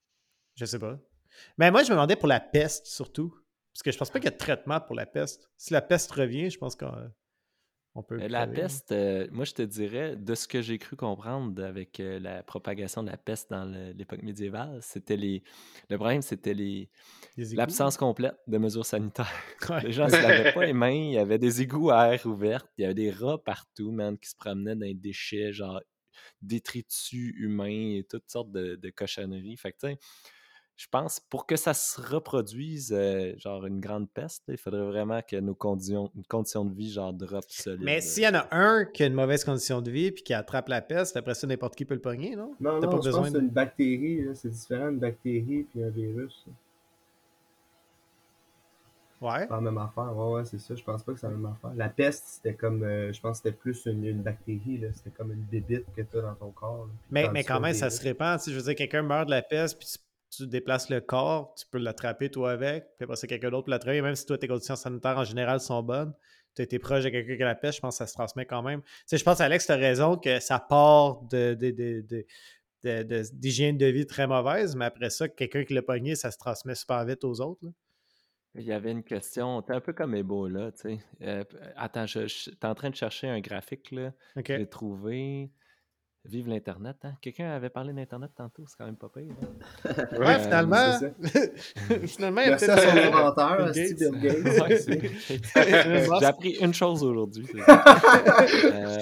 Je 0.56 0.66
sais 0.66 0.80
pas. 0.80 1.00
Mais 1.58 1.72
moi, 1.72 1.84
je 1.84 1.90
me 1.90 1.96
demandais 1.96 2.16
pour 2.16 2.28
la 2.28 2.40
peste 2.40 2.88
surtout. 2.88 3.34
Parce 3.74 3.84
que 3.84 3.92
je 3.92 3.98
pense 3.98 4.10
pas 4.10 4.20
qu'il 4.20 4.26
y 4.26 4.30
a 4.30 4.32
de 4.32 4.38
traitement 4.38 4.80
pour 4.80 4.96
la 4.96 5.06
peste. 5.06 5.50
Si 5.58 5.74
la 5.74 5.82
peste 5.82 6.10
revient, 6.12 6.50
je 6.50 6.58
pense 6.58 6.76
qu'on 6.78 7.12
on 7.96 8.04
peut. 8.04 8.18
Mais 8.18 8.28
La 8.28 8.46
peste, 8.46 8.92
euh, 8.92 9.28
moi 9.32 9.46
je 9.46 9.54
te 9.54 9.62
dirais, 9.62 10.16
de 10.16 10.36
ce 10.36 10.48
que 10.48 10.62
j'ai 10.62 10.78
cru 10.78 10.96
comprendre 10.96 11.64
avec 11.64 12.00
euh, 12.00 12.20
la 12.20 12.44
propagation 12.44 13.02
de 13.04 13.10
la 13.10 13.18
peste 13.18 13.50
dans 13.50 13.66
l'époque 13.66 14.22
médiévale, 14.22 14.80
c'était 14.82 15.18
les. 15.18 15.44
Le 15.90 15.98
problème, 15.98 16.22
c'était 16.22 16.54
les 16.54 16.90
l'absence 17.38 17.98
complète 17.98 18.36
de 18.48 18.58
mesures 18.58 18.86
sanitaires. 18.86 19.32
Ouais. 19.70 19.82
Les 19.82 19.92
gens 19.92 20.08
se 20.10 20.16
lavaient 20.16 20.54
pas 20.54 20.66
les 20.66 20.74
mains, 20.74 20.92
il 20.92 21.14
y 21.14 21.18
avait 21.18 21.40
des 21.40 21.62
égouts 21.62 21.90
à 21.90 22.14
air 22.14 22.26
ouvert, 22.26 22.68
il 22.78 22.84
y 22.84 22.86
avait 22.86 22.94
des 22.94 23.10
rats 23.12 23.42
partout, 23.44 23.92
man, 23.92 24.18
qui 24.18 24.30
se 24.30 24.36
promenaient 24.36 24.76
dans 24.76 24.86
les 24.86 24.94
déchets, 24.94 25.54
genre 25.54 25.82
détritus 26.42 27.34
humains 27.38 27.96
et 27.98 28.06
toutes 28.10 28.30
sortes 28.30 28.52
de, 28.52 28.76
de 28.76 28.90
cochonneries. 28.90 29.58
Fait 29.58 29.72
que, 29.72 29.96
je 30.78 30.88
pense, 30.92 31.22
pour 31.22 31.46
que 31.46 31.56
ça 31.56 31.74
se 31.74 32.02
reproduise, 32.02 32.92
euh, 32.94 33.34
genre 33.38 33.66
une 33.66 33.80
grande 33.80 34.10
peste, 34.10 34.44
il 34.50 34.58
faudrait 34.58 34.84
vraiment 34.86 35.22
que 35.22 35.38
nos 35.38 35.56
conditions, 35.56 36.12
conditions 36.28 36.66
de 36.66 36.74
vie, 36.76 36.92
genre, 36.92 37.14
drop 37.14 37.46
solide. 37.48 37.82
Mais 37.82 38.02
s'il 38.02 38.24
y 38.24 38.28
en 38.28 38.34
a 38.36 38.48
un 38.52 38.84
qui 38.84 39.04
a 39.04 39.06
une 39.06 39.14
mauvaise 39.14 39.44
condition 39.46 39.82
de 39.82 39.90
vie 39.90 40.12
puis 40.12 40.24
qui 40.24 40.34
attrape 40.34 40.68
la 40.68 40.82
peste, 40.82 41.16
après 41.16 41.34
ça, 41.34 41.48
n'importe 41.48 41.76
qui 41.76 41.86
peut 41.86 41.94
le 41.96 42.02
pogner, 42.02 42.36
non? 42.36 42.56
Non, 42.60 42.82
non, 42.82 42.90
pas 42.90 42.98
je 42.98 43.02
besoin 43.04 43.22
pense 43.22 43.32
que 43.32 43.38
c'est 43.38 43.44
une 43.46 43.50
bactérie. 43.52 44.26
là. 44.26 44.36
C'est 44.36 44.50
différent 44.50 44.90
d'une 44.90 45.00
bactérie 45.00 45.66
puis 45.72 45.82
un 45.84 45.90
virus. 45.90 46.46
Ouais. 49.22 49.40
C'est 49.40 49.48
pas 49.48 49.56
la 49.56 49.62
même 49.62 49.78
affaire. 49.78 50.16
Ouais, 50.16 50.34
ouais, 50.36 50.46
c'est 50.46 50.60
ça. 50.60 50.76
Je 50.76 50.84
pense 50.84 51.02
pas 51.02 51.14
que 51.14 51.20
c'est 51.20 51.28
la 51.28 51.34
même 51.34 51.46
affaire. 51.46 51.72
La 51.76 51.88
peste, 51.90 52.26
c'était 52.28 52.54
comme. 52.54 52.84
euh, 52.84 53.14
je 53.14 53.22
pense 53.22 53.40
que 53.40 53.44
c'était 53.48 53.58
plus 53.58 53.86
une, 53.86 54.04
une 54.06 54.22
bactérie. 54.22 54.78
là. 54.78 54.90
C'était 54.94 55.10
comme 55.12 55.32
une 55.32 55.42
bébite 55.44 55.86
que 55.96 56.02
tu 56.02 56.18
as 56.18 56.22
dans 56.22 56.36
ton 56.36 56.52
corps. 56.52 56.86
là. 56.86 56.92
Mais, 57.10 57.30
mais 57.32 57.44
quand 57.46 57.62
même, 57.62 57.74
ça 57.74 57.90
se 57.90 58.04
répand. 58.04 58.38
Tu 58.38 58.46
sais, 58.46 58.52
je 58.52 58.58
veux 58.58 58.64
dire, 58.64 58.76
quelqu'un 58.76 59.04
meurt 59.04 59.26
de 59.28 59.32
la 59.32 59.42
peste, 59.42 59.80
puis 59.80 59.88
tu, 59.88 59.98
tu 60.38 60.48
déplaces 60.48 60.90
le 60.90 61.02
corps, 61.02 61.54
tu 61.56 61.66
peux 61.72 61.78
l'attraper 61.78 62.30
toi 62.30 62.52
avec, 62.52 62.86
puis 62.98 63.04
après, 63.04 63.16
c'est 63.16 63.28
quelqu'un 63.28 63.50
d'autre 63.50 63.66
peut 63.66 63.72
l'attraper. 63.72 64.02
Même 64.02 64.16
si 64.16 64.26
toi, 64.26 64.38
tes 64.38 64.48
conditions 64.48 64.76
sanitaires 64.76 65.18
en 65.18 65.24
général 65.24 65.60
sont 65.60 65.82
bonnes, 65.84 66.14
tu 66.56 66.62
été 66.62 66.80
proche 66.80 67.04
de 67.04 67.10
quelqu'un 67.10 67.36
qui 67.36 67.42
la 67.44 67.56
peste, 67.56 67.78
je 67.78 67.82
pense 67.82 67.96
que 67.96 67.98
ça 68.00 68.08
se 68.08 68.14
transmet 68.14 68.46
quand 68.46 68.62
même. 68.62 68.82
Tu 68.82 68.90
sais, 69.08 69.18
je 69.18 69.24
pense, 69.24 69.42
Alex, 69.42 69.66
tu 69.66 69.72
as 69.72 69.76
raison 69.76 70.18
que 70.18 70.40
ça 70.40 70.60
part 70.60 71.22
de. 71.24 71.54
de, 71.54 71.72
de, 71.72 72.02
de 72.08 72.26
de- 72.84 73.02
de- 73.02 73.24
d'hygiène 73.34 73.80
de 73.80 73.88
vie 73.88 74.06
très 74.06 74.28
mauvaise, 74.28 74.76
mais 74.76 74.86
après 74.86 75.10
ça, 75.10 75.28
quelqu'un 75.28 75.64
qui 75.64 75.74
l'a 75.74 75.82
pogné, 75.82 76.14
ça 76.14 76.30
se 76.30 76.38
transmet 76.38 76.76
super 76.76 77.04
vite 77.04 77.24
aux 77.24 77.42
autres. 77.42 77.66
là. 77.66 77.72
Il 78.54 78.62
y 78.64 78.72
avait 78.72 78.92
une 78.92 79.04
question, 79.04 79.60
t'es 79.64 79.74
un 79.74 79.82
peu 79.82 79.92
comme 79.92 80.14
Ebola, 80.14 80.72
tu 80.72 80.82
sais. 80.82 81.00
Euh, 81.24 81.44
attends, 81.76 82.06
je, 82.06 82.28
je- 82.28 82.52
t'es 82.52 82.68
en 82.68 82.76
train 82.76 82.92
de 82.92 82.96
chercher 82.96 83.28
un 83.28 83.40
graphique, 83.42 83.90
là. 83.90 84.14
OK. 84.38 84.46
J'ai 84.48 84.68
trouvé. 84.70 85.50
Vive 86.28 86.48
l'Internet, 86.50 86.98
hein? 87.04 87.14
Quelqu'un 87.22 87.52
avait 87.52 87.70
parlé 87.70 87.94
d'Internet 87.94 88.32
tantôt, 88.36 88.64
c'est 88.68 88.76
quand 88.78 88.86
même 88.86 88.96
pas 88.96 89.10
pire. 89.10 89.26
hein? 89.42 89.94
Ouais, 90.18 90.26
Euh, 90.26 90.40
finalement, 90.40 91.00
finalement, 92.08 92.42
il 92.42 92.46
y 92.46 92.48
a 92.48 92.50
Merci 92.52 92.66
à 92.66 92.76
peut-être 92.76 92.90
son 92.92 93.14
inventeur, 93.14 93.70
Steve 93.70 94.20
Gates. 94.22 94.90
J'ai 96.20 96.26
appris 96.26 96.52
une 96.62 96.74
chose 96.74 97.04
aujourd'hui. 97.04 97.46
Euh, 98.66 98.98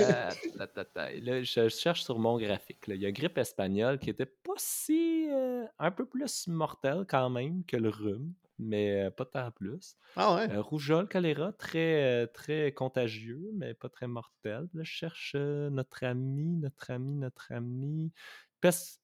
euh, 0.00 1.42
je 1.44 1.68
cherche 1.68 2.02
sur 2.02 2.18
mon 2.18 2.38
graphique. 2.38 2.86
là. 2.86 2.94
Il 2.94 3.00
y 3.02 3.06
a 3.06 3.12
grippe 3.12 3.38
espagnole 3.38 3.98
qui 3.98 4.10
était 4.10 4.26
pas 4.26 4.52
si. 4.56 5.28
euh, 5.30 5.64
un 5.78 5.90
peu 5.90 6.04
plus 6.04 6.46
mortelle 6.48 7.04
quand 7.08 7.30
même 7.30 7.62
que 7.66 7.76
le 7.76 7.88
rhume, 7.88 8.32
mais 8.58 9.10
pas 9.12 9.24
tant 9.24 9.50
plus. 9.50 9.96
Ah 10.16 10.34
ouais? 10.34 10.50
Euh, 10.50 10.60
rougeole, 10.60 11.08
choléra, 11.08 11.52
très, 11.52 12.26
très 12.28 12.72
contagieux, 12.72 13.50
mais 13.54 13.74
pas 13.74 13.88
très 13.88 14.06
mortel. 14.06 14.68
Là, 14.74 14.82
je 14.82 14.90
cherche 14.90 15.34
notre 15.34 16.04
ami, 16.04 16.56
notre 16.56 16.90
ami, 16.90 17.14
notre 17.14 17.52
ami. 17.52 18.12
Peste, 18.60 19.00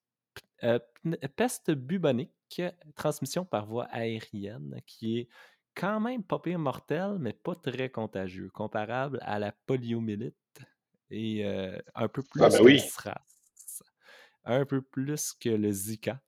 euh, 0.62 0.78
peste 1.36 1.70
bubonique, 1.70 2.62
transmission 2.94 3.44
par 3.44 3.66
voie 3.66 3.84
aérienne, 3.84 4.80
qui 4.86 5.18
est 5.20 5.28
quand 5.74 6.00
même 6.00 6.22
pas 6.22 6.38
pire 6.38 6.59
mortel, 6.59 7.16
mais 7.18 7.32
pas 7.32 7.55
très 7.55 7.90
contagieux, 7.90 8.48
comparable 8.50 9.18
à 9.22 9.38
la 9.38 9.52
poliomyélite 9.66 10.36
et 11.11 11.44
euh, 11.44 11.78
un 11.94 12.09
peu 12.09 12.22
plus 12.22 12.42
Ah 12.42 12.48
ben 12.48 12.59
que 12.59 12.64
oui. 12.64 12.78
SRAS, 12.78 13.82
un 14.44 14.64
peu 14.64 14.82
plus 14.82 15.32
que 15.32 15.48
le 15.48 15.70
Zika, 15.70 16.20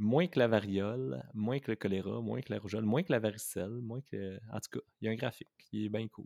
moins 0.00 0.26
que 0.26 0.38
la 0.38 0.48
variole, 0.48 1.22
moins 1.34 1.58
que 1.60 1.70
le 1.70 1.76
choléra, 1.76 2.20
moins 2.20 2.40
que 2.40 2.52
la 2.52 2.58
rougeole, 2.58 2.84
moins 2.84 3.02
que 3.02 3.12
la 3.12 3.18
varicelle, 3.20 3.68
moins 3.82 4.00
que... 4.10 4.36
En 4.52 4.58
tout 4.58 4.70
cas, 4.78 4.84
il 5.00 5.04
y 5.06 5.08
a 5.08 5.12
un 5.12 5.16
graphique 5.16 5.46
qui 5.58 5.86
est 5.86 5.88
bien 5.88 6.08
cool. 6.08 6.24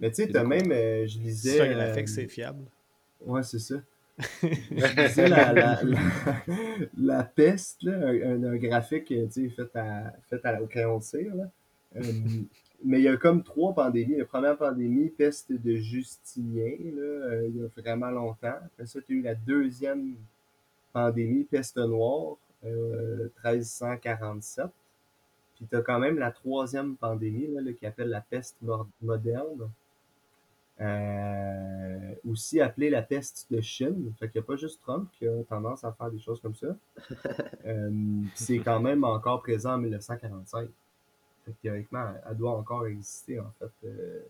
Mais 0.00 0.08
tu 0.10 0.16
sais, 0.16 0.26
C'est 0.26 0.32
t'as 0.32 0.42
même, 0.44 0.72
euh, 0.72 1.06
je 1.06 1.12
C'est 1.12 1.18
lisais. 1.20 1.60
un 1.60 1.72
graphique, 1.74 2.08
euh, 2.08 2.12
c'est 2.12 2.28
fiable. 2.28 2.64
Ouais, 3.20 3.42
c'est 3.42 3.58
ça. 3.60 3.76
Je 4.42 5.06
disais 5.08 5.28
la, 5.28 5.52
la, 5.52 5.82
la, 5.82 6.02
la 6.96 7.24
peste, 7.24 7.82
là, 7.82 8.08
un, 8.08 8.56
graphique 8.56 9.06
tu 9.06 9.28
sais, 9.30 9.48
fait, 9.48 9.76
à, 9.76 10.12
fait 10.30 10.44
à, 10.46 10.62
au 10.62 10.66
crayon 10.66 10.98
de 10.98 11.02
cire. 11.02 11.34
Là. 11.34 11.50
Euh, 11.96 12.02
mais 12.84 13.00
il 13.00 13.04
y 13.04 13.08
a 13.08 13.16
comme 13.16 13.42
trois 13.42 13.74
pandémies. 13.74 14.16
La 14.16 14.24
première 14.24 14.56
pandémie, 14.56 15.08
peste 15.08 15.52
de 15.52 15.76
Justinien, 15.76 16.76
là, 16.94 17.02
euh, 17.02 17.48
il 17.48 17.56
y 17.56 17.64
a 17.64 17.66
vraiment 17.76 18.10
longtemps. 18.10 18.54
Après 18.64 18.86
ça, 18.86 19.00
tu 19.00 19.14
as 19.14 19.16
eu 19.16 19.22
la 19.22 19.34
deuxième 19.34 20.14
pandémie, 20.92 21.44
peste 21.44 21.76
noire, 21.78 22.36
euh, 22.64 23.30
1347. 23.44 24.66
Puis 25.56 25.66
tu 25.66 25.76
as 25.76 25.82
quand 25.82 25.98
même 25.98 26.18
la 26.18 26.30
troisième 26.30 26.96
pandémie, 26.96 27.46
là, 27.48 27.60
là, 27.60 27.72
qui 27.72 27.86
appelle 27.86 28.08
la 28.08 28.20
peste 28.20 28.56
moderne. 29.02 29.70
Euh, 30.80 32.14
aussi 32.28 32.60
appelée 32.60 32.90
la 32.90 33.02
peste 33.02 33.46
de 33.50 33.60
Chine. 33.60 34.12
Fait 34.18 34.28
qu'il 34.28 34.40
n'y 34.40 34.44
a 34.44 34.46
pas 34.46 34.56
juste 34.56 34.80
Trump 34.82 35.08
qui 35.12 35.28
a 35.28 35.44
tendance 35.44 35.84
à 35.84 35.92
faire 35.92 36.10
des 36.10 36.18
choses 36.18 36.40
comme 36.40 36.54
ça. 36.54 36.76
Euh, 37.66 37.90
c'est 38.34 38.58
quand 38.58 38.78
même 38.78 39.04
encore 39.04 39.40
présent 39.40 39.72
en 39.72 39.78
1945. 39.78 40.68
Fait 41.44 41.50
que 41.52 41.56
théoriquement, 41.62 42.12
elle 42.28 42.36
doit 42.36 42.50
encore 42.50 42.86
exister, 42.86 43.40
en 43.40 43.50
fait, 43.58 43.70
euh, 43.86 44.20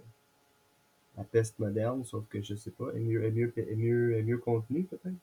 la 1.16 1.24
peste 1.24 1.59
moderne, 1.59 2.05
sauf 2.05 2.24
que 2.28 2.41
je 2.41 2.55
sais 2.55 2.70
pas, 2.70 2.93
est 2.95 3.01
mieux, 3.01 3.24
est 3.24 3.32
mieux, 3.32 3.53
est 3.57 3.74
mieux, 3.74 4.16
est 4.16 4.22
mieux 4.22 4.39
contenue, 4.39 4.85
peut-être? 4.85 5.16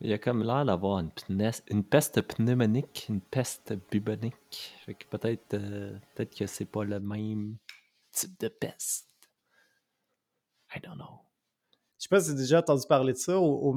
Il 0.00 0.10
y 0.10 0.12
a 0.12 0.18
comme 0.18 0.44
l'air 0.44 0.64
d'avoir 0.64 1.00
une, 1.00 1.10
une 1.70 1.84
peste 1.84 2.22
pneumonique, 2.22 3.06
une 3.08 3.20
peste 3.20 3.74
bubonique. 3.90 4.74
Fait 4.86 4.94
que 4.94 5.04
peut-être 5.06 5.54
euh, 5.54 5.98
peut-être 6.14 6.36
que 6.36 6.46
c'est 6.46 6.70
pas 6.70 6.84
le 6.84 7.00
même 7.00 7.56
type 8.12 8.38
de 8.38 8.48
peste. 8.48 9.08
I 10.74 10.80
don't 10.80 10.94
know. 10.94 11.20
Je 11.98 12.04
sais 12.04 12.08
pas 12.10 12.20
si 12.20 12.26
tu 12.26 12.34
as 12.34 12.36
déjà 12.36 12.58
entendu 12.60 12.86
parler 12.88 13.12
de 13.12 13.18
ça. 13.18 13.40
Au, 13.40 13.76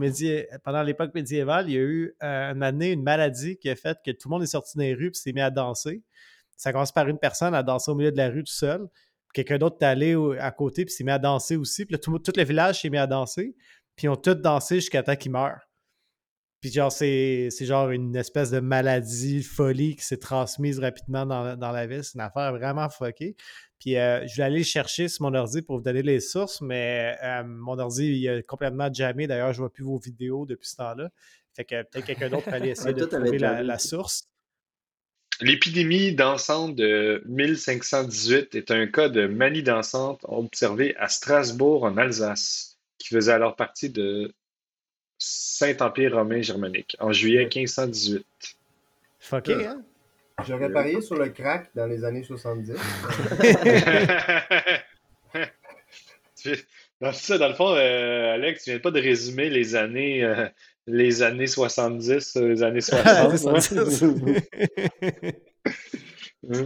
Pendant 0.63 0.83
l'époque 0.83 1.11
médiévale, 1.15 1.69
il 1.69 1.73
y 1.73 1.77
a 1.77 1.81
eu 1.81 2.15
euh, 2.21 2.53
une 2.53 2.61
année, 2.61 2.91
une 2.91 3.01
maladie 3.01 3.57
qui 3.57 3.67
a 3.67 3.75
fait 3.75 3.97
que 4.05 4.11
tout 4.11 4.29
le 4.29 4.33
monde 4.33 4.43
est 4.43 4.47
sorti 4.47 4.77
dans 4.77 4.83
les 4.83 4.93
rues 4.93 5.07
et 5.07 5.13
s'est 5.13 5.33
mis 5.33 5.41
à 5.41 5.49
danser. 5.49 6.03
Ça 6.55 6.71
commence 6.71 6.91
par 6.91 7.07
une 7.07 7.17
personne 7.17 7.55
à 7.55 7.63
danser 7.63 7.89
au 7.89 7.95
milieu 7.95 8.11
de 8.11 8.17
la 8.17 8.29
rue 8.29 8.43
tout 8.43 8.53
seul. 8.53 8.87
Quelqu'un 9.33 9.57
d'autre 9.57 9.77
est 9.81 9.85
allé 9.85 10.15
à 10.39 10.51
côté 10.51 10.85
puis 10.85 10.93
s'est 10.93 11.03
mis 11.03 11.09
à 11.09 11.17
danser 11.17 11.55
aussi. 11.55 11.85
Puis 11.85 11.93
là, 11.93 11.97
tout, 11.97 12.19
tout 12.19 12.33
le 12.35 12.43
village 12.43 12.81
s'est 12.81 12.91
mis 12.91 12.99
à 12.99 13.07
danser. 13.07 13.55
Puis 13.95 14.05
ils 14.05 14.09
ont 14.09 14.15
tous 14.15 14.35
dansé 14.35 14.75
jusqu'à 14.75 15.01
temps 15.01 15.15
qu'ils 15.15 15.31
meurent. 15.31 15.70
Puis 16.61 16.71
genre, 16.71 16.91
c'est 16.91 17.47
c'est 17.49 17.65
genre 17.65 17.89
une 17.89 18.15
espèce 18.15 18.51
de 18.51 18.59
maladie, 18.59 19.41
folie 19.41 19.95
qui 19.95 20.05
s'est 20.05 20.17
transmise 20.17 20.79
rapidement 20.79 21.25
dans, 21.25 21.57
dans 21.57 21.71
la 21.71 21.87
ville. 21.87 22.03
C'est 22.03 22.13
une 22.15 22.21
affaire 22.21 22.53
vraiment 22.53 22.87
fuckée. 22.87 23.35
Puis 23.79 23.97
euh, 23.97 24.25
je 24.27 24.37
vais 24.37 24.43
aller 24.43 24.59
le 24.59 24.63
chercher 24.63 25.07
sur 25.07 25.23
mon 25.23 25.33
ordi 25.33 25.63
pour 25.63 25.77
vous 25.77 25.81
donner 25.81 26.03
les 26.03 26.19
sources, 26.19 26.61
mais 26.61 27.17
euh, 27.23 27.43
mon 27.43 27.79
ordi 27.79 28.05
il 28.05 28.29
a 28.29 28.41
complètement 28.43 28.93
jammé. 28.93 29.25
D'ailleurs, 29.25 29.53
je 29.53 29.57
vois 29.57 29.73
plus 29.73 29.83
vos 29.83 29.97
vidéos 29.97 30.45
depuis 30.45 30.67
ce 30.67 30.75
temps-là. 30.75 31.09
Fait 31.55 31.65
que 31.65 31.81
peut-être 31.81 32.05
quelqu'un 32.05 32.29
d'autre 32.29 32.45
peut 32.45 32.53
aller 32.53 32.69
essayer 32.77 32.93
de 32.93 33.05
trouver 33.05 33.39
la, 33.39 33.79
source. 33.79 34.29
L'épidémie 35.41 36.13
dansante 36.13 36.75
de 36.75 37.23
1518 37.25 38.53
est 38.53 38.69
un 38.69 38.85
cas 38.85 39.09
de 39.09 39.25
manie 39.25 39.63
dansante 39.63 40.23
observé 40.25 40.95
à 40.97 41.07
Strasbourg, 41.07 41.83
en 41.83 41.97
Alsace, 41.97 42.77
qui 42.99 43.07
faisait 43.07 43.31
alors 43.31 43.55
partie 43.55 43.89
de 43.89 44.31
Saint-Empire 45.23 46.15
romain 46.15 46.41
germanique, 46.41 46.97
en 46.99 47.11
juillet 47.13 47.47
1518. 47.53 48.25
Fucké, 49.19 49.67
hein? 49.67 49.83
J'aurais 50.47 50.71
parié 50.71 50.99
sur 50.99 51.15
le 51.15 51.29
crack 51.29 51.69
dans 51.75 51.85
les 51.85 52.03
années 52.03 52.23
70. 52.23 52.73
Tu- 56.41 56.57
dans 56.99 57.13
ça, 57.13 57.37
dans 57.37 57.49
le 57.49 57.53
fond, 57.53 57.75
euh, 57.75 58.33
Alex, 58.33 58.63
tu 58.63 58.71
viens 58.71 58.79
pas 58.79 58.89
de 58.89 58.99
résumer 58.99 59.51
les 59.51 59.75
années, 59.75 60.23
euh, 60.23 60.47
les 60.87 61.21
années 61.21 61.45
70, 61.45 62.37
euh, 62.37 62.47
les 62.47 62.63
années 62.63 62.81
60. 62.81 63.43
ouais? 63.43 65.33
Mm. 66.43 66.65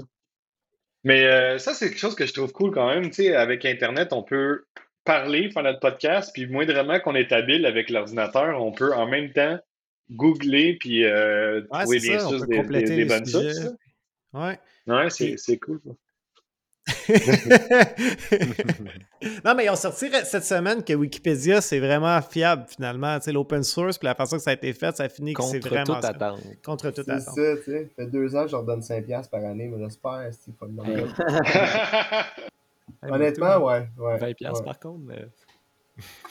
Mais 1.03 1.25
euh, 1.25 1.57
ça, 1.57 1.73
c'est 1.73 1.89
quelque 1.89 1.99
chose 1.99 2.15
que 2.15 2.25
je 2.25 2.31
trouve 2.31 2.53
cool 2.53 2.71
quand 2.71 2.87
même. 2.87 3.09
Tu 3.09 3.23
sais, 3.23 3.35
avec 3.35 3.65
Internet, 3.65 4.13
on 4.13 4.23
peut 4.23 4.63
parler, 5.05 5.49
faire 5.51 5.63
notre 5.63 5.79
podcast, 5.79 6.31
puis 6.33 6.47
moindrement 6.47 6.99
qu'on 6.99 7.15
est 7.15 7.31
habile 7.31 7.65
avec 7.65 7.89
l'ordinateur, 7.89 8.61
on 8.61 8.71
peut 8.73 8.93
en 8.93 9.07
même 9.07 9.31
temps 9.31 9.57
googler 10.11 10.77
puis 10.79 11.03
euh, 11.05 11.61
Ouais, 11.71 11.81
trouver 11.83 11.99
c'est 11.99 12.09
bien 12.09 12.19
ça, 12.19 12.27
sûr 12.29 12.45
des, 12.47 12.61
des- 12.63 12.83
des 12.83 13.05
bonnes 13.05 13.25
sources. 13.25 13.67
Ouais. 14.33 14.59
Ouais, 14.87 15.09
c'est 15.09 15.25
Puis- 15.29 15.37
c'est 15.39 15.57
cool. 15.57 15.79
ça. 15.85 15.91
non, 19.43 19.55
mais 19.55 19.65
ils 19.65 19.69
ont 19.71 19.75
sorti 19.75 20.07
cette 20.23 20.43
semaine 20.43 20.83
que 20.83 20.93
Wikipédia, 20.93 21.59
c'est 21.61 21.79
vraiment 21.79 22.21
fiable 22.21 22.65
finalement. 22.67 23.17
Tu 23.17 23.25
sais, 23.25 23.31
l'open 23.31 23.63
source, 23.63 23.97
puis 23.97 24.05
la 24.05 24.13
façon 24.13 24.37
que 24.37 24.43
ça 24.43 24.51
a 24.51 24.53
été 24.53 24.71
fait, 24.73 24.95
ça 24.95 25.09
finit 25.09 25.33
que 25.33 25.41
c'est 25.41 25.59
Contre 25.59 25.69
vraiment 25.69 25.95
toute 25.95 26.03
ça. 26.03 26.09
attente. 26.09 26.41
Contre 26.63 26.91
toute 26.91 27.05
C'est 27.05 27.11
attente. 27.11 27.35
ça, 27.35 27.57
tu 27.57 27.63
sais. 27.71 27.89
Ça 27.97 28.03
fait 28.03 28.11
deux 28.11 28.35
ans 28.35 28.43
que 28.43 28.47
je 28.49 28.51
leur 28.51 28.63
donne 28.63 28.81
5$ 28.81 29.29
par 29.29 29.43
année, 29.45 29.67
mais 29.67 29.83
j'espère, 29.83 30.29
c'est 30.31 30.55
pas 30.55 30.67
Hey. 30.85 31.05
Honnêtement, 33.03 33.57
ouais. 33.65 33.87
ouais 33.97 34.17
20$ 34.17 34.33
piastres, 34.35 34.59
ouais. 34.59 34.65
par 34.65 34.79
contre. 34.79 34.99
mais- 35.05 35.25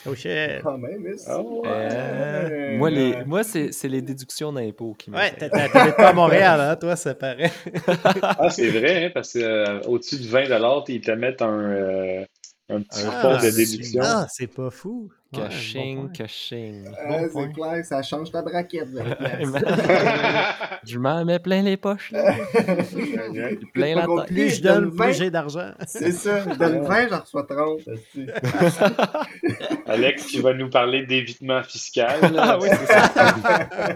Oh 0.06 0.14
shit. 0.14 0.60
Quand 0.62 0.76
même, 0.76 1.06
Oh, 1.30 1.62
Euh, 1.64 2.76
moi, 2.76 2.90
les, 2.90 3.24
moi 3.24 3.42
c'est 3.42 3.72
c'est 3.72 3.88
les 3.88 4.02
déductions 4.02 4.52
d'impôts 4.52 4.92
qui 4.92 5.08
Ouais, 5.10 5.30
m'intéressent. 5.30 5.50
t'as- 5.50 5.68
t'habites 5.70 5.96
pas 5.96 6.08
à 6.08 6.12
Montréal, 6.12 6.60
hein, 6.60 6.76
toi, 6.76 6.96
ça 6.96 7.14
paraît. 7.14 7.50
Ah, 8.22 8.50
c'est 8.50 8.68
vrai, 8.68 9.06
hein, 9.06 9.10
parce 9.14 9.32
que 9.32 9.38
euh, 9.38 9.80
au-dessus 9.86 10.18
de 10.18 10.28
20 10.28 10.84
ils 10.90 11.00
te 11.00 11.10
mettent 11.12 11.40
un, 11.40 11.58
euh, 11.60 12.24
un 12.68 12.82
petit 12.82 13.04
Ah, 13.06 13.22
fonds 13.22 13.36
de 13.46 13.50
déduction. 13.56 14.02
Ah, 14.04 14.26
c'est 14.28 14.46
pas 14.54 14.70
fou. 14.70 15.10
Ouais, 15.36 15.42
bon 15.42 15.48
Caching, 15.48 16.12
caching. 16.12 16.84
Bon 16.84 17.28
c'est 17.32 17.52
clair, 17.52 17.84
ça 17.84 18.02
change 18.02 18.30
ta 18.30 18.42
braquette. 18.42 18.88
piastres. 18.92 19.64
Je 20.84 20.98
m'en 20.98 21.24
mets 21.24 21.38
plein 21.38 21.62
les 21.62 21.76
poches. 21.76 22.12
Là. 22.12 22.34
Plein 23.72 23.94
la 23.94 24.06
tête. 24.06 24.26
Plus 24.26 24.56
je 24.56 24.62
donne 24.62 24.84
donne, 24.84 24.90
20. 24.90 25.04
plus 25.04 25.14
j'ai 25.14 25.30
d'argent. 25.30 25.70
C'est 25.86 26.12
ça, 26.12 26.40
je 26.48 26.58
donne 26.58 26.82
20, 26.82 27.08
j'en 27.08 27.20
reçois 27.20 27.42
30. 27.44 27.80
esti. 27.88 28.26
Alex 29.86 30.26
qui 30.26 30.40
va 30.40 30.54
nous 30.54 30.68
parler 30.68 31.06
d'évitement 31.06 31.62
fiscal. 31.62 32.20
Ah 32.36 32.58
oui, 32.60 32.68
c'est 32.70 32.86
ça. 32.86 33.34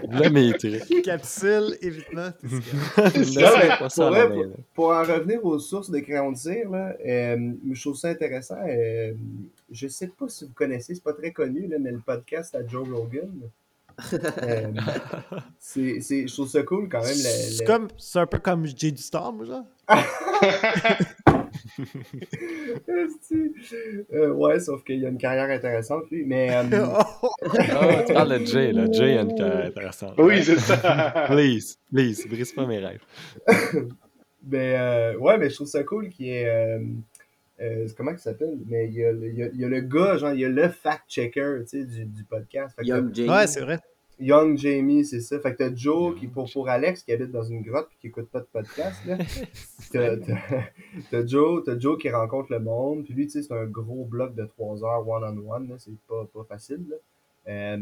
Là, 0.09 0.29
mes 0.29 0.53
trucs. 0.53 1.01
Capsule, 1.03 1.77
évitement. 1.81 2.29
Ça 3.89 4.09
pour 4.73 4.91
en 4.91 5.03
revenir 5.03 5.43
aux 5.45 5.59
sources 5.59 5.89
de 5.89 5.99
crayons 5.99 6.31
de 6.31 6.37
cire, 6.37 6.69
là, 6.69 6.93
euh, 7.05 7.51
je 7.71 7.81
trouve 7.81 7.95
ça 7.95 8.09
intéressant. 8.09 8.57
Je 9.71 9.87
sais 9.87 10.07
pas 10.07 10.27
si 10.27 10.45
vous 10.45 10.53
connaissez, 10.53 10.95
c'est 10.95 11.03
pas 11.03 11.13
très 11.13 11.31
connu, 11.31 11.67
là, 11.67 11.77
mais 11.79 11.91
le 11.91 11.99
podcast 11.99 12.55
à 12.55 12.65
Joe 12.65 12.87
Rogan. 12.89 13.31
Euh, 14.13 14.71
c'est, 15.59 15.99
c'est, 15.99 16.25
je 16.25 16.33
trouve 16.33 16.47
ça 16.47 16.63
cool 16.63 16.87
quand 16.87 17.01
même. 17.01 17.09
le- 17.09 17.15
C'est 17.15 17.59
le- 17.63 17.67
comme, 17.67 17.89
c'est 17.97 18.19
un 18.19 18.25
peu 18.27 18.39
comme 18.39 18.65
Jay 18.65 18.91
du 18.91 19.01
Storm, 19.01 19.43
genre. 19.45 19.65
Euh, 24.13 24.31
ouais, 24.33 24.59
sauf 24.59 24.83
qu'il 24.83 25.05
a 25.05 25.09
une 25.09 25.17
carrière 25.17 25.49
intéressante, 25.49 26.09
lui. 26.11 26.23
Mais 26.25 26.49
euh, 26.55 26.63
Oh! 27.21 27.29
Ah, 27.43 28.03
tu 28.05 28.13
parles 28.13 28.39
de 28.39 28.45
Jay, 28.45 28.71
là. 28.71 28.85
Jay 28.91 29.17
a 29.17 29.21
une 29.21 29.35
carrière 29.35 29.65
intéressante. 29.65 30.13
oui, 30.17 30.43
c'est 30.43 30.59
ça. 30.59 31.25
Please, 31.27 31.75
please, 31.91 32.27
brise 32.27 32.51
pas 32.53 32.65
mes 32.65 32.79
rêves. 32.79 33.01
Ben, 34.41 34.57
euh, 34.79 35.17
ouais, 35.17 35.37
mais 35.37 35.49
je 35.49 35.55
trouve 35.55 35.67
ça 35.67 35.83
cool 35.83 36.09
qu'il 36.09 36.27
y 36.27 36.31
ait. 36.31 36.79
Euh, 37.61 37.87
comment 37.97 38.11
il 38.11 38.19
s'appelle? 38.19 38.57
Mais 38.67 38.87
il 38.87 38.93
y, 38.93 39.03
a, 39.03 39.11
le- 39.11 39.27
il, 39.27 39.37
y 39.37 39.43
a, 39.43 39.47
il 39.47 39.59
y 39.59 39.65
a 39.65 39.67
le 39.67 39.81
gars, 39.81 40.17
genre, 40.17 40.31
il 40.33 40.39
y 40.39 40.45
a 40.45 40.49
le 40.49 40.69
fact-checker 40.69 41.59
tu 41.61 41.67
sais, 41.79 41.83
du, 41.85 42.05
du 42.05 42.23
podcast. 42.23 42.75
Fait 42.77 42.85
Young 42.85 43.13
James. 43.13 43.29
Ouais, 43.29 43.47
c'est 43.47 43.61
vrai. 43.61 43.79
Young 44.21 44.57
Jamie, 44.57 45.05
c'est 45.05 45.21
ça. 45.21 45.39
Fait 45.39 45.53
que 45.53 45.57
t'as 45.59 45.73
Joe, 45.75 46.17
qui, 46.19 46.27
pour, 46.27 46.51
pour 46.51 46.67
Alex, 46.69 47.03
qui 47.03 47.11
habite 47.13 47.31
dans 47.31 47.43
une 47.43 47.61
grotte 47.61 47.87
et 47.93 47.97
qui 48.01 48.07
écoute 48.07 48.29
pas 48.29 48.41
de 48.41 48.47
podcast, 48.51 49.05
là. 49.05 49.17
T'as, 49.91 50.17
t'as- 50.17 50.37
t'as 51.09 51.25
Joe, 51.25 51.63
t'as 51.65 51.79
Joe 51.79 51.97
qui 51.97 52.09
rencontre 52.09 52.51
le 52.51 52.59
monde. 52.59 53.03
Puis 53.05 53.13
lui, 53.13 53.25
tu 53.27 53.31
sais, 53.31 53.43
c'est 53.43 53.53
un 53.53 53.65
gros 53.65 54.05
bloc 54.05 54.35
de 54.35 54.45
3 54.45 54.83
heures 54.83 55.07
one-on-one, 55.07 55.69
là. 55.69 55.75
C'est 55.79 55.91
pas, 56.07 56.27
pas 56.33 56.43
facile, 56.43 56.85
là. 56.89 56.95
Euh, 57.47 57.77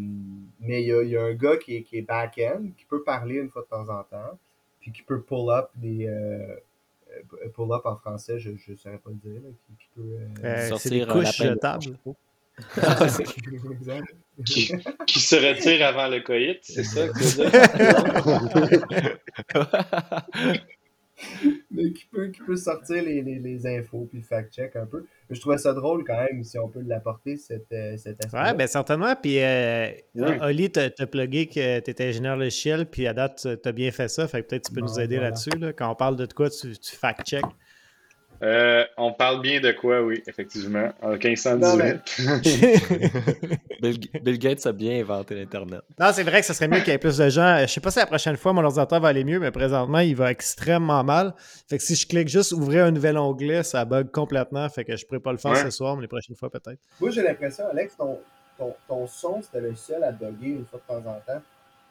mais 0.61 0.83
il 0.83 0.87
y 0.87 0.93
a, 0.93 1.01
il 1.03 1.09
y 1.09 1.17
a 1.17 1.23
un 1.23 1.33
gars 1.33 1.57
qui 1.57 1.75
est, 1.77 1.81
qui 1.83 1.97
est 1.97 2.01
back-end, 2.03 2.67
qui 2.77 2.85
peut 2.85 3.03
parler 3.03 3.35
une 3.35 3.49
fois 3.49 3.63
de 3.63 3.67
temps 3.67 3.89
en 3.89 4.03
temps, 4.03 4.37
puis 4.79 4.91
qui 4.91 5.01
peut 5.01 5.21
pull 5.21 5.49
up 5.49 5.69
des. 5.75 6.07
euh, 6.07 6.55
euh, 7.43 7.49
pull 7.49 7.71
up 7.73 7.85
en 7.85 7.95
français, 7.97 8.39
je 8.39 8.49
ne 8.51 8.75
saurais 8.75 8.97
pas 8.97 9.09
le 9.11 9.15
dire, 9.31 9.41
là, 9.41 9.49
qui, 9.65 9.73
qui 9.77 9.87
peut. 9.95 10.01
euh, 10.01 10.27
Euh, 10.43 10.61
c'est 10.61 10.69
Sortir 10.69 10.91
des 10.91 11.11
couches 11.11 11.37
jetables. 11.37 11.97
qui, 14.45 14.71
qui 15.05 15.19
se 15.19 15.35
retire 15.35 15.85
avant 15.85 16.07
le 16.07 16.21
coït, 16.21 16.59
c'est 16.63 16.83
ça 16.83 17.07
que 17.07 17.13
tu 17.13 17.23
veux 17.37 17.49
dire? 17.49 19.17
mais 21.71 21.91
qui 21.93 22.05
peut, 22.05 22.27
qui 22.27 22.41
peut 22.41 22.55
sortir 22.55 23.03
les, 23.03 23.21
les, 23.21 23.39
les 23.39 23.65
infos 23.67 24.07
puis 24.11 24.21
fact-check 24.21 24.75
un 24.75 24.85
peu. 24.85 25.05
Mais 25.29 25.35
je 25.35 25.41
trouvais 25.41 25.57
ça 25.57 25.73
drôle 25.73 26.03
quand 26.05 26.17
même, 26.21 26.43
si 26.43 26.57
on 26.59 26.69
peut 26.69 26.81
l'apporter, 26.85 27.37
cette, 27.37 27.71
euh, 27.73 27.97
cet 27.97 28.23
aspect. 28.23 28.37
Ouais, 28.37 28.53
ben 28.53 28.67
certainement. 28.67 29.15
Puis, 29.15 29.39
euh, 29.39 29.89
Ouais. 30.15 30.37
Oli, 30.41 30.71
t'as 30.71 30.89
plugué 31.05 31.47
que 31.47 31.79
tu 31.79 31.91
étais 31.91 32.05
ingénieur 32.09 32.37
logiciel, 32.37 32.85
puis 32.85 33.07
à 33.07 33.13
date, 33.13 33.47
tu 33.61 33.67
as 33.69 33.71
bien 33.71 33.91
fait 33.91 34.07
ça. 34.07 34.27
Fait 34.27 34.41
que 34.43 34.47
peut-être 34.47 34.67
tu 34.69 34.73
peux 34.73 34.81
Bon, 34.81 34.87
nous 34.87 34.99
aider 34.99 35.15
voilà. 35.15 35.29
là-dessus. 35.31 35.49
Là. 35.57 35.73
Quand 35.73 35.91
on 35.91 35.95
parle 35.95 36.15
de 36.15 36.25
quoi, 36.31 36.49
tu, 36.49 36.77
tu 36.77 36.95
fact-check. 36.95 37.43
Euh, 38.43 38.83
on 38.97 39.13
parle 39.13 39.41
bien 39.41 39.59
de 39.59 39.71
quoi, 39.71 40.01
oui, 40.03 40.21
effectivement. 40.27 40.91
En 41.01 41.09
Non, 41.11 41.17
1518. 41.17 42.17
mais- 42.19 43.57
Bill, 43.81 43.99
Bill 44.23 44.39
Gates 44.39 44.65
a 44.65 44.71
bien 44.71 44.99
inventé 45.01 45.35
l'Internet. 45.35 45.81
Non, 45.99 46.07
c'est 46.13 46.23
vrai 46.23 46.41
que 46.41 46.45
ce 46.47 46.53
serait 46.53 46.67
mieux 46.67 46.79
qu'il 46.79 46.89
y 46.89 46.91
ait 46.91 46.97
plus 46.99 47.17
de 47.17 47.29
gens. 47.29 47.57
Je 47.61 47.65
sais 47.67 47.81
pas 47.81 47.91
si 47.91 47.99
la 47.99 48.05
prochaine 48.05 48.37
fois 48.37 48.53
mon 48.53 48.63
ordinateur 48.63 48.99
va 48.99 49.07
aller 49.09 49.23
mieux, 49.23 49.39
mais 49.39 49.51
présentement, 49.51 49.99
il 49.99 50.15
va 50.15 50.31
extrêmement 50.31 51.03
mal. 51.03 51.33
Fait 51.69 51.77
que 51.77 51.83
si 51.83 51.95
je 51.95 52.07
clique 52.07 52.27
juste 52.27 52.51
ouvrir 52.51 52.85
un 52.85 52.91
nouvel 52.91 53.17
onglet, 53.17 53.63
ça 53.63 53.85
bug 53.85 54.11
complètement. 54.11 54.67
Fait 54.69 54.83
que 54.85 54.95
je 54.95 55.05
pourrais 55.05 55.19
pas 55.19 55.31
le 55.31 55.37
faire 55.37 55.51
Ouais. 55.51 55.63
ce 55.63 55.69
soir, 55.69 55.95
mais 55.95 56.01
les 56.03 56.07
prochaines 56.07 56.35
fois 56.35 56.49
peut-être. 56.49 56.79
Moi, 56.99 57.09
j'ai 57.11 57.21
l'impression, 57.23 57.65
Alex, 57.71 57.95
ton, 57.97 58.19
ton, 58.57 58.73
ton 58.87 59.07
son, 59.07 59.41
c'était 59.41 59.61
le 59.61 59.75
seul 59.75 60.03
à 60.03 60.11
bugger 60.11 60.49
une 60.49 60.65
fois 60.65 60.79
de 60.87 60.93
temps 60.93 61.09
en 61.09 61.19
temps. 61.25 61.41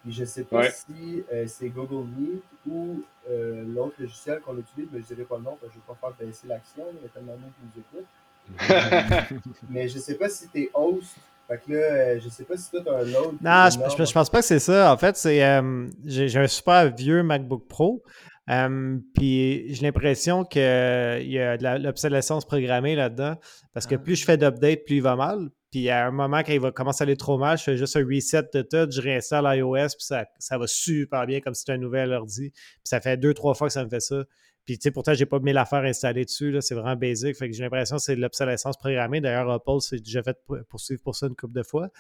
Puis 0.07 0.15
je 0.15 0.25
sais 0.25 0.45
pas 0.45 0.59
Ouais. 0.61 0.71
si 0.71 1.25
euh, 1.33 1.47
c'est 1.49 1.69
Google 1.69 2.07
Meet 2.17 2.43
ou 2.71 3.03
euh, 3.29 3.65
l'autre 3.67 3.97
logiciel 3.99 4.39
qu'on 4.41 4.57
utilise, 4.57 4.89
mais 4.93 5.01
je 5.01 5.07
dirais 5.15 5.25
pas 5.25 5.37
le 5.37 5.43
nom, 5.43 5.57
parce 5.61 5.73
que 5.73 5.79
je 5.79 5.81
vais 5.81 5.99
pas 5.99 5.99
faire 6.17 6.27
baisser 6.27 6.47
l'action, 6.47 6.85
il 6.97 7.03
y 7.03 7.07
a 7.07 7.09
tellement 7.09 7.33
de 7.35 7.41
monde 7.41 7.51
qui 7.59 7.67
nous 7.75 7.83
écoute. 7.99 8.07
Mais 9.71 9.89
je 9.89 9.99
sais 9.99 10.15
pas 10.15 10.29
si 10.29 10.47
t'es 10.49 10.71
host. 10.75 11.17
Fait 11.49 11.61
que 11.65 11.73
là, 11.73 11.79
euh, 11.79 12.21
je 12.23 12.29
sais 12.29 12.45
pas 12.45 12.57
si 12.57 12.71
toi 12.71 12.81
t'as 12.85 12.99
un 13.01 13.05
load. 13.05 13.37
Non, 13.41 13.69
je, 13.71 13.97
je, 13.99 14.05
je 14.05 14.13
pense 14.13 14.31
pas 14.31 14.39
que 14.41 14.45
c'est 14.47 14.59
ça. 14.61 14.93
En 14.93 14.97
fait, 14.97 15.17
c'est 15.17 15.45
euh, 15.45 15.87
j'ai 16.05 16.29
j'ai 16.29 16.39
un 16.41 16.47
super 16.49 16.93
vieux 16.95 17.23
MacBook 17.23 17.67
Pro. 17.69 18.03
euh, 18.51 18.99
puis 19.15 19.73
j'ai 19.75 19.83
l'impression 19.83 20.45
qu'il 20.45 20.61
y 20.63 21.39
a 21.41 21.57
de 21.57 21.63
la- 21.63 21.79
l'obsolescence 21.79 22.45
programmée 22.45 22.95
là-dedans. 22.97 23.35
Parce 23.75 23.87
que 23.87 23.95
Ah. 23.97 23.99
plus 23.99 24.17
je 24.17 24.25
fais 24.25 24.37
d'updates, 24.37 24.85
plus 24.85 24.97
il 24.97 25.03
va 25.03 25.15
mal. 25.17 25.49
Puis 25.77 25.91
à 25.91 26.07
un 26.07 26.11
moment, 26.11 26.39
quand 26.39 26.53
il 26.55 26.61
va 26.61 26.73
commencer 26.73 27.03
à 27.03 27.05
aller 27.05 27.19
trop 27.19 27.37
mal, 27.37 27.59
je 27.59 27.65
fais 27.65 27.77
juste 27.77 27.97
un 27.97 28.07
reset 28.07 28.45
de 28.55 28.63
tout, 28.63 28.91
je 28.91 28.99
réinstalle 29.03 29.45
iOS, 29.59 29.89
puis 29.89 30.07
ça, 30.07 30.25
ça 30.39 30.57
va 30.57 30.67
super 30.67 31.27
bien 31.27 31.41
comme 31.43 31.53
si 31.53 31.61
c'était 31.61 31.73
un 31.73 31.77
nouvel 31.77 32.15
ordi. 32.15 32.51
Puis 32.51 32.81
ça 32.85 32.99
fait 32.99 33.19
deux, 33.19 33.35
trois 33.35 33.53
fois 33.53 33.67
que 33.67 33.75
ça 33.75 33.85
me 33.85 33.91
fait 33.91 34.01
ça. 34.01 34.25
Puis, 34.65 34.79
tu 34.79 34.85
sais, 34.85 34.91
pourtant, 34.91 35.13
j'ai 35.13 35.27
pas 35.27 35.39
mis 35.39 35.53
l'affaire 35.53 35.85
installée 35.85 36.25
dessus. 36.25 36.51
là, 36.51 36.63
C'est 36.63 36.75
vraiment 36.75 36.97
basic. 36.97 37.37
Fait 37.37 37.49
que 37.51 37.55
j'ai 37.55 37.63
l'impression 37.63 37.97
que 37.97 38.03
c'est 38.03 38.17
de 38.17 38.21
l'obsolescence 38.23 38.79
programmée. 38.79 39.21
D'ailleurs, 39.21 39.51
Apple 39.51 39.81
s'est 39.81 39.99
déjà 39.99 40.23
fait 40.23 40.39
pour- 40.47 40.57
poursuivre 40.69 41.03
pour 41.03 41.15
ça 41.15 41.27
une 41.27 41.37
couple 41.37 41.53
de 41.55 41.63
fois. 41.63 41.91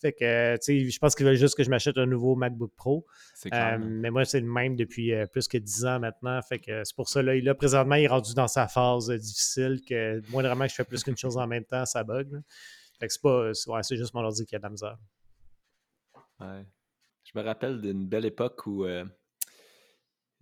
Fait 0.00 0.12
que, 0.12 0.54
tu 0.56 0.62
sais, 0.62 0.88
je 0.90 0.98
pense 0.98 1.14
qu'ils 1.14 1.26
veulent 1.26 1.36
juste 1.36 1.56
que 1.56 1.62
je 1.62 1.68
m'achète 1.70 1.98
un 1.98 2.06
nouveau 2.06 2.34
MacBook 2.36 2.72
Pro. 2.74 3.04
Euh, 3.54 3.78
mais 4.00 4.10
moi, 4.10 4.24
c'est 4.24 4.40
le 4.40 4.46
même 4.46 4.76
depuis 4.76 5.12
euh, 5.12 5.26
plus 5.26 5.46
que 5.46 5.58
10 5.58 5.84
ans 5.84 6.00
maintenant. 6.00 6.40
Fait 6.40 6.58
que 6.58 6.82
c'est 6.84 6.96
pour 6.96 7.08
ça, 7.10 7.22
là, 7.22 7.36
il- 7.36 7.44
là, 7.44 7.54
présentement, 7.54 7.94
il 7.96 8.04
est 8.04 8.08
rendu 8.08 8.32
dans 8.34 8.48
sa 8.48 8.66
phase 8.66 9.10
euh, 9.10 9.18
difficile 9.18 9.80
que 9.88 10.20
moindrement 10.30 10.64
que 10.64 10.70
je 10.70 10.74
fais 10.76 10.84
plus 10.84 11.04
qu'une 11.04 11.16
chose 11.18 11.36
en 11.36 11.46
même 11.46 11.64
temps, 11.64 11.84
ça 11.84 12.02
bug. 12.02 12.32
là. 12.32 12.38
Fait 12.98 13.06
que 13.08 13.12
c'est 13.12 13.22
pas. 13.22 13.50
ouais, 13.50 13.82
c'est 13.82 13.96
juste 13.96 14.14
mon 14.14 14.22
ordi 14.24 14.44
qui 14.46 14.54
a 14.56 14.58
de 14.58 14.62
la 14.64 14.70
misère. 14.70 14.96
Ouais. 16.40 16.64
Je 17.24 17.38
me 17.38 17.44
rappelle 17.44 17.80
d'une 17.80 18.06
belle 18.06 18.24
époque 18.24 18.66
où 18.66 18.84
euh, 18.84 19.04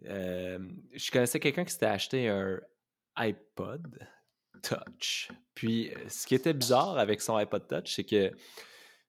euh, 0.06 0.58
je 0.92 1.10
connaissais 1.10 1.40
quelqu'un 1.40 1.64
qui 1.64 1.72
s'était 1.72 1.86
acheté 1.86 2.28
un 2.28 2.60
iPod 3.16 3.98
Touch. 4.62 5.28
Puis, 5.54 5.90
euh, 5.92 6.08
ce 6.08 6.26
qui 6.26 6.34
était 6.34 6.52
bizarre 6.54 6.98
avec 6.98 7.20
son 7.20 7.36
iPod 7.36 7.66
Touch, 7.68 7.94
c'est 7.94 8.04
que 8.04 8.32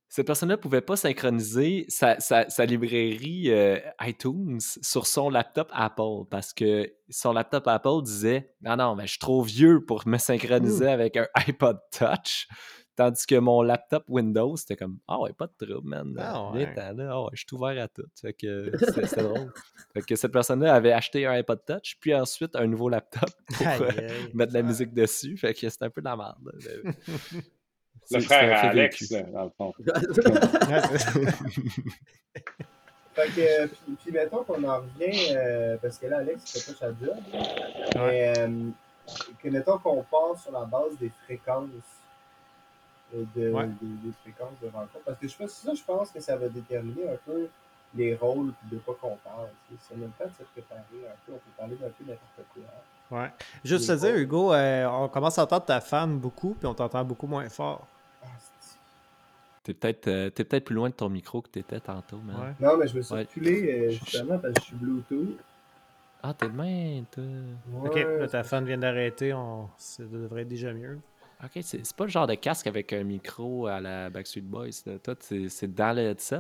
cette 0.08 0.28
personne-là 0.28 0.56
ne 0.56 0.62
pouvait 0.62 0.82
pas 0.82 0.96
synchroniser 0.96 1.86
sa, 1.90 2.20
sa- 2.20 2.50
sa 2.50 2.66
librairie 2.66 3.50
euh, 3.52 3.80
iTunes 4.02 4.60
sur 4.60 5.08
son 5.08 5.30
laptop 5.30 5.70
Apple 5.74 6.26
parce 6.30 6.54
que 6.54 6.94
son 7.10 7.34
laptop 7.34 7.68
Apple 7.68 8.04
disait 8.04 8.54
Non, 8.62 8.76
non, 8.78 8.96
mais 8.96 9.06
je 9.08 9.12
suis 9.12 9.20
trop 9.20 9.42
vieux 9.42 9.84
pour 9.84 10.08
me 10.08 10.18
synchroniser 10.18 10.88
avec 10.88 11.18
un 11.18 11.28
iPod 11.48 11.80
Touch. 11.92 12.48
Tandis 12.96 13.26
que 13.26 13.36
mon 13.36 13.62
laptop 13.62 14.06
Windows, 14.08 14.56
c'était 14.56 14.78
comme 14.78 15.00
Ah 15.08 15.20
ouais, 15.20 15.34
pas 15.34 15.48
de 15.48 15.66
trouble, 15.66 15.88
man. 15.90 16.16
Ah 16.18 16.52
ouais. 16.52 16.74
là. 16.76 16.94
Ouais, 17.22 17.30
je 17.34 17.44
suis 17.46 17.56
ouvert 17.56 17.84
à 17.84 17.88
tout. 17.90 18.06
Fait 18.22 18.32
que 18.34 18.72
c'était 18.80 19.22
drôle. 19.24 19.52
Fait 19.94 20.02
que 20.02 20.16
cette 20.16 20.32
personne-là 20.32 20.74
avait 20.74 20.94
acheté 20.94 21.26
un 21.26 21.34
iPod 21.34 21.60
Touch, 21.66 21.98
puis 22.00 22.16
ensuite 22.16 22.56
un 22.56 22.68
nouveau 22.68 22.88
laptop 22.90 23.30
pour 23.58 23.68
euh, 23.68 24.10
mettre 24.34 24.54
de 24.54 24.58
la 24.58 24.64
musique 24.64 24.94
dessus. 24.94 25.36
Fait 25.38 25.54
que 25.54 25.68
c'était 25.70 25.86
un 25.86 25.90
peu 25.90 26.00
de 26.02 26.06
la 26.06 26.16
merde. 26.16 26.38
là. 26.46 26.52
Mais- 26.84 27.42
Le 28.12 28.20
C'est- 28.20 28.26
frère 28.28 28.60
c'est 28.62 28.68
à 28.68 28.70
Alex, 28.70 29.12
là, 29.12 29.22
dans 29.24 29.44
le 29.46 29.50
fond. 29.58 29.74
C'est- 29.80 31.22
Fait 33.14 33.30
que, 33.30 33.40
euh, 33.64 33.68
puis, 33.68 33.96
puis 34.04 34.12
mettons 34.12 34.44
qu'on 34.44 34.64
en 34.64 34.78
revient, 34.82 35.34
euh, 35.36 35.78
parce 35.82 35.98
que 35.98 36.08
là, 36.08 36.18
Alex, 36.18 36.54
il 36.56 36.62
fait 36.62 36.72
pas 36.74 36.78
sa 36.80 36.88
job. 36.88 37.16
Mais, 37.96 38.38
euh, 38.38 38.70
que 39.42 39.50
mettons 39.50 39.78
qu'on 39.78 40.04
part 40.04 40.38
sur 40.38 40.52
la 40.52 40.66
base 40.66 40.98
des 41.00 41.10
fréquences. 41.24 41.70
Euh, 43.16 43.24
De, 43.36 43.52
Ouais. 43.52 43.68
des, 43.82 44.08
des 44.10 44.14
fréquences 44.24 44.60
de 44.62 44.68
rencontre. 44.68 45.00
Parce 45.06 45.18
que 45.20 45.28
je 45.28 45.36
pense, 45.38 45.52
ça, 45.52 45.74
je 45.74 45.84
pense 45.84 46.12
que 46.12 46.20
ça 46.20 46.36
va 46.36 46.48
déterminer 46.50 47.10
un 47.10 47.18
peu 47.26 47.48
les 47.96 48.14
rôles 48.16 48.52
puis 48.62 48.76
de 48.76 48.82
quoi 48.82 48.98
qu'on 49.00 49.16
parle. 49.24 49.48
C'est 49.88 49.96
même 49.98 50.10
temps 50.20 50.26
de 50.26 50.32
se 50.32 50.44
préparer 50.52 50.82
un 50.82 51.16
peu. 51.26 51.32
On 51.32 51.36
peut 51.36 51.40
parler 51.58 51.76
d'un 51.76 51.88
peu 51.90 52.04
n'importe 52.06 52.44
quoi. 52.54 52.64
hein. 53.18 53.22
ouais. 53.24 53.30
Juste 53.64 53.88
te 53.88 53.94
dire, 53.94 54.16
Hugo, 54.16 54.54
euh, 54.54 54.86
on 54.88 55.08
commence 55.08 55.38
à 55.40 55.44
entendre 55.44 55.66
ta 55.66 55.80
femme 55.82 56.20
beaucoup, 56.20 56.56
puis 56.60 56.68
on 56.68 56.74
t'entend 56.74 57.04
beaucoup 57.06 57.28
moins 57.28 57.48
fort. 57.50 57.88
Ah, 58.24 58.28
c'est- 58.38 58.78
T'es 59.64 59.74
peut-être 59.74 60.08
euh, 60.08 60.30
t'es 60.30 60.44
peut-être 60.44 60.66
plus 60.66 60.76
loin 60.76 60.90
de 60.90 60.94
ton 60.94 61.10
micro 61.10 61.42
que 61.42 61.50
t'étais 61.50 61.80
tantôt, 61.80 62.18
man. 62.18 62.36
Ouais. 62.36 62.54
Non, 62.68 62.78
mais 62.78 62.88
je 62.88 62.98
me 62.98 63.02
suis 63.02 63.14
Ouais. 63.14 63.22
reculé 63.22 63.72
euh, 63.88 63.92
justement 63.92 64.38
parce 64.40 64.54
que 64.56 64.60
je 64.62 64.66
suis 64.66 64.76
Bluetooth. 64.76 65.38
Ah, 66.22 66.34
t'es 66.34 66.48
de 66.50 66.54
même, 66.56 67.06
toi. 67.06 67.24
Ok, 67.86 67.96
là, 67.96 68.28
ta 68.28 68.44
fan 68.44 68.66
vient 68.66 68.78
d'arrêter, 68.80 69.32
on... 69.34 69.70
ça 69.78 70.04
devrait 70.04 70.42
être 70.42 70.48
déjà 70.48 70.74
mieux. 70.74 71.00
Ok, 71.46 71.60
c'est 71.62 71.96
pas 71.96 72.06
le 72.06 72.10
genre 72.10 72.28
de 72.28 72.36
casque 72.36 72.68
avec 72.68 72.92
un 72.94 73.04
micro 73.04 73.68
à 73.68 73.80
la 73.80 74.10
Backstreet 74.10 74.42
Boys. 74.42 74.70
là. 74.86 74.98
Toi, 75.00 75.16
c'est 75.20 75.74
dans 75.74 75.96
le 75.96 76.02
headset? 76.04 76.38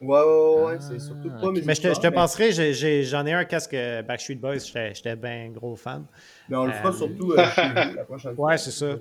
Ouais, 0.00 0.06
ouais, 0.08 0.22
ouais, 0.22 0.64
ouais, 0.64 0.74
Ah, 0.76 0.80
c'est 0.80 0.98
surtout 1.00 1.30
pas 1.30 1.50
mes 1.50 1.60
Mais 1.62 1.74
je 1.74 1.80
te, 1.82 1.88
je 1.88 1.92
te 1.92 1.92
histoires, 1.92 2.10
mais- 2.12 2.16
penserai, 2.16 3.02
j'en 3.04 3.26
ai, 3.26 3.32
un 3.32 3.44
casque 3.44 3.74
euh, 3.74 4.02
Backstreet 4.02 4.36
Boys, 4.36 4.58
j'étais 4.58 5.16
bien 5.16 5.50
gros 5.50 5.74
fan. 5.76 6.06
Mais 6.48 6.56
on 6.56 6.66
le 6.66 6.72
fera 6.72 6.88
Euh, 6.88 6.92
surtout 6.92 7.32
euh, 7.32 7.44
chez 7.50 7.62
vous 7.68 7.94
la 7.94 8.04
prochaine 8.04 8.34
fois. 8.34 8.46
Ouais, 8.50 8.58
c'est 8.58 8.70
ça. 8.70 8.96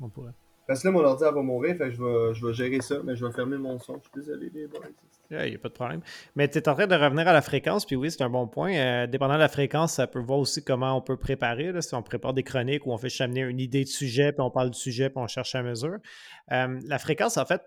On 0.00 0.08
pourrait. 0.08 0.32
Parce 0.68 0.82
que 0.82 0.88
là, 0.88 0.92
mon 0.92 1.02
ordi 1.02 1.24
va 1.24 1.32
mourir, 1.32 1.76
fait 1.78 1.90
je 1.90 2.02
vais, 2.02 2.34
je 2.34 2.46
vais 2.46 2.52
gérer 2.52 2.82
ça, 2.82 2.96
mais 3.02 3.16
je 3.16 3.24
vais 3.24 3.32
fermer 3.32 3.56
mon 3.56 3.78
son. 3.78 3.94
Je 3.94 4.20
suis 4.20 4.26
désolé, 4.26 4.50
les 4.52 4.66
boys. 4.66 4.80
Il 5.30 5.38
n'y 5.38 5.54
a 5.54 5.58
pas 5.58 5.70
de 5.70 5.74
problème. 5.74 6.02
Mais 6.36 6.46
tu 6.46 6.58
es 6.58 6.68
en 6.68 6.74
train 6.74 6.86
de 6.86 6.94
revenir 6.94 7.26
à 7.26 7.32
la 7.32 7.40
fréquence, 7.40 7.86
puis 7.86 7.96
oui, 7.96 8.10
c'est 8.10 8.22
un 8.22 8.28
bon 8.28 8.46
point. 8.46 8.74
Euh, 8.74 9.06
dépendant 9.06 9.34
de 9.34 9.38
la 9.38 9.48
fréquence, 9.48 9.94
ça 9.94 10.06
peut 10.06 10.20
voir 10.20 10.38
aussi 10.38 10.62
comment 10.62 10.94
on 10.94 11.00
peut 11.00 11.16
préparer. 11.16 11.72
si 11.80 11.94
on 11.94 12.02
prépare 12.02 12.34
des 12.34 12.42
chroniques 12.42 12.86
ou 12.86 12.92
on 12.92 12.98
fait 12.98 13.08
chamener 13.08 13.40
une 13.40 13.60
idée 13.60 13.82
de 13.84 13.88
sujet, 13.88 14.32
puis 14.32 14.42
on 14.42 14.50
parle 14.50 14.70
du 14.70 14.78
sujet, 14.78 15.08
puis 15.08 15.18
on 15.18 15.26
cherche 15.26 15.54
à 15.54 15.62
mesure. 15.62 15.96
Euh, 16.52 16.78
la 16.86 16.98
fréquence, 16.98 17.38
en 17.38 17.46
fait, 17.46 17.62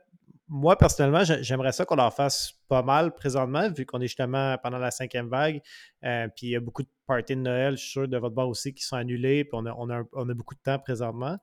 moi, 0.54 0.78
personnellement, 0.78 1.24
j'ai- 1.24 1.42
j'aimerais 1.44 1.72
ça 1.72 1.86
qu'on 1.86 1.98
en 1.98 2.12
fasse 2.12 2.52
pas 2.68 2.84
mal 2.84 3.14
présentement, 3.14 3.72
vu 3.72 3.86
qu'on 3.86 4.02
est 4.02 4.08
justement 4.08 4.58
pendant 4.58 4.80
la 4.80 4.92
cinquième 4.92 5.30
vague. 5.30 5.62
Euh, 6.04 6.28
puis 6.28 6.48
il 6.48 6.50
y 6.50 6.56
a 6.58 6.60
beaucoup 6.60 6.84
de 6.84 6.90
parties 7.08 7.38
de 7.38 7.42
Noël, 7.42 7.78
je 7.78 7.82
suis 7.82 7.92
sûr, 7.92 8.08
de 8.08 8.18
votre 8.18 8.36
bord 8.36 8.50
aussi, 8.50 8.74
qui 8.74 8.84
sont 8.84 8.98
annulées, 8.98 9.46
puis 9.46 9.54
on 9.54 9.66
a, 9.66 9.74
on 9.74 9.90
a, 10.30 10.34
beaucoup 10.34 10.56
de 10.56 10.60
temps 10.60 10.78
présentement. 10.78 11.38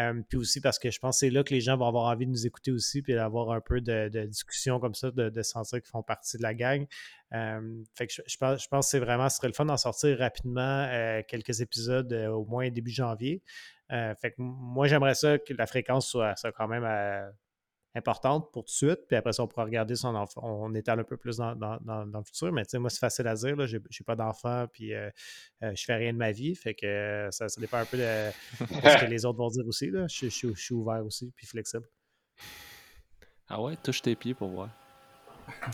Euh, 0.00 0.22
puis 0.26 0.38
aussi 0.38 0.62
parce 0.62 0.78
que 0.78 0.90
je 0.90 0.98
pense 0.98 1.16
que 1.16 1.26
c'est 1.26 1.30
là 1.30 1.44
que 1.44 1.52
les 1.52 1.60
gens 1.60 1.76
vont 1.76 1.86
avoir 1.86 2.06
envie 2.06 2.24
de 2.24 2.30
nous 2.30 2.46
écouter 2.46 2.70
aussi, 2.70 3.02
puis 3.02 3.12
d'avoir 3.12 3.50
un 3.50 3.60
peu 3.60 3.82
de, 3.82 4.08
discussion 4.24 4.80
comme 4.80 4.94
ça, 4.94 5.10
de, 5.10 5.42
sentir 5.42 5.82
qu'ils 5.82 5.90
font 5.90 6.02
partie 6.02 6.38
de 6.38 6.42
la 6.42 6.54
gang. 6.54 6.86
Euh, 7.34 7.82
fait 7.94 8.06
que 8.06 8.14
je, 8.26 8.36
pense, 8.38 8.62
je 8.62 8.68
pense 8.68 8.86
que 8.86 8.90
c'est 8.92 8.98
vraiment, 8.98 9.28
ce 9.28 9.36
serait 9.36 9.48
le 9.48 9.54
fun 9.54 9.66
d'en 9.66 9.76
sortir 9.76 10.18
rapidement 10.18 10.88
quelques 11.28 11.60
épisodes 11.60 12.10
au 12.32 12.46
moins 12.46 12.70
début 12.70 12.92
janvier. 12.92 13.42
Fait 13.90 14.30
que 14.30 14.36
moi, 14.38 14.86
j'aimerais 14.86 15.14
ça 15.14 15.38
que 15.38 15.52
la 15.52 15.66
fréquence 15.66 16.08
soit, 16.08 16.34
soit 16.36 16.52
quand 16.52 16.66
même 16.66 16.84
importante 17.96 18.50
pour 18.52 18.64
tout 18.64 18.70
de 18.72 18.76
suite, 18.90 19.00
puis 19.06 19.16
après 19.16 19.32
ça, 19.32 19.42
on 19.44 19.46
pourra 19.46 19.64
regarder 19.64 19.94
si 19.94 20.04
on, 20.04 20.14
en- 20.16 20.26
on 20.36 20.74
étale 20.74 21.00
un 21.00 21.04
peu 21.04 21.16
plus 21.16 21.36
dans, 21.36 21.54
dans- 21.54 21.78
dans- 21.80 22.06
dans 22.06 22.18
le 22.18 22.24
futur. 22.24 22.52
Mais 22.52 22.64
tu 22.64 22.70
sais, 22.70 22.78
moi, 22.78 22.90
c'est 22.90 22.98
facile 22.98 23.26
à 23.28 23.34
dire, 23.34 23.54
là, 23.56 23.66
j'ai 23.66 23.78
j'ai 23.90 24.02
pas 24.04 24.16
d'enfant, 24.16 24.66
puis 24.72 24.92
euh, 24.94 25.10
euh, 25.62 25.72
je 25.76 25.84
fais 25.84 25.94
rien 25.94 26.12
de 26.12 26.18
ma 26.18 26.32
vie, 26.32 26.54
fait 26.56 26.74
que 26.74 26.86
euh, 26.86 27.30
ça, 27.30 27.48
ça 27.48 27.60
dépend 27.60 27.76
un 27.78 27.84
peu 27.84 27.96
de, 27.96 28.02
de 28.60 28.88
ce 28.88 29.04
que 29.04 29.06
les 29.10 29.24
autres 29.24 29.38
vont 29.38 29.48
dire 29.48 29.66
aussi. 29.66 29.90
Là. 29.90 30.06
Je, 30.08 30.28
je- 30.28 30.52
je 30.54 30.60
suis 30.62 30.74
ouvert 30.74 31.04
aussi, 31.06 31.32
puis 31.36 31.46
flexible. 31.46 31.86
Ah 33.48 33.60
ouais, 33.62 33.76
touche 33.76 34.02
tes 34.02 34.16
pieds 34.16 34.34
pour 34.34 34.48
voir. 34.48 34.68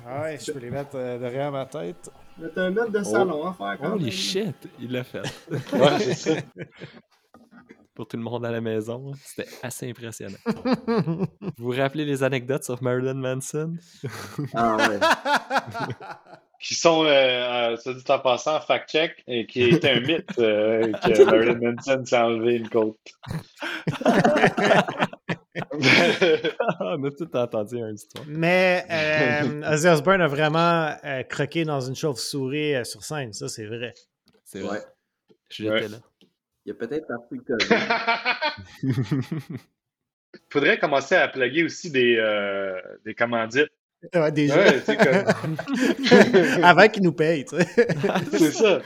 Ah 0.05 0.23
ouais, 0.23 0.39
je 0.39 0.51
peux 0.53 0.59
les 0.59 0.71
mettre 0.71 0.97
euh, 0.97 1.17
derrière 1.19 1.53
ma 1.53 1.65
tête. 1.65 2.11
Mais 2.37 2.49
t'as 2.55 2.63
un 2.65 2.71
mètre 2.71 2.91
de 2.91 3.03
salon 3.05 3.47
à 3.47 3.55
faire 3.55 3.79
quand 3.79 3.93
Holy 3.93 4.05
même. 4.05 4.13
shit, 4.13 4.69
il 4.81 4.91
l'a 4.93 5.05
fait. 5.05 5.23
Ouais, 5.73 5.99
c'est 6.01 6.15
ça. 6.15 6.35
Pour 8.01 8.09
tout 8.09 8.17
le 8.17 8.23
monde 8.23 8.47
à 8.47 8.51
la 8.51 8.63
maison, 8.63 9.13
c'était 9.23 9.47
assez 9.63 9.91
impressionnant. 9.91 10.39
Vous 10.87 11.27
vous 11.59 11.71
rappelez 11.73 12.07
les 12.07 12.23
anecdotes 12.23 12.65
sur 12.65 12.83
Marilyn 12.83 13.13
Manson? 13.13 13.77
Ah 14.55 14.79
ouais. 14.79 14.99
Qui 16.63 16.75
sont, 16.75 17.05
euh, 17.05 17.09
euh, 17.09 17.77
ça 17.77 17.93
dit 17.93 18.03
en 18.09 18.19
passant, 18.21 18.59
fact-check, 18.63 19.23
et 19.27 19.47
qui 19.47 19.65
était 19.65 19.91
un 19.91 20.01
mythe 20.01 20.39
euh, 20.39 20.91
que 21.05 21.25
Marilyn 21.25 21.59
Manson 21.75 22.03
s'est 22.07 22.17
enlevé 22.17 22.55
une 22.57 22.71
côte. 22.71 22.97
On 26.81 27.05
a 27.05 27.11
tout 27.11 27.37
entendu 27.37 27.77
une 27.77 27.95
histoire. 27.97 28.25
Mais 28.29 28.87
euh, 28.91 29.73
Ozzy 29.75 29.89
Osbourne 29.89 30.23
a 30.23 30.27
vraiment 30.29 30.95
euh, 31.05 31.23
croqué 31.25 31.65
dans 31.65 31.81
une 31.83 31.95
chauve-souris 31.97 32.77
euh, 32.77 32.85
sur 32.85 33.03
scène, 33.05 33.35
ça 33.35 33.49
c'est 33.49 33.67
vrai. 33.67 33.93
C'est 34.45 34.61
vrai. 34.61 34.79
Ouais. 34.79 34.85
J'étais 35.51 35.71
Ouais. 35.71 35.89
là. 35.89 35.97
Il 36.67 36.69
y 36.69 36.73
a 36.73 36.75
peut-être 36.75 37.07
le 37.31 37.41
COVID. 37.41 37.75
Faudrait 40.51 40.79
commencer 40.79 41.15
à 41.17 41.27
plugger 41.29 41.65
aussi 41.65 41.91
des, 41.91 42.17
euh, 42.19 42.81
des 43.05 43.15
commandites. 43.15 43.71
Ouais, 44.15 44.33
déjà. 44.33 44.57
Ouais, 44.57 44.81
c'est 44.81 44.97
comme... 44.97 45.57
Avant 46.65 46.89
qu'ils 46.89 47.03
nous 47.03 47.13
payent, 47.13 47.45
tu 47.45 47.57
sais. 47.57 47.67
c'est 48.31 48.53
ça. 48.53 48.81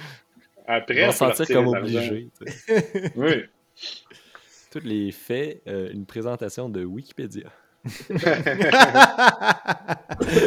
Après, 0.67 1.05
On 1.05 1.07
va 1.09 1.13
sentir 1.13 1.47
comme 1.49 1.69
obligé. 1.69 2.31
tu 2.41 2.53
sais. 2.53 3.13
Oui. 3.15 3.45
Tous 4.71 4.81
les 4.81 5.13
faits, 5.13 5.63
euh, 5.69 5.91
une 5.93 6.07
présentation 6.07 6.69
de 6.69 6.85
Wikipédia. 6.85 7.51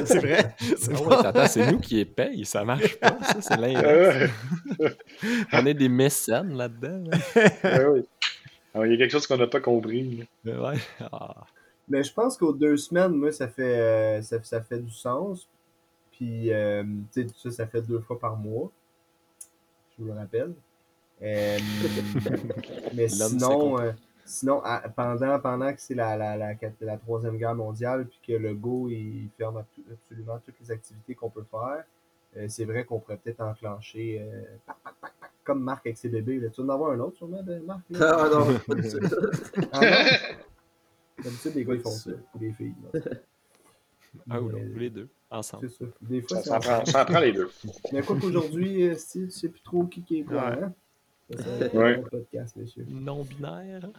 c'est 0.05 0.19
vrai. 0.19 0.55
C'est 0.59 0.91
Ah 1.11 1.31
ouais, 1.35 1.47
c'est 1.47 1.71
nous 1.71 1.79
qui 1.79 1.95
les 1.95 2.05
paye, 2.05 2.45
ça 2.45 2.63
marche 2.65 2.97
pas, 2.99 3.17
ça, 3.21 3.41
c'est 3.41 3.57
l'inverse. 3.61 4.31
On 5.53 5.65
est 5.65 5.73
des 5.73 5.89
mécènes 5.89 6.55
là-dedans. 6.55 7.03
là. 7.09 7.17
Ah 8.73 8.81
ouais. 8.81 8.89
Il 8.89 8.91
y 8.91 8.95
a 8.95 8.97
quelque 8.97 9.11
chose 9.11 9.25
qu'on 9.25 9.37
n'a 9.37 9.47
pas 9.47 9.59
compris. 9.59 10.27
Ouais. 10.45 10.77
Ah. 10.99 11.45
Mais 11.87 12.03
je 12.03 12.13
pense 12.13 12.37
qu'aux 12.37 12.53
deux 12.53 12.77
semaines, 12.77 13.13
moi, 13.13 13.31
ça 13.31 13.47
fait, 13.47 13.79
euh, 13.79 14.21
ça, 14.21 14.43
ça 14.43 14.61
fait 14.61 14.79
du 14.79 14.91
sens. 14.91 15.47
Puis, 16.11 16.51
euh, 16.53 16.83
tu 17.13 17.23
sais, 17.23 17.27
ça, 17.35 17.51
ça 17.51 17.65
fait 17.67 17.81
deux 17.81 17.99
fois 18.01 18.19
par 18.19 18.35
mois. 18.37 18.69
Je 19.97 20.03
vous 20.03 20.09
le 20.11 20.19
rappelle. 20.19 20.53
Euh, 21.23 21.57
mais 22.93 23.07
sinon, 23.07 23.79
euh, 23.79 23.91
sinon 24.27 24.61
à- 24.63 24.87
pendant, 24.89 25.39
pendant 25.39 25.73
que 25.73 25.81
c'est 25.81 25.95
la, 25.95 26.15
la, 26.17 26.37
la, 26.37 26.97
Troisième 26.97 27.37
Guerre 27.37 27.55
mondiale, 27.55 28.05
puis 28.07 28.19
que 28.27 28.33
le 28.33 28.53
Go, 28.53 28.87
il 28.89 29.29
ferme 29.37 29.57
abso- 29.59 29.83
absolument 29.91 30.37
toutes 30.45 30.59
les 30.61 30.71
activités 30.71 31.15
qu'on 31.15 31.29
peut 31.29 31.45
faire, 31.49 31.83
euh, 32.35 32.45
c'est 32.47 32.65
vrai 32.65 32.83
qu'on 32.85 32.99
pourrait 32.99 33.17
peut-être 33.17 33.41
enclencher, 33.41 34.19
euh, 34.21 34.43
pac, 34.65 34.75
pac, 34.83 34.93
pac, 35.01 35.13
pac, 35.19 35.31
comme 35.43 35.63
Marc 35.63 35.85
avec 35.87 35.97
ses 35.97 36.09
bébés. 36.09 36.39
Là. 36.39 36.49
Tu 36.49 36.61
vas 36.61 36.67
en 36.71 36.75
avoir 36.75 36.91
un 36.91 36.99
autre, 36.99 37.17
sûrement, 37.17 37.41
de 37.41 37.55
Marc? 37.59 37.81
là? 37.89 37.99
Ah 38.19 38.29
non. 38.29 38.47
Ah 39.71 39.79
non? 39.81 41.23
D'habitude, 41.23 41.55
les 41.55 41.65
gars, 41.65 41.73
ils 41.73 41.79
font 41.81 41.89
ça. 41.89 42.11
ou 42.11 42.39
Les 42.39 42.51
filles. 42.53 42.75
là. 42.93 42.99
Un 44.29 44.39
ou 44.39 44.45
Mais, 44.47 44.51
l'autre, 44.51 44.75
ou 44.75 44.77
les 44.79 44.89
deux, 44.89 45.09
ensemble. 45.29 45.69
C'est 45.69 45.83
ça. 45.85 45.91
Des 46.01 46.21
fois, 46.21 46.37
Ça, 46.41 46.43
ça, 46.43 46.59
prend, 46.59 46.85
ça 46.85 47.01
en 47.03 47.05
prend 47.05 47.19
les 47.19 47.31
deux. 47.31 47.49
Mais 47.93 48.01
quoi 48.01 48.17
qu'aujourd'hui, 48.19 48.87
euh, 48.89 48.95
Steve, 48.95 49.25
tu 49.25 49.31
sais 49.31 49.49
plus 49.49 49.61
trop 49.61 49.83
qui 49.85 50.01
qui 50.03 50.19
est 50.19 50.23
quoi, 50.23 50.35
Ouais. 50.49 50.63
hein? 50.63 50.73
Va 51.29 51.65
être 51.65 51.73
Ouais. 51.75 51.95
un 51.95 51.99
autre 51.99 52.09
podcast, 52.09 52.55
monsieur. 52.55 52.85
Non-binaire. 52.89 53.89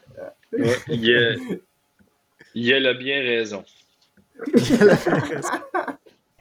Ouais, 0.53 0.77
il, 0.89 1.05
y 1.05 1.15
a, 1.15 1.35
il 2.55 2.87
a 2.87 2.95
bien 2.95 3.21
raison. 3.21 3.65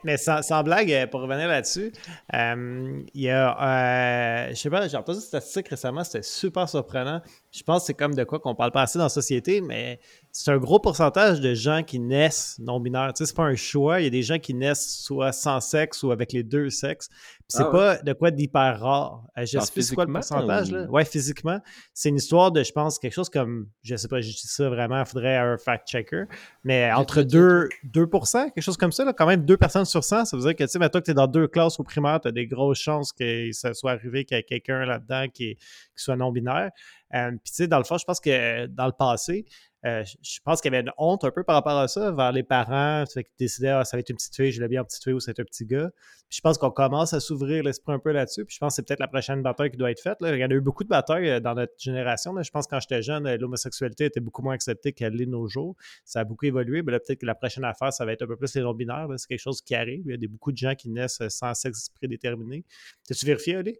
Mais 0.03 0.15
sans, 0.17 0.41
sans 0.43 0.61
blague, 0.63 0.91
euh, 0.91 1.07
pour 1.07 1.21
revenir 1.21 1.47
là-dessus, 1.47 1.91
euh, 2.33 3.01
il 3.15 3.21
y 3.21 3.29
a, 3.29 4.45
euh, 4.47 4.49
je 4.51 4.55
sais 4.55 4.69
pas, 4.69 4.87
j'ai 4.87 4.95
entendu 4.95 5.17
une 5.17 5.23
statistique 5.23 5.67
récemment, 5.69 6.03
c'était 6.03 6.21
super 6.21 6.69
surprenant. 6.69 7.21
Je 7.57 7.63
pense 7.63 7.81
que 7.83 7.87
c'est 7.87 7.93
comme 7.95 8.13
de 8.13 8.23
quoi 8.23 8.39
qu'on 8.39 8.53
parle 8.53 8.71
pas 8.71 8.83
assez 8.83 8.99
dans 8.99 9.05
la 9.05 9.09
société, 9.09 9.61
mais 9.61 9.99
c'est 10.31 10.51
un 10.51 10.57
gros 10.57 10.79
pourcentage 10.79 11.41
de 11.41 11.55
gens 11.55 11.81
qui 11.81 11.97
naissent 11.99 12.57
non-binaires. 12.59 13.13
Tu 13.13 13.23
sais, 13.23 13.25
c'est 13.27 13.35
pas 13.35 13.43
un 13.45 13.55
choix. 13.55 13.99
Il 13.99 14.03
y 14.03 14.07
a 14.07 14.11
des 14.11 14.21
gens 14.21 14.37
qui 14.37 14.53
naissent 14.53 14.99
soit 15.01 15.31
sans 15.31 15.59
sexe 15.59 16.03
ou 16.03 16.11
avec 16.11 16.33
les 16.33 16.43
deux 16.43 16.69
sexes. 16.69 17.07
Puis 17.09 17.45
c'est 17.49 17.63
Ah 17.63 17.65
ouais. 17.65 17.71
pas 17.71 17.97
de 18.03 18.13
quoi 18.13 18.29
d'hyper 18.29 18.79
rare. 18.79 19.23
Euh, 19.37 19.45
je 19.45 19.57
sais 19.59 19.71
plus 19.71 19.81
c'est 19.81 19.95
quoi 19.95 20.05
le 20.05 20.13
pourcentage, 20.13 20.69
ou- 20.69 20.75
là. 20.75 20.85
Ouais, 20.91 21.05
physiquement. 21.05 21.59
C'est 21.93 22.09
une 22.09 22.17
histoire 22.17 22.51
de, 22.51 22.61
je 22.61 22.71
pense, 22.71 22.99
quelque 22.99 23.13
chose 23.13 23.29
comme, 23.29 23.67
je 23.81 23.95
sais 23.95 24.07
pas, 24.07 24.21
je 24.21 24.27
dis 24.29 24.37
ça 24.47 24.69
vraiment, 24.69 24.99
il 24.99 25.05
faudrait 25.05 25.37
un 25.37 25.57
fact-checker, 25.57 26.25
mais 26.63 26.91
entre 26.93 27.23
2, 27.23 27.69
2 27.85 28.05
quelque 28.05 28.61
chose 28.61 28.77
comme 28.77 28.91
ça, 28.91 29.03
là, 29.05 29.13
quand 29.13 29.25
même 29.25 29.45
2 29.45 29.57
personnes 29.57 29.85
sur 29.85 30.03
100, 30.03 30.25
ça 30.25 30.37
veut 30.37 30.43
dire 30.43 30.55
que, 30.55 30.63
tu 30.65 30.69
sais, 30.69 30.79
mettons 30.79 30.99
que 30.99 31.05
tu 31.05 31.11
es 31.11 31.13
dans 31.15 31.27
deux 31.27 31.47
classes 31.47 31.79
au 31.79 31.83
primaire, 31.83 32.19
tu 32.21 32.27
as 32.27 32.31
des 32.31 32.45
grosses 32.47 32.79
chances 32.79 33.11
que 33.13 33.51
ça 33.53 33.73
soit 33.73 33.91
arrivé 33.91 34.25
qu'il 34.25 34.35
y 34.37 34.39
ait 34.39 34.43
quelqu'un 34.43 34.85
là-dedans 34.85 35.25
qui 35.33 35.57
soit 35.95 36.15
non-binaire. 36.17 36.69
Euh, 37.13 37.31
Puis, 37.31 37.51
tu 37.51 37.53
sais, 37.53 37.67
dans 37.67 37.77
le 37.77 37.83
fond, 37.85 37.97
je 37.97 38.05
pense 38.05 38.19
que 38.19 38.29
euh, 38.29 38.67
dans 38.67 38.85
le 38.85 38.91
passé, 38.91 39.45
euh, 39.85 40.03
je- 40.21 40.39
pense 40.43 40.59
qu'il 40.59 40.73
y 40.73 40.75
avait 40.75 40.83
une 40.85 40.91
honte 40.97 41.23
un 41.23 41.31
peu 41.31 41.43
par 41.43 41.55
rapport 41.55 41.77
à 41.77 41.87
ça 41.87 42.11
vers 42.11 42.31
les 42.33 42.43
parents 42.43 43.05
qui 43.05 43.23
décidaient 43.39 43.69
ah, 43.69 43.85
ça 43.85 43.95
va 43.95 43.99
être 44.01 44.09
une 44.09 44.17
petite 44.17 44.35
fille, 44.35 44.51
je 44.51 44.59
l'ai 44.61 44.67
bien 44.67 44.83
petite 44.83 45.03
fille 45.03 45.13
ou 45.13 45.19
c'est 45.19 45.39
un 45.39 45.43
petit 45.43 45.65
gars. 45.65 45.89
Je 46.29 46.41
pense 46.41 46.57
qu'on 46.57 46.71
commence 46.71 47.13
à 47.13 47.21
s'ouvrir 47.21 47.63
l'esprit 47.63 47.93
un 47.93 47.99
peu 47.99 48.11
là-dessus. 48.11 48.43
Puis 48.43 48.55
je 48.55 48.59
pense 48.59 48.73
que 48.73 48.75
c'est 48.77 48.85
peut-être 48.87 48.99
la 48.99 49.07
prochaine 49.07 49.41
bataille 49.41 49.71
qui 49.71 49.77
doit 49.77 49.91
être 49.91 50.01
faite. 50.01 50.17
là. 50.19 50.35
Il 50.35 50.39
y 50.39 50.43
en 50.43 50.49
a 50.49 50.53
eu 50.53 50.59
beaucoup 50.59 50.83
de 50.83 50.89
batailles 50.89 51.39
dans 51.39 51.53
notre 51.55 51.71
génération. 51.77 52.33
là. 52.33 52.41
Je 52.43 52.51
pense 52.51 52.65
que 52.65 52.71
quand 52.71 52.81
j'étais 52.81 53.01
jeune, 53.01 53.33
l'homosexualité 53.35 54.05
était 54.05 54.19
beaucoup 54.19 54.41
moins 54.41 54.53
acceptée 54.55 54.91
qu'elle 54.91 55.13
l'est 55.13 55.25
nos 55.25 55.47
jours. 55.47 55.77
Ça 56.03 56.19
a 56.19 56.23
beaucoup 56.25 56.45
évolué. 56.45 56.81
Mais 56.81 56.91
là, 56.91 56.99
peut-être 56.99 57.21
que 57.21 57.25
la 57.25 57.35
prochaine 57.35 57.63
affaire, 57.63 57.93
ça 57.93 58.03
va 58.03 58.11
être 58.11 58.23
un 58.23 58.27
peu 58.27 58.35
plus 58.35 58.53
les 58.55 58.61
non-binaires. 58.61 59.07
C'est 59.15 59.27
quelque 59.27 59.39
chose 59.39 59.61
qui 59.61 59.73
arrive. 59.73 60.01
Il 60.05 60.11
y 60.11 60.13
a 60.15 60.17
des, 60.17 60.27
beaucoup 60.27 60.51
de 60.51 60.57
gens 60.57 60.75
qui 60.75 60.89
naissent 60.89 61.21
sans 61.29 61.53
sexe 61.53 61.87
prédéterminé. 61.95 62.65
T'as-tu 63.07 63.25
vérifié, 63.25 63.55
Ali? 63.55 63.77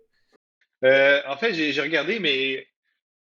Euh, 0.86 1.20
en 1.28 1.36
fait, 1.36 1.54
j'ai 1.54 1.82
regardé, 1.82 2.20
mais 2.20 2.66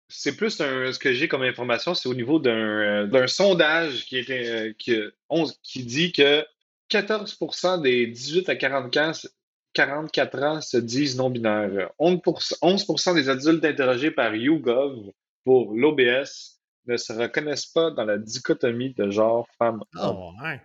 c'est 0.09 0.35
plus 0.35 0.59
un, 0.61 0.91
ce 0.91 0.99
que 0.99 1.13
j'ai 1.13 1.27
comme 1.27 1.41
information, 1.43 1.93
c'est 1.95 2.07
au 2.09 2.13
niveau 2.13 2.39
d'un 2.39 2.51
euh, 2.55 3.07
d'un 3.07 3.27
sondage 3.27 4.05
qui, 4.05 4.17
était, 4.17 4.47
euh, 4.49 4.73
qui, 4.77 4.97
on- 5.29 5.47
qui 5.63 5.83
dit 5.83 6.11
que 6.11 6.45
14% 6.89 7.81
des 7.81 8.07
18 8.07 8.49
à 8.49 8.55
44, 8.55 9.27
44 9.73 10.43
ans 10.43 10.61
se 10.61 10.77
disent 10.77 11.17
non-binaires. 11.17 11.89
11%, 11.99 12.59
11% 12.61 13.15
des 13.15 13.29
adultes 13.29 13.65
interrogés 13.65 14.11
par 14.11 14.35
YouGov 14.35 15.11
pour 15.43 15.73
l'OBS 15.73 16.59
ne 16.85 16.97
se 16.97 17.13
reconnaissent 17.13 17.65
pas 17.65 17.89
dans 17.91 18.05
la 18.05 18.17
dichotomie 18.17 18.93
de 18.93 19.09
genre 19.09 19.47
femme-homme. 19.57 20.15
Oh, 20.17 20.33
ouais. 20.43 20.61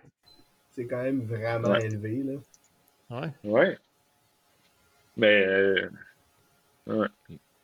C'est 0.75 0.85
quand 0.85 1.01
même 1.01 1.21
vraiment 1.25 1.69
Ouais. 1.69 1.85
élevé, 1.85 2.21
là. 2.23 3.19
Ouais. 3.21 3.29
Ouais. 3.43 3.77
Mais 5.17 5.45
euh, 5.47 5.89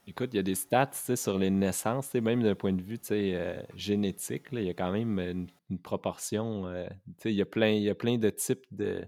Écoute, 0.08 0.30
il 0.34 0.38
y 0.38 0.40
a 0.40 0.44
des 0.44 0.56
stats 0.56 0.92
sur 1.16 1.40
les 1.40 1.50
naissances, 1.50 2.14
même 2.14 2.44
d'un 2.44 2.54
point 2.56 2.74
de 2.74 2.82
vue 2.82 3.00
euh, 3.12 3.62
génétique, 3.76 4.52
là, 4.52 4.62
il 4.62 4.68
y 4.68 4.70
a 4.70 4.74
quand 4.76 4.92
même 4.92 5.20
une, 5.20 5.48
une 5.70 5.80
proportion. 5.80 6.68
euh, 6.68 6.88
il, 7.26 7.32
y 7.32 7.42
a 7.42 7.46
plein, 7.46 7.70
il 7.70 7.82
y 7.84 7.90
a 7.90 7.96
plein 7.96 8.18
de 8.18 8.30
types 8.30 8.66
de, 8.72 9.04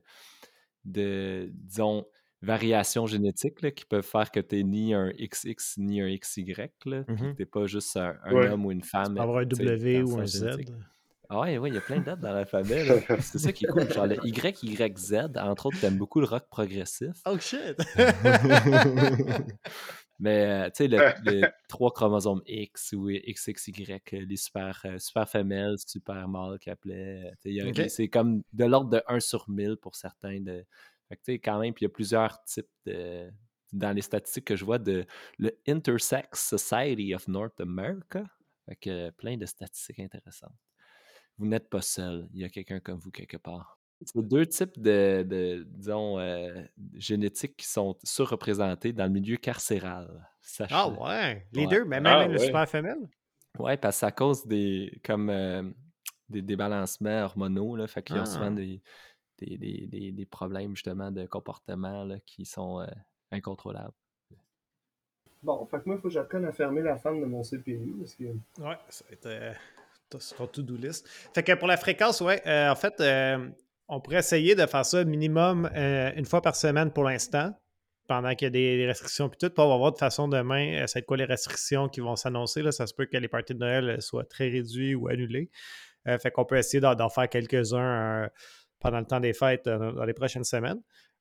de 0.86 1.50
disons, 1.54 2.08
variations 2.42 3.06
génétiques 3.06 3.62
là, 3.62 3.70
qui 3.72 3.86
peuvent 3.86 4.06
faire 4.06 4.32
que 4.32 4.40
tu 4.40 4.56
n'es 4.56 4.64
ni 4.64 4.94
un 4.96 5.12
XX 5.12 5.78
ni 5.78 6.02
un 6.02 6.10
XY. 6.18 6.46
Là, 6.86 7.04
tu 7.04 7.14
n'es 7.40 7.46
pas 7.46 7.68
juste 7.68 7.96
un, 7.96 8.16
un 8.24 8.34
Ouais. 8.34 8.48
homme 8.50 8.66
ou 8.66 8.72
une 8.72 8.84
femme. 8.84 9.06
Tu 9.10 9.14
peux 9.14 9.22
avoir 9.22 9.38
un 9.38 9.46
W 9.46 10.02
ou 10.04 10.18
un 10.18 10.26
Z. 10.26 10.46
Ah 11.30 11.42
ouais, 11.42 11.58
ouais, 11.58 11.70
il 11.70 11.76
y 11.76 11.78
a 11.78 11.82
plein 11.82 12.00
de 12.00 12.06
dates 12.06 12.22
dans 12.22 12.32
l'alphabet. 12.32 12.86
C'est 13.20 13.38
ça 13.38 13.52
qui 13.52 13.66
est 13.66 13.68
cool. 13.68 13.92
Genre 13.92 14.08
le 14.08 14.16
YYZ, 14.24 15.38
entre 15.38 15.66
autres, 15.66 15.80
t'aimes 15.82 15.98
beaucoup 15.98 16.22
le 16.22 16.26
rock 16.26 16.48
progressif. 16.50 17.18
Oh 17.26 17.38
shit! 17.38 17.76
Mais 20.20 20.46
euh, 20.46 20.70
tu 20.70 20.72
sais, 20.76 20.88
le, 20.88 20.98
le 21.26 21.48
trois 21.68 21.92
chromosomes 21.92 22.42
X 22.48 22.94
ou 22.94 23.10
XXY, 23.10 23.86
euh, 24.14 24.26
les 24.26 24.38
super, 24.38 24.82
euh, 24.86 24.98
super 24.98 25.30
femelles, 25.30 25.78
super 25.78 26.28
mâles 26.28 26.58
qu'ils 26.60 26.74
appelaient. 26.74 27.32
C'est 27.90 28.08
comme 28.10 28.42
de 28.54 28.66
l'ordre 28.66 28.90
de 28.90 29.02
1 29.08 29.20
sur 29.20 29.50
1000 29.50 29.78
pour 29.78 29.96
certains. 29.96 30.40
De... 30.40 30.66
Fait 31.10 31.16
que 31.16 31.22
tu 31.22 31.34
sais, 31.34 31.40
quand 31.40 31.60
même, 31.60 31.74
puis 31.74 31.84
il 31.84 31.88
y 31.88 31.92
a 31.92 31.94
plusieurs 31.94 32.44
types 32.44 32.70
de. 32.86 33.32
Dans 33.74 33.92
les 33.92 34.02
statistiques 34.02 34.46
que 34.46 34.56
je 34.56 34.64
vois 34.64 34.80
de 34.80 35.06
le 35.38 35.52
Intersex 35.68 36.40
Society 36.40 37.14
of 37.14 37.28
North 37.28 37.60
America. 37.60 38.24
Fait 38.66 38.78
que 38.78 39.10
plein 39.12 39.36
de 39.36 39.46
statistiques 39.46 40.00
intéressantes. 40.00 40.56
Vous 41.38 41.48
n'êtes 41.48 41.70
pas 41.70 41.82
seul. 41.82 42.30
Il 42.34 42.40
y 42.40 42.46
a 42.46 42.50
quelqu'un 42.50 42.80
comme 42.80 42.98
vous 42.98 43.12
quelque 43.12 43.36
part. 43.36 43.77
C'est 44.06 44.22
deux 44.28 44.46
types 44.46 44.80
de, 44.80 45.24
de, 45.24 45.64
disons, 45.68 46.20
euh, 46.20 46.62
génétiques 46.96 47.58
qui 47.58 47.66
sont 47.68 47.98
surreprésentés 48.04 48.94
dans 48.94 49.06
le 49.06 49.10
milieu 49.12 49.38
carcéral. 49.38 50.28
Sachez. 50.42 50.76
Ah 50.78 50.88
ouais! 50.90 51.48
Les 51.52 51.66
Ouais. 51.66 51.68
deux, 51.68 51.84
mais 51.86 52.00
même, 52.00 52.06
Ah 52.14 52.20
même 52.20 52.32
le 52.32 52.38
ouais. 52.38 52.46
super 52.46 52.70
femelle? 52.70 53.10
Ouais, 53.58 53.76
parce 53.76 54.00
que 54.02 54.06
à 54.06 54.12
cause 54.12 54.46
des 54.46 55.02
comme 55.04 55.30
euh, 55.32 55.64
des 56.30 56.44
débalancements 56.44 57.24
hormonaux, 57.24 57.76
là, 57.76 57.88
fait 57.88 58.04
qu'ils 58.04 58.18
ont 58.18 58.22
Ah. 58.22 58.26
souvent 58.26 58.52
des, 58.52 58.82
des, 59.40 59.58
des, 59.58 59.88
des- 59.88 60.12
des 60.12 60.26
problèmes 60.28 60.76
justement 60.76 61.12
de 61.12 61.26
comportement 61.26 62.04
là, 62.04 62.18
qui 62.26 62.46
sont 62.46 62.82
euh, 62.82 62.86
incontrôlables. 63.32 63.94
Bon, 65.44 65.66
fait 65.66 65.80
que 65.80 65.84
moi, 65.86 65.96
il 65.96 66.02
faut 66.02 66.08
que 66.08 66.14
j'apprenne 66.14 66.46
à 66.46 66.52
fermer 66.52 66.82
la 66.82 66.98
femme 66.98 67.20
de 67.22 67.26
mon 67.26 67.44
CPU, 67.44 67.96
parce 68.00 68.16
que... 68.16 68.24
Ouais, 68.60 68.78
ça 68.90 69.06
va 69.06 69.12
être 69.14 69.26
euh, 69.28 69.54
t- 70.10 70.20
sur 70.20 70.38
ton 70.38 70.48
to-do 70.48 70.76
list. 70.76 71.08
Fait 71.34 71.44
que 71.44 71.54
pour 71.54 71.68
la 71.68 71.78
fréquence, 71.78 72.22
ouais, 72.22 72.42
euh, 72.48 72.70
en 72.72 72.76
fait, 72.76 73.00
euh, 73.02 73.50
on 73.88 74.02
pourrait 74.02 74.20
essayer 74.20 74.56
de 74.56 74.66
faire 74.66 74.86
ça 74.86 75.04
minimum 75.04 75.70
euh, 75.76 76.12
une 76.16 76.26
fois 76.26 76.42
par 76.42 76.56
semaine 76.56 76.92
pour 76.92 77.04
l'instant, 77.04 77.54
pendant 78.08 78.34
qu'il 78.36 78.46
y 78.46 78.48
a 78.48 78.50
des, 78.50 78.86
restrictions 78.88 79.30
puis 79.30 79.38
tout. 79.38 79.50
Puis 79.50 79.64
on 79.64 79.70
va 79.70 79.78
voir 79.78 79.92
de 79.92 79.98
façon 79.98 80.28
demain, 80.28 80.82
euh, 80.82 80.86
être 80.96 81.06
quoi 81.06 81.18
les 81.18 81.26
restrictions 81.26 81.90
qui 81.90 82.00
vont 82.00 82.16
s'annoncer. 82.16 82.70
Ça 82.72 82.88
se 82.88 82.94
peut 82.94 83.06
que 83.06 83.18
les 83.18 83.28
parties 83.28 83.54
de 83.54 83.60
Noël 83.60 83.90
euh, 83.90 84.00
soient 84.00 84.26
très 84.26 84.50
réduits 84.50 84.96
ou 84.96 85.08
annulés. 85.08 85.50
Euh, 86.08 86.18
fait 86.18 86.32
qu'on 86.32 86.46
peut 86.46 86.58
essayer 86.58 86.80
d'en, 86.80 87.10
faire 87.10 87.30
quelques-uns 87.30 88.30
pendant 88.80 89.00
le 89.00 89.06
temps 89.06 89.20
des 89.20 89.34
fêtes 89.34 89.66
dans 89.66 90.06
les 90.06 90.14
prochaines 90.14 90.46
semaines. 90.46 90.80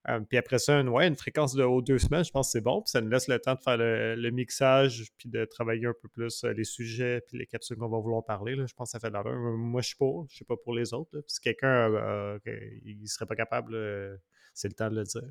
Euh, 0.08 0.20
puis 0.20 0.38
après 0.38 0.58
ça, 0.58 0.78
une, 0.80 0.88
ouais, 0.88 1.08
une 1.08 1.16
fréquence 1.16 1.54
de 1.54 1.64
aux 1.64 1.82
deux 1.82 1.98
semaines, 1.98 2.24
je 2.24 2.30
pense 2.30 2.48
que 2.48 2.52
c'est 2.52 2.60
bon. 2.60 2.80
Puis 2.82 2.90
ça 2.90 3.00
nous 3.00 3.08
laisse 3.08 3.26
le 3.26 3.38
temps 3.40 3.54
de 3.54 3.60
faire 3.60 3.76
le, 3.76 4.14
le 4.14 4.30
mixage, 4.30 5.06
puis 5.18 5.28
de 5.28 5.44
travailler 5.44 5.86
un 5.86 5.94
peu 6.00 6.08
plus 6.08 6.44
euh, 6.44 6.52
les 6.52 6.64
sujets, 6.64 7.22
puis 7.26 7.38
les 7.38 7.46
capsules 7.46 7.76
qu'on 7.76 7.88
va 7.88 7.98
vouloir 7.98 8.24
parler. 8.24 8.54
là. 8.54 8.66
Je 8.66 8.74
pense 8.74 8.88
que 8.88 8.92
ça 8.92 9.00
fait 9.00 9.10
de 9.10 9.56
Moi, 9.56 9.80
je 9.82 9.88
suis 9.88 9.96
pour. 9.96 10.26
Je 10.30 10.36
sais 10.36 10.44
pas 10.44 10.56
pour 10.56 10.74
les 10.74 10.94
autres. 10.94 11.10
là. 11.12 11.22
Puis 11.22 11.32
si 11.34 11.40
quelqu'un 11.40 11.92
euh, 11.92 12.38
il 12.84 13.08
serait 13.08 13.26
pas 13.26 13.36
capable, 13.36 13.74
euh, 13.74 14.16
c'est 14.54 14.68
le 14.68 14.74
temps 14.74 14.90
de 14.90 14.96
le 14.96 15.04
dire. 15.04 15.22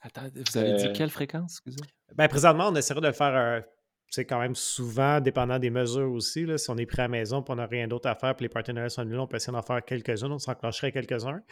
Attends, 0.00 0.28
vous 0.34 0.58
avez 0.58 0.74
dit 0.74 0.92
quelle 0.92 1.10
fréquence, 1.10 1.54
excusez? 1.54 1.80
Ben, 2.14 2.28
présentement, 2.28 2.68
on 2.68 2.74
essaierait 2.76 3.00
de 3.00 3.10
faire, 3.12 3.34
euh, 3.36 3.60
c'est 4.10 4.24
quand 4.24 4.40
même 4.40 4.54
souvent, 4.54 5.20
dépendant 5.20 5.58
des 5.58 5.70
mesures 5.70 6.10
aussi. 6.10 6.46
Là, 6.46 6.56
si 6.58 6.70
on 6.70 6.76
est 6.78 6.86
pris 6.86 7.00
à 7.00 7.04
la 7.04 7.08
maison 7.08 7.40
et 7.40 7.44
on 7.50 7.56
n'a 7.56 7.66
rien 7.66 7.86
d'autre 7.88 8.08
à 8.08 8.14
faire, 8.14 8.34
puis 8.34 8.44
les 8.44 8.48
partenaires 8.48 8.90
sont 8.90 9.02
annulés, 9.02 9.18
on 9.18 9.26
peut 9.26 9.36
essayer 9.36 9.52
d'en 9.52 9.62
faire 9.62 9.84
quelques-uns, 9.84 10.30
on 10.30 10.38
s'enclencherait 10.38 10.92
quelques-uns. 10.92 11.42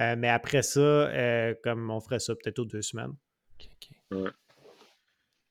Euh, 0.00 0.16
mais 0.18 0.28
après 0.28 0.62
ça, 0.62 0.80
euh, 0.80 1.54
comme 1.62 1.90
on 1.90 2.00
ferait 2.00 2.18
ça 2.18 2.34
peut-être 2.34 2.58
aux 2.58 2.64
deux 2.64 2.82
semaines. 2.82 3.12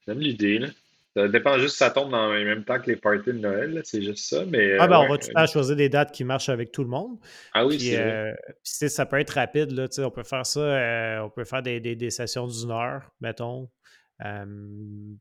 J'aime 0.07 0.19
l'idée, 0.19 0.59
là. 0.59 0.67
Ça 1.15 1.27
dépend 1.27 1.57
juste 1.57 1.71
si 1.71 1.77
ça 1.79 1.89
tombe 1.89 2.11
dans 2.11 2.31
le 2.31 2.45
même 2.45 2.63
temps 2.63 2.79
que 2.79 2.85
les 2.89 2.95
parties 2.95 3.25
de 3.27 3.31
Noël, 3.33 3.81
c'est 3.83 4.01
juste 4.01 4.29
ça. 4.29 4.45
Mais, 4.45 4.77
ah, 4.79 4.87
ben, 4.87 4.95
euh, 4.95 4.99
on 4.99 5.01
ouais, 5.03 5.09
va 5.09 5.17
tout 5.17 5.27
le 5.29 5.33
temps 5.33 5.47
choisir 5.47 5.75
des 5.75 5.89
dates 5.89 6.11
qui 6.11 6.23
marchent 6.23 6.49
avec 6.49 6.71
tout 6.71 6.83
le 6.83 6.89
monde. 6.89 7.17
Ah 7.53 7.65
oui, 7.65 7.77
Puis, 7.77 7.87
c'est 7.87 7.95
vrai. 7.97 8.31
euh, 8.31 8.33
puis, 8.63 8.89
ça 8.89 9.05
peut 9.07 9.19
être 9.19 9.31
rapide. 9.31 9.71
Là, 9.71 9.87
tu 9.87 9.95
sais, 9.95 10.03
on 10.03 10.11
peut 10.11 10.23
faire 10.23 10.45
ça. 10.45 10.59
euh, 10.59 11.19
on 11.21 11.29
peut 11.31 11.45
faire 11.45 11.63
des, 11.63 11.79
des- 11.79 11.95
des 11.95 12.09
sessions 12.11 12.47
d'une 12.47 12.71
heure, 12.71 13.11
mettons. 13.21 13.69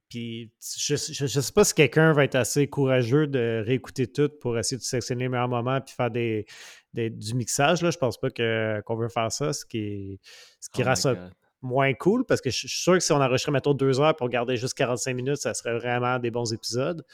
Puis 0.08 0.50
je, 0.60 0.96
je, 0.96 1.26
je 1.26 1.40
sais 1.40 1.52
pas 1.52 1.64
si 1.64 1.74
quelqu'un 1.74 2.12
va 2.12 2.24
être 2.24 2.34
assez 2.34 2.66
courageux 2.66 3.26
de 3.26 3.62
réécouter 3.64 4.06
tout 4.06 4.28
pour 4.40 4.58
essayer 4.58 4.76
de 4.78 4.82
sélectionner 4.82 5.24
les 5.24 5.28
meilleurs 5.28 5.48
moments 5.48 5.80
puis 5.80 5.94
faire 5.94 6.10
des, 6.10 6.46
des- 6.94 7.10
du 7.10 7.34
mixage. 7.34 7.82
Là. 7.82 7.90
Je 7.90 7.98
pense 7.98 8.18
pas 8.18 8.30
que, 8.30 8.80
qu'on 8.82 8.96
veut 8.96 9.08
faire 9.08 9.30
ça, 9.30 9.52
ce 9.52 9.64
qui, 9.64 10.20
ce 10.60 10.68
qui 10.70 10.82
Oh 10.82 10.86
rend 10.86 10.90
my 10.92 10.96
ça 10.96 11.14
God. 11.14 11.30
moins 11.62 11.94
cool 11.94 12.24
parce 12.24 12.40
que 12.40 12.50
je 12.50 12.56
je 12.62 12.66
suis 12.68 12.82
sûr 12.82 12.94
que 12.94 13.00
si 13.00 13.12
on 13.12 13.16
enregistrait, 13.20 13.52
mettons, 13.52 13.74
deux 13.74 14.00
heures 14.00 14.16
pour 14.16 14.28
garder 14.28 14.56
juste 14.56 14.74
45 14.74 15.14
minutes, 15.14 15.36
ça 15.36 15.54
serait 15.54 15.78
vraiment 15.78 16.18
des 16.18 16.30
bons 16.30 16.52
épisodes. 16.52 17.04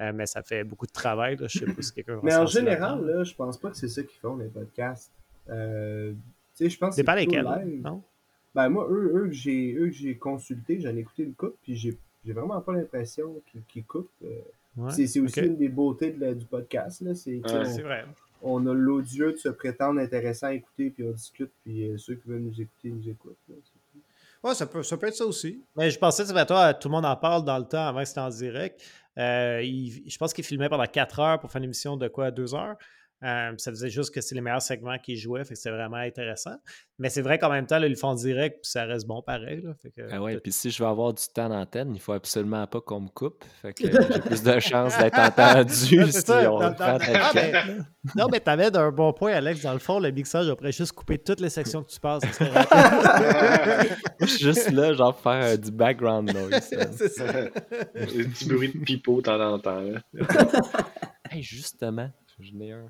Euh, 0.00 0.12
mais 0.12 0.26
ça 0.26 0.42
fait 0.42 0.64
beaucoup 0.64 0.86
de 0.86 0.92
travail. 0.92 1.36
Là. 1.36 1.46
Je 1.48 1.58
sais 1.60 1.66
pas 1.66 1.82
si 1.82 1.92
quelqu'un 1.92 2.16
va 2.16 2.20
Mais 2.24 2.30
se 2.32 2.36
en 2.38 2.46
général, 2.46 3.04
là, 3.06 3.22
je 3.22 3.32
pense 3.34 3.58
pas 3.58 3.70
que 3.70 3.76
c'est 3.76 3.88
ça 3.88 4.02
qu'ils 4.02 4.18
font, 4.18 4.36
les 4.36 4.48
podcasts. 4.48 5.12
Euh, 5.50 6.12
tu 6.56 6.64
sais, 6.64 6.70
je 6.70 6.78
pense 6.78 6.90
que 6.90 6.94
C'est 6.96 7.04
pas 7.04 7.14
lesquels, 7.14 7.44
live. 7.64 7.82
non? 7.82 8.02
Ben 8.54 8.68
moi, 8.68 8.86
eux, 8.90 9.12
eux 9.16 9.26
que 9.28 9.32
j'ai 9.34 9.74
eux 9.74 9.86
que 9.86 9.92
j'ai 9.94 10.16
consulté, 10.16 10.80
j'en 10.80 10.94
ai 10.96 11.00
écouté 11.00 11.24
une 11.24 11.34
coupe, 11.34 11.56
puis 11.62 11.76
j'ai 11.76 11.96
j'ai 12.26 12.32
vraiment 12.32 12.60
pas 12.60 12.72
l'impression 12.72 13.34
qu'ils 13.68 13.84
coupent. 13.84 14.08
Euh, 14.24 14.28
Ouais, 14.76 14.90
c'est 14.90 15.06
c'est 15.06 15.20
aussi 15.20 15.38
une 15.38 15.56
des 15.56 15.68
beautés 15.68 16.10
de 16.10 16.20
la- 16.20 16.34
du 16.34 16.44
podcast. 16.46 17.00
Là. 17.02 17.14
C'est, 17.14 17.36
Ouais, 17.36 17.42
on, 17.44 17.82
vrai. 17.82 18.04
on 18.42 18.66
a 18.66 18.74
l'odieux 18.74 19.30
de 19.30 19.36
se 19.36 19.48
prétendre 19.48 20.00
intéressant 20.00 20.48
à 20.48 20.52
écouter, 20.54 20.90
puis 20.90 21.04
on 21.04 21.12
discute, 21.12 21.50
puis 21.64 21.88
euh, 21.88 21.96
ceux 21.96 22.16
qui 22.16 22.28
veulent 22.28 22.40
nous 22.42 22.60
écouter, 22.60 22.88
nous 22.90 23.08
écoutent. 23.08 23.36
là. 23.48 23.54
Ouais, 24.42 24.54
ça 24.56 24.66
peut, 24.66 24.82
ça 24.82 24.96
peut 24.96 25.06
être 25.06 25.14
ça 25.14 25.26
aussi. 25.26 25.60
Mais 25.76 25.90
je 25.92 25.98
pensais, 25.98 26.24
tu 26.24 26.32
sais, 26.34 26.46
toi, 26.46 26.74
tout 26.74 26.88
le 26.88 26.92
monde 26.92 27.04
en 27.06 27.14
parle 27.14 27.44
dans 27.44 27.56
le 27.58 27.64
temps 27.66 27.86
avant 27.86 28.00
que 28.00 28.04
c'était 28.06 28.18
en 28.20 28.30
direct. 28.30 28.80
Euh, 29.16 29.62
il- 29.62 30.02
je 30.10 30.18
pense 30.18 30.32
qu'il 30.34 30.42
filmait 30.44 30.68
pendant 30.68 30.86
4 30.86 31.20
heures 31.20 31.38
pour 31.38 31.52
faire 31.52 31.60
une 31.60 31.66
émission 31.66 31.96
de 31.96 32.08
quoi, 32.08 32.32
2 32.32 32.52
heures? 32.56 32.74
Euh, 33.24 33.52
ça 33.56 33.70
faisait 33.70 33.88
juste 33.88 34.12
que 34.14 34.20
c'est 34.20 34.34
les 34.34 34.42
meilleurs 34.42 34.60
segments 34.60 34.98
qu'il 34.98 35.16
jouait, 35.16 35.44
fait 35.44 35.54
que 35.54 35.58
c'était 35.58 35.74
vraiment 35.74 35.96
intéressant. 35.96 36.56
Mais 36.98 37.08
c'est 37.08 37.22
vrai 37.22 37.38
qu'en 37.38 37.48
même 37.48 37.66
temps, 37.66 37.78
là, 37.78 37.86
ils 37.86 37.90
le 37.90 37.96
font 37.96 38.08
en 38.08 38.14
direct, 38.14 38.58
puis 38.62 38.70
ça 38.70 38.84
reste 38.84 39.06
bon 39.06 39.22
pareil. 39.22 39.62
Là, 39.62 39.72
fait 39.82 39.90
que, 39.90 40.02
Ah 40.12 40.20
ouais, 40.22 40.38
puis 40.38 40.52
si 40.52 40.70
je 40.70 40.82
veux 40.82 40.88
avoir 40.88 41.14
du 41.14 41.22
temps 41.34 41.48
d'antenne, 41.48 41.94
il 41.94 42.00
faut 42.00 42.12
absolument 42.12 42.66
pas 42.66 42.80
qu'on 42.82 43.00
me 43.00 43.08
coupe. 43.08 43.42
Fait 43.62 43.72
que 43.72 43.82
j'ai 43.90 44.20
plus 44.20 44.42
de 44.42 44.60
chances 44.60 44.98
d'être 44.98 45.18
entendu 45.18 45.72
c'est 45.74 46.12
si 46.12 46.20
ça, 46.20 46.52
on 46.52 46.58
dans- 46.60 46.68
le 46.68 46.74
prend 46.74 46.98
dans- 46.98 47.84
non, 48.16 48.26
mais 48.30 48.40
t'avais 48.40 48.76
un 48.76 48.90
bon 48.92 49.12
point, 49.14 49.32
Alex. 49.32 49.62
Dans 49.62 49.72
le 49.72 49.78
fond, 49.78 49.98
le 49.98 50.10
mixage, 50.10 50.48
on 50.50 50.54
pourrait 50.56 50.72
juste 50.72 50.92
couper 50.92 51.16
toutes 51.18 51.40
les 51.40 51.48
sections 51.48 51.82
que 51.82 51.90
tu 51.90 51.98
passes. 52.00 52.22
je 54.20 54.26
suis 54.26 54.44
juste 54.44 54.70
là, 54.70 54.92
genre, 54.92 55.14
pour 55.14 55.22
faire 55.32 55.44
euh, 55.44 55.56
du 55.56 55.70
background 55.70 56.32
noise. 56.32 56.60
c'est 56.96 57.08
ça. 57.08 57.24
Un 57.24 57.46
petit 57.96 58.46
bruit 58.48 58.72
de 58.72 58.78
pipeau 58.84 59.16
de 59.16 59.22
temps 59.22 59.40
en 59.40 59.58
temps. 59.58 59.80
là. 59.80 60.00
hey, 61.30 61.42
justement, 61.42 62.10
j'en 62.38 62.60
ai 62.60 62.72
un. 62.72 62.86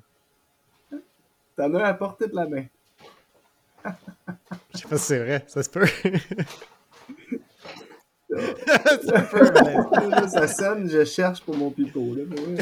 T'en 1.55 1.73
as 1.75 1.83
à 1.85 1.93
portée 1.93 2.27
de 2.27 2.35
la 2.35 2.47
main. 2.47 2.65
Je 4.73 4.79
sais 4.79 4.87
pas 4.87 4.97
si 4.97 5.05
c'est 5.05 5.19
vrai, 5.19 5.43
ça 5.47 5.63
se 5.63 5.69
peut. 5.69 5.85
ça 5.85 5.95
se 9.01 9.29
peut. 9.29 10.09
Là, 10.09 10.27
ça 10.27 10.47
sonne, 10.47 10.89
je 10.89 11.05
cherche 11.05 11.41
pour 11.41 11.55
mon 11.55 11.71
pipeau. 11.71 12.15
Là, 12.15 12.23
mais 12.27 12.39
ouais. 12.39 12.57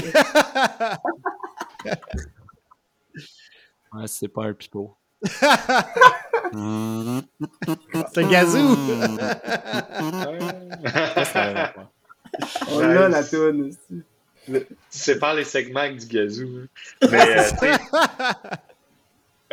C'est 4.07 4.27
pas 4.27 4.45
un 4.45 4.53
pipeau. 4.53 4.95
C'est 5.23 5.37
un 8.17 8.29
gazou! 8.29 8.75
C'est. 11.25 11.73
On 12.69 12.79
l'a 12.79 13.09
la 13.09 13.23
toune. 13.23 13.69
aussi. 13.69 14.03
Tu 14.45 14.65
sépares 14.89 15.35
les 15.35 15.45
segments 15.45 15.81
avec 15.81 15.97
du 15.97 16.07
gazou. 16.07 16.67
Mais, 17.09 17.39
euh, 17.39 17.43
tu 17.51 17.57
sais, 17.59 17.77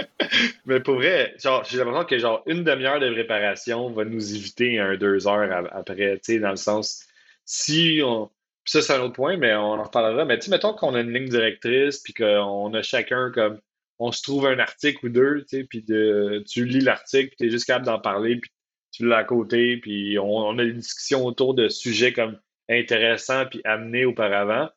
mais 0.67 0.81
pour 0.81 0.97
vrai, 0.97 1.35
genre, 1.43 1.65
j'ai 1.65 1.79
l'impression 1.79 2.05
que 2.05 2.19
genre 2.19 2.43
une 2.47 2.65
demi-heure 2.65 3.01
de 3.01 3.11
préparation 3.13 3.91
va 3.91 4.05
nous 4.05 4.35
éviter 4.35 4.79
un 4.79 4.97
deux 4.97 5.27
heures 5.27 5.69
après, 5.73 6.15
tu 6.19 6.35
sais, 6.35 6.39
dans 6.39 6.51
le 6.51 6.57
sens, 6.57 7.07
si 7.45 8.01
on. 8.05 8.27
puis 8.65 8.73
ça, 8.73 8.83
c'est 8.83 8.95
un 8.95 9.01
autre 9.01 9.15
point, 9.15 9.37
mais 9.37 9.55
on 9.55 9.73
en 9.73 9.85
reparlera. 9.85 10.25
Mais 10.25 10.39
tu 10.39 10.47
sais, 10.47 10.51
mettons 10.51 10.75
qu'on 10.75 10.95
a 10.95 11.01
une 11.01 11.13
ligne 11.13 11.29
directrice, 11.29 11.99
puis 11.99 12.15
qu'on 12.15 12.73
a 12.75 12.83
chacun 12.83 13.31
comme. 13.33 13.61
On 14.03 14.13
se 14.13 14.23
trouve 14.23 14.47
un 14.47 14.59
article 14.59 15.07
ou 15.07 15.09
deux, 15.11 15.43
tu 15.43 15.59
sais, 15.59 15.65
puis 15.65 15.83
de, 15.83 16.43
tu 16.49 16.65
lis 16.65 16.81
l'article, 16.81 17.29
puis 17.29 17.37
tu 17.39 17.47
es 17.47 17.51
juste 17.51 17.67
capable 17.67 17.85
d'en 17.85 17.99
parler, 17.99 18.37
puis 18.37 18.51
tu 18.93 19.07
l'as 19.07 19.19
à 19.19 19.25
côté, 19.25 19.77
puis 19.77 20.19
on, 20.19 20.25
on 20.25 20.59
a 20.59 20.63
une 20.63 20.79
discussion 20.79 21.27
autour 21.27 21.53
de 21.55 21.69
sujets 21.69 22.15
comme 22.15 22.39
intéressants, 22.71 23.47
puis 23.47 23.61
amenés 23.65 24.07
auparavant. 24.07 24.71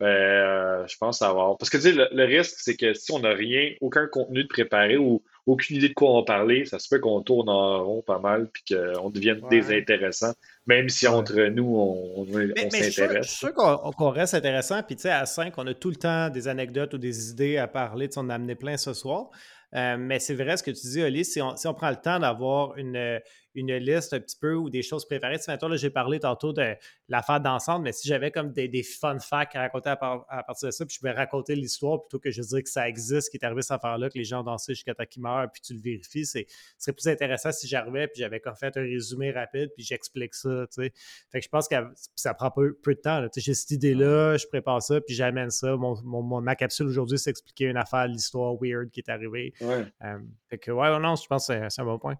Ben, 0.00 0.06
euh, 0.06 0.86
je 0.86 0.96
pense 0.96 1.20
avoir. 1.20 1.58
Parce 1.58 1.68
que 1.68 1.76
tu 1.76 1.82
sais, 1.82 1.92
le, 1.92 2.08
le 2.10 2.24
risque, 2.24 2.56
c'est 2.58 2.74
que 2.74 2.94
si 2.94 3.12
on 3.12 3.18
n'a 3.18 3.34
rien, 3.34 3.74
aucun 3.82 4.06
contenu 4.06 4.42
de 4.44 4.48
préparé 4.48 4.96
ou 4.96 5.22
aucune 5.46 5.76
idée 5.76 5.90
de 5.90 5.94
quoi 5.94 6.10
on 6.12 6.20
va 6.20 6.24
parler, 6.24 6.64
ça 6.64 6.78
se 6.78 6.88
peut 6.88 6.98
qu'on 7.00 7.20
tourne 7.20 7.50
en 7.50 7.84
rond 7.84 8.00
pas 8.02 8.18
mal 8.18 8.48
puis 8.50 8.62
qu'on 8.74 9.10
devienne 9.10 9.40
Ouais. 9.42 9.50
désintéressant, 9.60 10.32
même 10.66 10.88
si 10.88 11.06
entre 11.06 11.34
nous, 11.50 11.76
on, 11.76 12.24
mais 12.24 12.46
je 12.48 12.68
suis 12.82 12.92
sûr- 12.92 13.04
s'intéresse. 13.04 13.44
qu'on 13.54 14.08
reste 14.10 14.32
intéressant. 14.32 14.82
Puis, 14.82 14.96
tu 14.96 15.02
sais, 15.02 15.10
à 15.10 15.26
5, 15.26 15.52
on 15.58 15.66
a 15.66 15.74
tout 15.74 15.90
le 15.90 15.96
temps 15.96 16.30
des 16.30 16.48
anecdotes 16.48 16.94
ou 16.94 16.98
des 16.98 17.30
idées 17.30 17.58
à 17.58 17.68
parler. 17.68 18.08
Tu 18.08 18.14
sais, 18.14 18.20
on 18.24 18.30
a 18.30 18.34
amené 18.36 18.54
plein 18.54 18.78
ce 18.78 18.94
soir. 18.94 19.28
Euh, 19.74 19.96
mais 19.98 20.18
c'est 20.18 20.34
vrai 20.34 20.56
ce 20.56 20.62
que 20.62 20.70
tu 20.72 20.80
dis, 20.86 21.02
Oli, 21.02 21.24
si 21.24 21.40
on, 21.42 21.54
si 21.56 21.68
on 21.68 21.74
prend 21.74 21.90
le 21.90 21.96
temps 21.96 22.18
d'avoir 22.18 22.76
une, 22.76 23.20
une 23.54 23.74
liste 23.76 24.12
un 24.12 24.20
petit 24.20 24.36
peu 24.40 24.54
ou 24.54 24.70
des 24.70 24.82
choses 24.82 25.04
préparées. 25.06 25.38
Tu 25.38 25.44
sais, 25.44 25.56
là, 25.60 25.76
j'ai 25.76 25.90
parlé 25.90 26.20
tantôt 26.20 26.52
de 26.52 26.74
l'affaire 27.08 27.40
d'ensemble, 27.40 27.84
mais 27.84 27.92
si 27.92 28.06
j'avais 28.06 28.30
comme 28.30 28.52
des, 28.52 28.68
des 28.68 28.82
fun 28.82 29.18
facts 29.18 29.56
à 29.56 29.60
raconter 29.60 29.90
à, 29.90 29.96
par- 29.96 30.24
à 30.28 30.42
partir 30.42 30.66
de 30.68 30.72
ça, 30.72 30.86
puis 30.86 30.96
je 31.00 31.06
vais 31.06 31.12
raconter 31.12 31.54
l'histoire 31.54 32.00
plutôt 32.02 32.18
que 32.18 32.30
je 32.30 32.42
dire 32.42 32.62
que 32.62 32.68
ça 32.68 32.88
existe, 32.88 33.30
qui 33.30 33.36
est 33.38 33.44
arrivé 33.44 33.62
cette 33.62 33.72
affaire-là, 33.72 34.08
que 34.10 34.18
les 34.18 34.24
gens 34.24 34.40
ont 34.40 34.44
dansé 34.44 34.74
jusqu'à 34.74 34.94
temps 34.94 35.04
qu'ils 35.04 35.22
meurent, 35.22 35.50
puis 35.50 35.60
tu 35.62 35.74
le 35.74 35.80
vérifies, 35.80 36.26
c'est 36.26 36.46
ce 36.48 36.84
serait 36.84 36.92
plus 36.92 37.08
intéressant 37.08 37.50
si 37.52 37.66
j'arrivais, 37.66 38.06
puis 38.08 38.20
j'avais 38.20 38.40
comme 38.40 38.54
fait 38.56 38.76
un 38.76 38.82
résumé 38.82 39.30
rapide, 39.32 39.70
puis 39.74 39.84
j'explique 39.84 40.34
ça, 40.34 40.66
tu 40.72 40.82
sais. 40.82 40.92
Fait 41.30 41.40
que 41.40 41.44
je 41.44 41.48
pense 41.48 41.66
que 41.68 41.74
ça 42.14 42.34
prend 42.34 42.50
peu, 42.50 42.74
peu 42.82 42.94
de 42.94 43.00
temps. 43.00 43.20
là. 43.20 43.28
Tu 43.28 43.40
sais, 43.40 43.44
J'ai 43.46 43.54
cette 43.54 43.70
idée-là, 43.72 44.36
je 44.36 44.46
prépare 44.46 44.82
ça, 44.82 45.00
puis 45.00 45.14
j'amène 45.14 45.50
ça. 45.50 45.76
Mon, 45.76 46.00
mon- 46.02 46.22
mon- 46.22 46.40
ma 46.40 46.54
capsule 46.54 46.86
aujourd'hui, 46.86 47.18
c'est 47.18 47.30
expliquer 47.30 47.66
une 47.66 47.76
affaire, 47.76 48.06
l'histoire 48.06 48.54
weird 48.60 48.90
qui 48.90 49.00
est 49.00 49.08
arrivée. 49.10 49.52
Ouais. 49.60 49.84
Euh, 50.04 50.18
fait 50.48 50.58
que, 50.58 50.70
ouais, 50.70 50.98
non, 51.00 51.16
je 51.16 51.26
pense 51.26 51.46
que 51.48 51.54
c'est- 51.54 51.70
c'est 51.70 51.82
un 51.82 51.84
bon 51.84 51.98
point. 51.98 52.16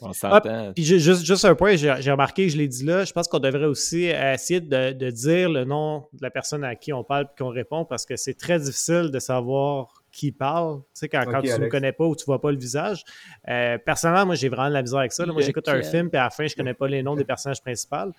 On 0.00 0.12
s'entend. 0.12 0.72
Puis 0.74 0.82
ju- 0.84 0.98
juste, 0.98 1.24
juste 1.24 1.44
un 1.44 1.54
point, 1.54 1.76
j'ai 1.76 1.90
remarqué, 2.10 2.48
je 2.48 2.56
l'ai 2.56 2.66
dit 2.66 2.84
là, 2.84 3.04
je 3.04 3.12
pense 3.12 3.28
qu'on 3.28 3.38
devrait 3.38 3.66
aussi 3.66 4.10
euh, 4.10 4.34
essayer 4.34 4.60
de, 4.60 4.92
de 4.92 5.10
dire 5.10 5.48
le 5.48 5.64
nom 5.64 6.08
de 6.12 6.22
la 6.22 6.30
personne 6.30 6.64
à 6.64 6.74
qui 6.74 6.92
on 6.92 7.04
parle 7.04 7.24
et 7.26 7.38
qu'on 7.38 7.50
répond 7.50 7.84
parce 7.84 8.04
que 8.04 8.16
c'est 8.16 8.34
très 8.34 8.58
difficile 8.58 9.10
de 9.12 9.18
savoir 9.20 9.94
qui 10.10 10.32
parle. 10.32 10.78
Tu 10.80 10.84
sais, 10.94 11.08
quand, 11.08 11.24
tu 11.40 11.48
ne 11.60 11.68
connais 11.68 11.92
pas 11.92 12.04
ou 12.04 12.16
tu 12.16 12.24
vois 12.26 12.40
pas 12.40 12.50
le 12.50 12.58
visage. 12.58 13.02
Euh, 13.48 13.78
personnellement, 13.78 14.26
moi, 14.26 14.34
j'ai 14.34 14.48
vraiment 14.48 14.68
de 14.68 14.74
la 14.74 14.82
misère 14.82 14.98
avec 14.98 15.12
ça. 15.12 15.24
là. 15.24 15.32
Moi, 15.32 15.40
j'écoute 15.42 15.68
un 15.68 15.82
film, 15.82 16.10
puis 16.10 16.18
à 16.18 16.24
la 16.24 16.30
fin, 16.30 16.46
je 16.46 16.54
connais 16.56 16.74
pas 16.74 16.86
les 16.88 17.02
noms 17.02 17.14
des 17.16 17.24
personnages 17.24 17.62
principaux. 17.62 18.12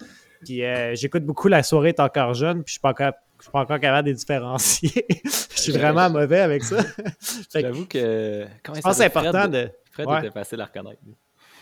Puis 0.45 0.63
euh, 0.63 0.95
j'écoute 0.95 1.23
beaucoup 1.25 1.49
La 1.49 1.63
soirée 1.63 1.89
est 1.89 1.99
encore 1.99 2.33
jeune, 2.33 2.63
puis 2.63 2.69
je 2.69 2.73
suis 2.73 2.79
pas 2.81 2.89
encore. 2.91 3.11
Je 3.39 3.43
suis 3.43 3.51
pas 3.51 3.59
encore 3.59 3.79
capable 3.79 4.05
de 4.05 4.11
les 4.11 4.17
différencier. 4.17 5.05
je 5.25 5.59
suis 5.61 5.73
vraiment 5.73 6.09
mauvais 6.09 6.39
avec 6.39 6.63
ça. 6.63 6.77
J'avoue 7.53 7.85
que. 7.87 8.45
Comment 8.63 8.75
je 8.77 8.81
pense 8.81 8.91
que 8.93 8.97
c'est 8.99 9.05
important 9.05 9.47
de. 9.49 9.69
Fred 9.91 10.07
Ouais. 10.07 10.19
était 10.19 10.31
facile 10.31 10.61
à 10.61 10.65
reconnaître. 10.65 11.01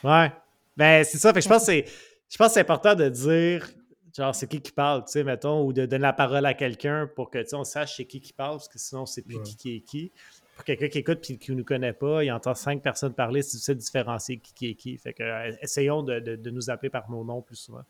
Ouais. 0.04 0.32
Ben, 0.78 1.04
c'est 1.04 1.18
ça. 1.18 1.34
Fait 1.34 1.40
que 1.40 1.44
je 1.44 1.50
pense 1.50 1.66
que 1.66 1.72
c'est. 1.72 1.86
Je 2.30 2.38
pense 2.38 2.48
que 2.48 2.54
c'est 2.54 2.60
important 2.62 2.96
de 2.96 3.10
dire, 3.10 3.70
genre, 4.16 4.34
c'est 4.34 4.48
qui 4.48 4.62
qui 4.62 4.72
parle, 4.72 5.04
tu 5.06 5.12
sais, 5.12 5.24
mettons, 5.24 5.66
ou 5.66 5.74
de 5.74 5.86
donner 5.86 6.02
la 6.04 6.14
parole 6.14 6.46
à 6.46 6.54
quelqu'un 6.54 7.10
pour 7.14 7.30
que, 7.30 7.40
tu 7.40 7.48
sais, 7.50 7.56
on 7.56 7.64
sache 7.66 7.98
c'est 7.98 8.06
qui 8.06 8.22
qui 8.22 8.32
parle, 8.34 8.54
parce 8.56 8.70
que 8.70 8.80
sinon, 8.80 9.02
on 9.02 9.06
sait 9.06 9.22
plus 9.22 9.36
Ouais. 9.38 9.44
qui 9.44 9.56
qui 9.58 9.76
est 9.76 9.80
qui. 9.82 10.12
Pour 10.56 10.64
quelqu'un 10.64 10.88
qui 10.90 11.00
écoute 11.00 11.30
et 11.30 11.38
qui 11.38 11.52
ne 11.52 11.58
nous 11.58 11.64
connaît 11.66 11.94
pas, 11.94 12.24
il 12.24 12.32
entend 12.32 12.54
cinq 12.54 12.82
personnes 12.82 13.14
parler, 13.14 13.42
c'est 13.42 13.58
difficile 13.58 13.76
de 13.76 13.80
différencier 13.80 14.38
qui 14.38 14.54
qui 14.54 14.70
est 14.70 14.76
qui. 14.76 14.98
Fait 14.98 15.14
que, 15.14 15.24
euh, 15.24 15.52
essayons 15.62 16.04
de, 16.04 16.20
de- 16.20 16.36
de 16.36 16.50
nous 16.52 16.70
appeler 16.70 16.90
par 16.90 17.10
nos 17.12 17.24
noms 17.24 17.42
plus 17.42 17.56
souvent. 17.58 17.84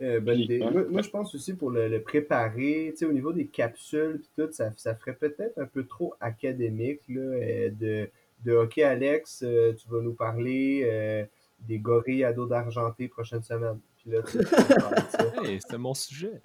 Euh, 0.00 0.20
bonne 0.20 0.38
idée. 0.38 0.58
Moi, 0.58 0.84
moi, 0.88 1.02
je 1.02 1.08
pense 1.10 1.34
aussi 1.34 1.54
pour 1.54 1.70
le, 1.70 1.88
le 1.88 2.00
préparer, 2.00 2.90
tu 2.92 2.98
sais, 2.98 3.04
au 3.06 3.12
niveau 3.12 3.32
des 3.32 3.46
capsules 3.46 4.20
pis 4.22 4.30
tout, 4.36 4.52
ça, 4.52 4.70
ça 4.76 4.94
ferait 4.94 5.14
peut-être 5.16 5.58
un 5.58 5.66
peu 5.66 5.84
trop 5.84 6.14
académique, 6.20 7.00
là, 7.08 7.20
euh, 7.20 7.70
de, 7.70 8.08
de 8.44 8.56
OK, 8.56 8.78
Alex, 8.78 9.42
euh, 9.42 9.72
tu 9.74 9.88
vas 9.88 10.00
nous 10.00 10.14
parler 10.14 10.82
euh, 10.84 11.24
des 11.60 11.78
gorilles 11.78 12.24
à 12.24 12.32
dos 12.32 12.46
d'argenté 12.46 13.08
prochaine 13.08 13.42
semaine. 13.42 13.78
Puis 13.98 14.10
là, 14.10 14.22
tu. 14.22 14.38
Hey, 15.44 15.60
c'était 15.60 15.78
mon 15.78 15.94
sujet. 15.94 16.40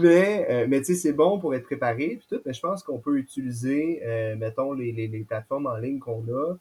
Mais 0.00 0.46
euh, 0.50 0.66
mais 0.68 0.80
tu 0.80 0.86
sais, 0.86 0.94
c'est 0.94 1.12
bon 1.12 1.38
pour 1.38 1.54
être 1.54 1.64
préparé 1.64 2.18
puis 2.18 2.26
tout, 2.28 2.40
mais 2.44 2.52
je 2.52 2.60
pense 2.60 2.82
qu'on 2.82 2.98
peut 2.98 3.18
utiliser, 3.18 4.02
mettons, 4.36 4.72
les, 4.72 4.92
les, 4.92 5.08
les 5.08 5.20
plateformes 5.20 5.66
en 5.66 5.76
ligne 5.76 5.98
qu'on 5.98 6.24
a 6.28 6.56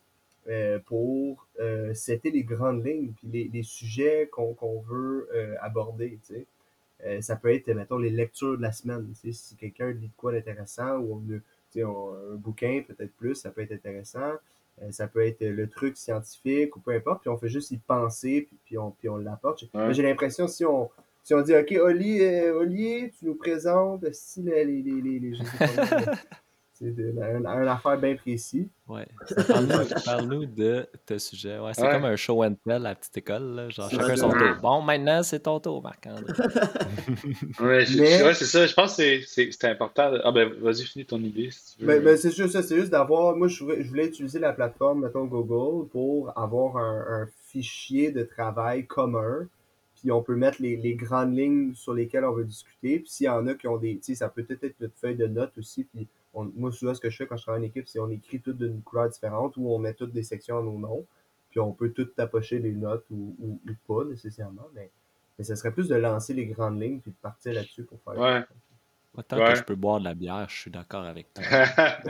pour 0.85 1.47
setter 1.93 2.31
les 2.31 2.43
grandes 2.43 2.85
lignes 2.85 3.11
puis 3.17 3.27
les, 3.31 3.49
les 3.51 3.63
sujets 3.63 4.29
qu'on 4.31 4.79
veut 4.87 5.27
aborder, 5.61 6.19
tu 6.27 6.35
sais. 6.35 7.21
Ça 7.21 7.35
peut 7.35 7.53
être, 7.53 7.67
mettons, 7.69 7.97
les 7.97 8.09
lectures 8.09 8.57
de 8.57 8.61
la 8.61 8.71
semaine. 8.71 9.07
Tu 9.21 9.31
sais, 9.31 9.37
si 9.37 9.55
quelqu'un 9.55 9.91
lit 9.91 10.07
de 10.07 10.15
quoi 10.15 10.31
d'intéressant 10.31 10.97
ou 10.97 11.15
on 11.15 11.41
on- 11.83 12.13
un 12.33 12.35
bouquin, 12.35 12.81
peut-être 12.87 13.13
plus, 13.15 13.35
ça 13.35 13.51
peut 13.51 13.61
être 13.61 13.71
intéressant. 13.73 14.33
Euh, 14.81 14.91
ça 14.91 15.07
peut 15.07 15.25
être 15.25 15.41
le 15.41 15.67
truc 15.69 15.95
scientifique 15.97 16.75
ou 16.75 16.79
peu 16.79 16.91
importe, 16.91 17.21
puis 17.21 17.29
on 17.29 17.37
fait 17.37 17.47
juste 17.49 17.71
y 17.71 17.77
penser, 17.77 18.41
puis, 18.47 18.57
puis 18.65 18.77
on, 18.77 18.91
puis 18.91 19.07
on 19.09 19.17
l'apporte. 19.17 19.63
Ouais. 19.73 19.93
J'ai 19.93 20.03
l'impression 20.03 20.47
si 20.47 20.65
on, 20.65 20.89
si 21.23 21.33
on 21.33 21.41
dit, 21.41 21.55
OK, 21.55 21.71
Oli, 21.81 22.21
euh, 22.21 22.53
Olivier, 22.57 23.11
tu 23.17 23.25
nous 23.25 23.35
présentes 23.35 24.05
si 24.13 24.41
les, 24.41 24.65
les, 24.65 24.81
les, 24.81 25.01
les, 25.01 25.19
les- 25.19 25.33
je 25.35 25.43
sais 25.43 25.57
pas, 25.57 25.65
le- 26.11 26.17
c'est 26.77 26.93
de- 26.95 27.13
un, 27.21 27.45
un 27.45 27.67
affaire 27.67 27.97
bien 27.97 28.15
précis. 28.15 28.67
Ouais. 28.87 29.07
Parle-nous 30.05 30.45
de 30.45 30.85
ce 31.07 31.17
sujet. 31.17 31.57
Ouais, 31.57 31.71
c'est 31.73 31.81
Ouais. 31.83 31.91
comme 31.91 32.05
un 32.05 32.15
show 32.15 32.43
and 32.43 32.55
tell 32.65 32.73
à 32.73 32.79
la 32.79 32.95
petite 32.95 33.17
école. 33.17 33.43
Là. 33.55 33.69
Genre, 33.69 33.89
chacun 33.89 34.15
son 34.15 34.29
tour. 34.29 34.55
Bon, 34.61 34.81
maintenant, 34.81 35.23
c'est 35.23 35.39
ton 35.39 35.59
tour, 35.59 35.81
Marc-André. 35.81 36.23
Ouais, 37.59 37.85
Mais- 37.97 38.33
c'est 38.33 38.45
ça. 38.45 38.65
Je 38.67 38.73
pense 38.73 38.97
que 38.97 39.21
c'est- 39.21 39.63
important. 39.65 40.11
Ah 40.23 40.31
ben, 40.31 40.49
vas-y, 40.61 40.83
finis 40.83 41.05
ton 41.05 41.19
idée 41.19 41.49
si 41.51 41.77
tu 41.77 41.81
veux. 41.81 41.87
Ben, 41.87 42.03
ben, 42.03 42.17
c'est 42.17 42.31
juste 42.35 42.51
ça, 42.53 42.61
c'est 42.61 42.75
juste 42.75 42.91
d'avoir. 42.91 43.35
Moi, 43.35 43.47
je 43.47 43.63
voulais, 43.63 43.83
je 43.83 43.89
voulais 43.89 44.07
utiliser 44.07 44.39
la 44.39 44.53
plateforme, 44.53 45.01
mettons 45.03 45.25
Google, 45.25 45.87
pour 45.89 46.37
avoir 46.37 46.77
un, 46.77 47.21
un 47.23 47.27
fichier 47.47 48.11
de 48.11 48.23
travail 48.23 48.85
commun. 48.85 49.47
Puis 50.01 50.11
on 50.11 50.21
peut 50.21 50.35
mettre 50.35 50.61
les, 50.61 50.75
les 50.75 50.93
grandes 50.95 51.35
lignes 51.35 51.73
sur 51.73 51.93
lesquelles 51.93 52.25
on 52.25 52.33
veut 52.33 52.43
discuter. 52.43 52.99
Puis 52.99 53.09
s'il 53.09 53.25
y 53.25 53.29
en 53.29 53.47
a 53.47 53.53
qui 53.55 53.67
ont 53.67 53.77
des. 53.77 53.95
Tu 53.97 54.03
sais, 54.03 54.15
ça 54.15 54.29
peut 54.29 54.43
peut-être 54.43 54.63
être 54.65 54.79
notre 54.79 54.93
feuille 54.99 55.15
de 55.15 55.25
notes 55.27 55.57
aussi. 55.57 55.85
Puis 55.85 56.07
on- 56.35 56.51
moi, 56.55 56.71
souvent, 56.71 56.93
ce 56.93 56.99
que 57.01 57.09
je 57.09 57.17
fais 57.17 57.25
quand 57.25 57.37
je 57.37 57.43
travaille 57.43 57.61
en 57.61 57.65
équipe, 57.65 57.87
c'est 57.87 57.99
on 57.99 58.09
écrit 58.11 58.39
toutes 58.41 58.57
d'une 58.57 58.81
couleur 58.83 59.09
différente 59.09 59.57
ou 59.57 59.69
on 59.73 59.79
met 59.79 59.93
toutes 59.93 60.13
des 60.13 60.23
sections 60.23 60.59
à 60.59 60.61
nos 60.61 60.77
noms. 60.77 61.05
Puis 61.49 61.59
on 61.59 61.71
peut 61.71 61.89
toutes 61.91 62.15
tapocher 62.15 62.59
les 62.59 62.73
notes 62.73 63.05
ou, 63.09 63.35
ou, 63.39 63.59
ou 63.67 63.73
pas 63.87 64.03
nécessairement. 64.07 64.67
Mais, 64.75 64.91
mais 65.39 65.45
ça 65.45 65.55
serait 65.55 65.71
plus 65.71 65.87
de 65.87 65.95
lancer 65.95 66.33
les 66.33 66.45
grandes 66.45 66.81
lignes 66.81 66.99
puis 66.99 67.11
de 67.11 67.17
partir 67.21 67.53
là-dessus 67.53 67.83
pour 67.83 67.99
faire. 68.03 68.19
Ouais. 68.21 68.43
Tant 69.29 69.37
Ouais. 69.39 69.53
que 69.53 69.55
je 69.59 69.63
peux 69.63 69.75
boire 69.75 69.99
de 69.99 70.03
la 70.03 70.13
bière, 70.13 70.45
je 70.49 70.57
suis 70.59 70.71
d'accord 70.71 71.05
avec 71.05 71.33
toi. 71.33 71.41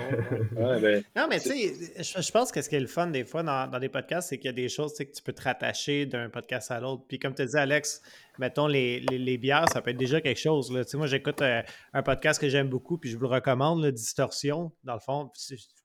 ouais, 0.56 0.82
ben, 0.82 1.04
Non, 1.16 1.28
mais 1.30 1.40
tu 1.40 1.50
sais, 1.50 2.04
je, 2.04 2.22
je 2.22 2.32
pense 2.32 2.52
que 2.52 2.62
ce 2.64 2.70
qui 2.70 2.76
est 2.76 2.80
le 2.80 2.88
fun 2.88 3.06
des 3.08 3.24
fois 3.26 3.44
dans, 3.44 3.70
dans 3.70 3.80
des 3.80 3.90
podcasts, 3.90 4.30
c'est 4.30 4.38
qu'il 4.40 4.48
y 4.48 4.50
a 4.50 4.54
des 4.54 4.70
choses 4.70 4.98
que 4.98 5.04
tu 5.04 5.22
peux 5.22 5.34
te 5.34 5.44
rattacher 5.44 6.08
d'un 6.08 6.30
podcast 6.30 6.72
à 6.72 6.80
l'autre. 6.80 7.04
Puis 7.08 7.20
comme 7.20 7.36
tu 7.36 7.46
dis, 7.46 7.56
Alex, 7.56 8.02
mettons 8.40 8.68
les, 8.68 8.99
les, 8.99 9.38
bières, 9.38 9.66
ça 9.72 9.82
peut 9.82 9.91
être 9.91 9.98
déjà 9.98 10.22
quelque 10.22 10.40
chose. 10.40 10.72
Là. 10.72 10.84
Moi, 10.94 11.07
j'écoute 11.07 11.41
euh, 11.41 11.62
un 11.94 12.03
podcast 12.03 12.40
que 12.40 12.49
j'aime 12.49 12.70
beaucoup, 12.70 12.98
puis 12.98 13.10
je 13.10 13.16
vous 13.16 13.24
le 13.24 13.30
recommande, 13.30 13.84
là, 13.84 13.91
Distorsion, 13.91 14.72
dans 14.84 14.94
le 14.94 14.99
fond. 14.99 15.32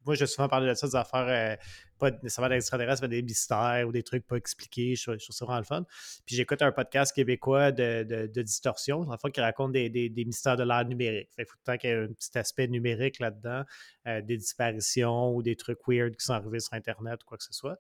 Moi, 0.07 0.15
j'ai 0.15 0.27
souvent 0.27 0.49
parlé 0.49 0.69
de 0.69 0.75
ça, 0.75 0.87
des 0.87 0.97
affaires, 0.97 1.27
euh, 1.29 1.57
pas 1.99 2.11
nécessairement 2.11 2.49
d'extraterrestres, 2.49 3.03
mais 3.03 3.09
des 3.09 3.23
mystères 3.23 3.85
ou 3.87 3.93
des 3.93 4.03
trucs 4.03 4.27
pas 4.27 4.37
expliqués. 4.37 4.97
Je, 4.97 5.13
je 5.19 5.25
trouve 5.25 5.37
ça 5.37 5.59
le 5.59 5.65
fun. 5.65 5.85
Puis 6.27 6.37
j'écoute 6.37 6.63
un 6.63 6.73
podcast 6.73 7.15
québécois 7.15 7.73
de, 7.73 8.27
de, 8.27 8.43
distorsion, 8.43 9.05
dans 9.05 9.13
le 9.13 9.19
fond, 9.19 9.31
qui 9.31 9.41
raconte 9.41 9.73
des, 9.73 9.91
des, 9.91 10.25
mystères 10.25 10.57
de 10.57 10.65
l'art 10.65 10.85
numérique. 10.85 11.29
Fait 11.37 11.45
qu'il 11.45 11.51
faut 11.51 11.57
tout 11.57 11.63
le 11.67 11.73
temps 11.73 11.79
qu'il 11.79 11.91
y 11.91 11.93
ait 11.93 11.97
un 11.97 12.13
petit 12.13 12.39
aspect 12.39 12.69
numérique 12.69 13.19
là-dedans, 13.19 13.65
euh, 14.07 14.23
des 14.23 14.39
disparitions 14.39 15.35
ou 15.35 15.43
des 15.43 15.57
trucs 15.57 15.81
weird 15.87 16.17
qui 16.17 16.25
sont 16.25 16.33
arrivés 16.33 16.61
sur 16.61 16.73
Internet 16.73 17.23
ou 17.23 17.27
quoi 17.27 17.39
que 17.39 17.45
ce 17.45 17.53
soit. 17.53 17.79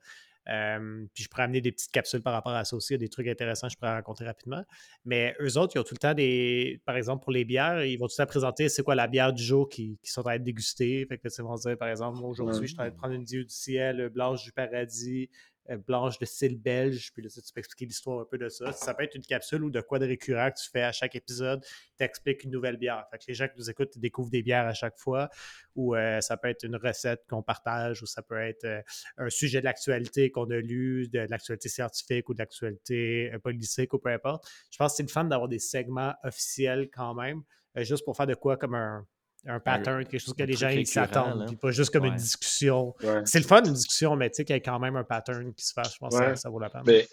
Euh, 0.49 1.05
puis 1.15 1.25
je 1.25 1.29
pourrais 1.29 1.43
amener 1.45 1.61
des 1.61 1.71
petites 1.71 1.93
capsules 1.93 2.23
par 2.23 2.33
rapport 2.33 2.53
à 2.53 2.65
ça 2.65 2.75
aussi, 2.75 2.95
il 2.95 2.95
y 2.95 2.97
a 2.97 2.99
des 2.99 3.09
trucs 3.09 3.29
intéressants 3.29 3.69
que 3.69 3.75
je 3.75 3.79
pourrais 3.79 3.93
raconter 3.93 4.25
rapidement. 4.25 4.65
Mais 5.05 5.35
eux 5.41 5.59
autres, 5.59 5.73
ils 5.77 5.79
ont 5.79 5.85
tout 5.85 5.95
le 5.95 5.99
temps 5.99 6.15
des. 6.15 6.81
Par 6.85 6.97
exemple, 6.97 7.23
pour 7.23 7.33
les 7.33 7.45
bières, 7.45 7.85
ils 7.85 7.97
vont 7.97 8.07
tout 8.07 8.15
le 8.19 8.25
temps 8.25 8.29
présenter 8.29 8.69
c'est 8.69 8.83
quoi 8.83 8.95
la 8.95 9.07
bière 9.07 9.33
du 9.33 9.43
jour 9.43 9.69
qui, 9.69 9.99
qui 10.03 10.11
sont 10.11 10.27
à 10.27 10.37
être 10.37 10.43
dégustées. 10.43 11.07
Fait 11.09 11.19
que 11.19 11.29
ils 11.29 11.43
vont 11.43 11.57
se 11.57 11.69
dire, 11.69 11.79
par 11.79 11.89
exemple, 11.89 12.19
moi, 12.19 12.31
aujourd'hui, 12.31 12.67
je 12.67 12.73
suis 12.73 12.75
en 12.75 12.85
train 12.85 12.91
de 12.91 12.97
prendre 12.97 13.15
une 13.15 13.25
dieu 13.25 13.45
du 13.45 13.55
ciel, 13.55 14.09
blanche 14.09 14.43
du 14.43 14.53
paradis, 14.53 15.29
euh, 15.29 15.60
blanche 15.79 16.19
de 16.19 16.25
style 16.25 16.59
belge. 16.59 17.13
Puis 17.13 17.23
là, 17.23 17.29
tu 17.29 17.41
peux 17.53 17.61
expliquer 17.61 17.87
l'histoire 17.87 18.21
un 18.21 18.25
peu 18.25 18.39
de 18.39 18.49
ça. 18.49 18.73
Ça 18.73 18.95
peut 18.95 19.05
être 19.05 19.15
une 19.15 19.25
capsule 19.25 19.65
ou 19.65 19.71
de 19.71 19.81
quoi 19.81 19.99
de 19.99 20.07
récurrent 20.07 20.51
que 20.51 20.61
tu 20.61 20.71
fais 20.71 20.83
à 20.83 20.93
chaque 20.93 21.15
épisode, 21.15 21.65
t'expliques 21.97 22.45
une 22.45 22.51
nouvelle 22.51 22.77
bière. 22.77 23.07
Fait 23.11 23.19
que 23.19 23.25
les 23.29 23.35
gens 23.35 23.49
qui 23.49 23.59
nous 23.59 23.71
écoutent 23.71 23.99
découvrent 23.99 24.31
des 24.31 24.43
bières 24.43 24.67
à 24.67 24.75
chaque 24.75 24.99
fois. 24.99 25.29
Ou 25.77 25.95
euh, 25.95 26.21
ça 26.21 26.37
peut 26.37 26.49
être 26.49 26.65
une 26.65 26.77
recette 26.77 27.25
qu'on 27.29 27.43
partage, 27.43 28.03
ou 28.03 28.07
ça 28.07 28.23
peut 28.23 28.41
être 28.41 28.65
euh, 28.65 28.83
un 29.19 29.31
sujet 29.31 29.61
de 29.61 29.65
l'actualité 29.65 30.31
qu'on 30.31 30.51
a 30.51 30.57
lu, 30.57 31.09
de 31.09 31.21
l'actualité 31.21 31.69
scientifique 31.69 32.29
ou 32.29 32.35
de 32.35 32.39
l'actualité 32.39 33.33
euh, 33.33 33.39
politique 33.39 33.93
ou 33.95 33.99
peu 33.99 34.11
importe. 34.11 34.47
Je 34.71 34.77
pense 34.79 34.93
que 34.93 34.97
c'est 34.99 35.03
le 35.05 35.09
fun 35.09 35.25
d'avoir 35.25 35.49
des 35.49 35.59
segments 35.59 36.15
officiels 36.25 36.91
quand 36.93 37.15
même, 37.15 37.43
euh, 37.77 37.85
juste 37.85 38.05
pour 38.05 38.17
faire 38.17 38.27
de 38.27 38.35
quoi 38.35 38.57
comme 38.57 38.75
un, 38.75 39.07
un 39.47 39.61
pattern, 39.61 40.05
quelque 40.05 40.21
chose 40.21 40.35
que 40.35 40.43
les 40.43 40.55
gens 40.55 40.69
ils 40.69 40.87
s'attendent, 40.87 41.47
puis 41.47 41.57
pas 41.57 41.71
juste 41.71 41.93
comme 41.93 42.05
une 42.05 42.17
discussion. 42.17 42.95
ouais. 43.03 43.23
C'est 43.25 43.39
le 43.39 43.47
fun 43.47 43.63
une 43.65 43.73
discussion, 43.73 44.17
mais 44.17 44.31
tu 44.31 44.37
sais 44.37 44.45
qu'il 44.45 44.55
y 44.55 44.59
a 44.59 44.61
quand 44.61 44.79
même 44.79 44.97
un 44.97 45.05
pattern 45.05 45.53
qui 45.55 45.65
se 45.65 45.73
fait. 45.73 45.89
Je 45.93 45.99
pense 45.99 46.19
que 46.19 46.25
ça, 46.25 46.37
ça 46.37 46.51
vaut 46.51 46.61
la 46.61 46.71
peine. 46.71 46.83
Mais, 46.87 47.07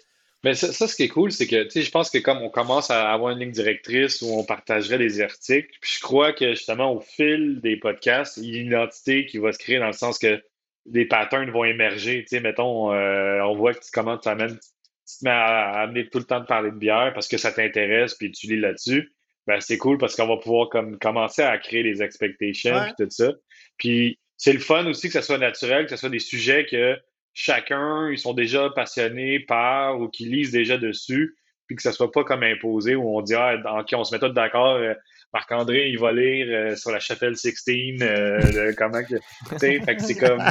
mais 0.44 0.54
ça, 0.54 0.72
ça, 0.72 0.86
ce 0.86 0.94
qui 0.94 1.04
est 1.04 1.08
cool, 1.08 1.32
c'est 1.32 1.46
que, 1.46 1.64
tu 1.64 1.70
sais, 1.70 1.82
je 1.82 1.90
pense 1.90 2.10
que 2.10 2.18
comme 2.18 2.38
on 2.38 2.50
commence 2.50 2.90
à 2.90 3.10
avoir 3.10 3.32
une 3.32 3.40
ligne 3.40 3.50
directrice 3.50 4.22
où 4.22 4.26
on 4.38 4.44
partagerait 4.44 4.98
des 4.98 5.20
articles, 5.20 5.70
puis 5.80 5.92
je 5.96 6.00
crois 6.00 6.32
que 6.32 6.50
justement, 6.50 6.92
au 6.92 7.00
fil 7.00 7.60
des 7.60 7.76
podcasts, 7.76 8.36
il 8.36 8.54
y 8.54 8.58
a 8.58 8.60
une 8.60 8.68
identité 8.68 9.26
qui 9.26 9.38
va 9.38 9.52
se 9.52 9.58
créer 9.58 9.78
dans 9.78 9.86
le 9.86 9.92
sens 9.92 10.18
que 10.18 10.40
des 10.86 11.06
patterns 11.06 11.50
vont 11.50 11.64
émerger. 11.64 12.22
Tu 12.22 12.36
sais, 12.36 12.40
mettons, 12.40 12.92
euh, 12.92 13.40
on 13.42 13.56
voit 13.56 13.74
que 13.74 13.80
tu 13.80 13.90
commences, 13.90 14.20
tu 14.22 14.28
amènes, 14.28 14.58
tu 14.58 15.18
te 15.18 15.24
mets 15.24 15.30
à, 15.30 15.70
à 15.70 15.82
amener 15.82 16.08
tout 16.08 16.18
le 16.18 16.24
temps 16.24 16.40
de 16.40 16.46
parler 16.46 16.70
de 16.70 16.76
bière 16.76 17.12
parce 17.14 17.26
que 17.26 17.36
ça 17.36 17.50
t'intéresse, 17.50 18.14
puis 18.14 18.30
tu 18.30 18.46
lis 18.46 18.60
là-dessus. 18.60 19.12
Ben, 19.48 19.60
c'est 19.60 19.78
cool 19.78 19.96
parce 19.98 20.14
qu'on 20.14 20.26
va 20.28 20.36
pouvoir 20.36 20.68
comme 20.68 20.98
commencer 20.98 21.42
à 21.42 21.56
créer 21.58 21.82
les 21.82 22.02
expectations 22.02 22.74
Ouais. 22.74 22.92
puis 22.96 23.06
tout 23.06 23.10
ça. 23.10 23.32
Puis 23.78 24.18
c'est 24.36 24.52
le 24.52 24.58
fun 24.60 24.86
aussi 24.86 25.06
que 25.08 25.14
ça 25.14 25.22
soit 25.22 25.38
naturel, 25.38 25.84
que 25.86 25.90
ce 25.90 25.96
soit 25.96 26.10
des 26.10 26.18
sujets 26.18 26.66
que 26.70 26.96
chacun, 27.32 28.10
ils 28.10 28.18
sont 28.18 28.34
déjà 28.34 28.68
passionnés 28.70 29.40
par 29.40 29.98
ou 29.98 30.08
qui 30.08 30.26
lisent 30.26 30.50
déjà 30.52 30.76
dessus, 30.76 31.34
puis 31.66 31.76
que 31.76 31.82
ça 31.82 31.92
soit 31.92 32.12
pas 32.12 32.24
comme 32.24 32.42
imposé 32.42 32.94
où 32.94 33.16
on 33.16 33.22
dit, 33.22 33.34
ah, 33.34 33.56
ok, 33.80 33.88
on 33.94 34.04
se 34.04 34.14
met 34.14 34.18
tous 34.20 34.28
d'accord, 34.34 34.76
euh, 34.76 34.94
Marc-André, 35.32 35.88
il 35.88 35.98
va 35.98 36.12
lire 36.12 36.46
euh, 36.50 36.76
sur 36.76 36.90
la 36.90 37.00
chapelle 37.00 37.36
Sixtine, 37.36 38.02
euh, 38.02 38.38
le- 38.52 38.74
comment 38.76 39.02
que, 39.02 39.14
tu 39.16 39.58
sais, 39.58 39.80
fait 39.80 39.96
que 39.96 40.02
c'est 40.02 40.14
comme, 40.16 40.42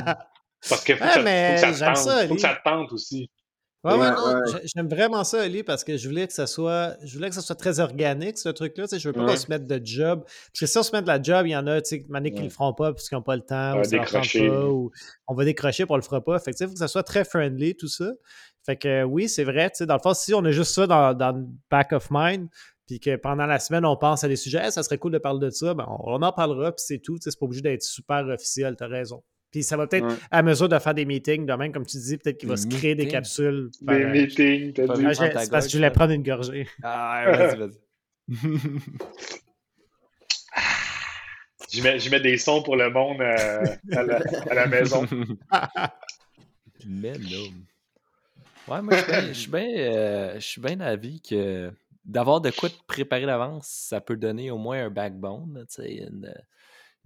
parce 0.70 0.84
que 0.84 0.96
faut, 0.96 1.04
Ouais, 1.04 1.10
que, 1.10 1.14
ça, 1.16 1.22
mais 1.24 1.48
faut 1.50 1.54
que 1.54 1.60
ça 1.60 1.72
te 1.72 1.78
j'aime 1.78 1.88
tente, 1.94 1.98
ça, 1.98 2.28
faut 2.28 2.36
que 2.36 2.42
ça 2.42 2.56
te 2.56 2.64
tente 2.64 2.92
aussi. 2.94 3.30
Ouais, 3.84 3.94
ouais, 3.94 4.00
Ouais, 4.10 4.62
j'aime 4.76 4.90
vraiment 4.90 5.24
ça, 5.24 5.42
Ali, 5.42 5.64
parce 5.64 5.84
que 5.84 5.98
je 5.98 6.10
voulais 6.10 6.28
que 6.28 6.34
ça 6.34 6.48
soit, 6.48 6.98
je 7.04 7.14
voulais 7.16 7.30
que 7.30 7.36
ça 7.36 7.42
soit 7.42 7.56
très 7.56 7.80
organique, 7.80 8.38
ce 8.38 8.50
truc-là. 8.50 8.86
Tu 8.86 8.90
sais, 8.96 9.00
je 9.00 9.08
veux 9.08 9.14
pas 9.14 9.26
qu'on 9.26 9.36
se 9.36 9.48
mette 9.50 9.68
de 9.68 9.80
job. 9.86 10.24
Parce 10.26 10.60
que 10.60 10.66
si 10.66 10.78
on 10.78 10.84
se 10.84 10.92
met 10.96 11.02
de 11.02 11.08
la 11.08 11.22
job, 11.22 11.46
il 11.46 11.52
y 11.52 11.56
en 11.56 11.68
a, 11.68 11.80
tu 11.82 11.90
sais, 11.98 12.06
mané 12.10 12.32
qui 12.32 12.38
Ouais. 12.40 12.44
le 12.46 12.50
feront 12.50 12.74
pas 12.74 12.92
parce 12.92 13.08
qu'ils 13.08 13.18
n'ont 13.18 13.22
pas 13.24 13.36
le 13.36 13.44
temps, 13.44 13.80
ou 13.80 13.84
ça 13.84 13.98
pas, 14.40 14.66
ou 14.68 14.92
on 15.28 15.36
va 15.36 15.46
décrocher 15.46 15.86
pour 15.86 15.94
on 15.94 15.98
le 15.98 16.04
fera 16.04 16.22
pas. 16.24 16.40
Fait 16.40 16.52
que, 16.52 16.58
tu 16.58 16.60
sais, 16.60 16.64
il 16.66 16.68
faut 16.68 16.74
que 16.74 16.80
ça 16.80 16.88
soit 16.88 17.04
très 17.04 17.24
friendly, 17.24 17.76
tout 17.76 17.88
ça. 17.88 18.12
Fait 18.66 18.76
que 18.76 18.88
euh, 18.88 19.04
oui, 19.04 19.30
c'est 19.30 19.44
vrai, 19.46 19.72
dans 19.82 19.94
le 19.94 20.00
fond, 20.02 20.14
si 20.14 20.34
on 20.34 20.44
a 20.44 20.52
juste 20.52 20.74
ça 20.74 20.88
dans, 20.88 21.14
dans 21.14 21.32
le 21.32 21.46
back 21.72 21.94
of 21.94 22.08
mind, 22.12 22.50
puis 22.88 23.00
que 23.00 23.16
pendant 23.16 23.46
la 23.46 23.60
semaine, 23.60 23.86
on 23.86 23.96
pense 23.96 24.24
à 24.24 24.28
des 24.28 24.36
sujets, 24.38 24.60
Hey, 24.66 24.72
ça 24.72 24.82
serait 24.84 24.98
cool 24.98 25.12
de 25.12 25.18
parler 25.18 25.40
de 25.46 25.50
ça, 25.52 25.74
ben, 25.74 25.86
on, 25.88 26.16
on 26.16 26.22
en 26.24 26.32
parlera, 26.34 26.72
puis 26.72 26.84
c'est 26.86 27.00
tout. 27.00 27.18
C'est 27.22 27.38
pas 27.40 27.46
obligé 27.46 27.62
d'être 27.62 27.84
super 27.84 28.26
officiel, 28.28 28.76
t'as 28.76 28.88
raison. 28.88 29.24
Puis 29.52 29.64
ça 29.64 29.78
va 29.78 29.88
peut-être, 29.88 30.06
Ouais. 30.06 30.16
à 30.30 30.44
mesure 30.44 30.68
de 30.70 30.78
faire 30.78 30.94
des 30.94 31.06
meetings, 31.06 31.46
de 31.46 31.54
même, 31.54 31.72
comme 31.72 31.86
tu 31.86 31.98
dis, 31.98 32.18
peut-être 32.18 32.38
qu'il 32.38 32.50
va 32.50 32.56
Des 32.56 32.62
se 32.62 32.68
créer 32.68 32.96
des 32.96 33.08
capsules. 33.08 33.70
par, 33.86 33.96
Des 33.96 34.04
euh, 34.04 34.12
meetings, 34.12 34.74
t'as 34.74 34.88
dit. 34.88 35.06
ah, 35.06 35.14
c'est 35.14 35.50
parce 35.50 35.66
que 35.68 35.72
je 35.72 35.78
voulais 35.78 35.92
prendre 35.92 36.12
une 36.12 36.24
gorgée. 36.24 36.68
Ah, 36.84 37.24
vas-y, 37.28 37.58
vas-y. 37.58 37.78
Je 41.70 41.82
mets, 41.84 42.00
je 42.00 42.10
mets 42.10 42.22
des 42.22 42.38
sons 42.38 42.64
pour 42.64 42.78
le 42.78 42.90
monde 42.90 43.20
euh, 43.20 43.66
à, 43.92 44.04
la, 44.04 44.22
à 44.50 44.54
la 44.54 44.68
maison. 44.68 45.06
Mais 46.86 47.12
non. 47.18 48.74
Ouais, 48.74 48.82
moi, 48.82 48.94
je 48.96 49.02
suis 49.02 49.12
bien- 49.12 49.28
je 49.28 49.34
suis 49.34 49.52
bien 49.52 49.68
euh, 49.78 50.34
je 50.36 50.40
suis 50.46 50.62
bien 50.62 50.76
d'avis 50.78 51.22
que 51.22 51.72
d'avoir 52.06 52.40
de 52.40 52.52
quoi 52.52 52.70
te 52.70 52.76
préparer 52.88 53.26
d'avance, 53.26 53.68
ça 53.68 54.00
peut 54.00 54.16
donner 54.16 54.50
au 54.50 54.58
moins 54.58 54.86
un 54.86 54.90
backbone, 54.90 55.66
tu 55.70 55.82
sais, 55.84 55.96
une, 55.96 56.34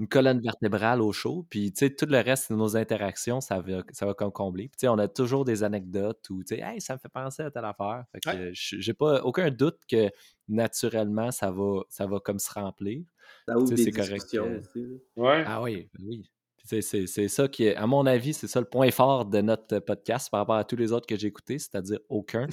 une 0.02 0.08
colonne 0.08 0.42
vertébrale 0.42 1.00
au 1.02 1.12
show. 1.14 1.46
Puis, 1.50 1.72
tu 1.72 1.86
sais, 1.86 1.94
tout 1.96 2.08
le 2.08 2.18
reste 2.20 2.52
de 2.52 2.58
nos 2.58 2.76
interactions, 2.76 3.40
ça 3.40 3.62
va, 3.62 3.84
ça 3.92 4.06
va 4.08 4.14
comme 4.16 4.32
combler. 4.32 4.64
Puis, 4.64 4.78
tu 4.78 4.82
sais, 4.82 4.88
on 4.88 4.98
a 4.98 5.08
toujours 5.08 5.46
des 5.46 5.64
anecdotes 5.64 6.28
où, 6.32 6.44
tu 6.44 6.56
sais, 6.56 6.62
hey, 6.62 6.82
ça 6.82 6.96
me 6.96 7.00
fait 7.00 7.08
penser 7.10 7.44
à 7.44 7.52
telle 7.52 7.66
affaire. 7.66 8.04
Fait 8.12 8.20
que 8.20 8.30
Ouais. 8.30 8.50
j'ai 8.54 8.94
pas 8.94 9.22
aucun 9.24 9.50
doute 9.52 9.78
que 9.90 10.10
naturellement, 10.50 11.32
ça 11.32 11.52
va, 11.52 11.82
ça 11.90 12.08
va 12.08 12.20
comme 12.20 12.40
se 12.40 12.52
remplir. 12.52 13.04
Ça 13.48 13.56
ouvre 13.58 13.70
Tu 13.70 13.70
sais, 13.70 13.76
des 13.76 13.84
c'est 13.84 13.92
correct, 13.92 14.14
discussions 14.14 14.60
aussi. 14.60 14.82
là. 14.82 14.98
Ouais. 15.24 15.44
Ah 15.46 15.62
oui, 15.62 15.88
ben 15.98 16.06
oui. 16.08 16.30
Puis 16.68 16.82
C'est, 16.84 17.28
ça 17.28 17.48
qui 17.48 17.66
est, 17.66 17.76
à 17.76 17.88
mon 17.88 18.06
avis, 18.06 18.34
c'est 18.34 18.48
ça 18.48 18.60
le 18.60 18.68
point 18.68 18.92
fort 18.92 19.26
de 19.26 19.42
notre 19.42 19.80
podcast 19.80 20.30
par 20.30 20.42
rapport 20.42 20.56
à 20.56 20.64
tous 20.64 20.76
les 20.76 20.92
autres 20.92 21.08
que 21.08 21.18
j'ai 21.18 21.28
écoutés, 21.28 21.58
c'est-à-dire 21.58 21.98
aucun. 22.08 22.46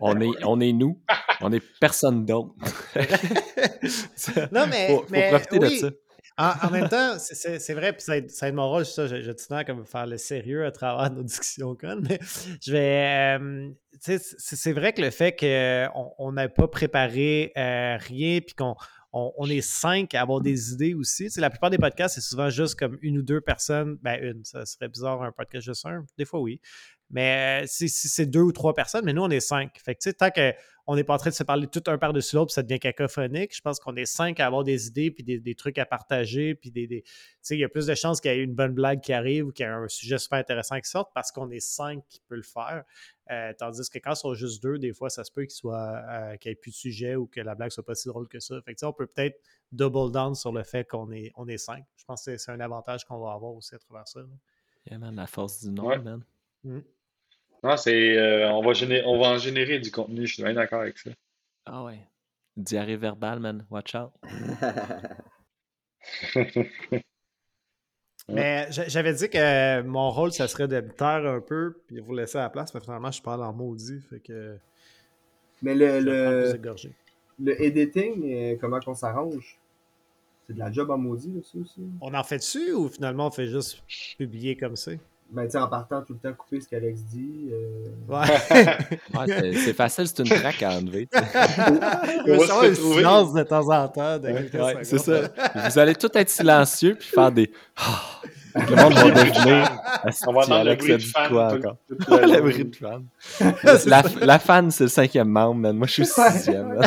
On, 0.00 0.20
est, 0.20 0.30
on 0.44 0.60
est 0.60 0.72
nous, 0.72 1.00
on 1.40 1.52
est 1.52 1.62
personne 1.80 2.24
d'autre. 2.24 2.54
Non, 4.52 4.66
mais- 4.68 4.88
faut, 4.88 5.02
faut 5.02 5.06
mais 5.10 5.30
profiter 5.30 5.58
oui. 5.58 5.70
de 5.70 5.76
ça. 5.76 5.90
En, 6.38 6.52
en 6.66 6.70
même 6.70 6.88
temps, 6.88 7.18
c'est- 7.18 7.58
vrai, 7.74 7.92
puis 7.92 8.02
ça, 8.02 8.16
aide- 8.18 8.30
mon 8.54 8.68
rôle, 8.68 8.84
ça, 8.84 9.06
je, 9.06 9.22
je 9.22 9.30
tiens 9.32 9.58
à 9.58 9.64
comme 9.64 9.86
faire 9.86 10.06
le 10.06 10.18
sérieux 10.18 10.66
à 10.66 10.70
travers 10.70 11.10
nos 11.10 11.22
discussions 11.22 11.74
mais 12.02 12.18
je 12.62 12.72
vais. 12.72 13.38
euh, 13.40 13.70
c'est 14.00 14.72
vrai 14.72 14.92
que 14.92 15.00
le 15.00 15.10
fait 15.10 15.32
qu'on 15.34 16.12
on 16.18 16.32
n'ait 16.32 16.50
pas 16.50 16.68
préparé 16.68 17.52
euh, 17.56 17.96
rien, 17.98 18.40
puis 18.40 18.54
qu'on 18.54 18.74
on, 19.12 19.48
est 19.48 19.62
cinq 19.62 20.14
à 20.14 20.20
avoir 20.20 20.42
des 20.42 20.72
idées 20.72 20.92
aussi. 20.92 21.24
Tu 21.24 21.30
sais, 21.30 21.40
la 21.40 21.48
plupart 21.48 21.70
des 21.70 21.78
podcasts, 21.78 22.16
c'est 22.16 22.20
souvent 22.20 22.50
juste 22.50 22.78
comme 22.78 22.98
une 23.00 23.18
ou 23.18 23.22
deux 23.22 23.40
personnes. 23.40 23.96
Ben, 24.02 24.22
une, 24.22 24.44
ça 24.44 24.66
serait 24.66 24.88
bizarre 24.88 25.22
un 25.22 25.32
podcast 25.32 25.64
juste 25.64 25.86
un. 25.86 26.04
Des 26.18 26.26
fois, 26.26 26.40
oui. 26.40 26.60
Mais 27.10 27.62
euh, 27.62 27.66
si 27.68 27.88
c'est 27.88 28.26
deux 28.26 28.40
ou 28.40 28.52
trois 28.52 28.74
personnes, 28.74 29.04
mais 29.04 29.12
nous, 29.12 29.22
on 29.22 29.30
est 29.30 29.40
cinq. 29.40 29.78
Fait 29.78 29.94
que, 29.94 30.00
tu 30.00 30.10
sais, 30.10 30.14
tant 30.14 30.30
qu'on 30.30 30.96
n'est 30.96 31.04
pas 31.04 31.14
en 31.14 31.18
train 31.18 31.30
de 31.30 31.34
se 31.36 31.44
parler 31.44 31.68
tout 31.68 31.82
un 31.86 31.98
par-dessus 31.98 32.34
l'autre, 32.34 32.52
ça 32.52 32.64
devient 32.64 32.80
cacophonique, 32.80 33.54
je 33.54 33.60
pense 33.60 33.78
qu'on 33.78 33.94
est 33.94 34.06
cinq 34.06 34.40
à 34.40 34.46
avoir 34.46 34.64
des 34.64 34.88
idées, 34.88 35.12
puis 35.12 35.22
des, 35.22 35.54
trucs 35.54 35.78
à 35.78 35.86
partager, 35.86 36.56
puis 36.56 36.72
des. 36.72 36.88
tu 36.88 37.02
sais, 37.42 37.56
il 37.56 37.60
y 37.60 37.64
a 37.64 37.68
plus 37.68 37.86
de 37.86 37.94
chances 37.94 38.20
qu'il 38.20 38.32
y 38.32 38.34
ait 38.34 38.42
une 38.42 38.54
bonne 38.54 38.74
blague 38.74 39.00
qui 39.00 39.12
arrive 39.12 39.46
ou 39.46 39.52
qu'il 39.52 39.64
y 39.64 39.68
ait 39.68 39.72
un 39.72 39.86
sujet 39.86 40.18
super 40.18 40.40
intéressant 40.40 40.80
qui 40.80 40.90
sorte 40.90 41.12
parce 41.14 41.30
qu'on 41.30 41.48
est 41.50 41.60
cinq 41.60 42.02
qui 42.08 42.20
peut 42.26 42.36
le 42.36 42.42
faire. 42.42 42.82
Euh, 43.30 43.52
tandis 43.56 43.88
que 43.88 43.98
quand 43.98 44.12
ils 44.12 44.16
sont 44.16 44.34
juste 44.34 44.62
deux, 44.62 44.78
des 44.78 44.92
fois, 44.92 45.08
ça 45.08 45.22
se 45.22 45.30
peut 45.30 45.42
qu'il 45.42 45.50
soit 45.50 46.02
euh, 46.08 46.36
qu'il 46.36 46.50
n'y 46.50 46.52
ait 46.54 46.56
plus 46.56 46.70
de 46.70 46.76
sujet 46.76 47.14
ou 47.14 47.26
que 47.26 47.40
la 47.40 47.54
blague 47.54 47.70
soit 47.70 47.84
pas 47.84 47.94
si 47.94 48.08
drôle 48.08 48.28
que 48.28 48.40
ça. 48.40 48.60
Fait 48.62 48.74
que, 48.74 48.84
on 48.84 48.92
peut 48.92 49.06
peut-être 49.06 49.40
double 49.70 50.10
down 50.10 50.34
sur 50.34 50.52
le 50.52 50.64
fait 50.64 50.84
qu'on 50.88 51.12
est, 51.12 51.30
on 51.36 51.46
est 51.46 51.58
cinq. 51.58 51.84
Je 51.96 52.04
pense 52.04 52.24
que 52.24 52.36
c'est 52.36 52.50
un 52.50 52.60
avantage 52.60 53.04
qu'on 53.04 53.18
va 53.18 53.32
avoir 53.32 53.52
aussi 53.54 53.74
à 53.76 53.78
travers 53.78 54.08
ça. 54.08 54.20
Yeah, 54.88 54.98
man, 54.98 55.14
la 55.14 55.26
force 55.26 55.62
du 55.62 55.70
nom, 55.70 55.88
man. 56.02 56.24
Mmh. 56.62 56.80
Non, 57.62 57.76
c'est, 57.76 58.16
euh, 58.16 58.50
on, 58.50 58.62
va 58.62 58.72
on 59.06 59.18
va 59.18 59.28
en 59.28 59.38
générer 59.38 59.80
du 59.80 59.90
contenu, 59.90 60.26
je 60.26 60.34
suis 60.34 60.42
bien 60.42 60.54
d'accord 60.54 60.82
avec 60.82 60.98
ça. 60.98 61.10
Ah 61.64 61.84
ouais. 61.84 62.00
Diarrhée 62.56 62.96
verbale, 62.96 63.40
man. 63.40 63.66
Watch 63.70 63.94
out. 63.94 64.12
Mais 68.28 68.66
j'avais 68.70 69.14
dit 69.14 69.28
que 69.28 69.82
mon 69.82 70.10
rôle, 70.10 70.32
ça 70.32 70.48
serait 70.48 70.66
de 70.66 70.80
me 70.80 70.90
taire 70.90 71.24
un 71.26 71.40
peu 71.40 71.76
puis 71.86 72.00
vous 72.00 72.14
laisser 72.14 72.38
à 72.38 72.42
la 72.42 72.50
place, 72.50 72.74
mais 72.74 72.80
finalement, 72.80 73.12
je 73.12 73.22
parle 73.22 73.44
en 73.44 73.52
maudit. 73.52 74.00
Fait 74.10 74.18
que. 74.18 74.58
Mais 75.62 75.74
le, 75.74 76.00
le, 76.00 76.60
le 77.38 77.62
editing, 77.62 78.24
euh, 78.24 78.56
comment 78.60 78.80
qu'on 78.80 78.94
s'arrange? 78.94 79.58
C'est 80.46 80.54
de 80.54 80.58
la 80.58 80.72
job 80.72 80.90
en 80.90 80.98
maudit, 80.98 81.42
ça 81.44 81.58
aussi? 81.58 81.80
On 82.00 82.14
en 82.14 82.24
fait 82.24 82.38
dessus 82.38 82.72
ou 82.72 82.88
finalement 82.88 83.28
on 83.28 83.30
fait 83.30 83.48
juste 83.48 83.82
publier 84.16 84.56
comme 84.56 84.76
ça? 84.76 84.92
Ben, 85.30 85.48
tu 85.48 85.56
en 85.56 85.66
partant 85.66 86.02
tout 86.02 86.12
le 86.12 86.18
temps 86.18 86.36
couper 86.36 86.60
ce 86.60 86.68
qu'Alex 86.68 87.00
dit. 87.02 87.50
Euh... 87.52 87.88
Ouais. 88.08 89.26
c'est 89.54 89.72
facile, 89.72 90.06
c'est 90.06 90.20
une 90.20 90.28
traque 90.28 90.62
à 90.62 90.70
enlever. 90.70 91.08
Il 91.12 92.32
va 92.32 92.38
savoir 92.46 92.64
une 92.64 92.74
silence 92.74 93.32
de 93.32 93.42
temps 93.42 93.68
en 93.68 93.88
temps. 93.88 94.18
Ouais, 94.20 94.78
c'est 94.82 94.98
ça. 94.98 95.22
Vous 95.68 95.78
allez 95.78 95.94
tout 95.94 96.10
être 96.14 96.30
silencieux 96.30 96.94
puis 96.94 97.08
faire 97.08 97.32
des. 97.32 97.50
le 98.54 98.76
monde 98.76 98.94
va 98.94 99.10
deviner. 99.24 99.64
On 100.26 100.32
va 100.32 100.40
entendre 100.40 100.64
le 100.64 100.76
bruit 100.76 100.92
de 100.92 100.98
fan. 100.98 101.28
Quoi, 101.28 101.54
encore? 101.54 101.76
le 101.90 102.40
bruit 102.40 102.64
de 102.64 102.76
fan. 102.76 103.04
la, 103.86 104.02
la, 104.20 104.38
fan, 104.38 104.70
c'est 104.70 104.84
le 104.84 104.90
cinquième 104.90 105.28
membre, 105.28 105.60
man. 105.60 105.76
Moi, 105.76 105.88
je 105.88 105.92
suis 105.92 106.06
sixième. 106.06 106.78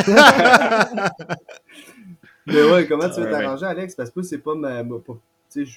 Mais 2.46 2.62
ouais, 2.62 2.86
comment 2.86 3.08
tu 3.10 3.20
veux 3.20 3.30
t'arranger, 3.30 3.66
Alex? 3.66 3.94
Parce 3.94 4.10
que 4.10 4.22
c'est 4.22 4.38
pas 4.38 4.54
ma. 4.54 4.82
Tu 4.82 5.66
sais, 5.66 5.72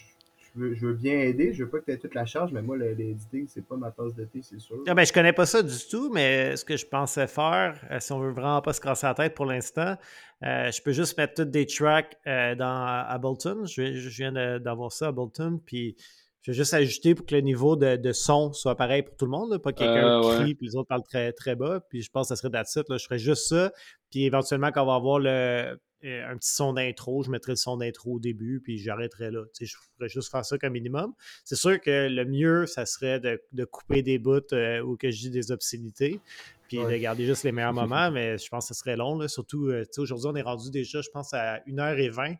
je 0.55 0.85
veux, 0.85 0.93
bien 0.93 1.19
aider, 1.19 1.53
je 1.53 1.63
veux 1.63 1.69
pas 1.69 1.79
que 1.79 1.85
tu 1.85 1.91
aies 1.91 1.97
toute 1.97 2.13
la 2.15 2.25
charge, 2.25 2.51
mais 2.51 2.61
moi, 2.61 2.77
l'éditing, 2.77 3.47
c'est 3.47 3.65
pas 3.65 3.75
ma 3.75 3.91
tasse 3.91 4.13
de 4.13 4.25
thé, 4.25 4.41
c'est 4.43 4.59
sûr. 4.59 4.77
Ah 4.87 4.93
ben, 4.93 5.05
je 5.05 5.11
connais 5.13 5.33
pas 5.33 5.45
ça 5.45 5.63
du 5.63 5.77
tout, 5.89 6.11
mais 6.11 6.55
ce 6.55 6.63
que 6.63 6.77
je 6.77 6.85
pensais 6.85 7.27
faire, 7.27 7.79
euh, 7.91 7.99
si 7.99 8.11
on 8.11 8.19
veut 8.19 8.31
vraiment 8.31 8.61
pas 8.61 8.73
se 8.73 8.81
casser 8.81 9.07
la 9.07 9.13
tête 9.13 9.33
pour 9.33 9.45
l'instant, 9.45 9.95
euh, 10.43 10.71
je 10.71 10.81
peux 10.81 10.91
juste 10.91 11.17
mettre 11.17 11.35
toutes 11.35 11.51
des 11.51 11.65
tracks 11.65 12.15
euh, 12.27 12.55
dans 12.55 13.05
Ableton. 13.07 13.65
Je, 13.65 13.95
je 13.95 14.09
viens 14.09 14.59
d'avoir 14.59 14.91
ça 14.91 15.07
à 15.07 15.09
Ableton, 15.09 15.59
puis 15.65 15.95
je 16.43 16.51
vais 16.51 16.55
juste 16.57 16.73
ajouter 16.73 17.15
pour 17.15 17.25
que 17.25 17.33
le 17.33 17.41
niveau 17.41 17.77
de, 17.77 18.11
son 18.11 18.51
soit 18.51 18.75
pareil 18.75 19.01
pour 19.01 19.15
tout 19.15 19.23
le 19.23 19.31
monde, 19.31 19.57
pas 19.59 19.71
quelqu'un 19.71 20.21
crie 20.21 20.55
puis 20.55 20.67
les 20.67 20.75
autres 20.75 20.89
parlent 20.89 21.03
très, 21.03 21.31
très 21.31 21.55
bas. 21.55 21.79
Puis 21.89 22.01
je 22.01 22.11
pense 22.11 22.27
que 22.27 22.35
ça 22.35 22.41
serait 22.41 22.49
d'attitude. 22.49 22.83
Je 22.89 23.03
ferais 23.03 23.17
juste 23.17 23.47
ça. 23.47 23.71
Puis 24.13 24.25
éventuellement, 24.25 24.71
quand 24.71 24.83
on 24.83 24.85
va 24.85 24.93
avoir 24.93 25.17
le, 25.17 25.75
euh, 26.05 26.31
un 26.31 26.37
petit 26.37 26.53
son 26.53 26.73
d'intro, 26.73 27.23
je 27.23 27.31
mettrai 27.31 27.53
le 27.53 27.55
son 27.55 27.77
d'intro 27.77 28.13
au 28.13 28.19
début, 28.19 28.61
puis 28.63 28.77
j'arrêterai 28.77 29.31
là. 29.31 29.41
je 29.59 29.75
pourrais 29.95 30.07
juste 30.07 30.29
faire 30.29 30.45
ça 30.45 30.55
comme 30.59 30.73
minimum. 30.73 31.13
C'est 31.43 31.55
sûr 31.55 31.81
que 31.81 32.09
le 32.11 32.23
mieux, 32.23 32.67
ça 32.67 32.85
serait 32.85 33.19
de, 33.19 33.65
couper 33.65 34.03
des 34.03 34.19
bouts 34.19 34.53
euh, 34.53 34.81
ou 34.81 34.97
que 34.97 35.09
je 35.09 35.17
dis 35.19 35.29
des 35.31 35.51
obscénités, 35.51 36.21
puis 36.67 36.77
de 36.77 36.97
garder 36.97 37.25
juste 37.25 37.43
les 37.43 37.51
meilleurs 37.51 37.73
moments, 37.73 38.11
mais 38.11 38.37
je 38.37 38.47
pense 38.49 38.67
que 38.67 38.75
ce 38.75 38.79
serait 38.79 38.97
long. 38.97 39.17
Là. 39.17 39.27
Surtout, 39.27 39.69
euh, 39.69 39.83
aujourd'hui, 39.97 40.29
on 40.31 40.35
est 40.35 40.43
rendu 40.43 40.69
déjà, 40.69 41.01
je 41.01 41.09
pense, 41.09 41.33
à 41.33 41.57
1h20. 41.65 42.37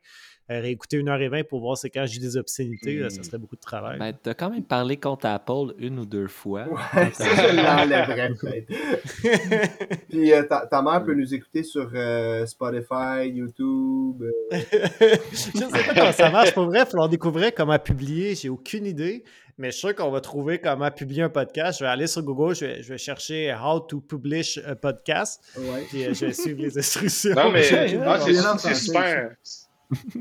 Euh, 0.52 0.60
réécouter 0.60 1.02
1h20 1.02 1.46
pour 1.46 1.62
voir 1.62 1.78
c'est 1.78 1.90
quand 1.90 2.06
j'ai 2.06 2.20
des 2.20 2.36
obscénités, 2.36 3.10
ça 3.10 3.24
serait 3.24 3.38
beaucoup 3.38 3.56
de 3.56 3.62
travail. 3.62 3.98
Ben, 3.98 4.12
t'as 4.12 4.34
quand 4.34 4.50
même 4.50 4.66
parlé 4.66 4.98
contre 4.98 5.26
Apple 5.26 5.74
une 5.78 6.00
ou 6.00 6.06
deux 6.06 6.28
fois. 6.28 6.68
Ouais, 6.68 7.12
ça, 7.14 7.50
je 7.50 7.56
l'enlèverais 7.56 8.34
peut-être. 8.34 10.00
Puis 10.10 10.34
euh, 10.34 10.44
ta, 10.44 10.82
mère 10.82 11.02
peut 11.06 11.14
nous 11.14 11.34
écouter 11.34 11.63
sur 11.64 11.90
euh, 11.94 12.46
Spotify, 12.46 13.28
YouTube. 13.28 14.24
je 14.52 15.36
sais 15.36 15.68
pas 15.70 15.94
comment 15.96 16.12
ça 16.12 16.30
marche. 16.30 16.54
Pour 16.54 16.66
vrai, 16.66 16.82
il 16.82 16.86
falloir 16.86 17.10
découvrir 17.10 17.54
comment 17.54 17.80
publier. 17.80 18.36
J'ai 18.36 18.50
aucune 18.50 18.86
idée. 18.86 19.24
Mais 19.58 19.68
je 19.68 19.74
suis 19.74 19.88
sûr 19.88 19.96
qu'on 19.96 20.10
va 20.10 20.20
trouver 20.20 20.60
comment 20.60 20.90
publier 20.90 21.22
un 21.22 21.30
podcast. 21.30 21.80
Je 21.80 21.86
vais 21.86 21.90
aller 21.90 22.08
sur 22.08 22.24
Google, 22.24 22.56
je 22.56 22.66
vais, 22.66 22.98
chercher 22.98 23.54
How 23.54 23.82
to 23.82 24.02
Publish 24.02 24.58
a 24.66 24.76
Podcast. 24.76 25.44
Ouais. 25.56 25.86
Puis 25.90 26.04
je 26.06 26.26
vais 26.26 26.34
suivre 26.34 26.62
les 26.62 26.78
instructions. 26.80 27.36
Non, 27.36 27.52
mais 27.52 27.62
c'est 28.58 28.74
super 28.74 29.36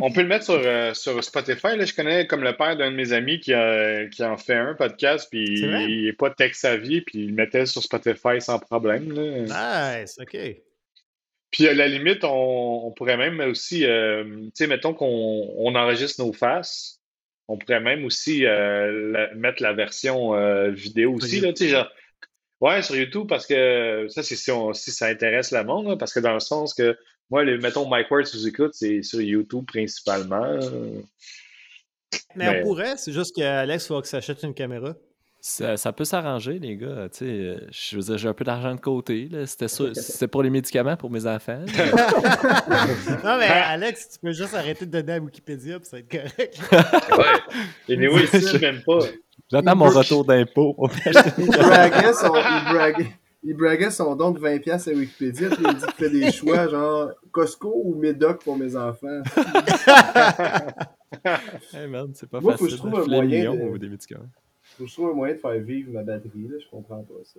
on 0.01 0.10
peut 0.10 0.23
le 0.23 0.28
mettre 0.28 0.44
sur, 0.44 0.60
euh, 0.64 0.94
sur 0.94 1.23
Spotify. 1.23 1.77
Là. 1.77 1.85
Je 1.85 1.94
connais 1.94 2.27
comme 2.27 2.43
le 2.43 2.56
père 2.56 2.77
d'un 2.77 2.90
de 2.90 2.97
mes 2.97 3.12
amis 3.12 3.40
qui, 3.40 3.52
a, 3.52 4.06
qui 4.06 4.24
en 4.24 4.36
fait 4.36 4.55
un 4.55 4.74
podcast, 4.74 5.28
puis 5.31 5.44
il 5.44 6.05
n'est 6.05 6.12
pas 6.12 6.31
tech 6.31 6.55
savvy, 6.55 7.01
puis 7.01 7.20
il 7.20 7.28
le 7.28 7.35
mettait 7.35 7.66
sur 7.66 7.82
Spotify 7.82 8.40
sans 8.40 8.59
problème. 8.59 9.12
Nice, 9.12 10.19
OK. 10.20 10.36
Puis 11.52 11.68
à 11.68 11.74
la 11.74 11.86
limite, 11.86 12.24
on, 12.24 12.92
pourrait 12.96 13.16
même 13.16 13.38
aussi, 13.40 13.84
euh, 13.86 14.24
tu 14.24 14.50
sais, 14.54 14.66
mettons 14.66 14.94
qu'on 14.94 15.52
on 15.56 15.74
enregistre 15.76 16.24
nos 16.24 16.32
faces, 16.32 17.00
on 17.46 17.56
pourrait 17.58 17.80
même 17.80 18.04
aussi 18.04 18.46
euh, 18.46 19.28
mettre 19.36 19.62
la 19.62 19.72
version 19.72 20.32
vidéo 20.70 21.12
aussi, 21.14 21.40
là, 21.40 21.52
tu 21.52 21.64
sais, 21.64 21.70
genre, 21.70 21.88
Ouais, 22.62 22.80
sur 22.80 22.94
YouTube, 22.94 23.26
parce 23.28 23.44
que 23.44 24.06
ça, 24.08 24.22
c'est 24.22 24.36
si, 24.36 24.52
si, 24.74 24.90
ça 24.92 25.06
intéresse 25.06 25.50
le 25.50 25.64
monde, 25.64 25.98
parce 25.98 26.14
que 26.14 26.20
dans 26.20 26.32
le 26.32 26.38
sens 26.38 26.74
que 26.74 26.96
moi, 27.28 27.42
les, 27.42 27.58
mettons 27.58 27.88
Mike 27.88 28.08
Ward, 28.08 28.24
si 28.24 28.36
vous 28.36 28.46
écoutez, 28.46 28.70
c'est 28.72 29.02
sur 29.02 29.20
YouTube 29.20 29.64
principalement. 29.66 30.60
Mais, 32.36 32.60
on 32.60 32.62
pourrait, 32.62 32.96
c'est 32.98 33.12
juste 33.12 33.34
qu'Alex, 33.34 33.84
il 33.84 33.88
faut 33.88 34.00
que 34.00 34.06
s'achète 34.06 34.44
une 34.44 34.54
caméra. 34.54 34.94
Ça, 35.44 35.93
peut 35.93 36.05
s'arranger, 36.05 36.60
les 36.60 36.77
gars. 36.77 37.09
je 37.20 37.97
veux 37.97 38.02
dire, 38.02 38.16
j'ai 38.16 38.28
un 38.28 38.32
peu 38.32 38.44
d'argent 38.44 38.77
de 38.77 38.81
côté. 38.81 39.28
C'était 39.44 40.28
pour 40.28 40.44
les 40.44 40.51
médicaments 40.51 40.97
pour 40.97 41.10
mes 41.10 41.27
enfants. 41.27 41.59
non, 43.24 43.39
mais 43.39 43.47
Alex, 43.47 44.10
tu 44.10 44.19
peux 44.20 44.31
juste 44.31 44.55
arrêter 44.55 44.86
de 44.86 44.93
donner 44.93 45.14
à 45.14 45.19
Wikipédia, 45.19 45.81
puis 45.81 45.89
ça 45.89 45.97
va 45.97 46.01
être 46.01 46.09
correct. 46.09 46.60
ouais. 47.19 47.24
Et 47.89 47.97
mais 47.97 48.06
oui, 48.06 48.23
je 48.32 48.56
même 48.59 48.82
pas. 48.86 49.01
J'attends 49.51 49.74
mon 49.74 49.89
retour 49.89 50.24
d'impôt. 50.24 50.77
il, 51.06 51.48
braguait 51.48 52.12
son, 52.12 52.35
il, 53.43 53.56
braguait, 53.56 53.90
son 53.90 54.14
don 54.14 54.31
de 54.31 54.39
20$ 54.39 54.70
à 54.70 54.93
Wikipédia, 54.94 55.51
puis 55.51 55.64
il 55.66 55.74
dit 55.74 55.86
qu'il 55.86 55.94
fait 55.94 56.10
des 56.10 56.31
choix 56.31 56.69
genre 56.69 57.10
Costco 57.32 57.82
ou 57.85 57.97
Médoc 57.97 58.44
pour 58.44 58.56
mes 58.56 58.77
enfants. 58.77 59.23
hey 61.74 61.89
man, 61.89 62.12
c'est 62.14 62.31
pas 62.31 62.40
Moi, 62.40 62.52
facile. 62.52 62.59
Faut 62.59 62.64
que 62.64 62.70
je 62.70 62.77
trouve 62.77 63.01
un 63.01 63.06
moyen 63.06 63.52
de... 63.56 63.77
des 63.78 63.89
médicaments. 63.89 64.31
Faut 64.82 64.86
que 64.86 64.90
je 64.90 64.96
trouve 64.96 65.10
un 65.10 65.14
moyen 65.14 65.34
de 65.34 65.38
faire 65.38 65.60
vivre 65.60 65.92
ma 65.92 66.02
batterie, 66.02 66.48
là. 66.48 66.59
Je 66.59 66.68
comprends 66.68 67.04
pas 67.04 67.14
ça. 67.22 67.38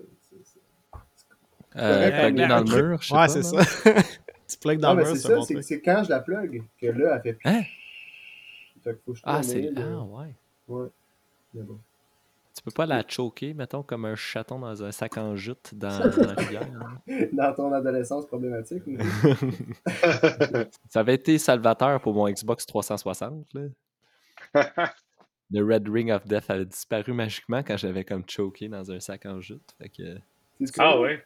Euh, 1.76 2.10
plugger 2.10 2.48
dans 2.48 2.64
le 2.64 2.82
mur, 2.82 3.02
je 3.02 3.08
sais 3.08 3.14
ouais, 3.14 3.20
pas. 3.20 3.28
c'est 3.28 3.44
ça. 3.44 3.62
tu 4.48 4.58
plugues 4.60 4.80
dans 4.80 4.94
le 4.94 5.04
mur, 5.04 5.08
c'est 5.08 5.18
ça. 5.18 5.42
C'est 5.62 5.82
quand 5.82 6.06
je 6.06 6.10
la 6.10 6.22
plug 6.22 6.64
que 6.80 6.88
là, 6.88 7.16
elle 7.16 7.22
fait 7.22 7.34
plus. 7.34 7.50
Hein? 7.50 7.64
Fait 8.82 8.94
que 8.94 9.00
faut 9.06 9.12
que 9.12 9.18
je 9.18 9.24
ah, 9.26 9.44
c'est. 9.44 9.74
Ah, 9.76 10.04
ouais. 10.04 10.34
Ouais. 10.70 10.88
Mais 11.54 11.64
bon. 11.64 11.78
Tu 12.56 12.64
peux 12.64 12.72
pas 12.72 12.86
la 12.86 13.04
choquer, 13.06 13.54
mettons, 13.54 13.84
comme 13.84 14.06
un 14.06 14.16
chaton 14.16 14.60
dans 14.60 14.82
un 14.82 14.94
sac 14.94 15.18
en 15.18 15.36
jute 15.36 15.76
dans, 15.76 16.00
la 16.00 16.34
rivière. 16.36 16.70
Dans 17.34 17.54
ton 17.54 17.74
adolescence 17.74 18.26
problématique. 18.26 18.84
Ça 20.88 21.02
avait 21.02 21.16
été 21.16 21.38
salvateur 21.38 22.00
pour 22.00 22.14
mon 22.14 22.30
Xbox 22.30 22.66
360. 22.66 23.48
Là. 23.54 23.64
Le 25.54 25.64
Red 25.64 25.88
Ring 25.88 26.12
of 26.12 26.26
Death 26.28 26.50
avait 26.50 26.66
disparu 26.66 27.14
magiquement 27.14 27.62
quand 27.64 27.78
j'avais 27.78 28.04
comme 28.04 28.24
choqué 28.28 28.68
dans 28.68 28.92
un 28.92 29.00
sac 29.00 29.26
en 29.26 29.40
jute. 29.40 29.76
Fait 29.78 29.90
que... 29.90 30.18
Ah 30.80 31.00
ouais? 31.00 31.24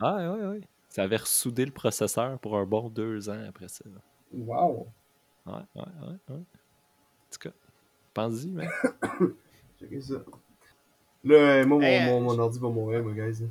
Ah 0.00 0.32
ouais, 0.32 0.46
ouais. 0.46 0.60
Ça 0.88 1.04
avait 1.04 1.16
ressoudé 1.16 1.64
le 1.64 1.70
processeur 1.70 2.38
pour 2.40 2.56
un 2.56 2.64
bon 2.64 2.88
deux 2.88 3.30
ans 3.30 3.44
après 3.48 3.68
ça. 3.68 3.84
Wow! 4.32 4.88
Ouais, 5.46 5.52
ouais, 5.76 5.82
ouais, 5.82 6.16
ouais. 6.28 6.34
En 6.36 7.30
tout 7.30 7.38
cas, 7.40 7.50
pense-y, 8.12 8.48
mais. 8.48 8.68
Ça. 10.00 10.14
Là, 11.22 11.64
moi, 11.64 11.78
mon, 11.78 11.84
euh, 11.84 12.20
mon, 12.20 12.38
ordi 12.38 12.58
va 12.58 12.68
mourir, 12.68 13.04
mon 13.04 13.12
guys. 13.12 13.44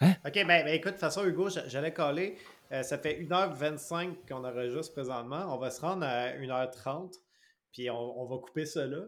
Hein? 0.00 0.12
Ok, 0.24 0.34
ben, 0.34 0.46
ben, 0.46 0.68
écoute, 0.68 0.86
de 0.86 0.90
toute 0.92 1.00
façon, 1.00 1.24
Hugo, 1.24 1.48
j'allais 1.66 1.92
coller. 1.92 2.36
Euh, 2.70 2.82
ça 2.82 2.96
fait 2.98 3.20
1h25 3.20 4.28
qu'on 4.28 4.44
enregistre 4.44 4.92
présentement. 4.92 5.52
On 5.52 5.58
va 5.58 5.70
se 5.70 5.80
rendre 5.80 6.04
à 6.04 6.30
1h30. 6.36 7.14
Puis 7.72 7.90
on, 7.90 8.24
va 8.24 8.38
couper 8.38 8.66
ça 8.66 8.86
là. 8.86 9.02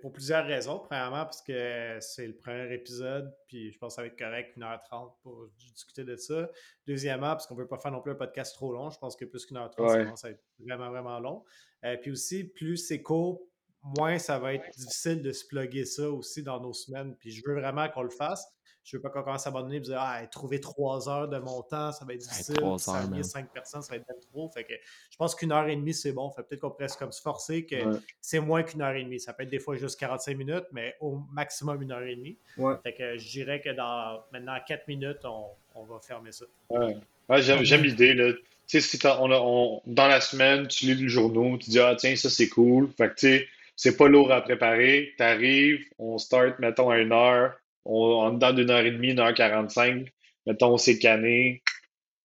Pour 0.00 0.12
plusieurs 0.12 0.46
raisons. 0.46 0.78
Premièrement, 0.78 1.24
parce 1.24 1.42
que 1.42 1.98
c'est 2.00 2.26
le 2.26 2.36
premier 2.36 2.72
épisode, 2.72 3.34
puis 3.48 3.72
je 3.72 3.78
pense 3.78 3.94
que 3.94 3.96
ça 3.96 4.02
va 4.02 4.08
être 4.08 4.18
correct, 4.18 4.56
1h30 4.56 5.12
pour 5.22 5.48
discuter 5.58 6.04
de 6.04 6.16
ça. 6.16 6.48
Deuxièmement, 6.86 7.30
parce 7.30 7.46
qu'on 7.46 7.56
ne 7.56 7.60
veut 7.60 7.66
pas 7.66 7.78
faire 7.78 7.92
non 7.92 8.00
plus 8.00 8.12
un 8.12 8.16
podcast 8.16 8.54
trop 8.54 8.72
long. 8.72 8.90
Je 8.90 8.98
pense 8.98 9.16
que 9.16 9.24
plus 9.24 9.44
qu'une 9.44 9.56
heure 9.56 9.70
30, 9.70 9.90
ça 9.90 10.04
commence 10.04 10.24
à 10.24 10.30
être 10.30 10.42
vraiment, 10.58 10.90
vraiment 10.90 11.18
long. 11.18 11.44
Euh, 11.84 11.96
puis 11.96 12.12
aussi, 12.12 12.44
plus 12.44 12.76
c'est 12.76 13.02
court, 13.02 13.42
moins 13.82 14.18
ça 14.18 14.38
va 14.38 14.54
être 14.54 14.68
difficile 14.76 15.22
de 15.22 15.32
se 15.32 15.46
plugger 15.46 15.84
ça 15.84 16.10
aussi 16.10 16.42
dans 16.42 16.60
nos 16.60 16.72
semaines. 16.72 17.16
Puis 17.16 17.30
je 17.30 17.42
veux 17.46 17.54
vraiment 17.54 17.88
qu'on 17.88 18.02
le 18.02 18.10
fasse. 18.10 18.46
Je 18.86 18.96
veux 18.96 19.02
pas 19.02 19.10
qu'on 19.10 19.24
commence 19.24 19.44
à 19.46 19.50
abandonner 19.50 19.76
et 19.78 19.80
dire 19.80 19.98
Ah, 20.00 20.24
trouver 20.28 20.60
trois 20.60 21.08
heures 21.08 21.26
de 21.26 21.38
mon 21.38 21.60
temps, 21.62 21.90
ça 21.90 22.04
va 22.04 22.14
être 22.14 22.20
difficile. 22.20 22.54
trois 22.54 22.78
Ça 22.78 23.02
cinq 23.24 23.52
personnes, 23.52 23.82
ça 23.82 23.90
va 23.90 23.96
être 23.96 24.08
même 24.08 24.20
trop. 24.30 24.48
Fait 24.50 24.62
que 24.62 24.74
je 25.10 25.16
pense 25.16 25.34
qu'une 25.34 25.50
heure 25.50 25.66
et 25.66 25.74
demie, 25.74 25.92
c'est 25.92 26.12
bon. 26.12 26.30
Fait 26.30 26.44
peut-être 26.44 26.60
qu'on 26.60 26.70
pourrait 26.70 26.86
se 26.86 26.96
comme 26.96 27.10
se 27.10 27.20
forcer 27.20 27.66
que 27.66 27.74
Ouais. 27.84 27.98
c'est 28.20 28.38
moins 28.38 28.62
qu'une 28.62 28.82
heure 28.82 28.94
et 28.94 29.02
demie. 29.02 29.18
Ça 29.18 29.32
peut 29.32 29.42
être 29.42 29.50
des 29.50 29.58
fois 29.58 29.74
juste 29.74 29.98
45 29.98 30.36
minutes, 30.36 30.66
mais 30.70 30.94
au 31.00 31.18
maximum 31.32 31.82
une 31.82 31.90
heure 31.90 32.02
et 32.04 32.14
demie. 32.14 32.38
Ouais. 32.58 32.74
Fait 32.84 32.94
que 32.94 33.18
je 33.18 33.28
dirais 33.28 33.60
que 33.60 33.70
dans 33.70 34.22
maintenant 34.32 34.56
4 34.64 34.86
minutes, 34.86 35.24
on, 35.24 35.46
on 35.74 35.82
va 35.82 35.98
fermer 35.98 36.30
ça. 36.30 36.44
Ouais. 36.70 36.96
Ouais, 37.28 37.42
j'aime, 37.42 37.82
l'idée, 37.82 38.14
là. 38.14 38.32
Tu 38.32 38.40
sais, 38.66 38.80
si 38.80 38.98
t'as- 39.00 39.20
on 39.20 39.32
a- 39.32 39.40
on- 39.40 39.82
dans 39.86 40.06
la 40.06 40.20
semaine, 40.20 40.68
tu 40.68 40.86
lis 40.86 40.94
le 41.02 41.08
journaux, 41.08 41.56
tu 41.58 41.70
dis, 41.70 41.80
ah, 41.80 41.96
tiens, 41.98 42.14
ça, 42.14 42.30
c'est 42.30 42.48
cool. 42.48 42.88
Fait 42.96 43.08
que, 43.08 43.14
tu 43.14 43.26
sais, 43.26 43.48
c'est 43.74 43.96
pas 43.96 44.06
lourd 44.06 44.30
à 44.30 44.40
préparer. 44.42 45.12
T'arrives, 45.18 45.84
on 45.98 46.18
start, 46.18 46.60
mettons, 46.60 46.88
à 46.90 46.98
une 46.98 47.10
heure. 47.12 47.54
On, 47.88 48.20
en 48.26 48.32
dedans 48.32 48.52
d'une 48.52 48.70
heure 48.70 48.84
et 48.84 48.90
demie, 48.90 49.10
une 49.12 49.20
heure 49.20 49.34
quarante-cinq. 49.34 50.12
Mettons, 50.46 50.74
on 50.74 50.76
s'est 50.76 50.98
canné. 50.98 51.62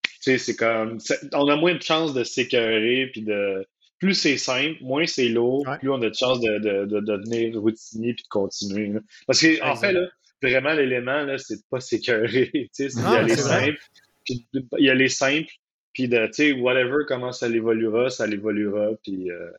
Tu 0.04 0.12
sais, 0.22 0.38
c'est 0.38 0.56
comme, 0.56 1.00
on 1.34 1.48
a 1.48 1.56
moins 1.56 1.74
de 1.76 1.82
chances 1.82 2.14
de 2.14 2.24
s'écœurer, 2.24 3.08
puis 3.12 3.22
de, 3.24 3.66
plus 4.00 4.14
c'est 4.14 4.38
simple, 4.38 4.78
moins 4.82 5.06
c'est 5.08 5.30
lourd, 5.30 5.66
Ouais. 5.68 5.78
plus 5.80 5.90
on 5.90 6.02
a 6.02 6.10
de 6.10 6.16
chances 6.16 6.40
de, 6.40 6.60
de, 6.60 6.86
de 6.86 7.00
devenir 7.00 7.60
routinier 7.60 8.14
puis 8.14 8.24
de 8.24 8.28
continuer. 8.30 8.88
là. 8.88 9.00
Parce 9.28 9.40
que, 9.42 9.64
en 9.64 9.76
fait, 9.76 9.94
là, 9.94 10.08
vraiment, 10.44 10.74
l'élément, 10.74 11.24
là, 11.24 11.38
c'est 11.40 11.56
de 11.58 11.62
pas 11.70 11.80
s'écœurer. 11.80 12.52
Tu 12.54 12.70
sais, 12.74 12.90
c'est 12.90 13.00
d'y 13.02 13.16
aller 13.16 13.36
simple, 13.36 13.78
puis 14.26 14.48
de- 14.54 14.66
y 14.80 14.90
aller 14.90 15.10
simple, 15.10 15.50
puis 15.94 16.08
de, 16.08 16.26
tu 16.28 16.34
sais, 16.34 16.52
whatever, 16.54 17.04
comment 17.08 17.32
ça 17.32 17.48
l'évoluera, 17.50 18.10
ça 18.12 18.28
l'évoluera, 18.28 18.90
puis 19.04 19.32
euh, 19.32 19.50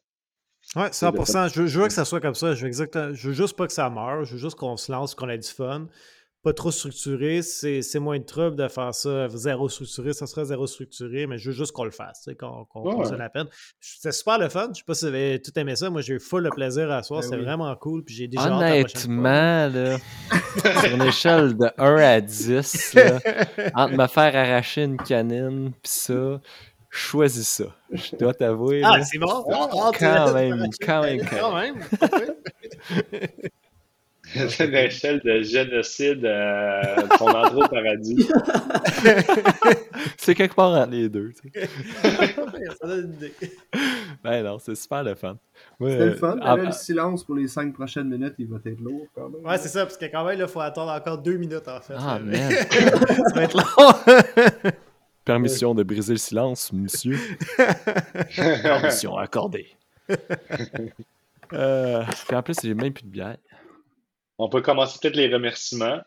Ouais, 0.77 0.89
C'est 0.93 1.11
de 1.11 1.17
100%. 1.17 1.53
Je 1.55 1.61
veux, 1.63 1.67
je 1.67 1.81
veux 1.81 1.87
que 1.87 1.93
ça 1.93 2.05
soit 2.05 2.21
comme 2.21 2.35
ça. 2.35 2.55
Je 2.55 2.63
veux, 2.63 2.67
exactement, 2.69 3.13
je 3.13 3.29
veux 3.29 3.35
juste 3.35 3.57
pas 3.57 3.67
que 3.67 3.73
ça 3.73 3.91
meure. 3.91 4.25
Je 4.25 4.33
veux 4.33 4.39
juste 4.39 4.57
qu'on 4.57 4.77
se 4.77 4.91
lance, 4.91 5.15
qu'on 5.15 5.29
ait 5.29 5.39
du 5.39 5.49
fun. 5.49 5.87
Pas 6.43 6.53
trop 6.53 6.73
structuré. 6.73 7.41
C'est 7.43 7.83
c'est 7.83 8.01
moins 8.01 8.19
de 8.19 8.25
trouble 8.25 8.57
de 8.57 8.67
faire 8.67 8.93
ça 8.93 9.29
zéro 9.29 9.69
structuré. 9.69 10.13
Ça 10.13 10.27
sera 10.27 10.45
zéro 10.45 10.67
structuré, 10.67 11.29
mais 11.29 11.39
je 11.39 11.51
veux 11.51 11.55
juste 11.57 11.71
qu'on 11.71 11.85
le 11.85 11.93
fasse, 11.93 12.23
tu 12.25 12.31
sais, 12.31 12.37
qu'on 12.37 12.65
qu'on 12.65 12.83
Ouais. 13.01 13.17
la 13.17 13.29
peine. 13.31 13.47
C'était 13.79 14.11
super 14.11 14.39
le 14.41 14.49
fun. 14.49 14.71
Je 14.73 14.79
sais 14.79 14.85
pas 14.85 14.95
si 14.95 15.05
vous 15.05 15.09
avez 15.15 15.41
tout 15.41 15.57
aimé 15.57 15.77
ça. 15.77 15.89
Moi, 15.89 16.01
j'ai 16.01 16.15
eu 16.15 16.19
full 16.21 16.43
le 16.43 16.51
plaisir 16.51 16.91
à 16.91 17.05
soir. 17.05 17.21
Ben 17.21 17.27
C'était 17.27 17.37
oui. 17.37 17.45
vraiment 17.45 17.73
cool. 17.77 18.03
Puis 18.03 18.17
j'ai 18.17 18.27
déjà. 18.27 18.57
Honnêtement, 18.57 19.69
là, 19.69 19.99
sur 20.81 20.95
une 20.97 21.03
échelle 21.03 21.57
de 21.57 21.71
1 21.79 21.97
à 21.99 22.21
10, 22.21 22.95
là, 22.95 23.21
entre 23.77 23.95
me 23.97 24.07
faire 24.09 24.35
arracher 24.35 24.83
une 24.83 24.97
canine 24.97 25.71
pis 25.81 25.91
ça, 25.91 26.41
je 26.93 26.99
choisis 26.99 27.49
ça. 27.49 27.65
Je 27.91 28.17
dois 28.21 28.35
t'avouer. 28.35 28.83
Ah, 28.85 29.03
c'est 29.03 29.19
bon. 29.19 29.45
Ah, 29.51 29.91
quand 29.99 30.01
l'as 30.01 30.33
même, 30.35 30.67
quand 30.81 31.03
même, 31.03 31.21
quand 31.25 31.37
Quand 31.39 31.57
même. 31.57 31.77
c'est 34.49 34.67
une 34.67 34.75
échelle 34.75 35.21
de 35.25 35.41
génocide, 35.41 36.23
euh, 36.27 36.85
ton 37.19 37.29
endroit 37.29 37.65
au 37.65 37.69
paradis. 37.69 38.29
c'est 40.19 40.35
quelque 40.35 40.55
part 40.55 40.73
entre 40.75 40.91
les 40.91 41.09
deux. 41.09 41.33
tu 41.33 41.51
sais. 41.51 41.67
Ça 42.79 42.87
donne 42.87 43.07
une 43.07 43.15
idée. 43.15 43.33
Ben 44.23 44.43
non, 44.45 44.59
c'est 44.59 44.75
super 44.75 45.03
le 45.03 45.15
fun. 45.15 45.39
Moi, 45.81 45.93
C'était 45.93 46.05
le 46.05 46.13
euh, 46.13 46.17
fun. 46.17 46.37
mais 46.37 46.43
ah, 46.45 46.57
là, 46.59 46.65
le 46.65 46.73
silence 46.73 47.25
pour 47.25 47.37
les 47.37 47.49
cinq 47.49 47.73
prochaines 47.73 48.11
minutes, 48.11 48.35
il 48.39 48.49
va 48.49 48.59
être 48.67 48.81
lourd 48.81 49.07
quand 49.15 49.31
même. 49.31 49.43
Ouais, 49.47 49.57
c'est 49.57 49.69
ça. 49.69 49.87
Parce 49.87 49.97
que 49.97 50.05
quand 50.05 50.27
même, 50.27 50.39
il 50.39 50.47
faut 50.47 50.61
attendre 50.61 50.93
encore 50.93 51.17
deux 51.17 51.39
minutes, 51.39 51.69
en 51.69 51.81
fait. 51.81 51.95
Ah, 51.97 52.19
man. 52.19 52.51
ça 52.51 53.35
va 53.35 53.45
être 53.45 53.57
long. 53.57 54.71
Permission 55.25 55.75
de 55.75 55.83
briser 55.83 56.15
le 56.15 56.19
silence, 56.19 56.73
monsieur. 56.73 57.19
Permission 58.37 59.17
accordée. 59.17 59.69
euh, 61.53 62.03
puis 62.27 62.37
en 62.37 62.43
plus, 62.43 62.57
j'ai 62.63 62.75
même 62.75 62.93
plus 62.93 63.05
de 63.05 63.09
bière. 63.11 63.37
On 64.39 64.49
peut 64.49 64.63
commencer 64.63 64.99
peut-être 65.01 65.17
les 65.17 65.33
remerciements. 65.33 66.01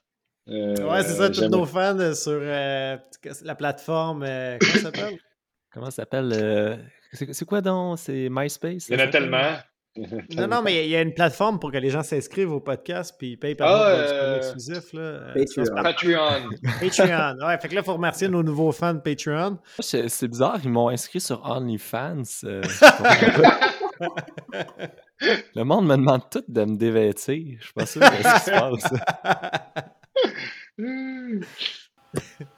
Euh, 0.49 0.75
Ouais, 0.89 1.03
c'est 1.03 1.13
ça, 1.15 1.29
tous 1.29 1.47
nos 1.47 1.65
fans 1.65 1.97
euh, 1.99 2.13
sur 2.13 2.33
euh, 2.41 2.97
la 3.43 3.55
plateforme. 3.55 4.23
euh, 4.23 4.57
comment 4.59 4.73
ça 4.73 4.79
s'appelle? 4.81 5.19
Comment 5.73 5.85
ça 5.87 5.91
s'appelle 5.91 6.31
euh, 6.33 6.75
C'est 7.13 7.45
quoi 7.45 7.61
donc? 7.61 7.99
C'est 7.99 8.27
MySpace 8.29 8.87
Il 8.89 8.99
y 8.99 9.01
en 9.01 9.05
a 9.05 9.07
tellement. 9.07 9.55
Non, 10.35 10.47
non, 10.47 10.61
mais 10.61 10.85
il 10.85 10.89
y 10.91 10.95
a 10.95 11.01
une 11.01 11.13
plateforme 11.13 11.57
pour 11.59 11.71
que 11.71 11.77
les 11.77 11.89
gens 11.89 12.03
s'inscrivent 12.03 12.51
au 12.51 12.59
podcast 12.59 13.15
puis 13.17 13.31
ils 13.31 13.37
payent 13.37 13.55
par 13.55 13.69
Ah, 13.69 13.89
euh, 13.91 14.37
exclusif. 14.37 14.91
Là. 14.93 14.99
Euh, 15.01 15.33
Patreon. 15.33 15.73
Patreon. 15.83 16.49
Patreon. 16.81 17.35
Ouais, 17.47 17.57
fait 17.59 17.67
que 17.69 17.75
là, 17.75 17.81
il 17.81 17.85
faut 17.85 17.93
remercier 17.93 18.27
nos 18.27 18.43
nouveaux 18.43 18.71
fans 18.73 18.93
de 18.93 18.99
Patreon. 18.99 19.57
C'est 19.79 20.27
bizarre, 20.27 20.59
ils 20.63 20.69
m'ont 20.69 20.89
inscrit 20.89 21.21
sur 21.21 21.41
OnlyFans. 21.49 22.23
euh, 22.43 22.61
le 25.55 25.63
monde 25.63 25.87
me 25.87 25.95
demande 25.95 26.29
tout 26.29 26.43
de 26.47 26.65
me 26.65 26.75
dévêtir. 26.75 27.57
Je 27.59 27.63
suis 27.63 27.73
pas 27.73 27.85
sûr 27.85 28.01
de 28.01 28.05
ce 28.07 28.33
qui 28.33 28.39
se 28.41 28.51
passe. 28.51 28.93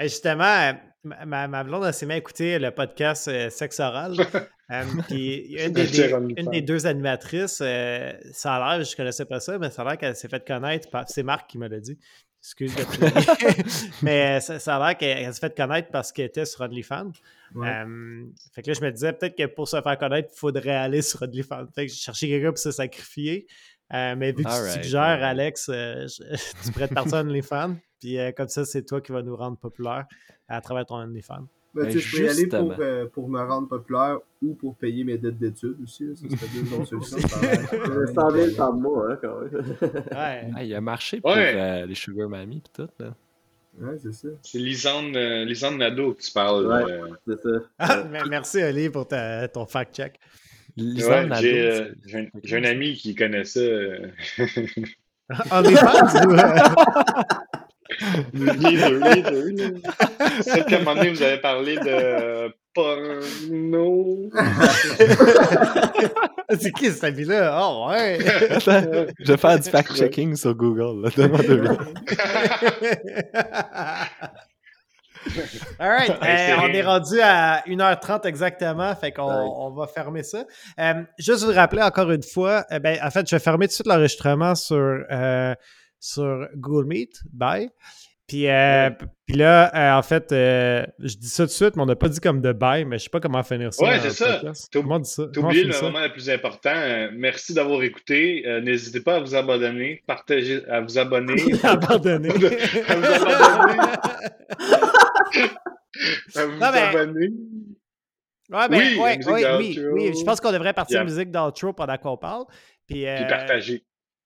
Et 0.00 0.08
justement, 0.08 0.44
euh, 0.44 0.72
ma, 1.04 1.46
ma- 1.46 1.64
blonde 1.64 1.84
elle 1.84 1.94
s'est 1.94 2.06
mis 2.06 2.14
à 2.14 2.16
écouter 2.16 2.58
le 2.58 2.70
podcast 2.70 3.28
euh, 3.28 3.50
Sexe 3.50 3.80
Oral. 3.80 4.16
Euh, 4.72 4.84
puis 5.08 5.56
une 5.58 5.72
des, 5.72 6.12
une 6.36 6.50
des 6.52 6.62
deux 6.62 6.86
animatrices, 6.86 7.58
euh, 7.60 8.12
ça 8.32 8.54
a 8.54 8.76
l'air, 8.76 8.84
je 8.84 8.94
connaissais 8.94 9.24
pas 9.24 9.40
ça, 9.40 9.58
mais 9.58 9.68
ça 9.68 9.82
a 9.82 9.84
l'air 9.84 9.98
qu'elle 9.98 10.14
s'est 10.14 10.28
fait 10.28 10.46
connaître 10.46 10.88
par. 10.90 11.08
C'est 11.08 11.24
Marc 11.24 11.50
qui 11.50 11.58
me 11.58 11.66
l'a 11.66 11.80
dit. 11.80 11.98
Excuse 12.40 12.76
de 12.76 12.82
Mais 14.02 14.36
euh, 14.36 14.40
ça, 14.40 14.60
ça 14.60 14.76
a 14.76 14.86
l'air 14.86 14.96
qu'elle 14.96 15.18
elle 15.18 15.34
s'est 15.34 15.40
fait 15.40 15.56
connaître 15.56 15.88
parce 15.90 16.12
qu'elle 16.12 16.26
était 16.26 16.44
sur 16.44 16.60
OnlyFans. 16.60 17.10
Ouais. 17.56 17.84
Fait 18.54 18.62
que 18.62 18.68
là, 18.68 18.74
je 18.74 18.80
me 18.82 18.92
disais 18.92 19.12
peut-être 19.12 19.36
que 19.36 19.46
pour 19.46 19.66
se 19.66 19.82
faire 19.82 19.98
connaître, 19.98 20.28
il 20.32 20.38
faudrait 20.38 20.76
aller 20.76 21.02
sur 21.02 21.20
OnlyFans. 21.22 21.66
Fait 21.74 21.86
que 21.86 21.92
j'ai 21.92 21.98
cherché 21.98 22.28
quelqu'un 22.28 22.50
pour 22.50 22.58
se 22.58 22.70
sacrifier. 22.70 23.48
Euh, 23.92 24.14
mais 24.16 24.32
vu 24.32 24.44
que 24.44 24.48
tu 24.74 24.82
suggères. 24.82 25.00
Alex, 25.22 25.68
euh, 25.68 26.06
je- 26.06 26.22
tu 26.64 26.72
pourrais 26.72 26.88
te 26.88 26.94
partir 26.94 27.14
à 27.18 27.20
OnlyFans. 27.22 27.76
Puis 28.00 28.18
euh, 28.18 28.30
comme 28.32 28.48
ça, 28.48 28.64
c'est 28.64 28.84
toi 28.84 29.00
qui 29.00 29.12
vas 29.12 29.22
nous 29.22 29.36
rendre 29.36 29.56
populaire 29.58 30.06
à 30.48 30.60
travers 30.60 30.86
ton 30.86 30.96
OnlyFans. 30.96 31.46
Ben, 31.74 31.84
Ben, 31.84 31.92
tu 31.92 32.00
sais, 32.00 32.00
je 32.00 32.16
peux 32.16 32.24
y 32.24 32.28
aller 32.28 32.46
pour, 32.48 32.74
euh, 32.80 33.06
pour 33.06 33.28
me 33.28 33.40
rendre 33.40 33.68
populaire 33.68 34.18
ou 34.42 34.54
pour 34.54 34.74
payer 34.76 35.04
mes 35.04 35.18
dettes 35.18 35.38
d'études 35.38 35.76
aussi. 35.84 36.04
là. 36.06 36.14
Ça 36.16 36.28
serait 36.28 36.62
deux 36.62 36.74
autres 36.74 36.84
solutions. 36.86 37.18
ça 37.18 37.38
a 37.38 37.42
l'air 37.42 37.68
quand 37.70 37.88
même 37.94 38.06
100 38.06 38.14
000 38.14 38.30
moyen. 38.30 38.54
par 38.56 38.72
mois, 38.72 39.12
hein, 39.12 39.18
quand 39.20 39.40
même. 39.40 39.52
Ouais. 39.82 40.50
Ah, 40.56 40.64
il 40.64 40.74
a 40.74 40.80
marché 40.80 41.20
pour 41.20 41.30
Ouais. 41.30 41.52
euh, 41.56 41.86
les 41.86 41.94
Sugar 41.94 42.28
Mammy 42.28 42.56
et 42.58 42.62
tout. 42.72 42.88
Là. 42.98 43.14
Ouais, 43.80 43.96
c'est 44.02 44.12
ça. 44.12 44.28
C'est 44.42 44.58
Lisanne, 44.58 45.14
euh, 45.16 45.44
Lisanne 45.44 45.78
Nadeau 45.78 46.14
que 46.14 46.22
tu 46.22 46.32
parles. 46.32 46.66
Ouais. 46.66 46.92
euh. 46.92 47.08
C'est 47.26 47.40
ça. 47.40 47.50
Ah, 47.78 48.02
mais 48.10 48.20
merci, 48.28 48.60
Ali, 48.60 48.90
pour 48.90 49.06
ta- 49.06 49.46
ton 49.46 49.64
fact-check. 49.64 50.18
Ouais, 50.78 51.28
j'ai, 51.40 51.60
euh, 51.60 51.88
j'ai 52.06 52.18
un, 52.18 52.26
j'ai 52.42 52.56
un 52.56 52.64
ami 52.64 52.94
qui 52.94 53.14
connaît 53.14 53.44
ça. 53.44 53.60
les 58.32 58.76
deux, 58.76 59.00
les 59.00 59.22
deux. 59.22 59.50
là. 59.50 59.68
C'est 60.42 60.64
qu'à 60.66 60.76
un 60.76 60.78
moment 60.80 60.94
donné, 60.96 61.10
vous 61.10 61.22
avez 61.22 61.38
parlé 61.38 61.76
de 61.76 62.52
porno. 62.74 64.30
c'est 66.58 66.72
qui 66.72 66.90
cet 66.90 67.04
ami-là? 67.04 67.58
Oh, 67.62 67.88
ouais! 67.90 68.18
Attends, 68.50 68.82
je 69.18 69.32
vais 69.32 69.36
faire 69.36 69.58
du 69.58 69.68
fact-checking 69.68 70.36
sur 70.36 70.54
Google. 70.54 71.02
là. 71.02 71.10
All 75.78 75.88
right. 75.90 76.10
Hey, 76.22 76.52
euh, 76.52 76.56
on 76.62 76.68
est 76.68 76.82
rendu 76.82 77.20
à 77.20 77.62
1h30 77.66 78.26
exactement, 78.26 78.94
fait 78.96 79.12
qu'on 79.12 79.26
Ouais. 79.28 79.50
on 79.56 79.70
va 79.70 79.86
fermer 79.86 80.22
ça. 80.22 80.44
Euh, 80.78 81.02
juste 81.18 81.44
vous 81.44 81.52
rappeler 81.52 81.82
encore 81.82 82.10
une 82.10 82.22
fois, 82.22 82.64
euh, 82.72 82.78
ben, 82.78 82.98
en 83.02 83.10
fait, 83.10 83.28
je 83.28 83.36
vais 83.36 83.40
fermer 83.40 83.66
tout 83.66 83.70
de 83.70 83.74
suite 83.74 83.86
l'enregistrement 83.86 84.54
sur, 84.54 85.04
sur 85.98 86.48
Google 86.56 86.86
Meet. 86.88 87.20
Bye. 87.32 87.70
Puis, 88.30 88.46
euh, 88.48 88.90
puis 89.26 89.34
là, 89.36 89.74
euh, 89.74 89.98
en 89.98 90.02
fait, 90.02 90.30
euh, 90.30 90.86
je 91.00 91.16
dis 91.16 91.28
ça 91.28 91.42
tout 91.42 91.48
de 91.48 91.52
suite, 91.52 91.74
mais 91.74 91.82
on 91.82 91.86
n'a 91.86 91.96
pas 91.96 92.08
dit 92.08 92.20
comme 92.20 92.40
de 92.40 92.52
bye, 92.52 92.84
mais 92.84 92.96
je 92.96 93.02
sais 93.02 93.10
pas 93.10 93.18
comment 93.18 93.42
finir 93.42 93.74
ça. 93.74 93.84
Ouais, 93.84 93.98
c'est 93.98 94.10
ça. 94.10 94.40
Comment 94.72 95.00
dit 95.00 95.10
ça? 95.10 95.24
T'as 95.34 95.40
oublié 95.40 95.64
le 95.64 95.72
ça? 95.72 95.82
moment 95.86 96.00
le 96.00 96.12
plus 96.12 96.30
important. 96.30 96.72
Merci 97.12 97.54
d'avoir 97.54 97.82
écouté. 97.82 98.44
N'hésitez 98.62 99.00
pas 99.00 99.16
à 99.16 99.18
vous 99.20 99.34
abonner, 99.34 100.04
partager, 100.06 100.64
à 100.68 100.80
vous 100.80 100.96
abonner. 100.96 101.34
Abandonné. 101.64 102.28
à 102.88 102.94
vous 102.94 103.04
abonner. 103.04 103.78
à 106.36 106.46
vous 106.46 106.56
Non, 106.56 106.66
abonner. 106.66 107.32
Ouais, 108.52 108.68
ben, 108.68 108.78
Oui, 108.78 108.96
ouais, 109.00 109.16
d'outro. 109.16 109.58
oui, 109.58 109.78
oui, 109.92 110.12
je 110.16 110.24
pense 110.24 110.40
qu'on 110.40 110.52
devrait 110.52 110.72
partir 110.72 110.98
Yeah. 110.98 111.04
musique 111.04 111.32
d'outro 111.32 111.72
pendant 111.72 111.96
qu'on 111.98 112.16
parle. 112.16 112.44
Puis, 112.86 113.06
Puis 113.16 113.26
partager. 113.28 113.82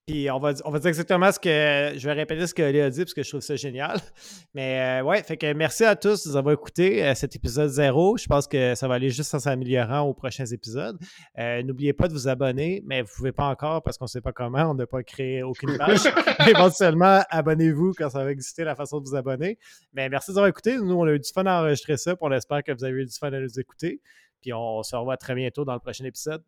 Puis 0.06 0.30
on 0.30 0.38
va, 0.38 0.52
on 0.66 0.70
va 0.70 0.78
dire 0.78 0.88
exactement 0.88 1.32
ce 1.32 1.38
que. 1.38 1.98
Je 1.98 2.06
vais 2.06 2.12
répéter 2.12 2.46
ce 2.46 2.52
que 2.52 2.62
Léa 2.62 2.86
a 2.86 2.90
dit 2.90 3.00
parce 3.00 3.14
que 3.14 3.22
je 3.22 3.28
trouve 3.30 3.40
ça 3.40 3.56
génial. 3.56 3.98
Mais 4.54 5.00
euh, 5.00 5.04
ouais, 5.04 5.22
fait 5.22 5.38
que 5.38 5.50
merci 5.54 5.82
à 5.84 5.96
tous 5.96 6.24
de 6.24 6.30
nous 6.30 6.36
avoir 6.36 6.52
écouté 6.52 7.02
euh, 7.02 7.14
cet 7.14 7.34
épisode 7.36 7.70
zéro. 7.70 8.18
Je 8.18 8.26
pense 8.26 8.46
que 8.46 8.74
ça 8.74 8.86
va 8.86 8.94
aller 8.94 9.08
juste 9.08 9.34
en 9.34 9.38
s'améliorant 9.38 10.00
aux 10.00 10.12
prochains 10.12 10.44
épisodes. 10.44 10.98
Euh, 11.38 11.62
N'oubliez 11.62 11.94
pas 11.94 12.06
de 12.08 12.12
vous 12.12 12.28
abonner, 12.28 12.82
mais 12.86 13.00
vous 13.00 13.08
ne 13.08 13.16
pouvez 13.16 13.32
pas 13.32 13.46
encore 13.46 13.82
parce 13.82 13.96
qu'on 13.96 14.04
ne 14.04 14.10
sait 14.10 14.20
pas 14.20 14.32
comment. 14.32 14.70
On 14.70 14.74
n'a 14.74 14.86
pas 14.86 15.02
créé 15.02 15.42
aucune 15.42 15.78
page. 15.78 16.00
Éventuellement, 16.48 17.22
abonnez-vous 17.30 17.94
quand 17.96 18.10
ça 18.10 18.24
va 18.24 18.30
exister 18.30 18.64
la 18.64 18.74
façon 18.74 19.00
de 19.00 19.08
vous 19.08 19.16
abonner. 19.16 19.58
Mais 19.94 20.10
merci 20.10 20.30
de 20.30 20.34
nous 20.34 20.38
avoir 20.38 20.50
écouté. 20.50 20.76
Nous, 20.76 20.94
on 20.94 21.04
a 21.04 21.12
eu 21.12 21.18
du 21.18 21.30
fun 21.32 21.46
à 21.46 21.62
enregistrer 21.62 21.96
ça. 21.96 22.14
Puis 22.14 22.26
on 22.28 22.32
espère 22.32 22.62
que 22.62 22.72
vous 22.72 22.84
avez 22.84 23.00
eu 23.00 23.06
du 23.06 23.16
fun 23.18 23.32
à 23.32 23.40
nous 23.40 23.58
écouter. 23.58 24.02
Puis 24.42 24.52
on 24.52 24.82
se 24.82 24.94
revoit 24.94 25.16
très 25.16 25.34
bientôt 25.34 25.64
dans 25.64 25.72
le 25.72 25.80
prochain 25.80 26.04
épisode. 26.04 26.42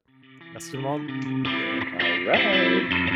Merci 0.52 0.72
tout 0.72 0.76
le 0.76 0.82
monde. 0.82 1.02
All 1.98 2.26
right. 2.26 3.15